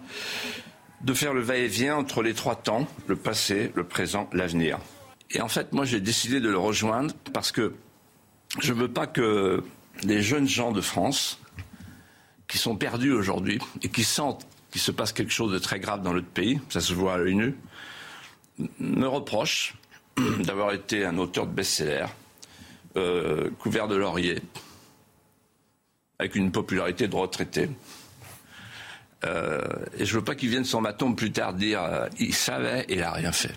de 1.02 1.14
faire 1.14 1.34
le 1.34 1.42
va-et-vient 1.42 1.96
entre 1.96 2.24
les 2.24 2.34
trois 2.34 2.56
temps, 2.56 2.88
le 3.08 3.16
passé, 3.16 3.72
le 3.76 3.84
présent, 3.84 4.28
l'avenir. 4.34 4.80
Et 5.32 5.42
en 5.42 5.48
fait, 5.48 5.72
moi, 5.72 5.86
j'ai 5.86 6.00
décidé 6.00 6.40
de 6.40 6.50
le 6.50 6.58
rejoindre 6.58 7.14
parce 7.34 7.52
que 7.52 7.76
je 8.60 8.74
ne 8.74 8.80
veux 8.80 8.88
pas 8.88 9.06
que 9.06 9.64
les 10.04 10.22
jeunes 10.22 10.48
gens 10.48 10.72
de 10.72 10.82
France, 10.82 11.40
qui 12.48 12.58
sont 12.58 12.76
perdus 12.76 13.12
aujourd'hui 13.12 13.60
et 13.82 13.90
qui 13.90 14.04
sentent 14.04 14.48
qu'il 14.72 14.82
se 14.82 14.92
passe 14.92 15.14
quelque 15.14 15.32
chose 15.32 15.52
de 15.52 15.60
très 15.60 15.80
grave 15.80 16.02
dans 16.02 16.14
notre 16.14 16.28
pays, 16.28 16.60
ça 16.70 16.82
se 16.82 16.94
voit 16.94 17.14
à 17.14 17.18
l'œil 17.18 17.36
nu, 17.36 17.56
me 18.80 19.08
reprochent 19.08 19.76
d'avoir 20.40 20.74
été 20.74 21.06
un 21.06 21.18
auteur 21.18 21.48
de 21.48 21.54
best-seller, 21.54 22.06
euh, 22.98 23.50
couvert 23.60 23.88
de 23.88 23.96
laurier, 23.96 24.42
avec 26.20 26.36
une 26.36 26.52
popularité 26.52 27.08
de 27.08 27.16
retraité. 27.16 27.70
Euh, 29.24 29.62
et 29.98 30.06
je 30.06 30.18
veux 30.18 30.24
pas 30.24 30.36
qu'ils 30.36 30.50
viennent 30.50 30.66
sur 30.66 30.82
ma 30.82 30.94
tombe 30.94 31.16
plus 31.16 31.32
tard 31.32 31.54
dire 31.54 31.82
euh, 31.82 32.08
il 32.20 32.34
savait 32.34 32.86
et 32.90 32.96
il 32.96 33.02
a 33.04 33.12
rien 33.12 33.32
fait. 33.32 33.56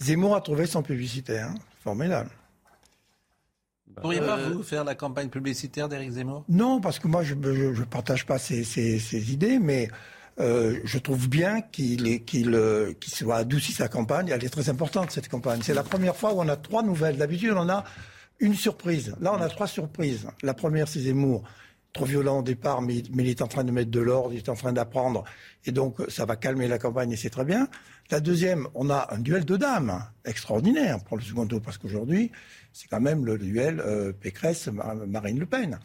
Zemmour 0.00 0.36
a 0.36 0.40
trouvé 0.40 0.66
son 0.66 0.82
publicité, 0.82 1.40
hein. 1.40 1.54
formidable. 1.82 2.30
Vous 3.88 4.02
pourriez 4.02 4.20
pas, 4.20 4.36
vous, 4.36 4.62
faire 4.62 4.84
la 4.84 4.94
campagne 4.94 5.28
publicitaire 5.28 5.88
d'Éric 5.88 6.12
Zemmour? 6.12 6.44
Non, 6.48 6.80
parce 6.80 7.00
que 7.00 7.08
moi, 7.08 7.24
je 7.24 7.34
ne 7.34 7.84
partage 7.84 8.24
pas 8.24 8.38
ces- 8.38 8.62
ces 8.62 9.32
idées, 9.32 9.58
mais 9.58 9.88
euh, 10.40 10.78
je 10.84 10.98
trouve 10.98 11.28
bien 11.28 11.58
euh, 11.80 12.18
qu'il 12.20 13.12
soit 13.12 13.36
adouci 13.36 13.72
sa 13.72 13.88
campagne. 13.88 14.28
Elle 14.32 14.44
est 14.44 14.48
très 14.48 14.68
importante, 14.68 15.10
cette 15.10 15.28
campagne. 15.28 15.60
C'est 15.62 15.74
la 15.74 15.82
première 15.82 16.16
fois 16.16 16.32
où 16.32 16.40
on 16.40 16.48
a 16.48 16.56
trois 16.56 16.82
nouvelles. 16.82 17.16
D'habitude, 17.16 17.54
on 17.56 17.68
a 17.68 17.84
une 18.38 18.54
surprise. 18.54 19.14
Là, 19.20 19.32
on 19.34 19.40
a 19.40 19.48
trois 19.48 19.66
surprises. 19.66 20.28
La 20.42 20.54
première, 20.54 20.86
c'est 20.86 21.00
Zemmour. 21.00 21.42
Trop 21.98 22.04
violent 22.04 22.38
au 22.38 22.42
départ, 22.42 22.80
mais, 22.80 23.02
mais 23.12 23.24
il 23.24 23.30
est 23.30 23.42
en 23.42 23.48
train 23.48 23.64
de 23.64 23.72
mettre 23.72 23.90
de 23.90 23.98
l'ordre, 23.98 24.32
il 24.32 24.36
est 24.36 24.48
en 24.48 24.54
train 24.54 24.72
d'apprendre. 24.72 25.24
Et 25.64 25.72
donc, 25.72 25.96
ça 26.06 26.26
va 26.26 26.36
calmer 26.36 26.68
la 26.68 26.78
campagne 26.78 27.10
et 27.10 27.16
c'est 27.16 27.28
très 27.28 27.44
bien. 27.44 27.66
La 28.12 28.20
deuxième, 28.20 28.68
on 28.76 28.88
a 28.88 29.08
un 29.10 29.18
duel 29.18 29.44
de 29.44 29.56
dames 29.56 30.00
extraordinaire 30.24 31.02
pour 31.02 31.16
le 31.16 31.24
second 31.24 31.44
tour, 31.44 31.60
parce 31.60 31.76
qu'aujourd'hui, 31.76 32.30
c'est 32.72 32.86
quand 32.86 33.00
même 33.00 33.26
le 33.26 33.36
duel 33.36 33.80
euh, 33.80 34.12
Pécresse-Marine 34.12 35.40
Le 35.40 35.46
Pen. 35.46 35.80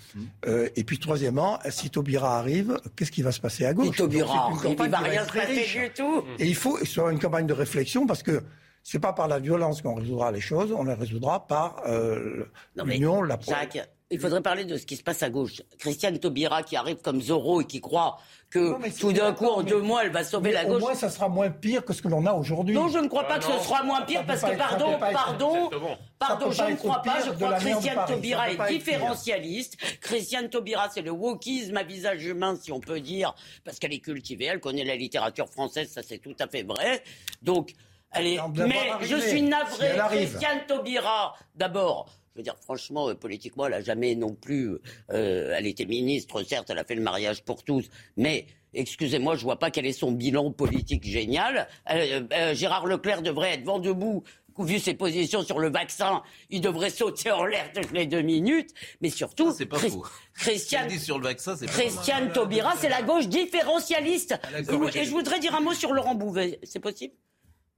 Euh, 0.46 0.70
et 0.76 0.84
puis, 0.84 1.00
troisièmement, 1.00 1.58
si 1.72 1.90
Taubira 1.90 2.38
arrive, 2.38 2.80
qu'est-ce 2.96 3.12
qui 3.12 3.24
va 3.24 3.32
se 3.32 3.42
passer 3.42 3.66
à 3.66 3.74
gauche? 3.74 3.98
Taubira 3.98 4.52
arrive, 4.52 4.78
il 4.84 4.90
va 4.90 5.00
rien 5.00 5.26
se 5.26 5.34
passer 5.34 5.52
riche. 5.52 5.78
du 5.80 5.90
tout. 5.96 6.24
Et 6.38 6.46
il 6.46 6.56
faut 6.56 6.78
une 7.10 7.18
campagne 7.18 7.48
de 7.48 7.54
réflexion, 7.54 8.06
parce 8.06 8.22
que 8.22 8.44
c'est 8.84 9.00
pas 9.00 9.14
par 9.14 9.28
la 9.28 9.40
violence 9.40 9.82
qu'on 9.82 9.96
résoudra 9.96 10.32
les 10.32 10.42
choses, 10.42 10.72
on 10.74 10.84
les 10.84 10.94
résoudra 10.94 11.48
par 11.48 11.82
euh, 11.88 12.46
l'union, 12.76 13.22
la 13.22 13.40
Jacques, 13.40 13.90
il 14.14 14.20
faudrait 14.20 14.42
parler 14.42 14.64
de 14.66 14.78
ce 14.78 14.86
qui 14.86 14.96
se 14.96 15.04
passe 15.04 15.24
à 15.24 15.30
gauche. 15.30 15.62
Christiane 15.80 16.20
Taubira 16.20 16.62
qui 16.62 16.76
arrive 16.76 16.98
comme 16.98 17.20
Zorro 17.22 17.62
et 17.62 17.66
qui 17.66 17.82
croit 17.82 18.20
que 18.52 18.76
tout 19.00 19.12
d'un 19.12 19.34
coup, 19.34 19.48
en 19.48 19.64
deux 19.64 19.82
mois, 19.82 20.06
elle 20.06 20.12
va 20.12 20.24
sauver 20.24 20.52
la 20.52 20.64
Au 20.66 20.68
gauche. 20.74 20.82
moins, 20.82 20.94
ça 20.94 21.10
sera 21.10 21.28
moins 21.28 21.50
pire 21.50 21.84
que 21.84 21.92
ce 21.92 22.04
que 22.04 22.08
l'on 22.08 22.26
a 22.28 22.34
aujourd'hui. 22.34 22.76
Non, 22.76 22.88
je 22.88 23.00
ne 23.00 23.08
crois 23.08 23.24
pas 23.28 23.40
que 23.40 23.46
ce 23.46 23.60
sera 23.60 23.82
moins 23.82 24.04
pire 24.04 24.20
Ça 24.20 24.26
parce 24.28 24.42
que, 24.42 24.56
pardon, 24.56 25.00
pardon, 25.00 25.70
pardon, 26.20 26.52
je 26.52 26.64
ne 26.64 26.76
crois 26.76 27.02
pas. 27.02 27.26
Je 27.26 27.32
crois 27.32 27.54
que 27.54 27.62
Christiane 27.62 28.06
Taubira 28.06 28.52
est 28.52 28.70
différentialiste. 28.70 29.78
Christiane 30.02 30.50
Taubira, 30.50 30.90
c'est 30.94 31.02
le 31.02 31.12
wokisme 31.12 31.78
à 31.78 31.84
visage 31.84 32.24
humain, 32.26 32.56
si 32.62 32.72
on 32.72 32.80
peut 32.80 33.00
dire, 33.00 33.34
parce 33.66 33.80
qu'elle 33.80 33.94
est 33.94 34.00
cultivée, 34.00 34.46
elle 34.46 34.60
connaît 34.60 34.86
la 34.86 34.96
littérature 34.96 35.50
française, 35.50 35.90
ça 35.92 36.02
c'est 36.04 36.20
tout 36.20 36.36
à 36.40 36.48
fait 36.48 36.62
vrai. 36.62 37.02
Donc, 37.42 37.74
elle 38.12 38.28
est. 38.28 38.40
Mais 38.56 38.92
je 39.02 39.16
suis 39.16 39.42
navré. 39.42 39.98
Christiane 40.10 40.60
Taubira, 40.68 41.36
d'abord. 41.56 42.08
Je 42.36 42.40
veux 42.40 42.44
dire, 42.44 42.56
franchement, 42.64 43.10
euh, 43.10 43.14
politiquement, 43.16 43.68
elle 43.68 43.74
a 43.76 43.82
jamais 43.82 44.16
non 44.16 44.34
plus. 44.34 44.72
euh, 45.12 45.54
elle 45.56 45.68
était 45.68 45.86
ministre, 45.86 46.42
certes, 46.44 46.70
elle 46.72 46.80
a 46.80 46.84
fait 46.84 46.96
le 46.96 47.02
mariage 47.02 47.44
pour 47.44 47.64
tous, 47.64 47.86
mais 48.18 48.48
excusez-moi, 48.74 49.36
je 49.36 49.44
vois 49.44 49.60
pas 49.60 49.70
quel 49.70 49.86
est 49.86 49.94
son 49.94 50.12
bilan 50.12 50.52
politique 50.52 51.04
génial. 51.04 51.68
Euh, 51.92 52.22
euh, 52.34 52.56
Gérard 52.56 52.88
Leclerc 52.88 53.22
devrait 53.22 53.54
être 53.54 53.64
vent 53.64 53.80
debout. 53.80 54.24
Vu 54.60 54.78
ses 54.78 54.94
positions 54.94 55.42
sur 55.44 55.58
le 55.58 55.72
vaccin, 55.72 56.22
il 56.52 56.62
devrait 56.62 56.92
sauter 56.92 57.32
en 57.32 57.44
l'air 57.44 57.72
toutes 57.74 57.92
les 57.92 58.06
deux 58.06 58.22
minutes. 58.22 58.70
Mais 59.02 59.10
surtout, 59.10 59.52
C'est 59.52 59.66
pas 59.66 59.78
Chris- 59.78 59.90
faux. 59.90 60.06
Christiane, 60.36 60.88
dit 60.88 61.00
sur 61.00 61.18
le 61.18 61.24
vaccin, 61.24 61.56
c'est 61.56 61.66
pas 61.66 61.72
Christiane 61.72 62.32
Taubira, 62.32 62.76
c'est 62.78 62.90
la 62.90 63.02
gauche 63.02 63.28
différentialiste. 63.28 64.36
Et 64.94 65.06
je 65.06 65.10
voudrais 65.10 65.40
dire 65.40 65.56
un 65.56 65.60
mot 65.62 65.74
sur 65.74 65.92
Laurent 65.92 66.14
Bouvet. 66.14 66.60
C'est 66.62 66.80
possible? 66.80 67.16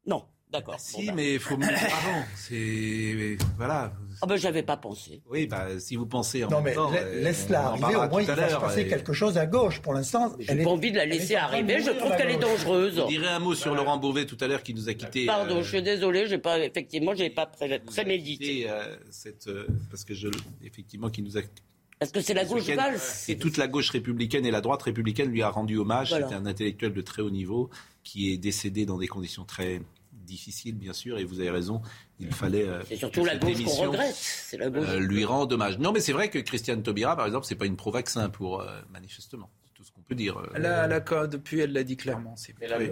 Non, 0.06 0.26
d'accord. 0.58 0.80
Si, 0.80 1.12
mais 1.12 1.34
il 1.36 1.40
faut 1.40 1.58
mieux 1.58 1.68
avant. 1.68 2.24
C'est. 2.36 3.38
Voilà. 3.58 3.94
Ah 4.22 4.28
ben, 4.28 4.38
j'avais 4.38 4.64
pas 4.64 4.78
pensé. 4.78 5.22
Oui, 5.30 5.46
bah, 5.48 5.68
si 5.80 5.96
vous 5.96 6.06
pensez 6.06 6.44
en 6.44 6.50
Non, 6.50 6.58
même 6.58 6.66
mais 6.66 6.74
temps. 6.74 6.92
euh, 6.94 7.22
laisse-la 7.22 7.62
on 7.62 7.66
en 7.80 7.84
arriver, 7.84 7.96
au 7.96 8.10
moins 8.10 8.10
tout 8.10 8.20
il 8.22 8.32
à 8.32 8.36
va 8.36 8.50
se 8.50 8.56
passer 8.56 8.82
et- 8.82 8.88
quelque 8.88 9.14
chose 9.14 9.38
à 9.38 9.46
gauche. 9.46 9.82
Pour 9.82 9.94
l'instant, 9.94 10.34
J'ai 10.40 10.48
pas 10.48 10.54
est- 10.62 10.66
envie 10.66 10.92
de 10.92 10.98
la 10.98 11.06
laisser 11.06 11.36
arriver. 11.36 11.82
Je 11.82 11.92
trouve 11.92 12.16
qu'elle 12.16 12.32
est 12.32 12.38
dangereuse. 12.38 13.00
Vous 13.00 13.08
direz 13.08 13.28
un 13.28 13.40
mot 13.40 13.54
sur 13.56 13.76
Laurent 13.76 13.98
Beauvais 13.98 14.26
tout 14.26 14.38
à 14.40 14.48
l'heure 14.48 14.64
qui 14.64 14.74
nous 14.74 14.88
a 14.90 14.94
quittés. 14.94 15.26
Pardon, 15.26 15.58
euh, 15.58 15.64
je 15.64 15.70
suis 15.70 15.84
désolé, 15.84 16.28
j'ai 16.28 16.38
pas 16.38 16.60
effectivement, 16.60 17.14
j'ai 17.14 17.30
pas 17.30 17.46
pré- 17.46 17.80
prémédité. 17.80 18.70
euh, 18.70 18.96
cette, 19.12 19.48
euh, 19.48 19.68
parce 19.92 20.04
que 20.06 20.14
je, 20.14 20.30
effectivement, 20.64 21.10
qui 21.10 21.22
nous 21.22 21.38
a. 21.38 21.42
Est-ce 22.02 22.12
que 22.12 22.22
c'est 22.22 22.34
la 22.34 22.44
gauche 22.46 22.68
valse 22.70 23.26
Et 23.30 23.38
toute 23.38 23.58
la 23.58 23.68
gauche 23.68 23.90
républicaine 23.90 24.46
et 24.46 24.52
la 24.52 24.60
droite 24.62 24.84
républicaine 24.84 25.30
lui 25.30 25.42
a 25.42 25.50
rendu 25.50 25.78
hommage. 25.78 26.10
Voilà. 26.10 26.26
C'était 26.28 26.38
un 26.40 26.46
intellectuel 26.46 26.94
de 26.94 27.02
très 27.02 27.22
haut 27.22 27.30
niveau 27.30 27.70
qui 28.04 28.32
est 28.34 28.38
décédé 28.38 28.86
dans 28.86 28.98
des 28.98 29.08
conditions 29.08 29.46
très 29.46 29.82
difficiles, 30.26 30.76
bien 30.76 30.92
sûr. 30.94 31.18
Et 31.18 31.24
vous 31.24 31.40
avez 31.40 31.50
raison, 31.52 31.82
il 32.20 32.34
fallait. 32.34 32.68
euh, 32.68 32.82
C'est 32.90 32.98
surtout 32.98 33.24
la 33.24 33.38
gauche 33.38 33.64
qu'on 33.64 33.72
regrette. 33.72 34.16
C'est 34.16 34.58
la 34.58 34.70
gauche. 34.70 34.88
euh, 34.90 35.00
lui 35.00 35.24
rend 35.26 35.48
hommage. 35.50 35.80
Non, 35.80 35.92
mais 35.94 36.00
c'est 36.02 36.14
vrai 36.14 36.30
que 36.30 36.40
Christiane 36.40 36.84
Taubira, 36.84 37.16
par 37.16 37.26
exemple, 37.26 37.46
c'est 37.46 37.56
pas 37.56 37.66
une 37.66 37.78
pro-vaccin 37.78 38.30
pour 38.30 38.62
euh, 38.62 38.68
manifestement. 38.92 39.50
C'est 39.66 39.74
tout 39.74 39.84
ce 39.84 39.92
qu'on 39.92 40.02
peut 40.02 40.16
dire. 40.16 40.38
euh. 40.38 40.50
Elle 40.56 40.66
a, 40.66 40.86
elle 40.86 40.94
a 40.94 41.00
co- 41.02 41.28
depuis, 41.28 41.60
elle 41.62 41.72
l'a 41.74 41.84
dit 41.84 41.96
clairement. 41.98 42.36
c'est- 42.36 42.54
Oui. 42.60 42.92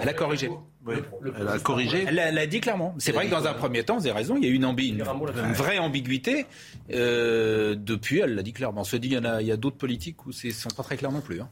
Elle 0.00 0.08
a 0.08 0.12
corrigé. 0.14 0.50
Oui. 0.84 0.94
Elle 1.38 1.48
a 1.48 1.58
corrigé. 1.58 2.04
Elle 2.08 2.18
a, 2.18 2.28
elle 2.28 2.38
a 2.38 2.46
dit 2.46 2.60
clairement. 2.60 2.94
C'est 2.98 3.10
Elle 3.10 3.14
vrai 3.16 3.26
que 3.26 3.30
dans 3.30 3.46
un 3.46 3.54
premier 3.54 3.84
temps, 3.84 3.96
vous 3.98 4.06
avez 4.06 4.16
raison, 4.16 4.36
il 4.36 4.42
y 4.44 4.46
a 4.46 4.50
eu 4.50 4.54
une, 4.54 4.64
ambi- 4.64 4.88
une, 4.88 5.00
une 5.00 5.52
vraie 5.52 5.78
ambiguïté. 5.78 6.46
Euh, 6.92 7.74
depuis, 7.76 8.20
elle 8.20 8.34
l'a 8.34 8.42
dit 8.42 8.52
clairement. 8.52 8.80
On 8.80 8.84
se 8.84 8.96
dit, 8.96 9.08
il 9.08 9.14
y, 9.14 9.18
en 9.18 9.24
a, 9.24 9.40
il 9.40 9.46
y 9.46 9.52
a 9.52 9.56
d'autres 9.56 9.76
politiques 9.78 10.26
où 10.26 10.32
c'est 10.32 10.50
sont 10.50 10.68
pas 10.70 10.82
très 10.82 10.96
clairs 10.96 11.12
non 11.12 11.20
plus. 11.20 11.40
hein. 11.40 11.48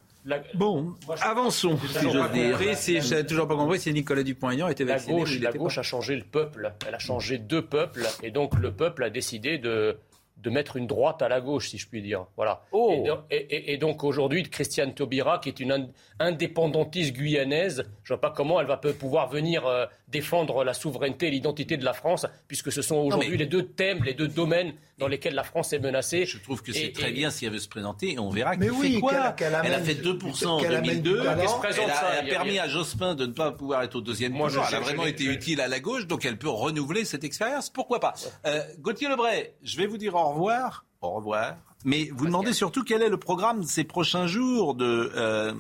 Bon, 0.55 0.95
avançons, 1.23 1.79
si 1.79 2.11
j'ose 2.11 2.31
dire. 2.33 2.77
Si 2.77 3.01
je 3.01 3.23
toujours 3.23 3.49
pas 3.49 3.57
compris 3.57 3.81
si 3.81 3.93
Nicolas 3.93 4.23
Dupont-Aignan 4.23 4.69
était 4.69 4.85
vacciné. 4.85 5.15
La 5.15 5.19
gauche, 5.19 5.41
la 5.41 5.53
gauche 5.53 5.79
a 5.79 5.83
changé 5.83 6.17
le 6.17 6.25
peuple. 6.25 6.73
Elle 6.87 6.95
a 6.95 6.99
changé 6.99 7.39
deux 7.39 7.63
peuples. 7.63 8.07
Et 8.23 8.31
donc, 8.31 8.59
le 8.59 8.73
peuple 8.73 9.05
a 9.05 9.11
décidé 9.11 9.59
de, 9.59 9.99
de 10.43 10.51
mettre 10.51 10.77
une 10.77 10.87
droite 10.87 11.23
à 11.23 11.29
la 11.29 11.41
gauche, 11.41 11.69
si 11.69 11.79
je 11.79 11.89
puis 11.89 12.03
dire. 12.03 12.27
Voilà. 12.37 12.63
Oh. 12.73 13.05
Et, 13.31 13.77
donc 13.77 14.05
aujourd'hui, 14.05 14.43
Christiane 14.45 14.95
Taubira, 14.95 15.39
qui 15.39 15.49
est 15.49 15.61
une 15.61 15.91
indépendantiste 16.19 17.13
guyanaise, 17.13 17.85
je 18.03 18.13
ne 18.13 18.17
vois 18.17 18.21
pas 18.21 18.35
comment 18.35 18.61
elle 18.61 18.67
va 18.67 18.77
pouvoir 18.77 19.29
venir 19.29 19.67
euh, 19.67 19.87
défendre 20.09 20.65
la 20.65 20.75
souveraineté 20.75 21.29
et 21.29 21.31
l'identité 21.31 21.77
de 21.77 21.85
la 21.85 21.93
France, 21.93 22.27
puisque 22.49 22.73
ce 22.73 22.83
sont 22.83 22.97
aujourd'hui 22.97 23.37
les 23.37 23.47
deux 23.47 23.67
thèmes, 23.67 24.03
les 24.05 24.15
deux 24.15 24.29
domaines 24.29 24.73
dans 25.01 25.09
lesquels 25.09 25.35
la 25.35 25.43
France 25.43 25.73
est 25.73 25.79
menacée. 25.79 26.27
Je 26.27 26.39
trouve 26.39 26.63
que 26.63 26.73
c'est 26.73 26.93
très 26.93 27.11
bien 27.11 27.31
si 27.31 27.47
elle 27.47 27.53
veut 27.53 27.59
se 27.59 27.69
présenter, 27.69 28.13
et 28.13 28.19
on 28.19 28.31
verra 28.31 28.57
qu'elle 28.57 28.73
fait 28.73 29.01
quoi. 29.01 29.35
elle 29.41 29.75
a 29.75 29.81
fait 29.81 29.95
2% 29.95 30.47
en 30.47 30.61
2002, 30.61 31.23
elle, 31.23 31.29
a, 31.29 32.23
permis 32.29 32.59
à 32.59 32.69
Jospin 32.69 33.15
de 33.15 33.27
ne 33.27 33.33
pas 33.33 33.51
pouvoir 33.51 33.83
être 33.83 33.97
au 33.97 34.01
deuxième 34.01 34.37
tour. 34.37 34.51
Elle 34.69 34.75
a 34.75 34.81
vraiment 34.81 35.07
été 35.07 35.25
utile 35.25 35.61
à 35.61 35.69
la 35.69 35.81
gauche, 35.81 36.07
donc 36.07 36.25
elle 36.25 36.39
peut 36.39 36.49
renouveler 36.49 37.05
cette 37.05 37.25
expérience. 37.25 37.71
Pourquoi 37.71 37.99
pas 37.99 38.15
euh, 38.47 38.61
Gauthier 38.79 39.09
Lebray, 39.09 39.55
je 39.63 39.77
vais 39.79 39.87
vous 39.87 39.99
dire 39.99 40.15
au 40.15 40.29
revoir. 40.31 40.85
Au 41.01 41.13
revoir. 41.13 41.57
Mais 41.85 42.11
vous 42.15 42.27
demandez 42.27 42.53
surtout 42.53 42.85
quel 42.85 43.03
est 43.03 43.09
le 43.09 43.17
programme 43.17 43.63
de 43.63 43.67
ces 43.67 43.85
prochains 43.85 44.27
jours 44.27 44.75
de... 44.75 45.11
Euh, 45.17 45.55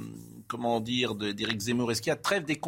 comment 0.50 0.80
dire, 0.80 1.14
d'Éric 1.14 1.60
Zemmour? 1.60 1.92
Est-ce 1.92 2.02
qu'il 2.02 2.10
y 2.10 2.12
a 2.12 2.16
trêve 2.16 2.44
des, 2.44 2.60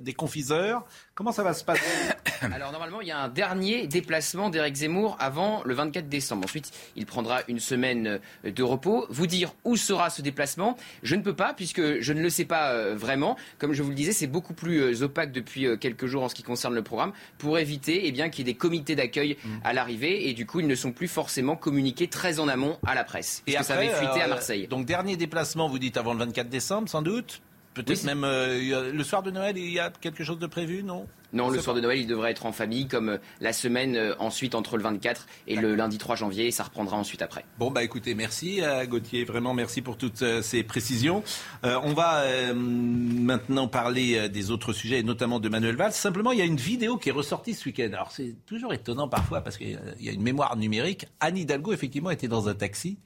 des 0.00 0.12
confiseurs 0.12 0.84
Comment 1.20 1.32
ça 1.32 1.42
va 1.42 1.52
se 1.52 1.64
passer 1.64 1.82
Alors 2.40 2.72
normalement, 2.72 3.02
il 3.02 3.08
y 3.08 3.10
a 3.10 3.18
un 3.18 3.28
dernier 3.28 3.86
déplacement 3.86 4.48
d'Éric 4.48 4.76
Zemmour 4.76 5.18
avant 5.20 5.60
le 5.66 5.74
24 5.74 6.08
décembre. 6.08 6.44
Ensuite, 6.44 6.72
il 6.96 7.04
prendra 7.04 7.40
une 7.46 7.60
semaine 7.60 8.18
euh, 8.46 8.50
de 8.50 8.62
repos. 8.62 9.04
Vous 9.10 9.26
dire 9.26 9.52
où 9.64 9.76
sera 9.76 10.08
ce 10.08 10.22
déplacement, 10.22 10.78
je 11.02 11.16
ne 11.16 11.20
peux 11.20 11.36
pas 11.36 11.52
puisque 11.52 12.00
je 12.00 12.12
ne 12.14 12.22
le 12.22 12.30
sais 12.30 12.46
pas 12.46 12.70
euh, 12.70 12.94
vraiment. 12.96 13.36
Comme 13.58 13.74
je 13.74 13.82
vous 13.82 13.90
le 13.90 13.94
disais, 13.94 14.12
c'est 14.12 14.28
beaucoup 14.28 14.54
plus 14.54 14.80
euh, 14.80 15.02
opaque 15.02 15.30
depuis 15.30 15.66
quelques 15.78 16.06
jours 16.06 16.22
en 16.22 16.30
ce 16.30 16.34
qui 16.34 16.42
concerne 16.42 16.74
le 16.74 16.82
programme 16.82 17.12
pour 17.36 17.58
éviter 17.58 18.06
eh 18.06 18.12
bien 18.12 18.30
qu'il 18.30 18.46
y 18.46 18.48
ait 18.48 18.54
des 18.54 18.58
comités 18.58 18.96
d'accueil 18.96 19.36
mm. 19.44 19.48
à 19.62 19.74
l'arrivée 19.74 20.26
et 20.30 20.32
du 20.32 20.46
coup, 20.46 20.60
ils 20.60 20.66
ne 20.66 20.74
sont 20.74 20.92
plus 20.92 21.08
forcément 21.08 21.54
communiqués 21.54 22.08
très 22.08 22.40
en 22.40 22.48
amont 22.48 22.78
à 22.86 22.94
la 22.94 23.04
presse. 23.04 23.42
Et 23.46 23.58
après, 23.58 23.64
ça 23.64 23.74
avait 23.74 23.90
fuité 23.90 24.22
à 24.22 24.26
Marseille. 24.26 24.68
Donc 24.68 24.86
dernier 24.86 25.18
déplacement, 25.18 25.68
vous 25.68 25.78
dites 25.78 25.98
avant 25.98 26.14
le 26.14 26.20
24 26.20 26.48
décembre, 26.48 26.88
sans 26.88 27.02
doute 27.02 27.42
Peut-être 27.74 28.02
même 28.04 28.24
euh, 28.24 28.92
le 28.92 29.04
soir 29.04 29.22
de 29.22 29.30
Noël, 29.30 29.56
il 29.56 29.70
y 29.70 29.78
a 29.78 29.90
quelque 29.90 30.24
chose 30.24 30.38
de 30.38 30.46
prévu, 30.46 30.82
non? 30.82 31.06
Non, 31.32 31.48
le 31.48 31.60
soir 31.60 31.76
de 31.76 31.80
Noël, 31.80 32.00
il 32.00 32.08
devrait 32.08 32.32
être 32.32 32.44
en 32.44 32.50
famille, 32.50 32.88
comme 32.88 33.10
euh, 33.10 33.18
la 33.40 33.52
semaine 33.52 33.94
euh, 33.94 34.14
ensuite 34.18 34.56
entre 34.56 34.76
le 34.76 34.82
24 34.82 35.28
et 35.46 35.54
le 35.54 35.76
lundi 35.76 35.96
3 35.96 36.16
janvier, 36.16 36.48
et 36.48 36.50
ça 36.50 36.64
reprendra 36.64 36.96
ensuite 36.96 37.22
après. 37.22 37.44
Bon, 37.60 37.70
bah 37.70 37.84
écoutez, 37.84 38.16
merci 38.16 38.60
à 38.62 38.84
Gauthier, 38.86 39.22
vraiment 39.24 39.54
merci 39.54 39.82
pour 39.82 39.96
toutes 39.96 40.24
ces 40.42 40.64
précisions. 40.64 41.22
on 41.62 41.92
va 41.92 42.24
maintenant 42.54 43.68
parler 43.68 44.28
des 44.28 44.50
autres 44.50 44.72
sujets, 44.72 44.98
et 44.98 45.02
notamment 45.04 45.38
de 45.38 45.48
Manuel 45.48 45.76
Valls. 45.76 45.92
Simplement, 45.92 46.32
il 46.32 46.40
y 46.40 46.42
a 46.42 46.46
une 46.46 46.56
vidéo 46.56 46.96
qui 46.96 47.10
est 47.10 47.12
ressortie 47.12 47.54
ce 47.54 47.66
week-end. 47.66 47.90
Alors 47.92 48.10
c'est 48.10 48.34
toujours 48.46 48.72
étonnant 48.72 49.08
parfois, 49.08 49.42
parce 49.42 49.56
qu'il 49.56 49.78
y 50.00 50.08
a 50.08 50.12
une 50.12 50.22
mémoire 50.22 50.56
numérique. 50.56 51.06
Anne 51.20 51.38
Hidalgo, 51.38 51.72
effectivement, 51.72 52.10
était 52.10 52.28
dans 52.28 52.48
un 52.48 52.54
taxi, 52.54 52.98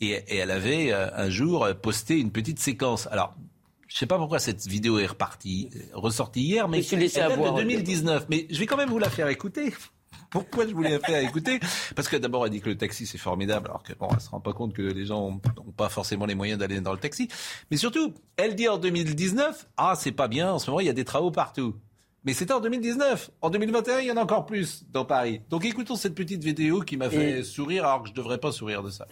et, 0.00 0.10
et 0.10 0.36
elle 0.36 0.52
avait 0.52 0.92
un 0.92 1.28
jour 1.28 1.66
posté 1.82 2.20
une 2.20 2.30
petite 2.30 2.60
séquence. 2.60 3.08
Alors, 3.10 3.34
je 3.96 4.00
sais 4.00 4.06
pas 4.06 4.18
pourquoi 4.18 4.38
cette 4.38 4.66
vidéo 4.66 4.98
est 4.98 5.06
repartie, 5.06 5.70
ressortie 5.94 6.42
hier, 6.42 6.68
mais 6.68 6.86
elle 6.86 7.10
date 7.10 7.40
de 7.40 7.56
2019. 7.56 8.26
Mais 8.28 8.46
je 8.50 8.58
vais 8.58 8.66
quand 8.66 8.76
même 8.76 8.90
vous 8.90 8.98
la 8.98 9.08
faire 9.08 9.28
écouter. 9.28 9.72
Pourquoi 10.30 10.66
je 10.66 10.74
voulais 10.74 10.90
la 10.90 11.00
faire 11.00 11.22
écouter? 11.22 11.60
Parce 11.94 12.08
que 12.08 12.16
d'abord, 12.16 12.44
elle 12.44 12.52
dit 12.52 12.60
que 12.60 12.68
le 12.68 12.76
taxi 12.76 13.06
c'est 13.06 13.16
formidable, 13.16 13.68
alors 13.68 13.82
que 13.82 13.94
bon, 13.94 14.08
elle 14.12 14.20
se 14.20 14.28
rend 14.28 14.40
pas 14.40 14.52
compte 14.52 14.74
que 14.74 14.82
les 14.82 15.06
gens 15.06 15.30
n'ont 15.30 15.72
pas 15.74 15.88
forcément 15.88 16.26
les 16.26 16.34
moyens 16.34 16.58
d'aller 16.58 16.80
dans 16.82 16.92
le 16.92 16.98
taxi. 16.98 17.28
Mais 17.70 17.78
surtout, 17.78 18.12
elle 18.36 18.54
dit 18.54 18.68
en 18.68 18.76
2019, 18.76 19.66
ah 19.78 19.94
c'est 19.96 20.12
pas 20.12 20.28
bien, 20.28 20.52
en 20.52 20.58
ce 20.58 20.68
moment 20.68 20.80
il 20.80 20.86
y 20.86 20.90
a 20.90 20.92
des 20.92 21.06
travaux 21.06 21.30
partout. 21.30 21.76
Mais 22.24 22.34
c'était 22.34 22.52
en 22.52 22.60
2019. 22.60 23.30
En 23.40 23.48
2021, 23.48 24.00
il 24.00 24.08
y 24.08 24.12
en 24.12 24.18
a 24.18 24.22
encore 24.22 24.44
plus 24.44 24.84
dans 24.92 25.06
Paris. 25.06 25.40
Donc 25.48 25.64
écoutons 25.64 25.96
cette 25.96 26.14
petite 26.14 26.44
vidéo 26.44 26.80
qui 26.80 26.98
m'a 26.98 27.08
fait 27.08 27.42
sourire 27.44 27.86
alors 27.86 28.02
que 28.02 28.10
je 28.10 28.14
devrais 28.14 28.38
pas 28.38 28.52
sourire 28.52 28.82
de 28.82 28.90
ça. 28.90 29.06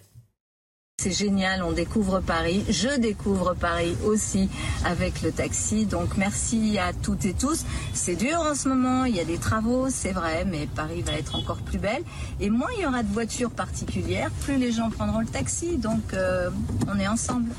C'est 1.05 1.13
génial, 1.13 1.63
on 1.63 1.73
découvre 1.73 2.21
Paris. 2.21 2.65
Je 2.71 2.99
découvre 2.99 3.55
Paris 3.55 3.95
aussi 4.05 4.49
avec 4.85 5.21
le 5.23 5.33
taxi. 5.33 5.87
Donc 5.87 6.17
merci 6.17 6.79
à 6.79 6.93
toutes 6.95 7.27
et 7.27 7.35
tous. 7.35 7.67
C'est 7.93 8.15
dur 8.15 8.39
en 8.41 8.55
ce 8.55 8.69
moment, 8.69 9.05
il 9.05 9.15
y 9.15 9.21
a 9.21 9.25
des 9.25 9.37
travaux, 9.37 9.91
c'est 9.91 10.13
vrai, 10.13 10.45
mais 10.47 10.67
Paris 10.67 11.03
va 11.03 11.13
être 11.13 11.35
encore 11.35 11.61
plus 11.61 11.79
belle. 11.79 12.03
Et 12.41 12.49
moins 12.49 12.71
il 12.77 12.85
y 12.85 12.87
aura 12.87 13.03
de 13.03 13.13
voitures 13.13 13.51
particulières, 13.51 14.31
plus 14.43 14.57
les 14.57 14.73
gens 14.73 14.89
prendront 14.89 15.21
le 15.21 15.27
taxi. 15.27 15.77
Donc 15.77 16.15
euh, 16.15 16.49
on 16.89 16.99
est 16.99 17.09
ensemble. 17.09 17.51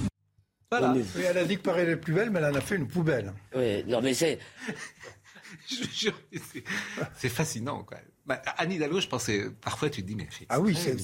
Voilà. 0.72 0.94
Oui, 0.94 1.06
elle 1.24 1.38
a 1.38 1.44
dit 1.44 1.58
que 1.58 1.62
Paris 1.62 1.82
est 1.82 1.98
plus 1.98 2.14
belle, 2.14 2.32
mais 2.32 2.40
elle 2.40 2.46
en 2.46 2.56
a 2.56 2.62
fait 2.62 2.78
une 2.78 2.88
poubelle. 2.88 3.32
Oui, 3.56 3.84
non 3.86 4.02
mais 4.02 4.16
c'est... 4.16 4.40
c'est 7.16 7.30
fascinant, 7.30 7.84
quoi. 7.84 7.98
Bah, 8.26 8.42
Anne 8.58 8.72
Hidalgo, 8.72 9.00
je 9.00 9.08
pensais, 9.08 9.52
parfois 9.62 9.92
tu 9.92 10.02
te 10.02 10.08
dis, 10.08 10.16
mais 10.16 10.28
ah 10.50 10.60
oui, 10.60 10.76
c'est 10.76 10.98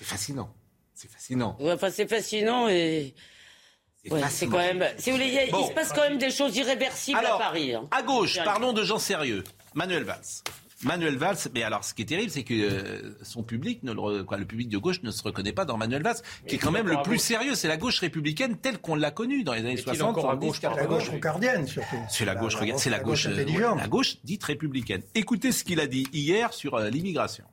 fascinant. 0.00 0.54
C'est 0.94 1.10
fascinant. 1.10 1.56
enfin, 1.60 1.90
c'est 1.90 2.08
fascinant 2.08 2.68
et. 2.68 3.14
C'est 4.28 4.46
quand 4.46 4.58
même. 4.58 4.84
Si 4.98 5.10
vous 5.10 5.16
voulez, 5.16 5.48
il, 5.48 5.66
se 5.66 5.72
passe 5.72 5.92
quand 5.92 6.02
même 6.02 6.18
des 6.18 6.30
choses 6.30 6.56
irréversibles 6.56 7.24
à 7.24 7.38
Paris. 7.38 7.74
Hein. 7.74 7.88
À 7.90 8.02
gauche, 8.02 8.38
parlons 8.44 8.72
de 8.72 8.82
gens 8.82 8.98
sérieux. 8.98 9.44
Manuel 9.74 10.04
Valls. 10.04 10.42
Manuel 10.84 11.16
Valls, 11.16 11.38
mais 11.54 11.62
alors 11.62 11.84
ce 11.84 11.94
qui 11.94 12.02
est 12.02 12.06
terrible, 12.06 12.30
c'est 12.30 12.42
que 12.42 12.54
euh, 12.54 13.16
son 13.22 13.42
public, 13.42 13.82
ne 13.82 13.92
le, 13.92 14.22
quoi, 14.22 14.36
le 14.36 14.44
public 14.44 14.68
de 14.68 14.78
gauche 14.78 15.02
ne 15.02 15.10
se 15.10 15.22
reconnaît 15.22 15.52
pas 15.52 15.64
dans 15.64 15.76
Manuel 15.76 16.02
Valls, 16.02 16.18
qui 16.46 16.56
est 16.56 16.58
quand 16.58 16.70
même 16.70 16.88
le 16.88 17.02
plus 17.02 17.18
sérieux. 17.18 17.54
C'est 17.54 17.68
la 17.68 17.76
gauche 17.76 18.00
républicaine 18.00 18.56
telle 18.58 18.78
qu'on 18.78 18.94
l'a 18.94 19.10
connue 19.10 19.44
dans 19.44 19.54
les 19.54 19.60
années 19.60 19.76
60. 19.76 20.10
Encore 20.10 20.30
à 20.30 20.36
gauche, 20.36 20.60
la 20.62 20.86
gauche 20.86 21.08
rocardienne 21.08 21.66
surtout. 21.66 21.96
C'est 22.08 22.24
la 22.24 22.34
gauche, 22.34 22.56
c'est 22.76 22.90
la, 22.90 23.00
gauche, 23.00 23.26
euh, 23.26 23.44
la 23.78 23.88
gauche 23.88 24.16
dite 24.24 24.44
républicaine. 24.44 25.02
Écoutez 25.14 25.52
ce 25.52 25.64
qu'il 25.64 25.80
a 25.80 25.86
dit 25.86 26.06
hier 26.12 26.52
sur 26.52 26.74
euh, 26.74 26.90
l'immigration. 26.90 27.44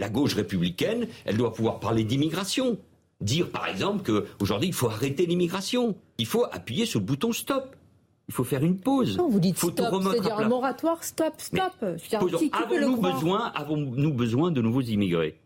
La 0.00 0.08
gauche 0.08 0.32
républicaine, 0.32 1.08
elle 1.26 1.36
doit 1.36 1.52
pouvoir 1.52 1.78
parler 1.78 2.04
d'immigration. 2.04 2.78
Dire 3.20 3.50
par 3.50 3.68
exemple 3.68 4.02
qu'aujourd'hui 4.02 4.68
il 4.68 4.72
faut 4.72 4.88
arrêter 4.88 5.26
l'immigration. 5.26 5.94
Il 6.16 6.24
faut 6.24 6.46
appuyer 6.50 6.86
sur 6.86 7.00
le 7.00 7.04
bouton 7.04 7.34
stop. 7.34 7.76
Il 8.26 8.32
faut 8.32 8.44
faire 8.44 8.64
une 8.64 8.80
pause. 8.80 9.18
Non, 9.18 9.28
vous 9.28 9.40
dites 9.40 9.58
stop, 9.58 9.74
c'est-à-dire 9.76 10.38
un 10.38 10.48
moratoire, 10.48 11.04
stop, 11.04 11.34
stop. 11.36 11.74
Avons-nous 11.82 12.96
besoin, 12.96 13.52
avons 13.54 14.10
besoin 14.10 14.50
de 14.50 14.62
nouveaux 14.62 14.80
immigrés? 14.80 15.38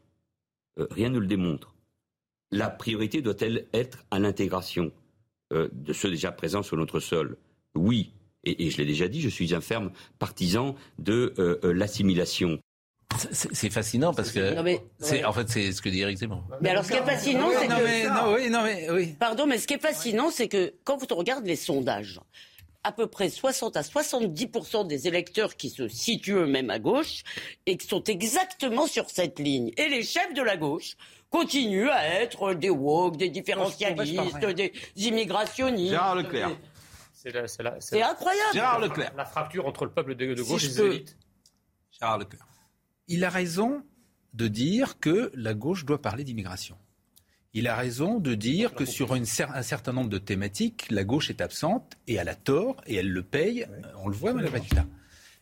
Euh, 0.78 0.86
Rien 0.92 1.08
ne 1.08 1.18
le 1.18 1.26
démontre. 1.26 1.74
La 2.52 2.70
priorité 2.70 3.22
doit-elle 3.22 3.66
être 3.72 4.04
à 4.12 4.20
l'intégration 4.20 4.92
euh, 5.52 5.68
de 5.72 5.92
ceux 5.92 6.10
déjà 6.10 6.30
présents 6.30 6.62
sur 6.62 6.76
notre 6.76 7.00
sol? 7.00 7.38
Oui, 7.74 8.12
et, 8.44 8.70
je 8.70 8.76
l'ai 8.78 8.86
déjà 8.86 9.08
dit, 9.08 9.20
je 9.20 9.30
suis 9.30 9.52
un 9.52 9.60
ferme 9.60 9.90
partisan 10.20 10.76
de 11.00 11.34
euh, 11.40 11.72
l'assimilation. 11.74 12.60
C'est 13.32 13.70
fascinant 13.70 14.12
parce 14.14 14.30
que 14.30 15.24
en 15.24 15.32
fait 15.32 15.48
c'est 15.48 15.72
ce 15.72 15.82
que 15.82 15.88
dit 15.88 16.00
Eric 16.00 16.18
Zemmour. 16.18 16.44
Mais 16.60 16.70
alors 16.70 16.84
ce 16.84 16.92
qui 16.92 16.98
est 16.98 17.04
fascinant 17.04 17.48
c'est 17.58 17.66
que 17.66 18.08
non, 18.08 18.34
oui, 18.34 18.50
non, 18.50 18.62
mais, 18.62 18.90
oui. 18.90 19.14
Pardon, 19.18 19.46
mais 19.46 19.58
ce 19.58 19.66
qui 19.66 19.74
est 19.74 19.82
fascinant 19.82 20.30
c'est 20.30 20.48
que 20.48 20.74
quand 20.84 20.96
vous 20.96 21.06
regardez 21.14 21.48
les 21.48 21.56
sondages, 21.56 22.20
à 22.84 22.92
peu 22.92 23.06
près 23.06 23.30
60 23.30 23.76
à 23.76 23.80
70% 23.80 24.86
des 24.86 25.08
électeurs 25.08 25.56
qui 25.56 25.70
se 25.70 25.88
situent 25.88 26.36
eux-mêmes 26.36 26.70
à 26.70 26.78
gauche 26.78 27.22
et 27.66 27.76
qui 27.76 27.86
sont 27.86 28.04
exactement 28.04 28.86
sur 28.86 29.08
cette 29.08 29.38
ligne. 29.38 29.72
Et 29.78 29.88
les 29.88 30.02
chefs 30.02 30.34
de 30.34 30.42
la 30.42 30.56
gauche 30.56 30.96
continuent 31.30 31.88
à 31.88 32.20
être 32.20 32.54
des 32.54 32.70
woke, 32.70 33.16
des 33.16 33.30
différentialistes, 33.30 34.44
des 34.44 34.72
immigrationnistes. 34.96 35.92
Gérard 35.92 36.16
Leclerc. 36.16 36.50
C'est 37.14 38.02
incroyable. 38.02 38.52
Gérard 38.52 38.80
Leclerc. 38.80 39.12
La 39.16 39.24
fracture 39.24 39.66
entre 39.66 39.86
le 39.86 39.90
peuple 39.90 40.14
de, 40.14 40.42
gauche 40.42 40.64
et 40.64 40.68
les 40.68 40.80
élites. 40.82 41.16
Gérard 41.90 42.18
Leclerc 42.18 42.46
il 43.08 43.24
a 43.24 43.30
raison 43.30 43.82
de 44.32 44.48
dire 44.48 44.98
que 44.98 45.30
la 45.34 45.54
gauche 45.54 45.84
doit 45.84 46.02
parler 46.02 46.24
d'immigration. 46.24 46.76
Il 47.56 47.68
a 47.68 47.76
raison 47.76 48.18
de 48.18 48.34
dire 48.34 48.74
que 48.74 48.84
sur 48.84 49.12
un 49.12 49.24
certain 49.24 49.92
nombre 49.92 50.10
de 50.10 50.18
thématiques, 50.18 50.86
la 50.90 51.04
gauche 51.04 51.30
est 51.30 51.40
absente 51.40 51.96
et 52.08 52.14
elle 52.14 52.28
a 52.28 52.34
tort 52.34 52.82
et 52.86 52.96
elle 52.96 53.10
le 53.10 53.22
paye. 53.22 53.66
On 54.02 54.08
le 54.08 54.16
voit, 54.16 54.32
Mme 54.32 54.50
Batista. 54.50 54.84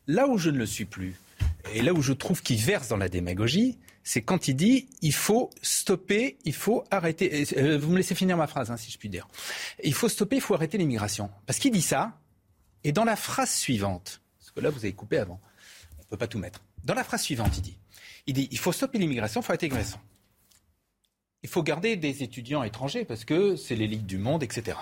Là 0.06 0.28
où 0.28 0.36
je 0.36 0.50
ne 0.50 0.58
le 0.58 0.66
suis 0.66 0.84
plus, 0.84 1.14
et 1.72 1.80
là 1.80 1.94
où 1.94 2.02
je 2.02 2.12
trouve 2.12 2.42
qu'il 2.42 2.58
verse 2.58 2.88
dans 2.88 2.98
la 2.98 3.08
démagogie, 3.08 3.78
c'est 4.04 4.20
quand 4.20 4.48
il 4.48 4.56
dit 4.56 4.88
il 5.00 5.14
faut 5.14 5.48
stopper, 5.62 6.36
il 6.44 6.52
faut 6.52 6.84
arrêter. 6.90 7.46
Euh, 7.56 7.78
vous 7.78 7.90
me 7.90 7.96
laissez 7.96 8.14
finir 8.14 8.36
ma 8.36 8.46
phrase, 8.46 8.70
hein, 8.70 8.76
si 8.76 8.90
je 8.90 8.98
puis 8.98 9.08
dire. 9.08 9.26
Il 9.82 9.94
faut 9.94 10.08
stopper, 10.08 10.36
il 10.36 10.42
faut 10.42 10.54
arrêter 10.54 10.76
l'immigration. 10.76 11.30
Parce 11.46 11.58
qu'il 11.58 11.72
dit 11.72 11.82
ça, 11.82 12.18
et 12.84 12.92
dans 12.92 13.04
la 13.04 13.16
phrase 13.16 13.50
suivante, 13.50 14.20
parce 14.38 14.50
que 14.50 14.60
là 14.60 14.68
vous 14.68 14.80
avez 14.80 14.92
coupé 14.92 15.16
avant, 15.16 15.40
on 15.98 16.02
ne 16.02 16.08
peut 16.08 16.16
pas 16.18 16.26
tout 16.26 16.38
mettre. 16.38 16.62
Dans 16.84 16.94
la 16.94 17.04
phrase 17.04 17.22
suivante, 17.22 17.56
il 17.58 17.62
dit, 17.62 17.78
il 18.26 18.34
dit, 18.34 18.48
il 18.50 18.58
faut 18.58 18.72
stopper 18.72 18.98
l'immigration, 18.98 19.40
il 19.40 19.44
faut 19.44 19.52
arrêter 19.52 19.66
l'immigration. 19.66 20.00
Il 21.42 21.48
faut 21.48 21.62
garder 21.62 21.96
des 21.96 22.22
étudiants 22.22 22.62
étrangers 22.62 23.04
parce 23.04 23.24
que 23.24 23.56
c'est 23.56 23.74
l'élite 23.74 24.06
du 24.06 24.18
monde, 24.18 24.42
etc. 24.42 24.78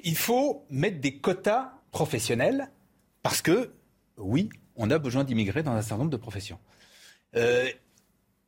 Il 0.00 0.16
faut 0.16 0.64
mettre 0.70 1.00
des 1.00 1.18
quotas 1.18 1.72
professionnels 1.90 2.70
parce 3.22 3.42
que, 3.42 3.72
oui, 4.16 4.48
on 4.76 4.90
a 4.90 4.98
besoin 4.98 5.24
d'immigrer 5.24 5.62
dans 5.62 5.72
un 5.72 5.82
certain 5.82 5.98
nombre 5.98 6.10
de 6.10 6.16
professions. 6.16 6.60
Euh, 7.34 7.68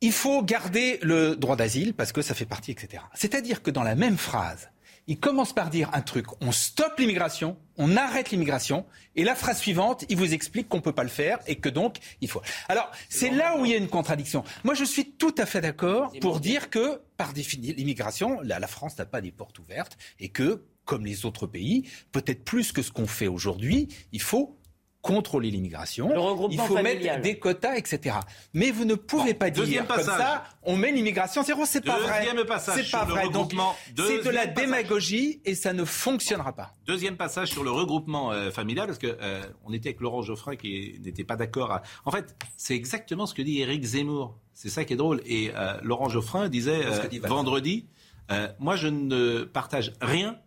il 0.01 0.13
faut 0.13 0.41
garder 0.43 0.99
le 1.01 1.35
droit 1.35 1.57
d'asile 1.57 1.93
parce 1.93 2.13
que 2.13 2.21
ça 2.21 2.33
fait 2.33 2.45
partie, 2.45 2.71
etc. 2.71 3.03
C'est-à-dire 3.13 3.61
que 3.61 3.71
dans 3.71 3.83
la 3.83 3.95
même 3.95 4.17
phrase, 4.17 4.69
il 5.07 5.19
commence 5.19 5.53
par 5.53 5.69
dire 5.69 5.89
un 5.93 6.01
truc. 6.01 6.27
On 6.41 6.51
stoppe 6.51 6.99
l'immigration, 6.99 7.57
on 7.79 7.95
arrête 7.95 8.29
l'immigration, 8.29 8.85
et 9.15 9.23
la 9.23 9.33
phrase 9.33 9.57
suivante, 9.57 10.05
il 10.09 10.17
vous 10.17 10.33
explique 10.33 10.69
qu'on 10.69 10.77
ne 10.77 10.81
peut 10.83 10.93
pas 10.93 11.03
le 11.03 11.09
faire 11.09 11.39
et 11.47 11.55
que 11.55 11.69
donc 11.69 11.97
il 12.21 12.29
faut. 12.29 12.41
Alors, 12.67 12.91
c'est 13.07 13.31
là 13.31 13.57
où 13.57 13.65
il 13.65 13.71
y 13.71 13.73
a 13.73 13.77
une 13.77 13.87
contradiction. 13.87 14.43
Moi, 14.63 14.75
je 14.75 14.83
suis 14.83 15.13
tout 15.13 15.33
à 15.37 15.45
fait 15.45 15.61
d'accord 15.61 16.11
pour 16.21 16.41
dire 16.41 16.69
que, 16.69 17.01
par 17.17 17.33
définition, 17.33 17.75
l'immigration, 17.77 18.39
la, 18.41 18.59
la 18.59 18.67
France 18.67 18.97
n'a 18.97 19.05
pas 19.05 19.21
des 19.21 19.31
portes 19.31 19.57
ouvertes 19.59 19.97
et 20.19 20.29
que, 20.29 20.65
comme 20.83 21.05
les 21.05 21.25
autres 21.25 21.47
pays, 21.47 21.89
peut-être 22.11 22.43
plus 22.43 22.71
que 22.73 22.81
ce 22.81 22.91
qu'on 22.91 23.07
fait 23.07 23.27
aujourd'hui, 23.27 23.87
il 24.11 24.21
faut 24.21 24.58
contrôler 25.01 25.49
l'immigration, 25.49 26.09
il 26.51 26.59
faut 26.59 26.81
mettre 26.81 27.21
des 27.21 27.39
quotas, 27.39 27.77
etc. 27.77 28.17
Mais 28.53 28.71
vous 28.71 28.85
ne 28.85 28.95
pouvez 28.95 29.33
pas 29.33 29.49
dire 29.49 29.87
comme 29.87 30.03
ça, 30.03 30.43
on 30.63 30.75
met 30.75 30.91
l'immigration 30.91 31.43
zéro, 31.43 31.65
c'est 31.65 31.83
pas 31.83 31.99
vrai. 31.99 32.27
C'est 32.59 32.91
pas 32.91 33.05
vrai. 33.05 33.29
Donc 33.29 33.53
c'est 33.97 34.23
de 34.23 34.29
la 34.29 34.45
démagogie 34.45 35.41
et 35.45 35.55
ça 35.55 35.73
ne 35.73 35.85
fonctionnera 35.85 36.53
pas. 36.53 36.75
Deuxième 36.85 37.17
passage 37.17 37.49
sur 37.49 37.63
le 37.63 37.71
regroupement 37.71 38.31
euh, 38.31 38.51
familial, 38.51 38.87
parce 38.87 38.99
que 38.99 39.17
euh, 39.21 39.41
on 39.65 39.73
était 39.73 39.89
avec 39.89 40.01
Laurent 40.01 40.21
Geoffrin 40.21 40.55
qui 40.55 40.99
n'était 41.03 41.23
pas 41.23 41.35
d'accord. 41.35 41.79
En 42.05 42.11
fait, 42.11 42.35
c'est 42.57 42.75
exactement 42.75 43.25
ce 43.25 43.33
que 43.33 43.41
dit 43.41 43.61
Éric 43.61 43.83
Zemmour. 43.83 44.37
C'est 44.53 44.69
ça 44.69 44.83
qui 44.83 44.93
est 44.93 44.97
drôle. 44.97 45.21
Et 45.25 45.51
euh, 45.55 45.77
Laurent 45.83 46.09
Geoffrin 46.09 46.49
disait 46.49 46.81
vendredi, 47.23 47.87
moi 48.59 48.75
je 48.75 48.87
ne 48.87 49.43
partage 49.43 49.93
rien 50.01 50.37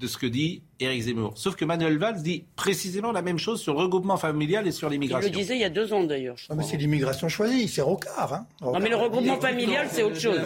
de 0.00 0.06
ce 0.06 0.16
que 0.16 0.26
dit 0.26 0.62
Éric 0.80 1.02
Zemmour. 1.02 1.34
Sauf 1.36 1.56
que 1.56 1.64
Manuel 1.66 1.98
Valls 1.98 2.22
dit 2.22 2.44
précisément 2.56 3.12
la 3.12 3.20
même 3.20 3.38
chose 3.38 3.60
sur 3.60 3.74
le 3.74 3.80
regroupement 3.80 4.16
familial 4.16 4.66
et 4.66 4.72
sur 4.72 4.88
l'immigration. 4.88 5.28
Il 5.28 5.32
le 5.32 5.38
disait 5.38 5.56
il 5.56 5.60
y 5.60 5.64
a 5.64 5.70
deux 5.70 5.92
ans 5.92 6.02
d'ailleurs. 6.04 6.36
Non, 6.48 6.56
mais 6.56 6.64
c'est 6.64 6.78
l'immigration 6.78 7.28
choisie, 7.28 7.68
c'est 7.68 7.82
Rocard. 7.82 8.32
Hein. 8.32 8.46
Non, 8.62 8.80
mais 8.80 8.88
le 8.88 8.96
regroupement 8.96 9.38
familial, 9.38 9.88
c'est 9.90 10.02
autre 10.02 10.18
chose. 10.18 10.40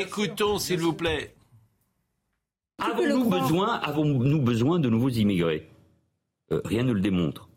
Écoutons, 0.00 0.58
s'il 0.58 0.80
vous 0.80 0.94
plaît. 0.94 1.34
Avons-nous 2.78 3.28
besoin, 3.28 3.74
avons-nous 3.74 4.40
besoin 4.40 4.78
de 4.78 4.88
nouveaux 4.88 5.10
immigrés? 5.10 5.68
Euh, 6.50 6.62
Rien 6.64 6.82
ne 6.82 6.92
le 6.92 7.00
démontre. 7.00 7.50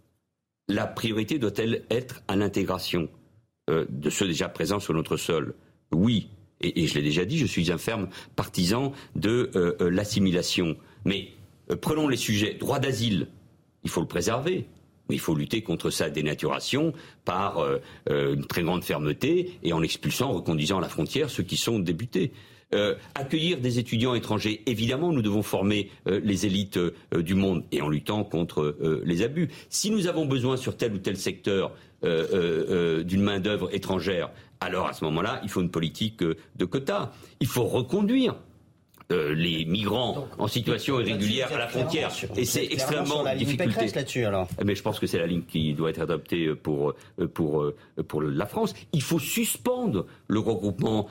La 0.67 0.85
priorité 0.85 1.39
doit-elle 1.39 1.83
être 1.89 2.21
à 2.27 2.35
l'intégration 2.35 3.07
euh, 3.69 3.85
de 3.87 4.09
ceux 4.09 4.27
déjà 4.27 4.49
présents 4.49 4.81
sur 4.81 4.93
notre 4.93 5.15
sol? 5.15 5.55
Oui. 5.93 6.27
Et, 6.59 6.87
je 6.87 6.95
l'ai 6.95 7.01
déjà 7.01 7.23
dit, 7.23 7.37
je 7.37 7.45
suis 7.45 7.71
un 7.71 7.77
ferme 7.77 8.09
partisan 8.35 8.91
de 9.15 9.51
euh, 9.55 9.89
l'assimilation. 9.89 10.77
Mais 11.05 11.29
euh, 11.71 11.75
prenons 11.75 12.07
les 12.07 12.17
sujets. 12.17 12.53
Droit 12.53 12.79
d'asile, 12.79 13.27
il 13.83 13.89
faut 13.89 14.01
le 14.01 14.07
préserver. 14.07 14.65
Mais 15.09 15.15
il 15.15 15.19
faut 15.19 15.35
lutter 15.35 15.61
contre 15.61 15.89
sa 15.89 16.09
dénaturation 16.09 16.93
par 17.25 17.57
euh, 17.57 17.79
euh, 18.09 18.35
une 18.35 18.45
très 18.45 18.63
grande 18.63 18.85
fermeté 18.85 19.59
et 19.61 19.73
en 19.73 19.83
expulsant, 19.83 20.29
en 20.29 20.33
reconduisant 20.33 20.77
à 20.77 20.81
la 20.81 20.87
frontière 20.87 21.29
ceux 21.29 21.43
qui 21.43 21.57
sont 21.57 21.79
débutés. 21.79 22.31
accueillir 23.13 23.59
des 23.59 23.77
étudiants 23.77 24.15
étrangers, 24.15 24.63
évidemment, 24.65 25.11
nous 25.11 25.21
devons 25.21 25.43
former 25.43 25.91
les 26.07 26.47
élites 26.47 26.79
du 27.15 27.35
monde 27.35 27.63
et 27.71 27.83
en 27.83 27.87
luttant 27.87 28.23
contre 28.23 28.75
les 29.05 29.21
abus. 29.21 29.49
Si 29.69 29.91
nous 29.91 30.07
avons 30.07 30.25
besoin 30.25 30.57
sur 30.57 30.75
tel 30.75 30.91
ou 30.93 30.97
tel 30.97 31.15
secteur 31.15 31.71
d'une 32.01 33.21
main-d'œuvre 33.21 33.69
étrangère, 33.75 34.31
alors 34.59 34.87
à 34.87 34.93
ce 34.93 35.03
moment-là, 35.05 35.39
il 35.43 35.49
faut 35.49 35.61
une 35.61 35.69
politique 35.69 36.23
de 36.23 36.65
quotas. 36.65 37.11
Il 37.39 37.47
faut 37.47 37.65
reconduire 37.65 38.33
euh, 39.11 39.33
les 39.33 39.65
migrants 39.65 40.27
en 40.37 40.47
situation 40.47 40.99
irrégulière 40.99 41.51
à 41.53 41.57
la 41.57 41.67
frontière. 41.67 42.09
Et 42.37 42.45
c'est 42.45 42.65
extrêmement 42.65 43.23
difficile. 43.35 43.69
Mais 44.63 44.75
je 44.75 44.81
pense 44.81 44.99
que 44.99 45.07
c'est 45.07 45.19
la 45.19 45.27
ligne 45.27 45.43
qui 45.43 45.73
doit 45.73 45.89
être 45.89 46.01
adoptée 46.01 46.55
pour, 46.55 46.93
euh, 47.19 47.27
pour, 47.27 47.61
euh, 47.61 47.75
pour 48.07 48.21
la 48.21 48.45
France. 48.45 48.73
Il 48.93 49.01
faut 49.01 49.19
suspendre 49.19 50.05
le 50.27 50.39
regroupement 50.39 51.07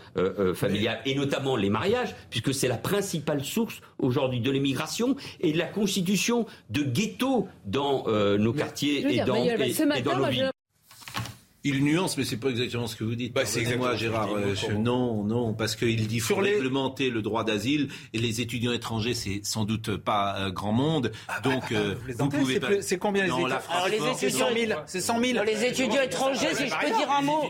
familial 0.54 1.00
et 1.04 1.14
notamment 1.14 1.56
les 1.56 1.70
mariages, 1.70 2.14
puisque 2.30 2.54
c'est 2.54 2.68
la 2.68 2.76
principale 2.76 3.44
source 3.44 3.80
aujourd'hui 3.98 4.40
de 4.40 4.50
l'immigration 4.50 5.16
et 5.40 5.52
de 5.52 5.58
la 5.58 5.66
constitution 5.66 6.46
de 6.70 6.82
ghettos 6.82 7.48
dans 7.66 8.04
nos 8.38 8.52
quartiers 8.52 9.00
et 9.00 9.24
dans, 9.24 9.36
et 9.36 10.02
dans 10.02 10.16
nos 10.16 10.26
villes. 10.28 10.50
Il 11.64 11.84
nuance, 11.84 12.18
mais 12.18 12.24
c'est 12.24 12.38
pas 12.38 12.48
exactement 12.48 12.88
ce 12.88 12.96
que 12.96 13.04
vous 13.04 13.14
dites. 13.14 13.34
Bah, 13.34 13.46
c'est 13.46 13.76
moi, 13.76 13.94
Gérard. 13.94 14.30
Euh, 14.34 14.54
non, 14.78 15.22
non, 15.22 15.54
parce 15.54 15.76
qu'il 15.76 16.08
dit 16.08 16.18
faut 16.18 16.34
réglementer 16.34 17.08
le 17.08 17.22
droit 17.22 17.44
d'asile 17.44 17.88
et 18.12 18.18
les 18.18 18.40
étudiants 18.40 18.72
étrangers, 18.72 19.14
c'est 19.14 19.40
sans 19.44 19.64
doute 19.64 19.96
pas 19.96 20.36
euh, 20.38 20.50
grand 20.50 20.72
monde. 20.72 21.12
Ah 21.28 21.40
bah, 21.42 21.50
donc, 21.50 21.70
euh, 21.70 21.94
vous, 22.18 22.28
pouvez 22.28 22.58
pas. 22.58 22.82
C'est 22.82 22.98
combien 22.98 23.24
les 23.24 23.30
étudiants 23.30 23.46
Alors, 23.46 23.88
les 23.88 23.96
étudiants, 23.96 24.14
c'est 24.16 24.30
100 24.30 24.54
000. 24.54 24.80
C'est 24.86 25.00
100 25.00 25.20
000. 25.20 25.44
les 25.44 25.64
étudiants 25.64 26.02
étrangers, 26.02 26.54
si 26.54 26.66
je 26.66 26.74
peux 26.80 26.96
dire 26.96 27.10
un 27.10 27.22
mot. 27.22 27.44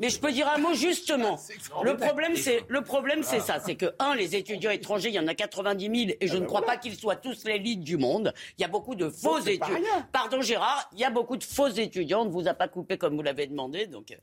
Mais 0.00 0.10
je 0.10 0.18
peux 0.18 0.32
dire 0.32 0.48
un 0.48 0.58
mot 0.58 0.74
justement. 0.74 1.38
Le 1.84 1.96
problème, 1.96 2.34
c'est 2.34 2.64
le 2.68 2.82
problème, 2.82 3.22
c'est 3.22 3.40
ça, 3.40 3.60
c'est 3.64 3.76
que 3.76 3.86
un, 4.00 4.16
les 4.16 4.34
étudiants 4.34 4.72
étrangers, 4.72 5.10
il 5.10 5.14
y 5.14 5.20
en 5.20 5.28
a 5.28 5.34
90 5.34 5.84
000 5.84 6.16
et 6.20 6.26
je 6.26 6.36
ne 6.36 6.44
crois 6.44 6.62
pas 6.62 6.76
qu'ils 6.76 6.96
soient 6.96 7.16
tous 7.16 7.44
l'élite 7.44 7.82
du 7.82 7.96
monde. 7.96 8.34
Il 8.58 8.62
y 8.62 8.64
a 8.64 8.68
beaucoup 8.68 8.96
de 8.96 9.08
faux 9.08 9.38
étudiants. 9.38 9.68
Pardon, 10.12 10.40
Gérard, 10.40 10.90
il 10.92 10.98
y 10.98 11.04
a 11.04 11.10
beaucoup 11.10 11.36
de 11.36 11.44
faux 11.44 11.68
étudiants. 11.68 12.22
On 12.22 12.24
ne 12.24 12.30
vous 12.30 12.48
a 12.48 12.54
pas 12.54 12.66
coupé 12.66 12.98
comme 12.98 13.14
vous 13.14 13.27
l'avez 13.28 13.46
demandé, 13.46 13.86
donc 13.86 14.16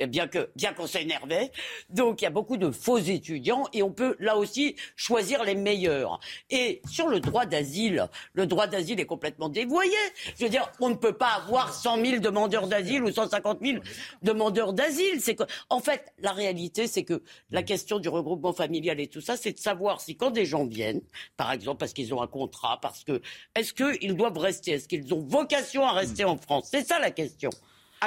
euh, 0.00 0.06
bien 0.06 0.26
que 0.26 0.50
bien 0.56 0.72
qu'on 0.72 0.86
s'énervait. 0.86 1.50
Donc 1.90 2.20
il 2.20 2.24
y 2.24 2.26
a 2.26 2.30
beaucoup 2.30 2.56
de 2.56 2.70
faux 2.70 2.98
étudiants 2.98 3.64
et 3.72 3.82
on 3.82 3.92
peut 3.92 4.16
là 4.18 4.36
aussi 4.36 4.76
choisir 4.96 5.44
les 5.44 5.54
meilleurs. 5.54 6.20
Et 6.50 6.80
sur 6.90 7.08
le 7.08 7.20
droit 7.20 7.46
d'asile, 7.46 8.08
le 8.34 8.46
droit 8.46 8.66
d'asile 8.66 9.00
est 9.00 9.06
complètement 9.06 9.48
dévoyé. 9.48 9.96
Je 10.38 10.44
veux 10.44 10.50
dire, 10.50 10.70
on 10.80 10.88
ne 10.88 10.94
peut 10.94 11.12
pas 11.12 11.34
avoir 11.34 11.74
100 11.74 12.04
000 12.04 12.20
demandeurs 12.20 12.68
d'asile 12.68 13.02
ou 13.02 13.10
150 13.10 13.58
000 13.62 13.78
demandeurs 14.22 14.72
d'asile. 14.72 15.20
En 15.68 15.80
fait, 15.80 16.12
la 16.18 16.32
réalité, 16.32 16.86
c'est 16.86 17.04
que 17.04 17.22
la 17.50 17.62
question 17.62 17.98
du 17.98 18.08
regroupement 18.08 18.52
familial 18.52 19.00
et 19.00 19.08
tout 19.08 19.20
ça, 19.20 19.36
c'est 19.36 19.52
de 19.52 19.58
savoir 19.58 20.00
si 20.00 20.16
quand 20.16 20.30
des 20.30 20.46
gens 20.46 20.66
viennent, 20.66 21.02
par 21.36 21.52
exemple 21.52 21.78
parce 21.78 21.92
qu'ils 21.92 22.14
ont 22.14 22.22
un 22.22 22.26
contrat, 22.26 22.78
parce 22.80 23.04
que 23.04 23.20
est-ce 23.54 23.72
qu'ils 23.72 24.14
doivent 24.14 24.38
rester, 24.38 24.72
est-ce 24.72 24.88
qu'ils 24.88 25.12
ont 25.12 25.20
vocation 25.20 25.84
à 25.84 25.92
rester 25.92 26.24
en 26.24 26.36
France? 26.36 26.68
C'est 26.70 26.86
ça 26.86 26.98
la 26.98 27.10
question. 27.10 27.50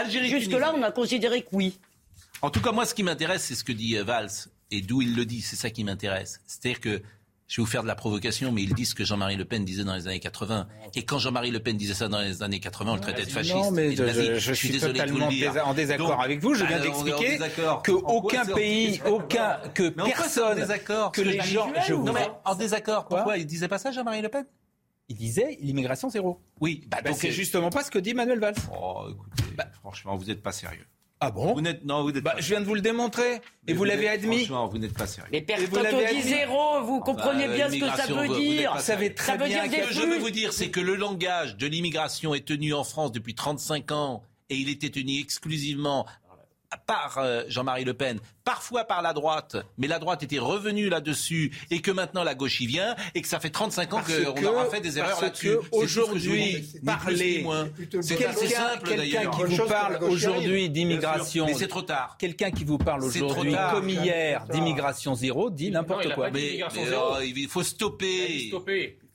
Jusque-là, 0.09 0.73
on 0.75 0.83
a 0.83 0.91
considéré 0.91 1.41
que 1.41 1.49
oui. 1.53 1.79
En 2.41 2.49
tout 2.49 2.61
cas, 2.61 2.71
moi, 2.71 2.85
ce 2.85 2.93
qui 2.93 3.03
m'intéresse, 3.03 3.43
c'est 3.43 3.55
ce 3.55 3.63
que 3.63 3.71
dit 3.71 3.97
euh, 3.97 4.03
Valls 4.03 4.29
et 4.71 4.81
d'où 4.81 5.01
il 5.01 5.15
le 5.15 5.25
dit. 5.25 5.41
C'est 5.41 5.55
ça 5.55 5.69
qui 5.69 5.83
m'intéresse. 5.83 6.41
C'est-à-dire 6.45 6.79
que 6.79 7.01
je 7.47 7.57
vais 7.57 7.65
vous 7.65 7.71
faire 7.71 7.83
de 7.83 7.87
la 7.87 7.95
provocation, 7.95 8.51
mais 8.51 8.63
il 8.63 8.73
dit 8.73 8.85
ce 8.85 8.95
que 8.95 9.05
Jean-Marie 9.05 9.35
Le 9.35 9.45
Pen 9.45 9.63
disait 9.63 9.83
dans 9.83 9.93
les 9.93 10.07
années 10.07 10.19
80. 10.19 10.67
Et 10.95 11.03
quand 11.03 11.19
Jean-Marie 11.19 11.51
Le 11.51 11.59
Pen 11.59 11.77
disait 11.77 11.93
ça 11.93 12.07
dans 12.07 12.19
les 12.19 12.41
années 12.41 12.59
80, 12.59 12.91
on 12.91 12.95
le 12.95 13.01
traitait 13.01 13.25
de 13.25 13.29
fasciste. 13.29 13.55
Non, 13.55 13.71
mais 13.71 13.95
je, 13.95 14.53
suis, 14.53 14.69
désolé 14.69 14.99
totalement 14.99 15.29
en 15.63 15.73
désaccord 15.73 16.19
avec 16.21 16.39
vous. 16.41 16.55
Je 16.55 16.65
viens 16.65 16.79
d'expliquer 16.79 17.39
qu'aucun 17.83 18.45
pays, 18.45 18.99
aucun, 19.05 19.57
que 19.73 19.89
personne, 19.89 20.65
que 21.13 21.21
les 21.21 21.39
gens... 21.41 21.71
Je 21.87 21.93
vous... 21.93 22.03
Non, 22.03 22.13
mais 22.13 22.27
en 22.43 22.55
désaccord, 22.55 23.05
pourquoi 23.05 23.37
Il 23.37 23.45
disait 23.45 23.67
pas 23.67 23.77
ça, 23.77 23.91
Jean-Marie 23.91 24.21
Le 24.21 24.29
Pen? 24.29 24.45
Il 25.09 25.15
disait 25.15 25.57
l'immigration 25.61 26.09
zéro. 26.09 26.39
Oui, 26.59 26.83
bah, 26.87 27.01
donc 27.01 27.17
c'est 27.17 27.31
justement 27.31 27.69
pas 27.69 27.83
ce 27.83 27.91
que 27.91 27.99
dit 27.99 28.13
Manuel 28.13 28.39
Valls. 28.39 28.55
Oh, 28.71 29.07
écoutez, 29.09 29.55
bah. 29.55 29.67
franchement, 29.79 30.15
vous 30.15 30.25
n'êtes 30.25 30.41
pas 30.41 30.51
sérieux. 30.51 30.85
Ah 31.21 31.31
bon 31.31 31.53
vous 31.53 31.61
n'êtes, 31.61 31.85
Non, 31.85 32.03
vous 32.03 32.11
n'êtes 32.11 32.23
bah, 32.23 32.35
Je 32.39 32.47
viens 32.47 32.59
de 32.59 32.65
vous 32.65 32.75
le 32.75 32.81
démontrer. 32.81 33.41
et 33.67 33.73
vous, 33.73 33.83
l'avez 33.85 34.09
admis. 34.09 34.39
Franchement, 34.39 34.67
vous 34.67 34.77
n'êtes 34.77 34.93
pas 34.93 35.07
sérieux. 35.07 35.29
Mais 35.31 35.45
quand 35.45 35.81
on 35.93 36.13
dit 36.13 36.21
zéro, 36.21 36.83
vous 36.83 36.99
comprenez 36.99 37.47
bien 37.47 37.69
ce 37.69 37.77
que 37.77 37.89
ça 37.89 38.07
veut 38.07 38.27
dire. 38.37 38.73
Vous 38.75 38.81
savez 38.81 39.13
très 39.13 39.37
bien. 39.37 39.63
Ce 39.65 39.87
que 39.87 39.93
je 39.93 40.01
veux 40.01 40.17
vous 40.17 40.31
dire, 40.31 40.53
c'est 40.53 40.69
que 40.69 40.79
le 40.79 40.95
langage 40.95 41.55
de 41.57 41.67
l'immigration 41.67 42.35
est 42.35 42.45
tenu 42.45 42.73
en 42.73 42.83
France 42.83 43.11
depuis 43.11 43.35
35 43.35 43.91
ans 43.91 44.23
et 44.49 44.55
il 44.55 44.69
était 44.69 44.89
tenu 44.89 45.19
exclusivement 45.19 46.05
par 46.85 47.17
euh, 47.17 47.43
Jean-Marie 47.47 47.85
Le 47.85 47.93
Pen, 47.93 48.19
parfois 48.45 48.85
par 48.85 49.01
la 49.01 49.11
droite, 49.11 49.57
mais 49.77 49.87
la 49.87 49.99
droite 49.99 50.23
était 50.23 50.39
revenue 50.39 50.87
là-dessus 50.87 51.51
et 51.71 51.81
que 51.81 51.91
maintenant 51.91 52.23
la 52.23 52.35
gauche 52.35 52.61
y 52.61 52.67
vient 52.67 52.95
et 53.15 53.21
que 53.21 53.27
ça 53.27 53.39
fait 53.39 53.49
35 53.49 53.93
ans 53.93 54.01
qu'on 54.01 54.45
aura 54.45 54.65
fait 54.65 54.79
des 54.79 54.97
erreurs 54.97 55.21
là-dessus. 55.21 55.57
Aujourd'hui, 55.71 56.65
parler, 56.85 57.45
c'est 58.01 58.25
assez 58.25 58.47
simple 58.47 58.95
d'ailleurs. 58.95 59.23
Quelqu'un 59.23 59.47
qui 59.47 59.55
vous 59.55 59.67
parle 59.67 60.03
aujourd'hui 60.03 60.69
d'immigration, 60.69 61.47
mais 61.47 61.55
c'est 61.55 61.67
trop 61.67 61.81
tard. 61.81 62.15
Quelqu'un 62.17 62.51
qui 62.51 62.63
vous 62.63 62.77
parle 62.77 63.03
aujourd'hui, 63.03 63.55
comme 63.71 63.89
hier, 63.89 64.45
d'immigration 64.51 65.15
zéro, 65.15 65.49
dit 65.49 65.71
n'importe 65.71 66.13
quoi. 66.13 66.29
Mais, 66.29 66.61
euh, 66.61 67.25
il 67.25 67.47
faut 67.47 67.63
stopper. 67.63 68.51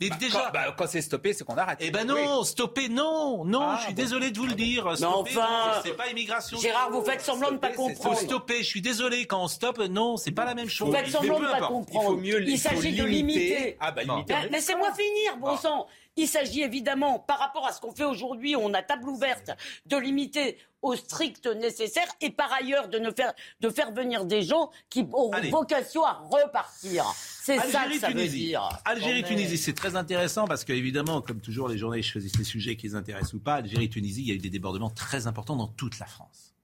Mais 0.00 0.08
bah, 0.08 0.16
déjà, 0.18 0.38
quand, 0.38 0.52
bah, 0.52 0.74
quand 0.78 0.86
c'est 0.86 1.02
stoppé, 1.02 1.34
c'est 1.34 1.44
qu'on 1.44 1.58
arrête. 1.58 1.78
Eh 1.80 1.90
ben 1.90 2.06
non, 2.06 2.42
stopper, 2.42 2.88
non, 2.88 3.44
non. 3.44 3.60
Ah, 3.62 3.76
je 3.80 3.84
suis 3.86 3.94
désolé 3.94 4.30
de 4.30 4.38
vous 4.38 4.46
le 4.46 4.54
dire. 4.54 4.86
mais 4.98 5.04
enfin, 5.04 5.80
c'est 5.84 5.96
pas 5.96 6.08
immigration. 6.08 6.58
Gérard, 6.58 6.90
vous 6.90 7.04
faites 7.04 7.20
semblant 7.20 7.48
de 7.48 7.54
ne 7.54 7.58
pas 7.58 7.72
comprendre. 7.72 8.16
Faut 8.16 8.24
stopper. 8.24 8.62
Je 8.62 8.66
suis 8.66 8.80
désolé. 8.80 9.19
Quand 9.26 9.42
on 9.42 9.48
stoppe, 9.48 9.78
non, 9.78 10.16
c'est 10.16 10.30
pas 10.30 10.44
la 10.44 10.54
même 10.54 10.68
chose. 10.68 10.88
Vous 10.88 10.94
faites 10.94 11.08
semblant 11.08 11.40
de 11.40 11.46
pas 11.46 11.68
comprendre. 11.68 12.18
Il, 12.22 12.30
mieux, 12.30 12.48
il 12.48 12.58
s'agit 12.58 12.92
de 12.94 13.04
limiter. 13.04 13.76
Ah 13.80 13.92
bah 13.92 14.02
limiter. 14.02 14.34
Laissez-moi 14.50 14.92
finir, 14.92 15.36
bon 15.38 15.56
sang. 15.56 15.86
Il 16.16 16.26
s'agit 16.26 16.62
évidemment, 16.62 17.18
par 17.18 17.38
rapport 17.38 17.66
à 17.66 17.72
ce 17.72 17.80
qu'on 17.80 17.92
fait 17.92 18.04
aujourd'hui, 18.04 18.56
on 18.56 18.74
a 18.74 18.82
table 18.82 19.08
ouverte, 19.08 19.50
de 19.86 19.96
limiter 19.96 20.58
au 20.82 20.96
strict 20.96 21.46
nécessaire 21.46 22.06
et 22.20 22.30
par 22.30 22.52
ailleurs 22.52 22.88
de, 22.88 22.98
ne 22.98 23.10
faire, 23.10 23.32
de 23.60 23.68
faire 23.68 23.92
venir 23.92 24.24
des 24.24 24.42
gens 24.42 24.70
qui 24.88 25.06
ont 25.12 25.30
vocation 25.50 26.04
à 26.04 26.14
repartir. 26.30 27.04
C'est 27.14 27.58
ça 27.58 27.84
que 27.84 27.98
ça 27.98 28.10
veut 28.10 28.26
dire. 28.26 28.68
Algérie-Tunisie, 28.84 29.58
c'est 29.58 29.72
très 29.72 29.96
intéressant 29.96 30.46
parce 30.46 30.64
qu'évidemment, 30.64 31.22
comme 31.22 31.40
toujours, 31.40 31.68
les 31.68 31.78
journalistes 31.78 32.10
choisissent 32.10 32.38
les 32.38 32.44
sujets 32.44 32.76
qui 32.76 32.88
les 32.88 32.94
intéressent 32.94 33.34
ou 33.34 33.40
pas. 33.40 33.54
Algérie-Tunisie, 33.54 34.22
il 34.22 34.28
y 34.28 34.32
a 34.32 34.34
eu 34.34 34.38
des 34.38 34.50
débordements 34.50 34.90
très 34.90 35.26
importants 35.26 35.56
dans 35.56 35.68
toute 35.68 35.98
la 35.98 36.06
France. 36.06 36.54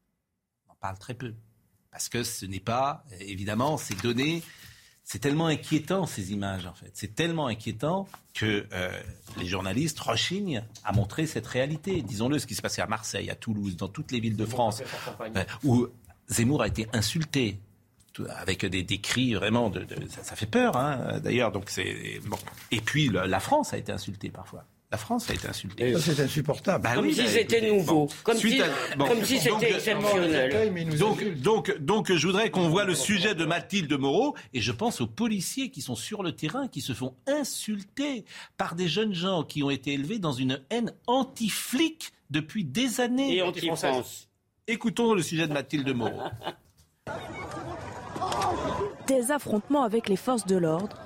On 0.68 0.72
en 0.72 0.76
parle 0.76 0.98
très 0.98 1.14
peu. 1.14 1.34
Parce 1.97 2.11
que 2.11 2.24
ce 2.24 2.44
n'est 2.44 2.61
pas, 2.61 3.05
évidemment, 3.20 3.78
ces 3.78 3.94
données 3.94 4.42
c'est 5.03 5.18
tellement 5.18 5.47
inquiétant 5.47 6.05
ces 6.05 6.32
images 6.32 6.66
en 6.66 6.74
fait. 6.74 6.90
C'est 6.92 7.14
tellement 7.14 7.47
inquiétant 7.47 8.07
que 8.34 8.66
euh, 8.70 8.90
les 9.38 9.47
journalistes 9.47 9.99
rechignent 10.01 10.62
à 10.84 10.92
montrer 10.92 11.26
cette 11.26 11.47
réalité. 11.47 12.03
Disons-le, 12.03 12.38
ce 12.38 12.47
qui 12.47 12.55
se 12.55 12.61
passait 12.61 12.82
à 12.82 12.86
Marseille, 12.86 13.30
à 13.30 13.34
Toulouse, 13.34 13.76
dans 13.76 13.88
toutes 13.88 14.12
les 14.12 14.20
villes 14.20 14.36
de 14.36 14.44
France, 14.44 14.82
euh, 15.20 15.44
où 15.64 15.86
Zemmour 16.28 16.61
a 16.61 16.66
été 16.66 16.86
insulté 16.92 17.61
avec 18.28 18.66
des, 18.66 18.82
des 18.82 19.01
cris 19.01 19.32
vraiment 19.32 19.70
de, 19.70 19.86
ça, 20.22 20.36
fait 20.36 20.44
peur 20.44 20.76
hein, 20.76 21.18
d'ailleurs. 21.20 21.51
Donc 21.51 21.70
c'est 21.70 22.20
bon. 22.26 22.38
Et 22.72 22.82
puis 22.82 23.09
la 23.09 23.40
France 23.40 23.72
a 23.72 23.78
été 23.78 23.90
insultée 23.90 24.28
parfois. 24.28 24.66
La 24.93 24.99
France 24.99 25.28
a 25.30 25.34
été 25.34 25.49
insultée. 25.49 25.95
c'est 25.99 26.20
insupportable. 26.20 26.84
Bah 26.84 26.95
comme 26.95 27.11
si 27.11 27.26
c'était 27.26 27.72
nouveau. 27.72 28.09
Comme, 28.22 28.37
si, 28.37 28.61
c'était 29.39 29.74
exceptionnel. 29.74 30.97
Donc, 30.97 31.24
donc, 31.41 31.78
donc, 31.78 32.12
je 32.12 32.26
voudrais 32.26 32.51
qu'on 32.51 32.68
voit 32.68 32.84
le 32.84 32.95
sujet 32.95 33.34
de 33.34 33.45
Mathilde 33.45 33.93
Moreau 33.99 34.37
et 34.55 34.61
je 34.61 34.70
pense 34.70 35.01
aux 35.01 35.09
policiers 35.09 35.70
qui 35.70 35.82
sont 35.82 35.97
sur 35.97 36.22
le 36.22 36.32
terrain, 36.32 36.68
qui 36.68 36.80
se 36.80 36.93
font 36.93 37.14
insulter 37.26 38.24
par 38.57 38.76
des 38.76 38.87
jeunes 38.87 39.12
gens 39.12 39.43
qui 39.43 39.64
ont 39.64 39.70
été 39.70 39.93
élevés 39.93 40.20
dans 40.20 40.32
une 40.32 40.61
haine 40.70 40.93
anti-flic 41.09 42.12
depuis 42.30 42.64
des 42.64 43.01
années. 43.01 43.37
Et 43.37 43.43
anti-France. 43.43 44.28
Écoutons 44.68 45.14
le 45.14 45.22
sujet 45.22 45.49
de 45.49 45.53
Mathilde 45.53 45.89
Moreau. 45.95 46.22
Des 49.09 49.32
affrontements 49.32 49.82
avec 49.82 50.09
les 50.09 50.16
forces 50.16 50.47
de 50.47 50.57
l'ordre. 50.57 50.97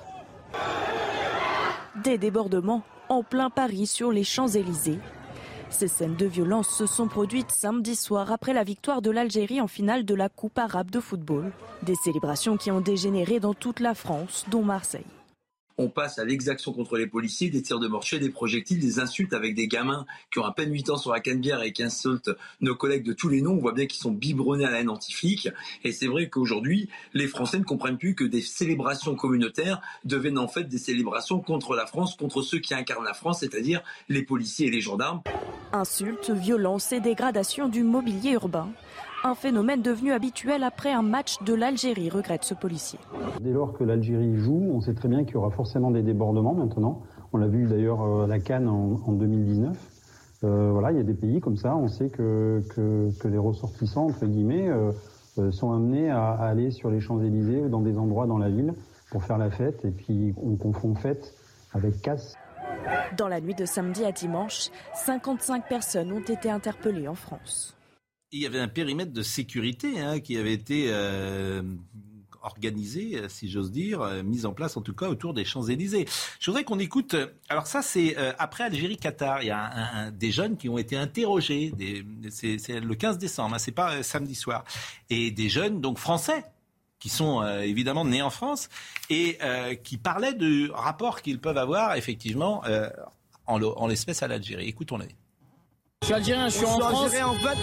Des 2.03 2.19
débordements 2.19 2.83
en 3.11 3.23
plein 3.23 3.49
Paris 3.49 3.87
sur 3.87 4.09
les 4.09 4.23
Champs-Élysées. 4.23 4.99
Ces 5.69 5.89
scènes 5.89 6.15
de 6.15 6.25
violence 6.25 6.69
se 6.69 6.85
sont 6.85 7.09
produites 7.09 7.51
samedi 7.51 7.97
soir 7.97 8.31
après 8.31 8.53
la 8.53 8.63
victoire 8.63 9.01
de 9.01 9.11
l'Algérie 9.11 9.59
en 9.59 9.67
finale 9.67 10.05
de 10.05 10.15
la 10.15 10.29
Coupe 10.29 10.57
arabe 10.57 10.89
de 10.89 11.01
football. 11.01 11.51
Des 11.83 11.95
célébrations 11.95 12.55
qui 12.55 12.71
ont 12.71 12.79
dégénéré 12.79 13.41
dans 13.41 13.53
toute 13.53 13.81
la 13.81 13.95
France, 13.95 14.45
dont 14.49 14.63
Marseille 14.63 15.03
on 15.81 15.89
passe 15.89 16.19
à 16.19 16.25
l'exaction 16.25 16.73
contre 16.73 16.97
les 16.97 17.07
policiers, 17.07 17.49
des 17.49 17.61
tirs 17.61 17.79
de 17.79 17.87
mortier, 17.87 18.19
des 18.19 18.29
projectiles, 18.29 18.79
des 18.79 18.99
insultes 18.99 19.33
avec 19.33 19.55
des 19.55 19.67
gamins 19.67 20.05
qui 20.31 20.39
ont 20.39 20.45
à 20.45 20.53
peine 20.53 20.71
8 20.71 20.91
ans 20.91 20.97
sur 20.97 21.11
la 21.11 21.19
canebière 21.19 21.63
et 21.63 21.73
qui 21.73 21.83
insultent 21.83 22.29
nos 22.61 22.75
collègues 22.75 23.03
de 23.03 23.13
tous 23.13 23.29
les 23.29 23.41
noms. 23.41 23.53
On 23.53 23.57
voit 23.57 23.73
bien 23.73 23.87
qu'ils 23.87 24.01
sont 24.01 24.11
biberonnés 24.11 24.65
à 24.65 24.69
la 24.69 24.81
haine 24.81 24.89
anti-flic. 24.89 25.49
Et 25.83 25.91
c'est 25.91 26.07
vrai 26.07 26.29
qu'aujourd'hui, 26.29 26.89
les 27.13 27.27
Français 27.27 27.57
ne 27.57 27.63
comprennent 27.63 27.97
plus 27.97 28.15
que 28.15 28.23
des 28.23 28.41
célébrations 28.41 29.15
communautaires 29.15 29.81
deviennent 30.05 30.37
en 30.37 30.47
fait 30.47 30.65
des 30.65 30.77
célébrations 30.77 31.39
contre 31.39 31.75
la 31.75 31.85
France, 31.85 32.15
contre 32.15 32.41
ceux 32.41 32.59
qui 32.59 32.73
incarnent 32.73 33.05
la 33.05 33.13
France, 33.13 33.39
c'est-à-dire 33.39 33.81
les 34.07 34.21
policiers 34.21 34.67
et 34.67 34.71
les 34.71 34.81
gendarmes. 34.81 35.21
Insultes, 35.73 36.29
violences 36.29 36.91
et 36.91 36.99
dégradations 36.99 37.69
du 37.69 37.83
mobilier 37.83 38.31
urbain. 38.31 38.69
Un 39.23 39.35
phénomène 39.35 39.83
devenu 39.83 40.13
habituel 40.13 40.63
après 40.63 40.91
un 40.91 41.03
match 41.03 41.43
de 41.43 41.53
l'Algérie, 41.53 42.09
regrette 42.09 42.43
ce 42.43 42.55
policier. 42.55 42.97
Dès 43.39 43.51
lors 43.51 43.73
que 43.73 43.83
l'Algérie 43.83 44.35
joue, 44.37 44.71
on 44.73 44.81
sait 44.81 44.95
très 44.95 45.07
bien 45.07 45.25
qu'il 45.25 45.35
y 45.35 45.37
aura 45.37 45.51
forcément 45.51 45.91
des 45.91 46.01
débordements 46.01 46.55
maintenant. 46.55 47.03
On 47.31 47.37
l'a 47.37 47.45
vu 47.45 47.67
d'ailleurs 47.67 48.01
euh, 48.01 48.23
à 48.23 48.27
la 48.27 48.39
Cannes 48.39 48.67
en, 48.67 49.11
2019. 49.11 49.77
Euh, 50.43 50.71
voilà, 50.71 50.91
il 50.91 50.97
y 50.97 50.99
a 50.99 51.03
des 51.03 51.13
pays 51.13 51.39
comme 51.39 51.55
ça, 51.55 51.75
on 51.75 51.87
sait 51.87 52.09
que, 52.09 52.63
que, 52.73 53.27
les 53.27 53.37
ressortissants, 53.37 54.07
entre 54.07 54.25
guillemets, 54.25 54.67
euh, 54.69 55.51
sont 55.51 55.71
amenés 55.71 56.09
à, 56.09 56.31
à, 56.31 56.47
aller 56.47 56.71
sur 56.71 56.89
les 56.89 56.99
Champs-Élysées 56.99 57.61
ou 57.61 57.69
dans 57.69 57.81
des 57.81 57.99
endroits 57.99 58.25
dans 58.25 58.39
la 58.39 58.49
ville 58.49 58.73
pour 59.11 59.23
faire 59.23 59.37
la 59.37 59.51
fête. 59.51 59.85
Et 59.85 59.91
puis 59.91 60.33
on 60.43 60.55
confond 60.55 60.95
fête 60.95 61.35
avec 61.73 62.01
casse. 62.01 62.35
Dans 63.17 63.27
la 63.27 63.39
nuit 63.39 63.53
de 63.53 63.65
samedi 63.65 64.03
à 64.03 64.11
dimanche, 64.11 64.71
55 64.95 65.67
personnes 65.69 66.11
ont 66.11 66.21
été 66.21 66.49
interpellées 66.49 67.07
en 67.07 67.15
France 67.15 67.75
il 68.31 68.41
y 68.41 68.45
avait 68.45 68.59
un 68.59 68.67
périmètre 68.67 69.11
de 69.11 69.23
sécurité 69.23 69.99
hein, 69.99 70.19
qui 70.19 70.37
avait 70.37 70.53
été 70.53 70.85
euh, 70.87 71.61
organisé, 72.41 73.21
si 73.27 73.49
j'ose 73.49 73.71
dire, 73.71 74.01
euh, 74.01 74.23
mis 74.23 74.45
en 74.45 74.53
place 74.53 74.77
en 74.77 74.81
tout 74.81 74.93
cas 74.93 75.07
autour 75.07 75.33
des 75.33 75.43
Champs-Élysées. 75.43 76.07
Je 76.39 76.49
voudrais 76.49 76.63
qu'on 76.63 76.79
écoute. 76.79 77.15
Alors 77.49 77.67
ça, 77.67 77.81
c'est 77.81 78.17
euh, 78.17 78.31
après 78.39 78.63
Algérie-Qatar. 78.63 79.43
Il 79.43 79.47
y 79.47 79.51
a 79.51 80.11
des 80.11 80.31
jeunes 80.31 80.57
qui 80.57 80.69
ont 80.69 80.77
été 80.77 80.95
interrogés. 80.95 81.73
C'est 82.29 82.79
le 82.79 82.95
15 82.95 83.17
décembre. 83.17 83.55
Hein, 83.55 83.59
c'est 83.59 83.71
pas 83.71 84.01
samedi 84.01 84.35
soir. 84.35 84.63
Et 85.09 85.31
des 85.31 85.49
jeunes 85.49 85.81
donc 85.81 85.97
français 85.97 86.43
qui 86.99 87.09
sont 87.09 87.43
évidemment 87.61 88.05
nés 88.05 88.21
en 88.21 88.29
France 88.29 88.69
et 89.09 89.39
qui 89.83 89.97
parlaient 89.97 90.35
du 90.35 90.69
rapport 90.71 91.23
qu'ils 91.23 91.41
peuvent 91.41 91.57
avoir 91.57 91.95
effectivement 91.95 92.63
en 93.47 93.87
l'espèce 93.87 94.21
à 94.21 94.27
l'Algérie. 94.27 94.67
Écoutons-les. 94.67 95.07
Je 96.01 96.07
suis 96.07 96.15
algérien, 96.15 96.49
je 96.49 96.55
suis 96.57 96.65
en 96.65 96.79
France. 96.79 97.13
en 97.23 97.33
fait. 97.35 97.57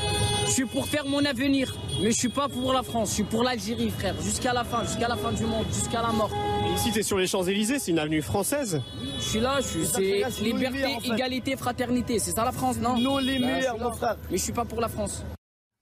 Je 0.46 0.50
suis 0.52 0.64
pour 0.64 0.86
faire 0.86 1.04
mon 1.04 1.24
avenir, 1.24 1.74
mais 2.00 2.12
je 2.12 2.16
suis 2.16 2.28
pas 2.28 2.48
pour 2.48 2.72
la 2.72 2.84
France, 2.84 3.08
je 3.10 3.14
suis 3.14 3.22
pour 3.24 3.42
l'Algérie, 3.42 3.90
frère, 3.90 4.14
jusqu'à 4.22 4.52
la 4.52 4.62
fin, 4.62 4.84
jusqu'à 4.84 5.08
la 5.08 5.16
fin 5.16 5.32
du 5.32 5.42
monde, 5.42 5.66
jusqu'à 5.72 6.02
la 6.02 6.12
mort. 6.12 6.30
Et 6.68 6.72
ici, 6.74 6.96
es 6.96 7.02
sur 7.02 7.18
les 7.18 7.26
Champs-Élysées, 7.26 7.80
c'est 7.80 7.90
une 7.90 7.98
avenue 7.98 8.22
française 8.22 8.80
Je 9.18 9.22
suis 9.24 9.40
là, 9.40 9.56
je 9.60 9.66
suis, 9.66 9.86
c'est 9.86 10.40
liberté, 10.40 10.98
égalité, 11.04 11.56
fraternité, 11.56 12.20
c'est 12.20 12.30
ça 12.30 12.44
la 12.44 12.52
France, 12.52 12.76
non? 12.76 12.96
Non, 12.96 13.18
les 13.18 13.40
meilleurs, 13.40 13.76
mon 13.76 13.92
frère. 13.92 14.16
Mais 14.30 14.38
je 14.38 14.42
suis 14.44 14.52
pas 14.52 14.64
pour 14.64 14.80
la 14.80 14.88
France. 14.88 15.24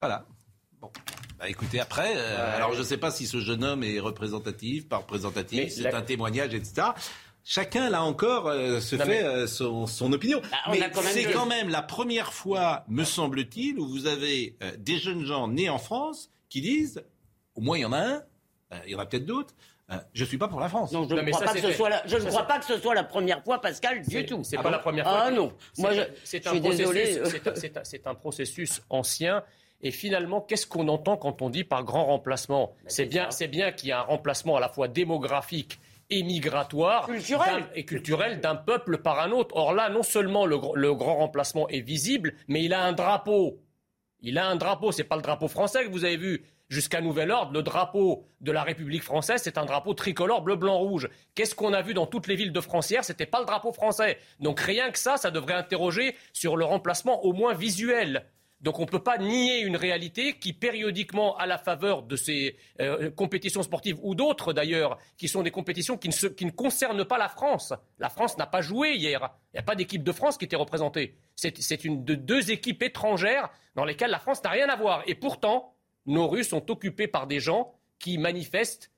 Voilà. 0.01 0.25
Bon. 0.81 0.91
Bah 1.39 1.51
écoutez, 1.51 1.79
après, 1.81 2.15
euh, 2.17 2.57
alors 2.57 2.73
je 2.73 2.79
ne 2.79 2.85
sais 2.85 2.97
pas 2.97 3.11
si 3.11 3.27
ce 3.27 3.41
jeune 3.41 3.63
homme 3.65 3.85
est 3.85 4.01
représentatif, 4.01 4.89
pas 4.89 4.97
représentatif, 4.97 5.71
c'est 5.75 5.93
un 5.93 6.01
témoignage, 6.01 6.55
etc. 6.55 6.89
Chacun, 7.49 7.91
là 7.91 8.03
encore, 8.03 8.49
euh, 8.49 8.81
se 8.81 8.97
fait 8.97 9.23
euh, 9.23 9.47
son, 9.47 10.13
opinion. 10.13 10.43
Bah, 10.51 10.73
mais 10.73 10.81
c'est 11.05 11.31
quand 11.31 11.47
même 11.47 11.69
la 11.69 11.81
première 11.81 12.33
fois, 12.33 12.85
me 12.89 13.05
semble-t-il, 13.05 13.79
où 13.79 13.87
vous 13.87 14.09
avez 14.09 14.57
euh, 14.65 14.73
des 14.79 14.99
jeunes 14.99 15.25
gens 15.25 15.47
nés 15.47 15.69
en 15.69 15.79
France 15.79 16.33
qui 16.49 16.61
disent, 16.61 17.05
au 17.55 17.61
moins 17.61 17.79
il 17.79 17.83
y 17.83 17.85
en 17.85 17.93
a 17.93 18.01
un, 18.01 18.23
il 18.85 18.91
y 18.91 18.95
en 18.97 18.99
a 18.99 19.07
peut-être 19.07 19.27
d'autres, 19.27 19.55
je 20.13 20.25
ne 20.25 20.27
suis 20.27 20.39
pas 20.39 20.49
pour 20.49 20.59
la 20.59 20.69
France. 20.69 20.91
Non, 20.91 21.09
je 21.09 21.15
ne 21.15 21.31
crois, 21.31 21.45
pas 21.45 21.53
que, 21.55 21.61
ce 21.61 21.71
soit 21.71 21.89
la, 21.89 22.03
je 22.05 22.17
ne 22.17 22.25
crois 22.25 22.43
pas 22.49 22.59
que 22.59 22.65
ce 22.65 22.81
soit 22.81 22.97
la 22.97 23.05
première 23.05 23.45
fois, 23.45 23.61
Pascal, 23.61 24.03
du 24.03 24.27
tout. 24.27 24.43
C'est 24.43 24.57
pas 24.57 24.71
la 24.71 24.81
première 24.81 25.05
fois. 25.05 25.27
Ah 25.27 25.31
non, 25.31 25.53
moi 25.79 25.93
je, 25.93 26.03
c'est 26.25 26.49
un, 26.49 26.57
un, 28.11 28.15
processus 28.17 28.83
ancien. 28.91 29.45
Et 29.83 29.93
finalement, 29.93 30.41
qu'est-ce 30.41 30.67
qu'on 30.67 30.89
entend 30.89 31.17
quand 31.17 31.43
on 31.43 31.51
dit 31.51 31.63
par 31.63 31.85
grand 31.85 32.07
remplacement? 32.07 32.75
Bah, 32.83 32.89
C'est 32.89 33.07
bien, 33.07 33.31
c'est 33.31 33.47
bien 33.47 33.71
qu'il 33.71 33.91
y 33.91 33.93
a 33.93 34.01
un 34.01 34.03
remplacement 34.03 34.57
à 34.57 34.61
la 34.61 34.69
fois 34.69 34.89
démographique 34.89 35.79
et 36.11 36.23
migratoire 36.23 37.09
et 37.75 37.85
culturel 37.85 38.41
d'un 38.41 38.57
peuple 38.57 38.99
par 38.99 39.21
un 39.21 39.31
autre. 39.31 39.57
Or 39.57 39.73
là, 39.73 39.89
non 39.89 40.03
seulement 40.03 40.47
le, 40.47 40.57
grand 40.95 41.17
remplacement 41.17 41.69
est 41.69 41.81
visible, 41.81 42.35
mais 42.49 42.65
il 42.65 42.73
a 42.73 42.83
un 42.83 42.93
drapeau. 42.93 43.61
Il 44.21 44.39
a 44.39 44.49
un 44.49 44.57
drapeau, 44.57 44.93
c'est 44.93 45.05
pas 45.05 45.17
le 45.17 45.23
drapeau 45.23 45.49
français 45.49 45.85
que 45.85 45.91
vous 45.91 46.05
avez 46.05 46.17
vu 46.17 46.45
jusqu'à 46.69 47.01
nouvel 47.01 47.31
ordre. 47.31 47.53
Le 47.53 47.63
drapeau 47.63 48.27
de 48.41 48.51
la 48.51 48.63
République 48.63 49.03
française, 49.03 49.41
c'est 49.43 49.59
un 49.59 49.67
drapeau 49.67 49.95
tricolore 49.95 50.43
bleu, 50.43 50.57
blanc, 50.57 50.79
rouge. 50.79 51.09
Qu'est-ce 51.35 51.55
qu'on 51.55 51.73
a 51.73 51.83
vu 51.83 51.95
dans 51.95 52.07
toutes 52.07 52.27
les 52.27 52.37
villes 52.37 52.53
de 52.53 52.61
France 52.61 52.91
hier 52.91 53.05
C'était 53.05 53.27
pas 53.27 53.41
le 53.41 53.47
drapeau 53.47 53.73
français. 53.73 54.19
Donc 54.41 54.61
rien 54.61 54.91
que 54.91 54.99
ça, 54.99 55.17
ça 55.17 55.31
devrait 55.31 55.55
interroger 55.55 56.17
sur 56.33 56.57
le 56.57 56.65
remplacement 56.65 57.25
au 57.25 57.33
moins 57.33 57.55
visuel. 57.55 58.27
Donc 58.61 58.79
on 58.79 58.83
ne 58.83 58.89
peut 58.89 59.03
pas 59.03 59.19
nier 59.19 59.61
une 59.61 59.77
réalité 59.77 60.39
qui, 60.39 60.53
périodiquement, 60.53 61.37
à 61.37 61.47
la 61.47 61.59
faveur 61.59 62.03
de 62.03 62.17
ces 62.17 62.57
euh, 62.81 63.11
compétitions 63.11 63.63
sportives 63.63 63.99
ou 64.03 64.15
d'autres 64.15 64.53
d'ailleurs, 64.53 64.99
qui 65.19 65.29
sont 65.29 65.43
des 65.43 65.51
compétitions 65.51 65.99
qui 65.99 66.09
ne, 66.09 66.51
concernent 66.51 67.05
pas 67.05 67.19
la 67.19 67.29
France. 67.29 67.75
La 67.99 68.09
France 68.09 68.39
n'a 68.39 68.47
pas 68.47 68.63
joué 68.63 68.95
hier. 68.95 69.31
Il 69.53 69.57
n'y 69.57 69.61
a 69.61 69.63
pas 69.63 69.75
d'équipe 69.75 70.03
de 70.03 70.13
France 70.13 70.39
qui 70.39 70.47
était 70.47 70.57
représentée. 70.57 71.17
C'est 71.35 71.85
une 71.85 72.05
de 72.05 72.15
deux 72.15 72.51
équipes 72.51 72.83
étrangères 72.83 73.51
dans 73.75 73.85
lesquelles 73.85 74.11
la 74.11 74.19
France 74.19 74.43
n'a 74.43 74.51
rien 74.51 74.69
à 74.69 74.77
voir. 74.77 75.03
Et 75.07 75.15
pourtant, 75.15 75.75
nos 76.07 76.27
rues 76.27 76.45
sont 76.45 76.71
occupées 76.71 77.09
par 77.09 77.27
des 77.27 77.41
gens 77.41 77.75
qui 77.99 78.17
manifestent 78.17 78.91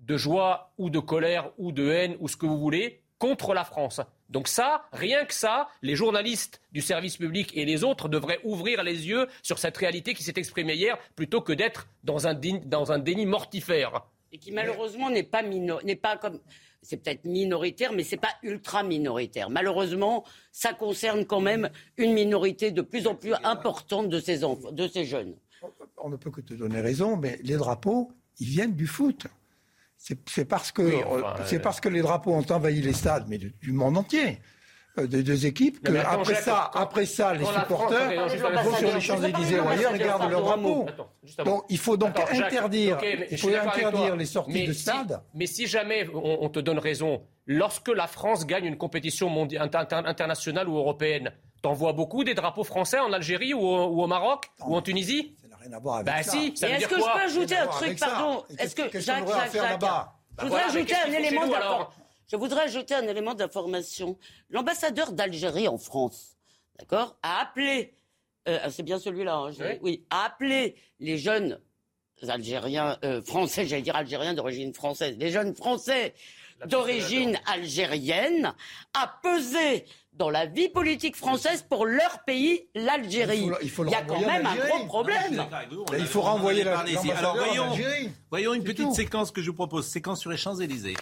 de 0.00 0.16
joie 0.16 0.72
ou 0.76 0.90
de 0.90 0.98
colère 0.98 1.52
ou 1.56 1.72
de 1.72 1.88
haine 1.88 2.16
ou 2.18 2.28
ce 2.28 2.36
que 2.36 2.46
vous 2.46 2.58
voulez 2.58 3.04
contre 3.18 3.54
la 3.54 3.64
France. 3.64 4.00
Donc 4.28 4.48
ça, 4.48 4.84
rien 4.92 5.24
que 5.24 5.34
ça, 5.34 5.68
les 5.82 5.94
journalistes 5.94 6.60
du 6.72 6.80
service 6.80 7.16
public 7.16 7.52
et 7.54 7.64
les 7.64 7.84
autres 7.84 8.08
devraient 8.08 8.40
ouvrir 8.44 8.82
les 8.82 9.08
yeux 9.08 9.28
sur 9.42 9.58
cette 9.58 9.76
réalité 9.76 10.14
qui 10.14 10.22
s'est 10.22 10.34
exprimée 10.36 10.74
hier, 10.74 10.98
plutôt 11.14 11.40
que 11.40 11.52
d'être 11.52 11.88
dans 12.02 12.26
un, 12.26 12.34
dans 12.34 12.92
un 12.92 12.98
déni 12.98 13.26
mortifère. 13.26 14.06
Et 14.32 14.38
qui 14.38 14.50
malheureusement 14.50 15.10
n'est 15.10 15.22
pas, 15.22 15.42
n'est 15.42 15.96
pas 15.96 16.16
comme 16.16 16.40
c'est 16.82 16.98
peut-être 16.98 17.24
minoritaire, 17.24 17.92
mais 17.92 18.04
c'est 18.04 18.16
pas 18.16 18.34
ultra 18.42 18.82
minoritaire. 18.82 19.50
Malheureusement, 19.50 20.24
ça 20.52 20.72
concerne 20.72 21.24
quand 21.26 21.40
même 21.40 21.68
une 21.96 22.12
minorité 22.12 22.70
de 22.70 22.82
plus 22.82 23.06
en 23.08 23.14
plus 23.14 23.34
importante 23.42 24.08
de 24.08 24.20
ces 24.20 24.44
enfants, 24.44 24.70
de 24.70 24.86
ces 24.86 25.04
jeunes. 25.04 25.34
On 25.96 26.08
ne 26.08 26.16
peut 26.16 26.30
que 26.30 26.40
te 26.40 26.54
donner 26.54 26.80
raison, 26.80 27.16
mais 27.16 27.38
les 27.42 27.56
drapeaux, 27.56 28.12
ils 28.38 28.46
viennent 28.46 28.74
du 28.74 28.86
foot. 28.86 29.26
C'est 29.96 30.44
parce 30.44 30.72
que 30.72 30.82
euh, 30.82 31.22
c'est 31.46 31.58
parce 31.58 31.80
que 31.80 31.88
les 31.88 32.02
drapeaux 32.02 32.32
ont 32.32 32.46
envahi 32.50 32.80
les 32.80 32.92
stades, 32.92 33.26
mais 33.28 33.38
du 33.38 33.72
monde 33.72 33.96
entier. 33.96 34.38
Euh, 34.98 35.06
des 35.06 35.22
deux 35.22 35.44
équipes, 35.44 35.82
que 35.82 35.92
après, 35.92 36.34
ça, 36.36 36.70
après 36.72 37.04
ça, 37.04 37.34
les 37.34 37.44
supporters 37.44 38.28
vont 38.64 38.76
sur 38.76 38.94
les 38.94 39.00
Champs-Élysées 39.00 39.60
ou 39.60 39.68
ailleurs 39.68 39.94
et 39.94 39.98
gardent 39.98 40.30
leur 40.30 40.42
drapeau. 40.42 40.86
Donc, 41.44 41.64
il 41.68 41.76
faut 41.76 41.98
donc 41.98 42.18
interdire, 42.18 42.98
il 43.30 43.38
faut 43.38 43.54
interdire 43.54 44.16
les 44.16 44.24
sorties 44.24 44.66
de 44.66 44.72
stade. 44.72 45.20
mais 45.34 45.46
si 45.46 45.66
jamais 45.66 46.08
on, 46.14 46.48
te 46.48 46.60
donne 46.60 46.78
raison, 46.78 47.22
lorsque 47.46 47.88
la 47.88 48.06
France 48.06 48.46
gagne 48.46 48.64
une 48.64 48.78
compétition 48.78 49.28
mondiale, 49.28 49.68
internationale 49.72 50.68
ou 50.68 50.78
européenne, 50.78 51.30
t'envoies 51.60 51.92
beaucoup 51.92 52.24
des 52.24 52.34
drapeaux 52.34 52.64
français 52.64 52.98
en 52.98 53.12
Algérie 53.12 53.52
ou 53.52 53.66
au, 53.66 54.06
Maroc 54.06 54.46
ou 54.66 54.76
en 54.76 54.82
Tunisie? 54.82 55.36
Rien 55.66 55.76
à 55.76 55.80
voir 55.80 55.96
avec 55.96 56.06
bah 56.06 56.22
ça. 56.22 56.30
Si, 56.32 56.46
est-ce 56.48 56.86
que 56.86 56.96
je 56.96 57.00
peux 57.00 57.20
ajouter 57.20 57.56
un 57.56 57.66
truc, 57.66 57.98
pardon 57.98 58.44
Est-ce 58.58 58.74
que, 58.74 59.00
Jacques, 59.00 59.28
Jacques, 59.28 59.52
Jacques, 59.52 59.82
je 60.38 60.46
voudrais 60.46 60.62
ajouter 60.64 60.94
un 60.94 61.12
élément 61.12 61.46
d'information. 61.46 61.88
Je 62.28 62.36
voudrais 62.36 62.62
ajouter 62.62 62.94
un 62.94 63.06
élément 63.06 63.34
d'information. 63.34 64.18
L'ambassadeur 64.50 65.12
d'Algérie 65.12 65.68
en 65.68 65.78
France, 65.78 66.36
d'accord, 66.78 67.16
a 67.22 67.40
appelé, 67.40 67.94
euh, 68.48 68.58
c'est 68.70 68.82
bien 68.82 68.98
celui-là, 68.98 69.36
hein, 69.36 69.76
oui. 69.82 70.04
a 70.10 70.24
appelé 70.24 70.76
les 70.98 71.18
jeunes 71.18 71.60
Algériens, 72.28 72.98
euh, 73.04 73.22
français, 73.22 73.66
j'allais 73.66 73.82
dire 73.82 73.94
Algériens 73.94 74.34
d'origine 74.34 74.72
française, 74.72 75.16
les 75.18 75.30
jeunes 75.30 75.54
Français 75.54 76.14
d'origine 76.64 77.38
algérienne, 77.46 78.54
à 78.94 79.20
peser 79.22 79.84
dans 80.16 80.30
la 80.30 80.46
vie 80.46 80.68
politique 80.68 81.16
française 81.16 81.64
pour 81.68 81.86
leur 81.86 82.24
pays, 82.24 82.68
l'Algérie. 82.74 83.50
Il, 83.62 83.90
y 83.90 83.94
a 83.94 84.02
quand 84.02 84.20
même 84.20 84.46
un 84.46 84.56
gros 84.56 84.86
problème. 84.86 85.44
il 85.98 86.06
faut 86.06 86.22
renvoyer 86.22 86.64
la 86.64 86.84
Alors 87.16 87.36
voyons, 87.36 87.76
voyons 88.30 88.54
une 88.54 88.64
petite 88.64 88.92
séquence 88.92 89.30
que 89.30 89.42
je 89.42 89.50
vous 89.50 89.56
propose, 89.56 89.86
séquence 89.86 90.20
sur 90.20 90.30
les 90.30 90.36
Champs-Élysées. 90.36 90.96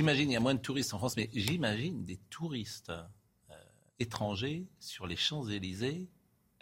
J'imagine, 0.00 0.30
il 0.30 0.32
y 0.32 0.36
a 0.36 0.40
moins 0.40 0.54
de 0.54 0.60
touristes 0.60 0.94
en 0.94 0.98
France, 0.98 1.14
mais 1.18 1.28
j'imagine 1.34 2.06
des 2.06 2.16
touristes 2.30 2.88
euh, 2.88 3.54
étrangers 3.98 4.64
sur 4.78 5.06
les 5.06 5.16
Champs-Élysées. 5.16 6.08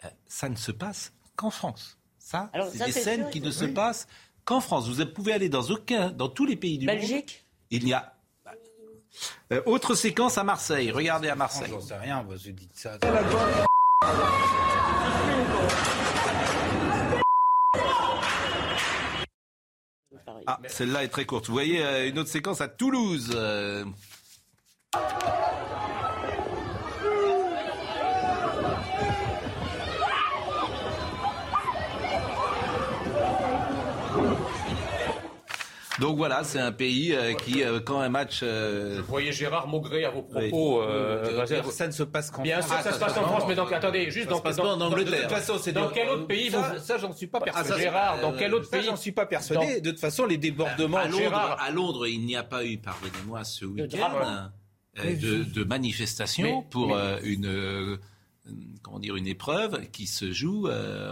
Euh, 0.03 0.09
ça 0.27 0.49
ne 0.49 0.57
se 0.57 0.73
passe 0.73 1.13
qu'en 1.37 1.49
France. 1.49 1.97
Ça, 2.17 2.51
c'est 2.73 2.83
des 2.85 2.91
scènes 2.91 3.29
qui 3.29 3.39
ne 3.39 3.49
se 3.49 3.63
passent 3.63 4.07
qu'en 4.43 4.59
France. 4.59 4.89
Vous 4.89 5.05
pouvez 5.05 5.31
aller 5.31 5.47
dans 5.47 5.63
aucun, 5.71 6.11
dans 6.11 6.27
tous 6.27 6.45
les 6.45 6.57
pays 6.57 6.77
du 6.77 6.85
monde. 6.85 6.97
Belgique? 6.97 7.45
Il 7.71 7.87
y 7.87 7.93
a. 7.93 8.13
Euh, 9.53 9.61
autre 9.65 9.95
séquence 9.95 10.37
à 10.37 10.43
Marseille. 10.43 10.91
Regardez 10.91 11.29
à 11.29 11.35
Marseille. 11.35 11.69
J'en 11.69 11.79
sais 11.79 11.97
rien, 11.97 12.23
vous 12.23 12.35
dites 12.35 12.75
ça. 12.75 12.99
Ah, 20.47 20.59
celle-là 20.67 21.03
est 21.03 21.09
très 21.09 21.25
courte. 21.25 21.47
Vous 21.47 21.53
voyez 21.53 21.83
euh, 21.83 22.09
une 22.09 22.19
autre 22.19 22.29
séquence 22.29 22.61
à 22.61 22.67
Toulouse. 22.67 23.37
Donc 35.99 36.17
voilà, 36.17 36.43
c'est 36.43 36.59
un 36.59 36.71
pays 36.71 37.13
euh, 37.13 37.33
qui, 37.33 37.63
euh, 37.63 37.79
quand 37.79 37.99
un 37.99 38.09
match. 38.09 38.39
Euh... 38.43 38.97
Vous 38.99 39.11
voyez 39.11 39.31
Gérard 39.31 39.67
Maugré 39.67 40.05
à 40.05 40.11
vos 40.11 40.21
propos. 40.21 40.81
Euh, 40.81 41.45
ça 41.71 41.87
ne 41.87 41.91
se 41.91 42.03
passe 42.03 42.29
qu'en 42.29 42.35
France. 42.35 42.43
Bien 42.43 42.61
sûr, 42.61 42.75
ça, 42.81 42.93
se 42.93 42.99
passe 42.99 43.17
en 43.17 43.23
France, 43.23 43.43
mais 43.47 43.55
donc 43.55 43.71
attendez, 43.71 44.09
juste 44.09 44.29
dans, 44.29 44.39
dans, 44.39 44.77
en 44.77 44.81
Angleterre. 44.81 45.17
De 45.17 45.21
toute 45.23 45.31
façon, 45.31 45.57
c'est 45.61 45.73
dans 45.73 45.89
quel 45.89 46.09
autre 46.09 46.27
pays 46.27 46.49
Ça, 46.51 46.79
ça 46.79 46.97
j'en 46.97 47.13
suis 47.13 47.27
pas 47.27 47.39
persuadé. 47.39 47.81
Gérard, 47.81 48.21
dans 48.21 48.33
quel 48.33 48.53
autre 48.53 48.69
pays 48.69 48.83
J'en 48.83 48.95
suis 48.95 49.11
pas 49.11 49.25
persuadé. 49.25 49.81
De 49.81 49.91
toute 49.91 49.99
façon, 49.99 50.25
les 50.25 50.37
débordements. 50.37 50.97
À 50.97 51.07
Londres, 51.07 51.57
à 51.59 51.71
Londres 51.71 52.07
il 52.07 52.25
n'y 52.25 52.35
a 52.35 52.43
pas 52.43 52.65
eu, 52.65 52.77
pardonnez-moi, 52.77 53.43
ce 53.43 53.65
week-end. 53.65 54.49
De, 54.95 55.43
de, 55.43 55.63
manifestations 55.63 56.61
pour 56.63 56.97
une 57.23 57.45
euh, 57.45 57.97
comment 58.81 58.99
dire, 58.99 59.15
une 59.15 59.27
épreuve 59.27 59.89
qui 59.91 60.07
se 60.07 60.31
joue 60.31 60.67
euh, 60.67 61.11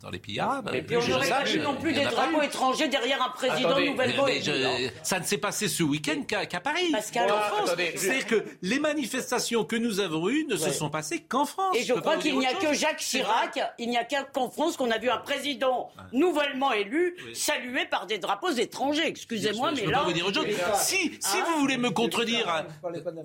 dans 0.00 0.10
les 0.10 0.18
pays 0.18 0.38
arabes. 0.38 0.70
Et 0.74 0.82
puis 0.82 0.96
on 0.96 1.06
n'aurait 1.06 1.28
pas 1.28 1.44
vu 1.44 1.58
non 1.60 1.74
plus 1.76 1.92
des 1.92 2.04
drapeaux 2.04 2.42
étrangers 2.42 2.88
derrière 2.88 3.22
un 3.22 3.30
président 3.30 3.80
nouvellement 3.80 4.26
élu. 4.26 4.90
Ça 5.02 5.18
ne 5.18 5.24
s'est 5.24 5.38
passé 5.38 5.68
ce 5.68 5.82
week-end 5.82 6.22
qu'à 6.22 6.60
Paris. 6.60 6.90
Pascal, 6.92 7.30
en 7.30 7.40
France. 7.40 7.70
C'est 7.96 8.26
que 8.26 8.44
les 8.62 8.78
manifestations 8.78 9.64
que 9.64 9.76
nous 9.76 10.00
avons 10.00 10.28
eues 10.28 10.46
ne 10.48 10.56
se 10.56 10.70
sont 10.70 10.90
passées 10.90 11.20
qu'en 11.20 11.44
France. 11.44 11.76
Et 11.76 11.82
je, 11.82 11.94
crois 11.94 12.16
qu'il 12.16 12.38
n'y 12.38 12.46
a 12.46 12.54
que 12.54 12.72
Jacques 12.72 12.98
Chirac, 12.98 13.58
il 13.78 13.88
n'y 13.88 13.96
a 13.96 14.04
qu'en 14.04 14.50
France 14.50 14.76
qu'on 14.76 14.90
a 14.90 14.98
vu 14.98 15.10
un 15.10 15.18
président 15.18 15.90
nouvellement 16.12 16.72
élu 16.72 17.16
salué 17.34 17.86
par 17.86 18.06
des 18.06 18.18
drapeaux 18.18 18.50
étrangers. 18.50 19.06
Excusez-moi, 19.06 19.72
mais 19.72 19.86
là. 19.86 20.04
Vous 20.06 20.12
dire 20.12 20.26
autre 20.26 20.44
chose. 20.44 20.54
Si, 20.74 21.18
si 21.20 21.36
vous 21.46 21.60
voulez 21.60 21.76
me 21.76 21.90
contredire. 21.90 22.64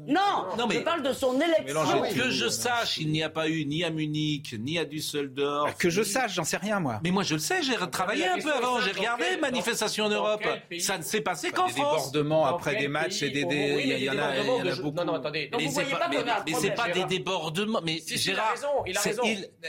Non, 0.08 0.48
non 0.58 0.68
mais 0.68 0.76
je 0.76 0.80
parle 0.80 1.04
de 1.04 1.14
son 1.14 1.40
élection. 1.40 2.02
Que 2.16 2.30
je 2.30 2.50
sache, 2.50 2.98
il 2.98 3.12
n'y 3.12 3.24
a 3.24 3.30
pas 3.30 3.48
eu 3.48 3.51
ni 3.66 3.84
à 3.84 3.90
Munich, 3.90 4.56
ni 4.58 4.78
à 4.78 4.86
Düsseldorf. 4.86 5.70
Ah, 5.70 5.74
que 5.74 5.90
je 5.90 6.04
sache, 6.04 6.36
j'en 6.36 6.44
sais 6.44 6.58
rien, 6.58 6.80
moi. 6.80 7.00
Mais 7.04 7.12
moi, 7.12 7.24
je 7.24 7.34
le 7.34 7.40
sais, 7.40 7.62
j'ai 7.64 7.76
travaillé 7.92 8.28
un 8.28 8.40
peu 8.40 8.54
avant, 8.54 8.80
j'ai 8.82 8.92
regardé 8.92 9.26
manifestations 9.42 10.06
en 10.06 10.10
Europe. 10.10 10.44
Ça 10.80 10.98
ne 10.98 11.04
s'est 11.04 11.22
passé 11.22 11.52
qu'en 11.52 11.68
France. 11.68 12.12
Des 12.12 12.20
débordements 12.20 12.46
après 12.46 12.76
des 12.76 12.88
matchs 12.88 13.22
et 13.24 13.30
des. 13.30 13.42
Il 13.42 14.04
y 14.04 14.10
en 14.10 14.18
a 14.18 14.76
beaucoup. 14.76 14.96
Non, 14.96 15.06
non, 15.06 15.14
attendez. 15.16 15.50
Mais 15.58 16.54
c'est 16.54 16.72
pas 16.72 16.90
des 16.90 17.06
débordements. 17.06 17.82
Mais 17.84 18.00
Gérard, 18.08 18.56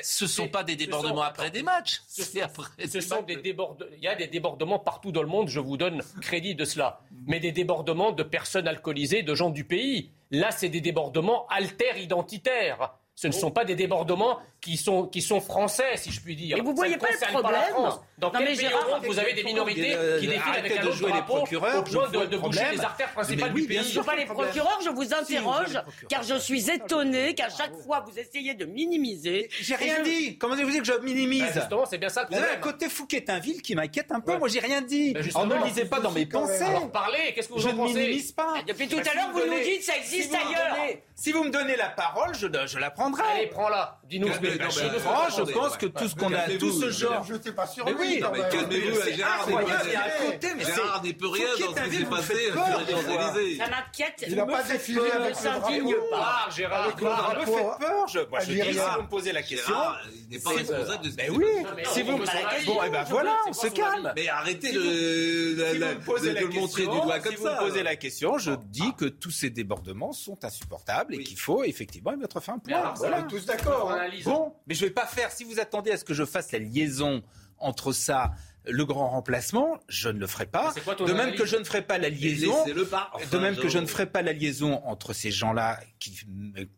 ce 0.03 0.27
sont 0.27 0.49
pas 0.49 0.63
des 0.65 0.77
débordements 0.77 1.23
après 1.23 1.51
des 1.51 1.63
matchs. 1.63 2.01
Il 2.19 4.03
y 4.03 4.09
a 4.09 4.15
des 4.15 4.27
débordements 4.27 4.79
partout 4.79 5.13
dans 5.13 5.23
le 5.23 5.29
monde, 5.29 5.49
je 5.49 5.61
vous 5.61 5.77
donne 5.77 6.03
crédit 6.21 6.55
de 6.55 6.65
cela. 6.65 7.01
Mais 7.27 7.41
des 7.41 7.53
débordements 7.53 8.13
de 8.13 8.23
personnes 8.23 8.69
alcoolisées, 8.69 9.23
de 9.23 9.35
gens 9.35 9.51
du 9.51 9.65
pays. 9.65 10.11
Là, 10.31 10.51
c'est 10.51 10.69
des 10.71 10.81
débordements 10.81 11.47
alter 11.49 12.01
identitaires. 12.01 12.95
Ce 13.15 13.27
ne 13.27 13.33
sont 13.33 13.51
pas 13.51 13.65
des 13.65 13.75
débordements 13.75 14.39
qui 14.61 14.77
sont, 14.77 15.07
qui 15.07 15.21
sont 15.21 15.41
français, 15.41 15.97
si 15.97 16.11
je 16.11 16.21
puis 16.21 16.35
dire. 16.35 16.57
Mais 16.57 16.63
vous 16.63 16.75
voyez 16.75 16.97
pas 16.97 17.09
le 17.11 17.33
problème 17.33 17.91
Dans 18.17 18.31
quel 18.31 18.57
pays 18.57 18.69
vous 19.05 19.19
avez 19.19 19.35
des 19.35 19.45
minorités 19.45 19.97
qui 20.21 20.29
défilent 20.29 20.59
avec 20.59 20.79
un 20.79 20.85
autre 20.85 20.97
jouer 20.97 21.13
les 21.13 21.23
procureurs, 21.23 21.81
au 21.81 21.83
point 21.83 22.09
de, 22.09 22.27
de 22.27 22.37
boucher 22.39 22.65
les 22.73 22.81
artères 22.81 23.13
principales 23.13 23.53
du 23.53 23.67
pays 23.67 23.83
Je 23.83 23.99
ne 23.99 24.05
pas 24.05 24.17
les 24.17 24.25
procureurs, 24.25 24.79
je 24.85 24.91
vous 24.91 25.13
interroge, 25.13 25.79
car 26.09 26.23
je 26.23 26.37
suis 26.37 26.71
étonné 26.71 27.35
qu'à 27.35 27.49
chaque 27.51 27.75
fois 27.85 28.05
vous 28.07 28.19
essayez 28.19 28.55
de 28.55 28.65
minimiser. 28.65 29.51
J'ai 29.61 29.75
rien 29.75 30.03
dit. 30.03 30.39
Comment 30.39 30.57
vous 30.57 30.71
dites 30.71 30.81
que 30.81 30.87
je 30.87 30.99
minimise 31.01 31.43
bah, 31.43 31.53
Justement, 31.55 31.85
c'est 31.85 31.99
bien 31.99 32.09
ça 32.09 32.27
Vous 32.31 32.37
avez 32.37 32.51
un 32.51 32.57
côté 32.57 32.89
Fouquetinville 32.89 33.63
qui 33.63 33.75
m'inquiète 33.75 34.11
un 34.11 34.21
peu. 34.21 34.37
Moi, 34.39 34.49
j'ai 34.49 34.61
rien 34.61 34.81
dit. 34.81 35.15
On 35.35 35.47
ne 35.47 35.65
lisait 35.65 35.85
pas 35.85 36.01
dans 36.01 36.13
mes 36.13 36.27
pensées. 36.27 36.63
Alors 36.63 36.91
parlez, 36.91 37.33
qu'est-ce 37.35 37.49
que 37.49 37.55
vous 37.55 37.67
en 37.67 37.75
pensez 37.75 37.93
Je 37.93 37.99
ne 37.99 38.05
minimise 38.05 38.33
pas. 38.33 38.63
Depuis 38.67 38.89
tout 38.89 38.99
à 38.99 39.15
l'heure, 39.15 39.31
vous 39.33 39.47
nous 39.47 39.63
dites 39.63 39.83
ça 39.83 39.97
existe 39.97 40.35
ailleurs. 40.35 40.77
Si 41.15 41.33
vous 41.33 41.45
me 41.45 41.51
donnez 41.51 41.77
la 41.77 41.89
parole, 41.89 42.35
je 42.35 42.79
la 42.79 42.91
prendrai. 43.03 43.23
Allez, 43.33 43.47
prends-la. 43.49 43.99
Dis-nous 44.05 44.29
je 44.29 45.53
pense 45.53 45.77
que 45.77 45.87
tout 45.87 46.09
ce 46.09 46.15
qu'on 46.15 46.33
a, 46.33 46.49
tout 46.59 46.73
ce 46.73 46.91
genre. 46.91 47.25
Je 47.25 47.51
pas 47.51 47.67
sur 47.67 47.85
Mais 47.85 47.95
oui, 47.95 48.21
calmez-vous, 48.51 49.03
Gérard. 49.11 49.49
Gérard 49.49 51.03
n'est 51.03 51.13
peut 51.13 51.29
rien 51.29 51.47
dans 51.61 51.75
ce 51.75 51.89
qui 51.89 51.97
s'est 51.97 52.05
passé 52.05 52.35
Ça 52.53 53.69
m'inquiète. 53.69 54.25
Il 54.27 54.37
n'a 54.37 54.47
pas 54.47 54.63
défilé 54.63 55.11
avec 55.11 55.37
le 55.37 55.43
drapeau. 55.43 55.95
Ah, 56.15 56.49
Gérard, 56.55 56.89
me 56.89 57.45
fait 57.45 57.53
peur. 57.79 58.29
Moi, 58.31 58.41
je 58.41 58.53
dis, 58.53 58.61
si 58.63 58.79
vous 58.79 59.03
me 59.03 59.09
posez 59.09 59.33
la 59.33 59.43
question. 59.43 59.75
Il 60.15 60.37
n'est 60.37 60.43
pas 60.43 60.51
responsable 60.51 61.05
de 61.05 61.11
ce 61.11 61.17
Mais 61.17 61.31
oui. 61.31 61.47
Si 61.87 62.03
vous 62.03 62.17
me 62.19 62.67
bon, 62.67 62.83
et 62.83 62.91
ben 62.91 63.05
voilà, 63.05 63.37
on 63.49 63.53
se 63.53 63.67
calme. 63.69 64.13
Mais 64.17 64.29
arrêtez 64.29 64.73
de 64.73 64.79
le 64.79 66.49
montrer 66.49 66.83
du 66.83 66.89
doigt 66.89 67.21
comme 67.21 67.33
ça. 67.33 67.39
Si 67.39 67.45
vous 67.45 67.45
me 67.45 67.69
posez 67.69 67.83
la 67.83 67.97
question, 67.97 68.39
je 68.39 68.53
dis 68.53 68.93
que 68.97 69.07
tous 69.07 69.31
ces 69.31 69.51
débordements 69.51 70.13
sont 70.13 70.45
insupportables 70.45 71.15
et 71.15 71.23
qu'il 71.23 71.39
faut 71.39 71.65
effectivement 71.65 72.13
y 72.13 72.17
mettre 72.17 72.41
fin. 72.41 72.59
Point. 72.59 72.92
Voilà, 72.97 73.23
tous 73.23 73.47
d'accord. 73.47 73.93
Hein. 73.93 74.09
Bon, 74.25 74.55
mais 74.67 74.75
je 74.75 74.85
vais 74.85 74.91
pas 74.91 75.07
faire. 75.07 75.31
Si 75.31 75.45
vous 75.45 75.61
attendez 75.61 75.91
à 75.91 75.97
ce 75.97 76.05
que 76.05 76.15
je 76.15 76.25
fasse 76.25 76.53
la 76.53 76.59
liaison 76.59 77.23
entre 77.59 77.93
ça 77.93 78.33
le 78.65 78.85
grand 78.85 79.09
remplacement, 79.09 79.81
je 79.89 80.09
ne 80.09 80.19
le 80.19 80.27
ferai 80.27 80.47
pas. 80.47 80.73
De 80.75 81.13
même 81.13 81.35
que 81.35 81.45
je 81.45 81.57
ne 81.57 81.65
ferai 81.65 81.83
pas 81.83 81.99
la 81.99 82.09
liaison. 82.09 82.65
de 82.65 83.39
même 83.39 83.57
que 83.57 83.69
je 83.69 83.79
ne 83.79 83.87
ferai 83.87 84.07
pas 84.07 84.23
la 84.23 84.33
liaison 84.33 84.81
entre 84.85 85.13
ces 85.13 85.31
gens-là 85.31 85.81
qui 85.99 86.21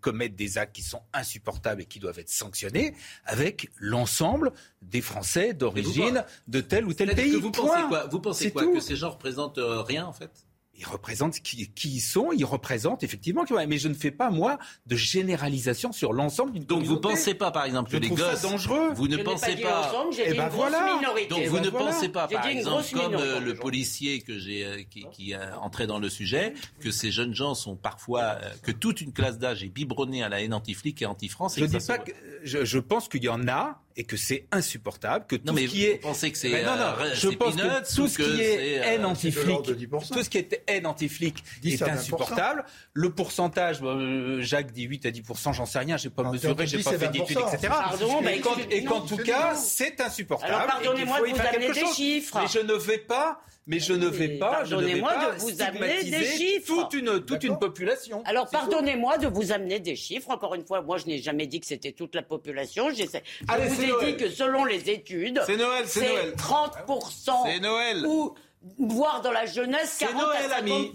commettent 0.00 0.36
des 0.36 0.58
actes 0.58 0.74
qui 0.74 0.82
sont 0.82 1.02
insupportables 1.12 1.82
et 1.82 1.84
qui 1.84 1.98
doivent 1.98 2.18
être 2.18 2.30
sanctionnés 2.30 2.94
avec 3.24 3.70
l'ensemble 3.76 4.52
des 4.82 5.00
Français 5.00 5.52
d'origine 5.52 6.24
de 6.48 6.60
tel 6.60 6.86
ou 6.86 6.94
tel 6.94 7.14
pays. 7.14 7.36
vous 7.36 7.50
pensez 7.50 7.82
quoi 7.88 8.06
Vous 8.06 8.20
pensez 8.20 8.50
quoi 8.50 8.66
Que 8.66 8.80
ces 8.80 8.96
gens 8.96 9.10
représentent 9.10 9.58
euh, 9.58 9.82
rien 9.82 10.06
en 10.06 10.12
fait? 10.12 10.30
Ils 10.76 10.86
représentent 10.86 11.40
qui, 11.40 11.68
qui 11.70 11.96
ils 11.96 12.00
sont, 12.00 12.32
ils 12.32 12.44
représentent 12.44 13.02
effectivement. 13.02 13.44
Mais 13.68 13.78
je 13.78 13.88
ne 13.88 13.94
fais 13.94 14.10
pas 14.10 14.30
moi 14.30 14.58
de 14.86 14.96
généralisation 14.96 15.92
sur 15.92 16.12
l'ensemble 16.12 16.52
d'une 16.52 16.64
Donc 16.64 16.82
vous 16.84 17.00
pensez 17.00 17.34
pas, 17.34 17.50
par 17.50 17.64
exemple, 17.64 17.90
que 17.90 17.96
les 17.96 18.08
gosses 18.08 18.42
dangereux. 18.42 18.90
Vous 18.94 19.08
ne 19.08 19.18
pensez 19.18 19.56
pas. 19.56 19.92
Et 20.18 20.24
eh 20.28 20.34
ben 20.34 20.48
voilà. 20.48 21.00
Donc 21.30 21.44
vous 21.44 21.60
ne 21.60 21.70
pensez 21.70 22.08
pas, 22.08 22.28
par 22.28 22.46
exemple, 22.46 22.84
comme 22.92 23.14
euh, 23.14 23.40
le 23.40 23.54
policier 23.54 24.20
que 24.20 24.38
j'ai, 24.38 24.64
euh, 24.64 24.82
qui, 24.88 25.06
qui 25.12 25.32
est 25.32 25.38
entré 25.60 25.86
dans 25.86 25.98
le 25.98 26.08
sujet, 26.08 26.54
que 26.80 26.90
ces 26.90 27.10
jeunes 27.10 27.34
gens 27.34 27.54
sont 27.54 27.76
parfois, 27.76 28.22
euh, 28.22 28.50
que 28.62 28.72
toute 28.72 29.00
une 29.00 29.12
classe 29.12 29.38
d'âge 29.38 29.62
est 29.62 29.68
biberonnée 29.68 30.22
à 30.22 30.28
la 30.28 30.42
haine 30.42 30.54
anti-flic 30.54 31.00
et 31.02 31.06
anti-France. 31.06 31.58
Je 31.58 31.64
dis 31.64 31.86
pas 31.86 31.98
que, 31.98 32.12
je, 32.42 32.64
je 32.64 32.78
pense 32.78 33.08
qu'il 33.08 33.22
y 33.22 33.28
en 33.28 33.48
a 33.48 33.83
et 33.96 34.04
que 34.04 34.16
c'est 34.16 34.46
insupportable, 34.50 35.26
que 35.26 35.36
tout 35.36 35.46
non, 35.46 35.52
mais 35.52 35.66
ce 35.66 35.72
qui 35.72 35.84
est... 35.84 35.96
Pensez 35.96 36.32
que 36.32 36.38
c'est 36.38 36.62
non, 36.62 36.76
non, 36.76 36.94
je 37.14 37.28
pense 37.28 37.54
que 37.54 37.94
tout 37.94 38.08
ce 38.08 38.18
qui 38.18 38.40
est 38.40 38.74
haine 38.76 39.04
anti-flic, 39.04 39.62
tout 39.62 40.22
ce 40.22 40.30
qui 40.30 40.38
est 40.38 40.62
haine 40.66 40.86
anti-flic 40.86 41.44
est 41.64 41.82
insupportable. 41.82 42.64
Le 42.92 43.10
pourcentage, 43.10 43.78
euh, 43.82 44.40
Jacques 44.40 44.72
dit 44.72 44.84
8 44.84 45.06
à 45.06 45.10
10% 45.10 45.52
j'en 45.54 45.66
sais 45.66 45.78
rien, 45.78 45.96
j'ai 45.96 46.10
pas 46.10 46.24
mesuré, 46.24 46.66
j'ai 46.66 46.82
pas 46.82 46.98
fait 46.98 47.08
d'études, 47.08 47.38
etc. 47.38 47.68
Pardon, 47.68 48.22
et 48.70 48.84
qu'en 48.84 49.00
tout 49.00 49.16
cas, 49.16 49.54
c'est 49.54 50.00
insupportable. 50.00 50.52
Alors 50.52 50.66
pardonnez-moi 50.66 51.20
de 51.20 51.34
vous 51.34 51.40
amener 51.40 51.72
des 51.72 51.86
chiffres. 51.94 52.38
Mais 52.40 52.48
je 52.48 52.58
ne 52.58 52.74
vais 52.74 52.98
pas 52.98 53.40
mais 53.66 53.78
je 53.80 53.92
ne 53.94 54.06
vais 54.06 54.36
pas, 54.38 54.64
je 54.64 54.74
ne 54.76 54.82
vais 54.84 55.00
pas 55.00 55.32
de 55.32 55.38
vous 55.38 55.62
amener 55.62 56.02
des 56.04 56.24
chiffres. 56.24 56.74
toute 56.88 56.94
une, 56.94 57.24
toute 57.24 57.44
une 57.44 57.58
population. 57.58 58.22
Alors 58.26 58.48
pardonnez-moi 58.50 59.18
de 59.18 59.26
vous 59.26 59.52
amener 59.52 59.80
des 59.80 59.96
chiffres. 59.96 60.30
Encore 60.30 60.54
une 60.54 60.66
fois, 60.66 60.82
moi 60.82 60.98
je 60.98 61.06
n'ai 61.06 61.18
jamais 61.18 61.46
dit 61.46 61.60
que 61.60 61.66
c'était 61.66 61.92
toute 61.92 62.14
la 62.14 62.22
population. 62.22 62.90
Je 62.90 63.04
Allez, 63.48 63.66
vous 63.68 63.82
ai 63.82 63.86
Noël. 63.86 64.06
dit 64.16 64.22
que 64.22 64.30
selon 64.30 64.64
les 64.64 64.90
études, 64.90 65.40
c'est 65.46 65.56
Noël, 65.56 65.84
c'est 65.86 66.08
Noël. 66.08 66.34
30%. 66.36 67.32
C'est 67.46 67.60
Noël. 67.60 68.04
Ou 68.06 68.34
voire 68.78 69.20
dans 69.22 69.32
la 69.32 69.46
jeunesse 69.46 69.96
40 69.98 70.22
Noël, 70.22 70.52
à 70.52 70.56
50%. 70.56 70.58
ami. 70.58 70.92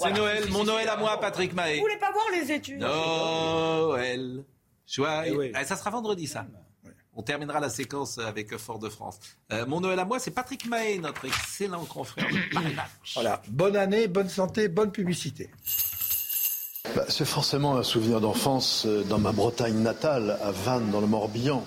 C'est 0.00 0.12
Noël, 0.12 0.44
mon 0.50 0.64
Noël 0.64 0.88
à 0.88 0.96
moi, 0.96 1.18
Patrick 1.20 1.52
Mahé. 1.52 1.76
Vous 1.76 1.82
voulez 1.82 1.98
pas 1.98 2.12
voir 2.12 2.26
les 2.32 2.52
études? 2.52 2.80
Noël. 2.80 4.44
Joyeux. 4.86 5.32
Eh 5.32 5.36
oui. 5.36 5.52
Ah, 5.54 5.64
ça 5.64 5.76
sera 5.76 5.90
vendredi, 5.90 6.26
ça. 6.26 6.46
On 7.14 7.22
terminera 7.22 7.60
la 7.60 7.68
séquence 7.68 8.16
avec 8.18 8.56
Fort-de-France. 8.56 9.18
Euh, 9.52 9.66
mon 9.66 9.80
Noël 9.80 9.98
à 9.98 10.06
moi, 10.06 10.18
c'est 10.18 10.30
Patrick 10.30 10.66
Mahé, 10.66 10.96
notre 10.96 11.26
excellent 11.26 11.84
confrère 11.84 12.26
de 12.26 12.54
Paris 12.54 12.72
Match. 12.76 13.12
Voilà. 13.14 13.42
Bonne 13.48 13.76
année, 13.76 14.08
bonne 14.08 14.30
santé, 14.30 14.68
bonne 14.68 14.90
publicité. 14.90 15.50
Bah, 16.96 17.04
c'est 17.10 17.26
forcément 17.26 17.76
un 17.76 17.82
souvenir 17.82 18.22
d'enfance 18.22 18.86
euh, 18.86 19.02
dans 19.02 19.18
ma 19.18 19.32
Bretagne 19.32 19.76
natale, 19.76 20.38
à 20.42 20.52
Vannes, 20.52 20.90
dans 20.90 21.02
le 21.02 21.06
Morbihan. 21.06 21.62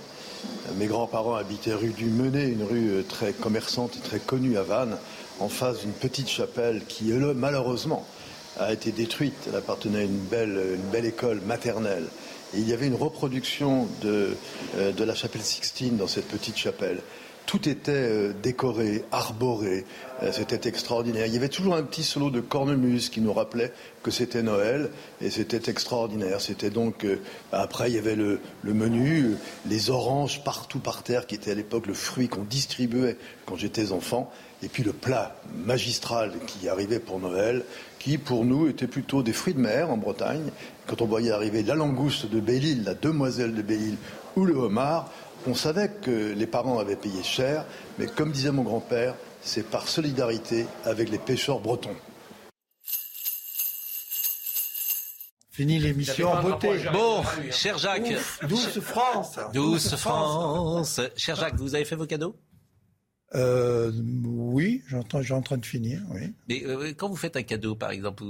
Mes 0.78 0.88
grands-parents 0.88 1.36
habitaient 1.36 1.76
rue 1.76 1.94
du 1.94 2.06
Menet, 2.06 2.50
une 2.50 2.64
rue 2.64 2.90
euh, 2.90 3.04
très 3.04 3.32
commerçante 3.32 3.98
et 3.98 4.02
très 4.02 4.20
connue 4.20 4.58
à 4.58 4.64
Vannes, 4.64 4.98
en 5.40 5.50
face 5.50 5.82
d'une 5.82 5.94
petite 5.94 6.28
chapelle 6.28 6.84
qui, 6.88 7.12
malheureusement, 7.14 8.04
a 8.60 8.74
été 8.74 8.92
détruite. 8.92 9.36
Elle 9.48 9.56
appartenait 9.58 10.00
à 10.00 10.04
une 10.04 10.18
belle, 10.18 10.76
une 10.76 10.90
belle 10.90 11.06
école 11.06 11.42
maternelle. 11.42 12.08
Il 12.54 12.68
y 12.70 12.74
avait 12.74 12.88
une 12.88 12.96
reproduction 12.96 13.88
de, 14.02 14.36
euh, 14.78 14.92
de 14.92 15.04
la 15.04 15.16
chapelle 15.16 15.42
Sixtine 15.42 15.98
dans 15.98 16.08
cette 16.08 16.28
petite 16.28 16.58
chapelle. 16.58 17.00
Tout 17.46 17.70
était 17.70 17.92
euh, 17.92 18.34
décoré, 18.42 19.04
arboré, 19.12 19.86
euh, 20.24 20.32
c'était 20.32 20.68
extraordinaire. 20.68 21.28
Il 21.28 21.34
y 21.34 21.38
avait 21.38 21.50
toujours 21.50 21.76
un 21.76 21.84
petit 21.84 22.04
solo 22.04 22.30
de 22.30 22.40
cornemuse 22.42 23.10
qui 23.10 23.22
nous 23.22 23.34
rappelait 23.34 23.72
que 24.04 24.10
c'était 24.10 24.42
Noël 24.42 24.90
et 25.22 25.30
c'était 25.30 25.70
extraordinaire. 25.70 26.42
C'était 26.42 26.70
donc 26.70 27.06
après 27.52 27.90
il 27.90 27.96
y 27.96 28.00
avait 28.00 28.16
le, 28.16 28.40
le 28.64 28.74
menu, 28.74 29.36
les 29.68 29.90
oranges 29.90 30.44
partout 30.44 30.80
par 30.80 31.04
terre 31.04 31.28
qui 31.28 31.36
était 31.36 31.52
à 31.52 31.56
l'époque 31.56 31.88
le 31.88 31.94
fruit 31.94 32.30
qu'on 32.30 32.44
distribuait 32.44 33.18
quand 33.46 33.58
j'étais 33.58 33.92
enfant 33.92 34.32
et 34.64 34.68
puis 34.68 34.84
le 34.84 34.94
plat 34.94 35.36
magistral 35.66 36.34
qui 36.48 36.70
arrivait 36.70 37.00
pour 37.00 37.20
Noël, 37.20 37.64
qui 38.00 38.18
pour 38.18 38.46
nous 38.46 38.68
était 38.68 38.88
plutôt 38.88 39.24
des 39.24 39.34
fruits 39.34 39.54
de 39.54 39.60
mer 39.60 39.90
en 39.90 39.98
Bretagne. 39.98 40.52
Quand 40.88 41.02
on 41.02 41.06
voyait 41.06 41.32
arriver 41.32 41.64
la 41.64 41.76
langouste 41.76 42.28
de 42.30 42.40
Belle-Île, 42.40 42.84
la 42.84 42.94
demoiselle 42.94 43.56
de 43.56 43.62
Belle-Île 43.62 43.98
ou 44.36 44.46
le 44.46 44.56
homard, 44.56 45.12
on 45.48 45.54
savait 45.54 45.90
que 45.90 46.34
les 46.34 46.48
parents 46.48 46.80
avaient 46.80 46.96
payé 46.96 47.24
cher, 47.24 47.66
mais 48.00 48.08
comme 48.08 48.32
disait 48.32 48.52
mon 48.52 48.64
grand-père, 48.64 49.16
c'est 49.42 49.64
par 49.64 49.88
solidarité 49.88 50.66
avec 50.86 51.10
les 51.10 51.20
pêcheurs 51.20 51.60
bretons. 51.60 51.96
Fini 55.52 55.80
l'émission 55.80 56.32
en 56.34 56.42
beauté. 56.42 56.80
Bon, 56.92 57.24
cher 57.50 57.78
Jacques. 57.78 58.12
Ouf, 58.12 58.40
douce 58.50 58.80
France. 58.82 59.40
Douce 59.54 59.96
France. 59.96 61.00
Cher 61.16 61.38
Jacques, 61.38 61.56
vous 61.56 61.76
avez 61.76 61.86
fait 61.86 61.96
vos 61.96 62.06
cadeaux? 62.06 62.36
Euh, 63.36 63.92
oui, 64.24 64.82
j'entends, 64.88 65.22
j'ai 65.22 65.34
en 65.34 65.42
train 65.42 65.58
de 65.58 65.66
finir, 65.66 66.02
oui. 66.12 66.34
Mais 66.48 66.64
euh, 66.66 66.94
quand 66.96 67.10
vous 67.10 67.16
faites 67.16 67.36
un 67.36 67.44
cadeau, 67.44 67.76
par 67.76 67.92
exemple, 67.92 68.24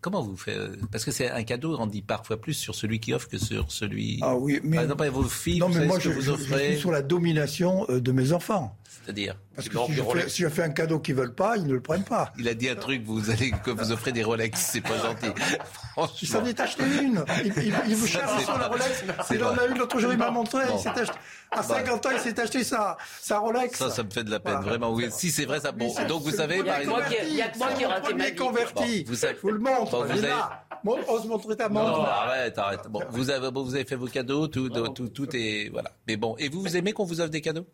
comment 0.00 0.22
vous 0.22 0.36
faites 0.36 0.56
euh, 0.56 0.76
Parce 0.90 1.04
que 1.04 1.10
c'est 1.12 1.30
un 1.30 1.44
cadeau 1.44 1.76
en 1.76 1.86
dit 1.86 2.02
parfois 2.02 2.40
plus 2.40 2.54
sur 2.54 2.74
celui 2.74 2.98
qui 2.98 3.12
offre 3.14 3.28
que 3.28 3.38
sur 3.38 3.70
celui. 3.70 4.18
Ah 4.22 4.36
oui, 4.36 4.60
mais 4.64 4.76
Par 4.76 4.84
exemple, 4.84 5.08
vos 5.10 5.22
filles, 5.24 5.58
non, 5.60 5.66
vous 5.68 5.74
mais 5.74 5.78
savez 5.78 5.88
moi 5.88 6.00
ce 6.00 6.04
que 6.04 6.10
je, 6.10 6.14
vous 6.16 6.20
je- 6.22 6.26
je 6.26 6.32
offrez. 6.32 6.70
suis 6.72 6.80
sur 6.80 6.90
la 6.90 7.02
domination 7.02 7.86
de 7.88 8.12
mes 8.12 8.32
enfants. 8.32 8.76
C'est-à-dire 9.04 9.38
Parce 9.58 9.68
que 9.68 9.76
si 9.86 9.92
je, 9.94 10.02
fais, 10.02 10.28
si 10.28 10.42
je 10.42 10.48
fais 10.48 10.62
un 10.62 10.70
cadeau 10.70 11.00
qu'ils 11.00 11.16
veulent 11.16 11.34
pas, 11.34 11.56
ils 11.56 11.66
ne 11.66 11.72
le 11.72 11.80
prennent 11.80 12.04
pas. 12.04 12.32
Il 12.38 12.46
a 12.48 12.54
dit 12.54 12.68
un 12.68 12.76
truc, 12.76 13.02
vous 13.04 13.28
allez 13.30 13.50
que 13.50 13.72
vous 13.72 13.90
offrez 13.90 14.12
des 14.12 14.22
Rolex, 14.22 14.56
c'est 14.60 14.80
pas 14.80 14.96
gentil. 14.98 15.32
Il 16.22 16.28
s'en 16.28 16.44
est 16.44 16.60
acheté 16.60 16.84
une. 17.02 17.24
Il, 17.44 17.52
il, 17.64 17.74
il 17.88 17.96
vous 17.96 18.06
cherche 18.06 18.44
sur 18.44 18.56
la 18.56 18.68
Rolex. 18.68 19.04
c'est 19.26 19.34
Il 19.34 19.42
en 19.42 19.56
a 19.56 19.66
une 19.66 19.76
l'autre 19.76 19.98
jour, 19.98 20.12
il 20.12 20.18
m'a 20.18 20.30
montré. 20.30 20.64
Bon. 20.66 20.76
Il 20.76 20.80
s'est 20.80 20.88
acheté, 20.90 21.18
à 21.50 21.62
Bon. 21.62 21.68
50 21.74 22.06
ans, 22.06 22.10
il 22.14 22.20
s'est 22.20 22.40
acheté 22.40 22.62
sa, 22.62 22.96
sa 23.20 23.38
Rolex. 23.40 23.76
Ça, 23.76 23.90
ça 23.90 24.04
me 24.04 24.10
fait 24.10 24.22
de 24.22 24.30
la 24.30 24.38
peine, 24.38 24.60
vraiment. 24.60 24.92
Oui, 24.92 25.08
si 25.10 25.32
c'est 25.32 25.44
vrai, 25.44 25.58
ça. 25.58 25.72
Bon, 25.72 25.92
donc 26.06 26.22
vous 26.22 26.30
savez, 26.30 26.62
par 26.62 26.78
exemple. 26.78 27.02
Il 27.28 27.34
y 27.34 27.42
a 27.42 27.48
que 27.48 27.58
moi 27.58 27.68
qui 27.76 27.82
ai 27.82 27.86
raté 27.86 28.02
ma 28.02 28.08
premier 28.10 28.30
vie. 28.30 28.36
converti. 28.36 29.02
Bon, 29.04 29.10
vous 29.10 29.16
savez- 29.16 29.34
Je 29.36 29.40
vous 29.42 29.50
le 29.50 29.58
montre. 29.58 29.90
Bon, 29.90 30.04
vous 30.04 30.10
avez- 30.12 30.20
là. 30.28 30.64
Mon- 30.84 30.96
Ose 31.08 31.26
montrer 31.26 31.56
ta 31.56 31.68
Non, 31.68 31.80
montre. 31.82 32.08
arrête, 32.08 32.56
arrête. 32.56 32.82
Bon, 32.88 33.02
vous 33.10 33.30
avez, 33.30 33.50
bon, 33.50 33.64
vous 33.64 33.74
avez 33.74 33.84
fait 33.84 33.96
vos 33.96 34.06
cadeaux, 34.06 34.46
tout, 34.46 34.68
tout, 34.70 35.08
tout 35.08 35.28
est 35.34 35.68
voilà. 35.72 35.90
Mais 36.06 36.16
bon, 36.16 36.36
et 36.38 36.48
vous, 36.48 36.60
vous 36.62 36.76
aimez 36.76 36.92
qu'on 36.92 37.04
vous 37.04 37.20
offre 37.20 37.30
des 37.30 37.40
cadeaux? 37.40 37.66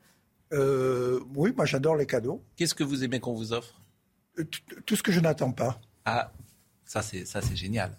Euh, 0.54 1.20
oui, 1.34 1.52
moi 1.56 1.66
j'adore 1.66 1.96
les 1.96 2.06
cadeaux. 2.06 2.42
Qu'est-ce 2.56 2.74
que 2.74 2.84
vous 2.84 3.04
aimez 3.04 3.20
qu'on 3.20 3.34
vous 3.34 3.52
offre? 3.52 3.80
Euh, 4.38 4.44
Tout, 4.86 4.96
ce 4.96 5.02
que 5.02 5.12
je 5.12 5.20
n'attends 5.20 5.52
pas. 5.52 5.80
Ah, 6.04 6.30
ça 6.84 7.02
c'est 7.02 7.24
ça 7.26 7.40
c'est 7.42 7.56
génial. 7.56 7.92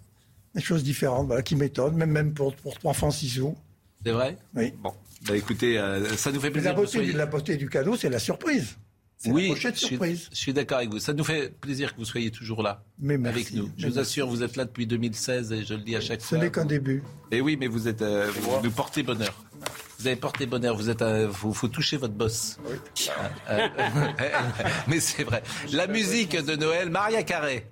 Des 0.54 0.62
choses 0.62 0.82
différentes, 0.82 1.26
voilà, 1.26 1.42
qui 1.42 1.54
m'étonnent, 1.54 1.96
même, 1.96 2.10
même 2.10 2.32
pour, 2.32 2.54
pour 2.56 2.78
3 2.78 2.94
francs 2.94 3.12
6 3.12 3.28
sous. 3.28 3.56
C'est 4.04 4.12
vrai? 4.12 4.38
Oui. 4.54 4.72
Bon, 4.82 4.94
bah 5.28 5.36
écoutez, 5.36 5.78
euh, 5.78 6.08
ça 6.16 6.32
nous 6.32 6.40
fait 6.40 6.50
plaisir 6.50 6.70
la 6.70 6.74
que 6.74 6.80
vous 6.80 6.86
beauté, 6.86 6.98
soyez. 6.98 7.12
la 7.12 7.26
beauté 7.26 7.56
du 7.56 7.68
cadeau, 7.68 7.96
c'est 7.96 8.08
la 8.08 8.18
surprise. 8.18 8.76
Oui, 9.24 9.48
la 9.48 9.54
je 9.54 9.76
suis, 9.76 9.86
surprise. 9.88 10.28
je 10.30 10.36
suis 10.36 10.52
d'accord 10.52 10.78
avec 10.78 10.90
vous. 10.90 10.98
Ça 11.00 11.12
nous 11.14 11.24
fait 11.24 11.48
plaisir 11.58 11.92
que 11.94 11.98
vous 11.98 12.04
soyez 12.04 12.30
toujours 12.30 12.62
là 12.62 12.82
Mais 12.98 13.16
merci. 13.16 13.40
avec 13.40 13.52
nous. 13.54 13.70
Je 13.76 13.86
Mais 13.86 13.92
vous 13.92 13.98
assure, 13.98 14.26
vous 14.28 14.42
êtes 14.42 14.56
là 14.56 14.64
depuis 14.66 14.86
2016 14.86 15.52
et 15.52 15.64
je 15.64 15.74
le 15.74 15.80
dis 15.80 15.96
à 15.96 16.00
chaque 16.00 16.20
Ce 16.20 16.28
fois. 16.28 16.38
n'est 16.38 16.50
qu'un 16.50 16.64
début. 16.66 17.02
Et 17.32 17.40
oui, 17.40 17.56
mais 17.58 17.66
vous 17.66 17.88
êtes, 17.88 18.02
euh, 18.02 18.30
vous 18.30 18.60
nous 18.62 18.70
portez 18.70 19.02
bonheur. 19.02 19.34
Vous 19.98 20.06
avez 20.06 20.16
porté 20.16 20.44
bonheur. 20.44 20.76
Vous 20.76 20.90
êtes, 20.90 21.00
euh, 21.00 21.30
faut, 21.32 21.52
faut 21.54 21.68
toucher 21.68 21.96
votre 21.96 22.12
boss. 22.14 22.58
Euh, 22.68 22.76
euh, 23.50 23.68
mais 24.88 25.00
c'est 25.00 25.24
vrai. 25.24 25.42
La 25.72 25.86
musique 25.86 26.36
de 26.36 26.54
Noël, 26.54 26.90
Maria 26.90 27.22
Carré. 27.22 27.66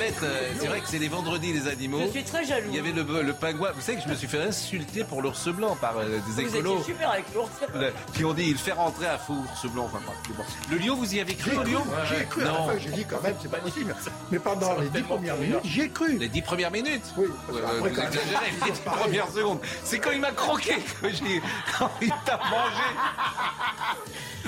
Elisabeth, 0.00 0.22
euh, 0.22 0.50
c'est 0.60 0.66
vrai 0.66 0.80
que 0.80 0.88
c'est 0.88 0.98
les 0.98 1.08
vendredis 1.08 1.52
les 1.52 1.66
animaux. 1.68 2.00
Je 2.06 2.10
suis 2.10 2.24
très 2.24 2.44
jaloux. 2.44 2.68
Il 2.70 2.76
y 2.76 2.78
avait 2.78 2.92
le, 2.92 3.02
le 3.22 3.32
pingouin. 3.32 3.70
Vous 3.74 3.80
savez 3.80 3.98
que 3.98 4.04
je 4.04 4.08
me 4.08 4.14
suis 4.14 4.28
fait 4.28 4.40
insulter 4.42 5.04
pour 5.04 5.22
l'ours 5.22 5.48
blanc 5.48 5.76
par 5.80 5.98
euh, 5.98 6.08
des 6.08 6.18
Vous 6.44 6.56
écolos. 6.56 6.80
étiez 6.80 6.92
super 6.94 7.10
avec 7.10 7.24
l'ours. 7.34 7.50
Le- 7.74 7.92
Puis 8.12 8.24
on 8.24 8.32
dit, 8.32 8.44
il 8.48 8.58
fait 8.58 8.72
rentrer 8.72 9.06
un 9.06 9.18
faux 9.18 9.34
ours 9.34 9.66
blanc. 9.72 9.86
Enfin, 9.92 9.98
bon. 10.36 10.44
Le 10.70 10.78
lion, 10.78 10.94
vous 10.96 11.14
y 11.14 11.20
avez 11.20 11.34
cru 11.34 11.50
J'ai 11.50 11.56
au 11.56 11.60
cru, 11.62 11.72
lion 11.72 11.84
j'ai 12.08 12.24
cru. 12.26 12.42
À 12.42 12.44
Non. 12.46 12.68
j'ai 12.78 12.90
dit 12.90 13.04
quand 13.08 13.22
même, 13.22 13.34
c'est 13.42 13.50
pas 13.50 13.58
possible. 13.58 13.94
Mais 14.30 14.38
pendant 14.38 14.78
les 14.78 14.88
dix 14.88 15.02
premières 15.02 15.36
minutes, 15.36 15.58
j'ai 15.64 15.88
cru. 15.90 16.16
Les 16.18 16.28
dix 16.28 16.42
premières 16.42 16.70
minutes 16.70 17.04
Oui. 17.16 17.28
Parce 17.48 17.58
Vous 17.80 17.86
exagérez, 17.86 18.46
les 18.66 18.72
dix 18.72 18.80
premières 18.80 19.28
secondes. 19.30 19.60
C'est 19.84 19.98
quand 19.98 20.10
il 20.12 20.20
m'a 20.20 20.32
croqué 20.32 20.76
que 21.00 21.08
j'ai. 21.10 21.42
Quand 21.78 21.90
il 22.00 22.12
t'a 22.24 22.36
mangé. 22.36 22.84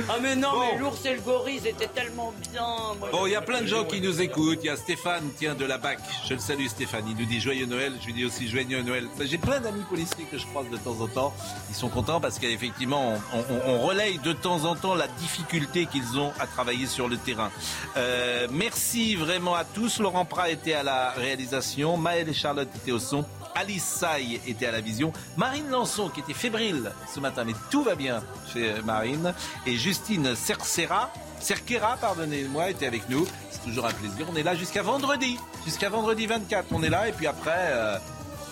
Ah 0.09 0.15
mais 0.23 0.37
non, 0.37 0.53
Bon. 0.53 0.61
mais 0.73 0.79
l'ours 0.79 1.05
et 1.05 1.15
le 1.15 1.21
gorille, 1.21 1.61
c'était 1.63 1.89
tellement 1.89 2.33
bien. 2.53 2.65
Moi, 2.99 3.09
Bon, 3.11 3.27
il 3.27 3.33
y 3.33 3.37
a 3.37 3.43
plein 3.43 3.61
de 3.61 3.67
gens 3.67 3.85
qui 3.85 4.01
nous 4.01 4.21
écoutent. 4.23 4.61
Il 4.63 4.67
y 4.67 4.71
a 4.71 4.77
Stéphane, 4.77 5.29
de 5.41 5.65
la 5.65 5.79
BAC. 5.79 5.99
Je 6.29 6.35
le 6.35 6.39
salue, 6.41 6.67
Stéphane. 6.67 7.05
Il 7.09 7.17
nous 7.17 7.25
dit 7.25 7.41
Joyeux 7.41 7.65
Noël. 7.65 7.95
Je 8.01 8.07
lui 8.07 8.13
dis 8.13 8.25
aussi 8.27 8.47
Joyeux 8.49 8.83
Noël. 8.83 9.09
J'ai 9.23 9.39
plein 9.39 9.59
d'amis 9.59 9.83
policiers 9.89 10.25
que 10.31 10.37
je 10.37 10.45
croise 10.47 10.69
de 10.69 10.77
temps 10.77 11.01
en 11.01 11.07
temps. 11.09 11.33
Ils 11.71 11.75
sont 11.75 11.89
contents 11.89 12.21
parce 12.21 12.39
qu'effectivement, 12.39 13.15
on, 13.33 13.39
on- 13.39 13.71
on 13.75 13.79
relaye 13.81 14.19
de 14.19 14.33
temps 14.35 14.67
en 14.67 14.75
temps 14.77 14.95
la 14.95 15.09
difficulté 15.09 15.87
qu'ils 15.87 16.19
ont 16.19 16.31
à 16.39 16.47
travailler 16.47 16.87
sur 16.87 17.09
le 17.09 17.17
terrain. 17.17 17.51
Euh, 17.97 18.49
merci 18.51 19.15
vraiment 19.17 19.55
à 19.55 19.65
tous. 19.65 19.99
Laurent 19.99 20.27
Prat 20.27 20.51
était 20.51 20.75
à 20.75 20.83
la 20.83 21.13
réalisation. 21.13 21.97
Maël 21.97 22.29
et 22.29 22.35
Charlotte 22.35 22.69
étaient 22.77 22.93
au 22.93 22.99
son. 22.99 23.25
Alice 23.55 23.85
Saï 23.85 24.41
était 24.47 24.67
à 24.67 24.73
la 24.73 24.81
vision. 24.81 25.13
Marine 25.37 25.69
Lançon, 25.69 26.09
qui 26.09 26.21
était 26.21 26.35
fébrile 26.35 26.93
ce 27.13 27.21
matin, 27.21 27.45
mais 27.45 27.55
tout 27.71 27.83
va 27.83 27.95
bien 27.95 28.23
chez 28.53 28.71
euh, 28.71 28.83
Marine. 28.83 29.35
Et 29.67 29.77
Justine 29.77 30.35
Cercera, 30.35 31.13
Cerquera, 31.41 31.97
pardonnez-moi, 31.97 32.71
était 32.71 32.87
avec 32.87 33.09
nous. 33.09 33.27
C'est 33.51 33.63
toujours 33.65 33.87
un 33.87 33.93
plaisir. 33.93 34.27
On 34.31 34.37
est 34.37 34.43
là 34.43 34.55
jusqu'à 34.55 34.83
vendredi. 34.83 35.39
Jusqu'à 35.65 35.89
vendredi 35.89 36.27
24. 36.27 36.67
On 36.73 36.83
est 36.83 36.91
là. 36.91 37.09
Et 37.09 37.13
puis 37.13 37.27
après, 37.27 37.71
euh, 37.73 37.99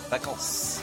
vacances. 0.09 0.81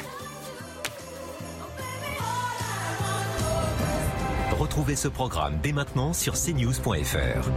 Retrouvez 4.58 4.96
ce 4.96 5.08
programme 5.08 5.58
dès 5.62 5.72
maintenant 5.72 6.12
sur 6.12 6.34
cnews.fr. 6.34 7.50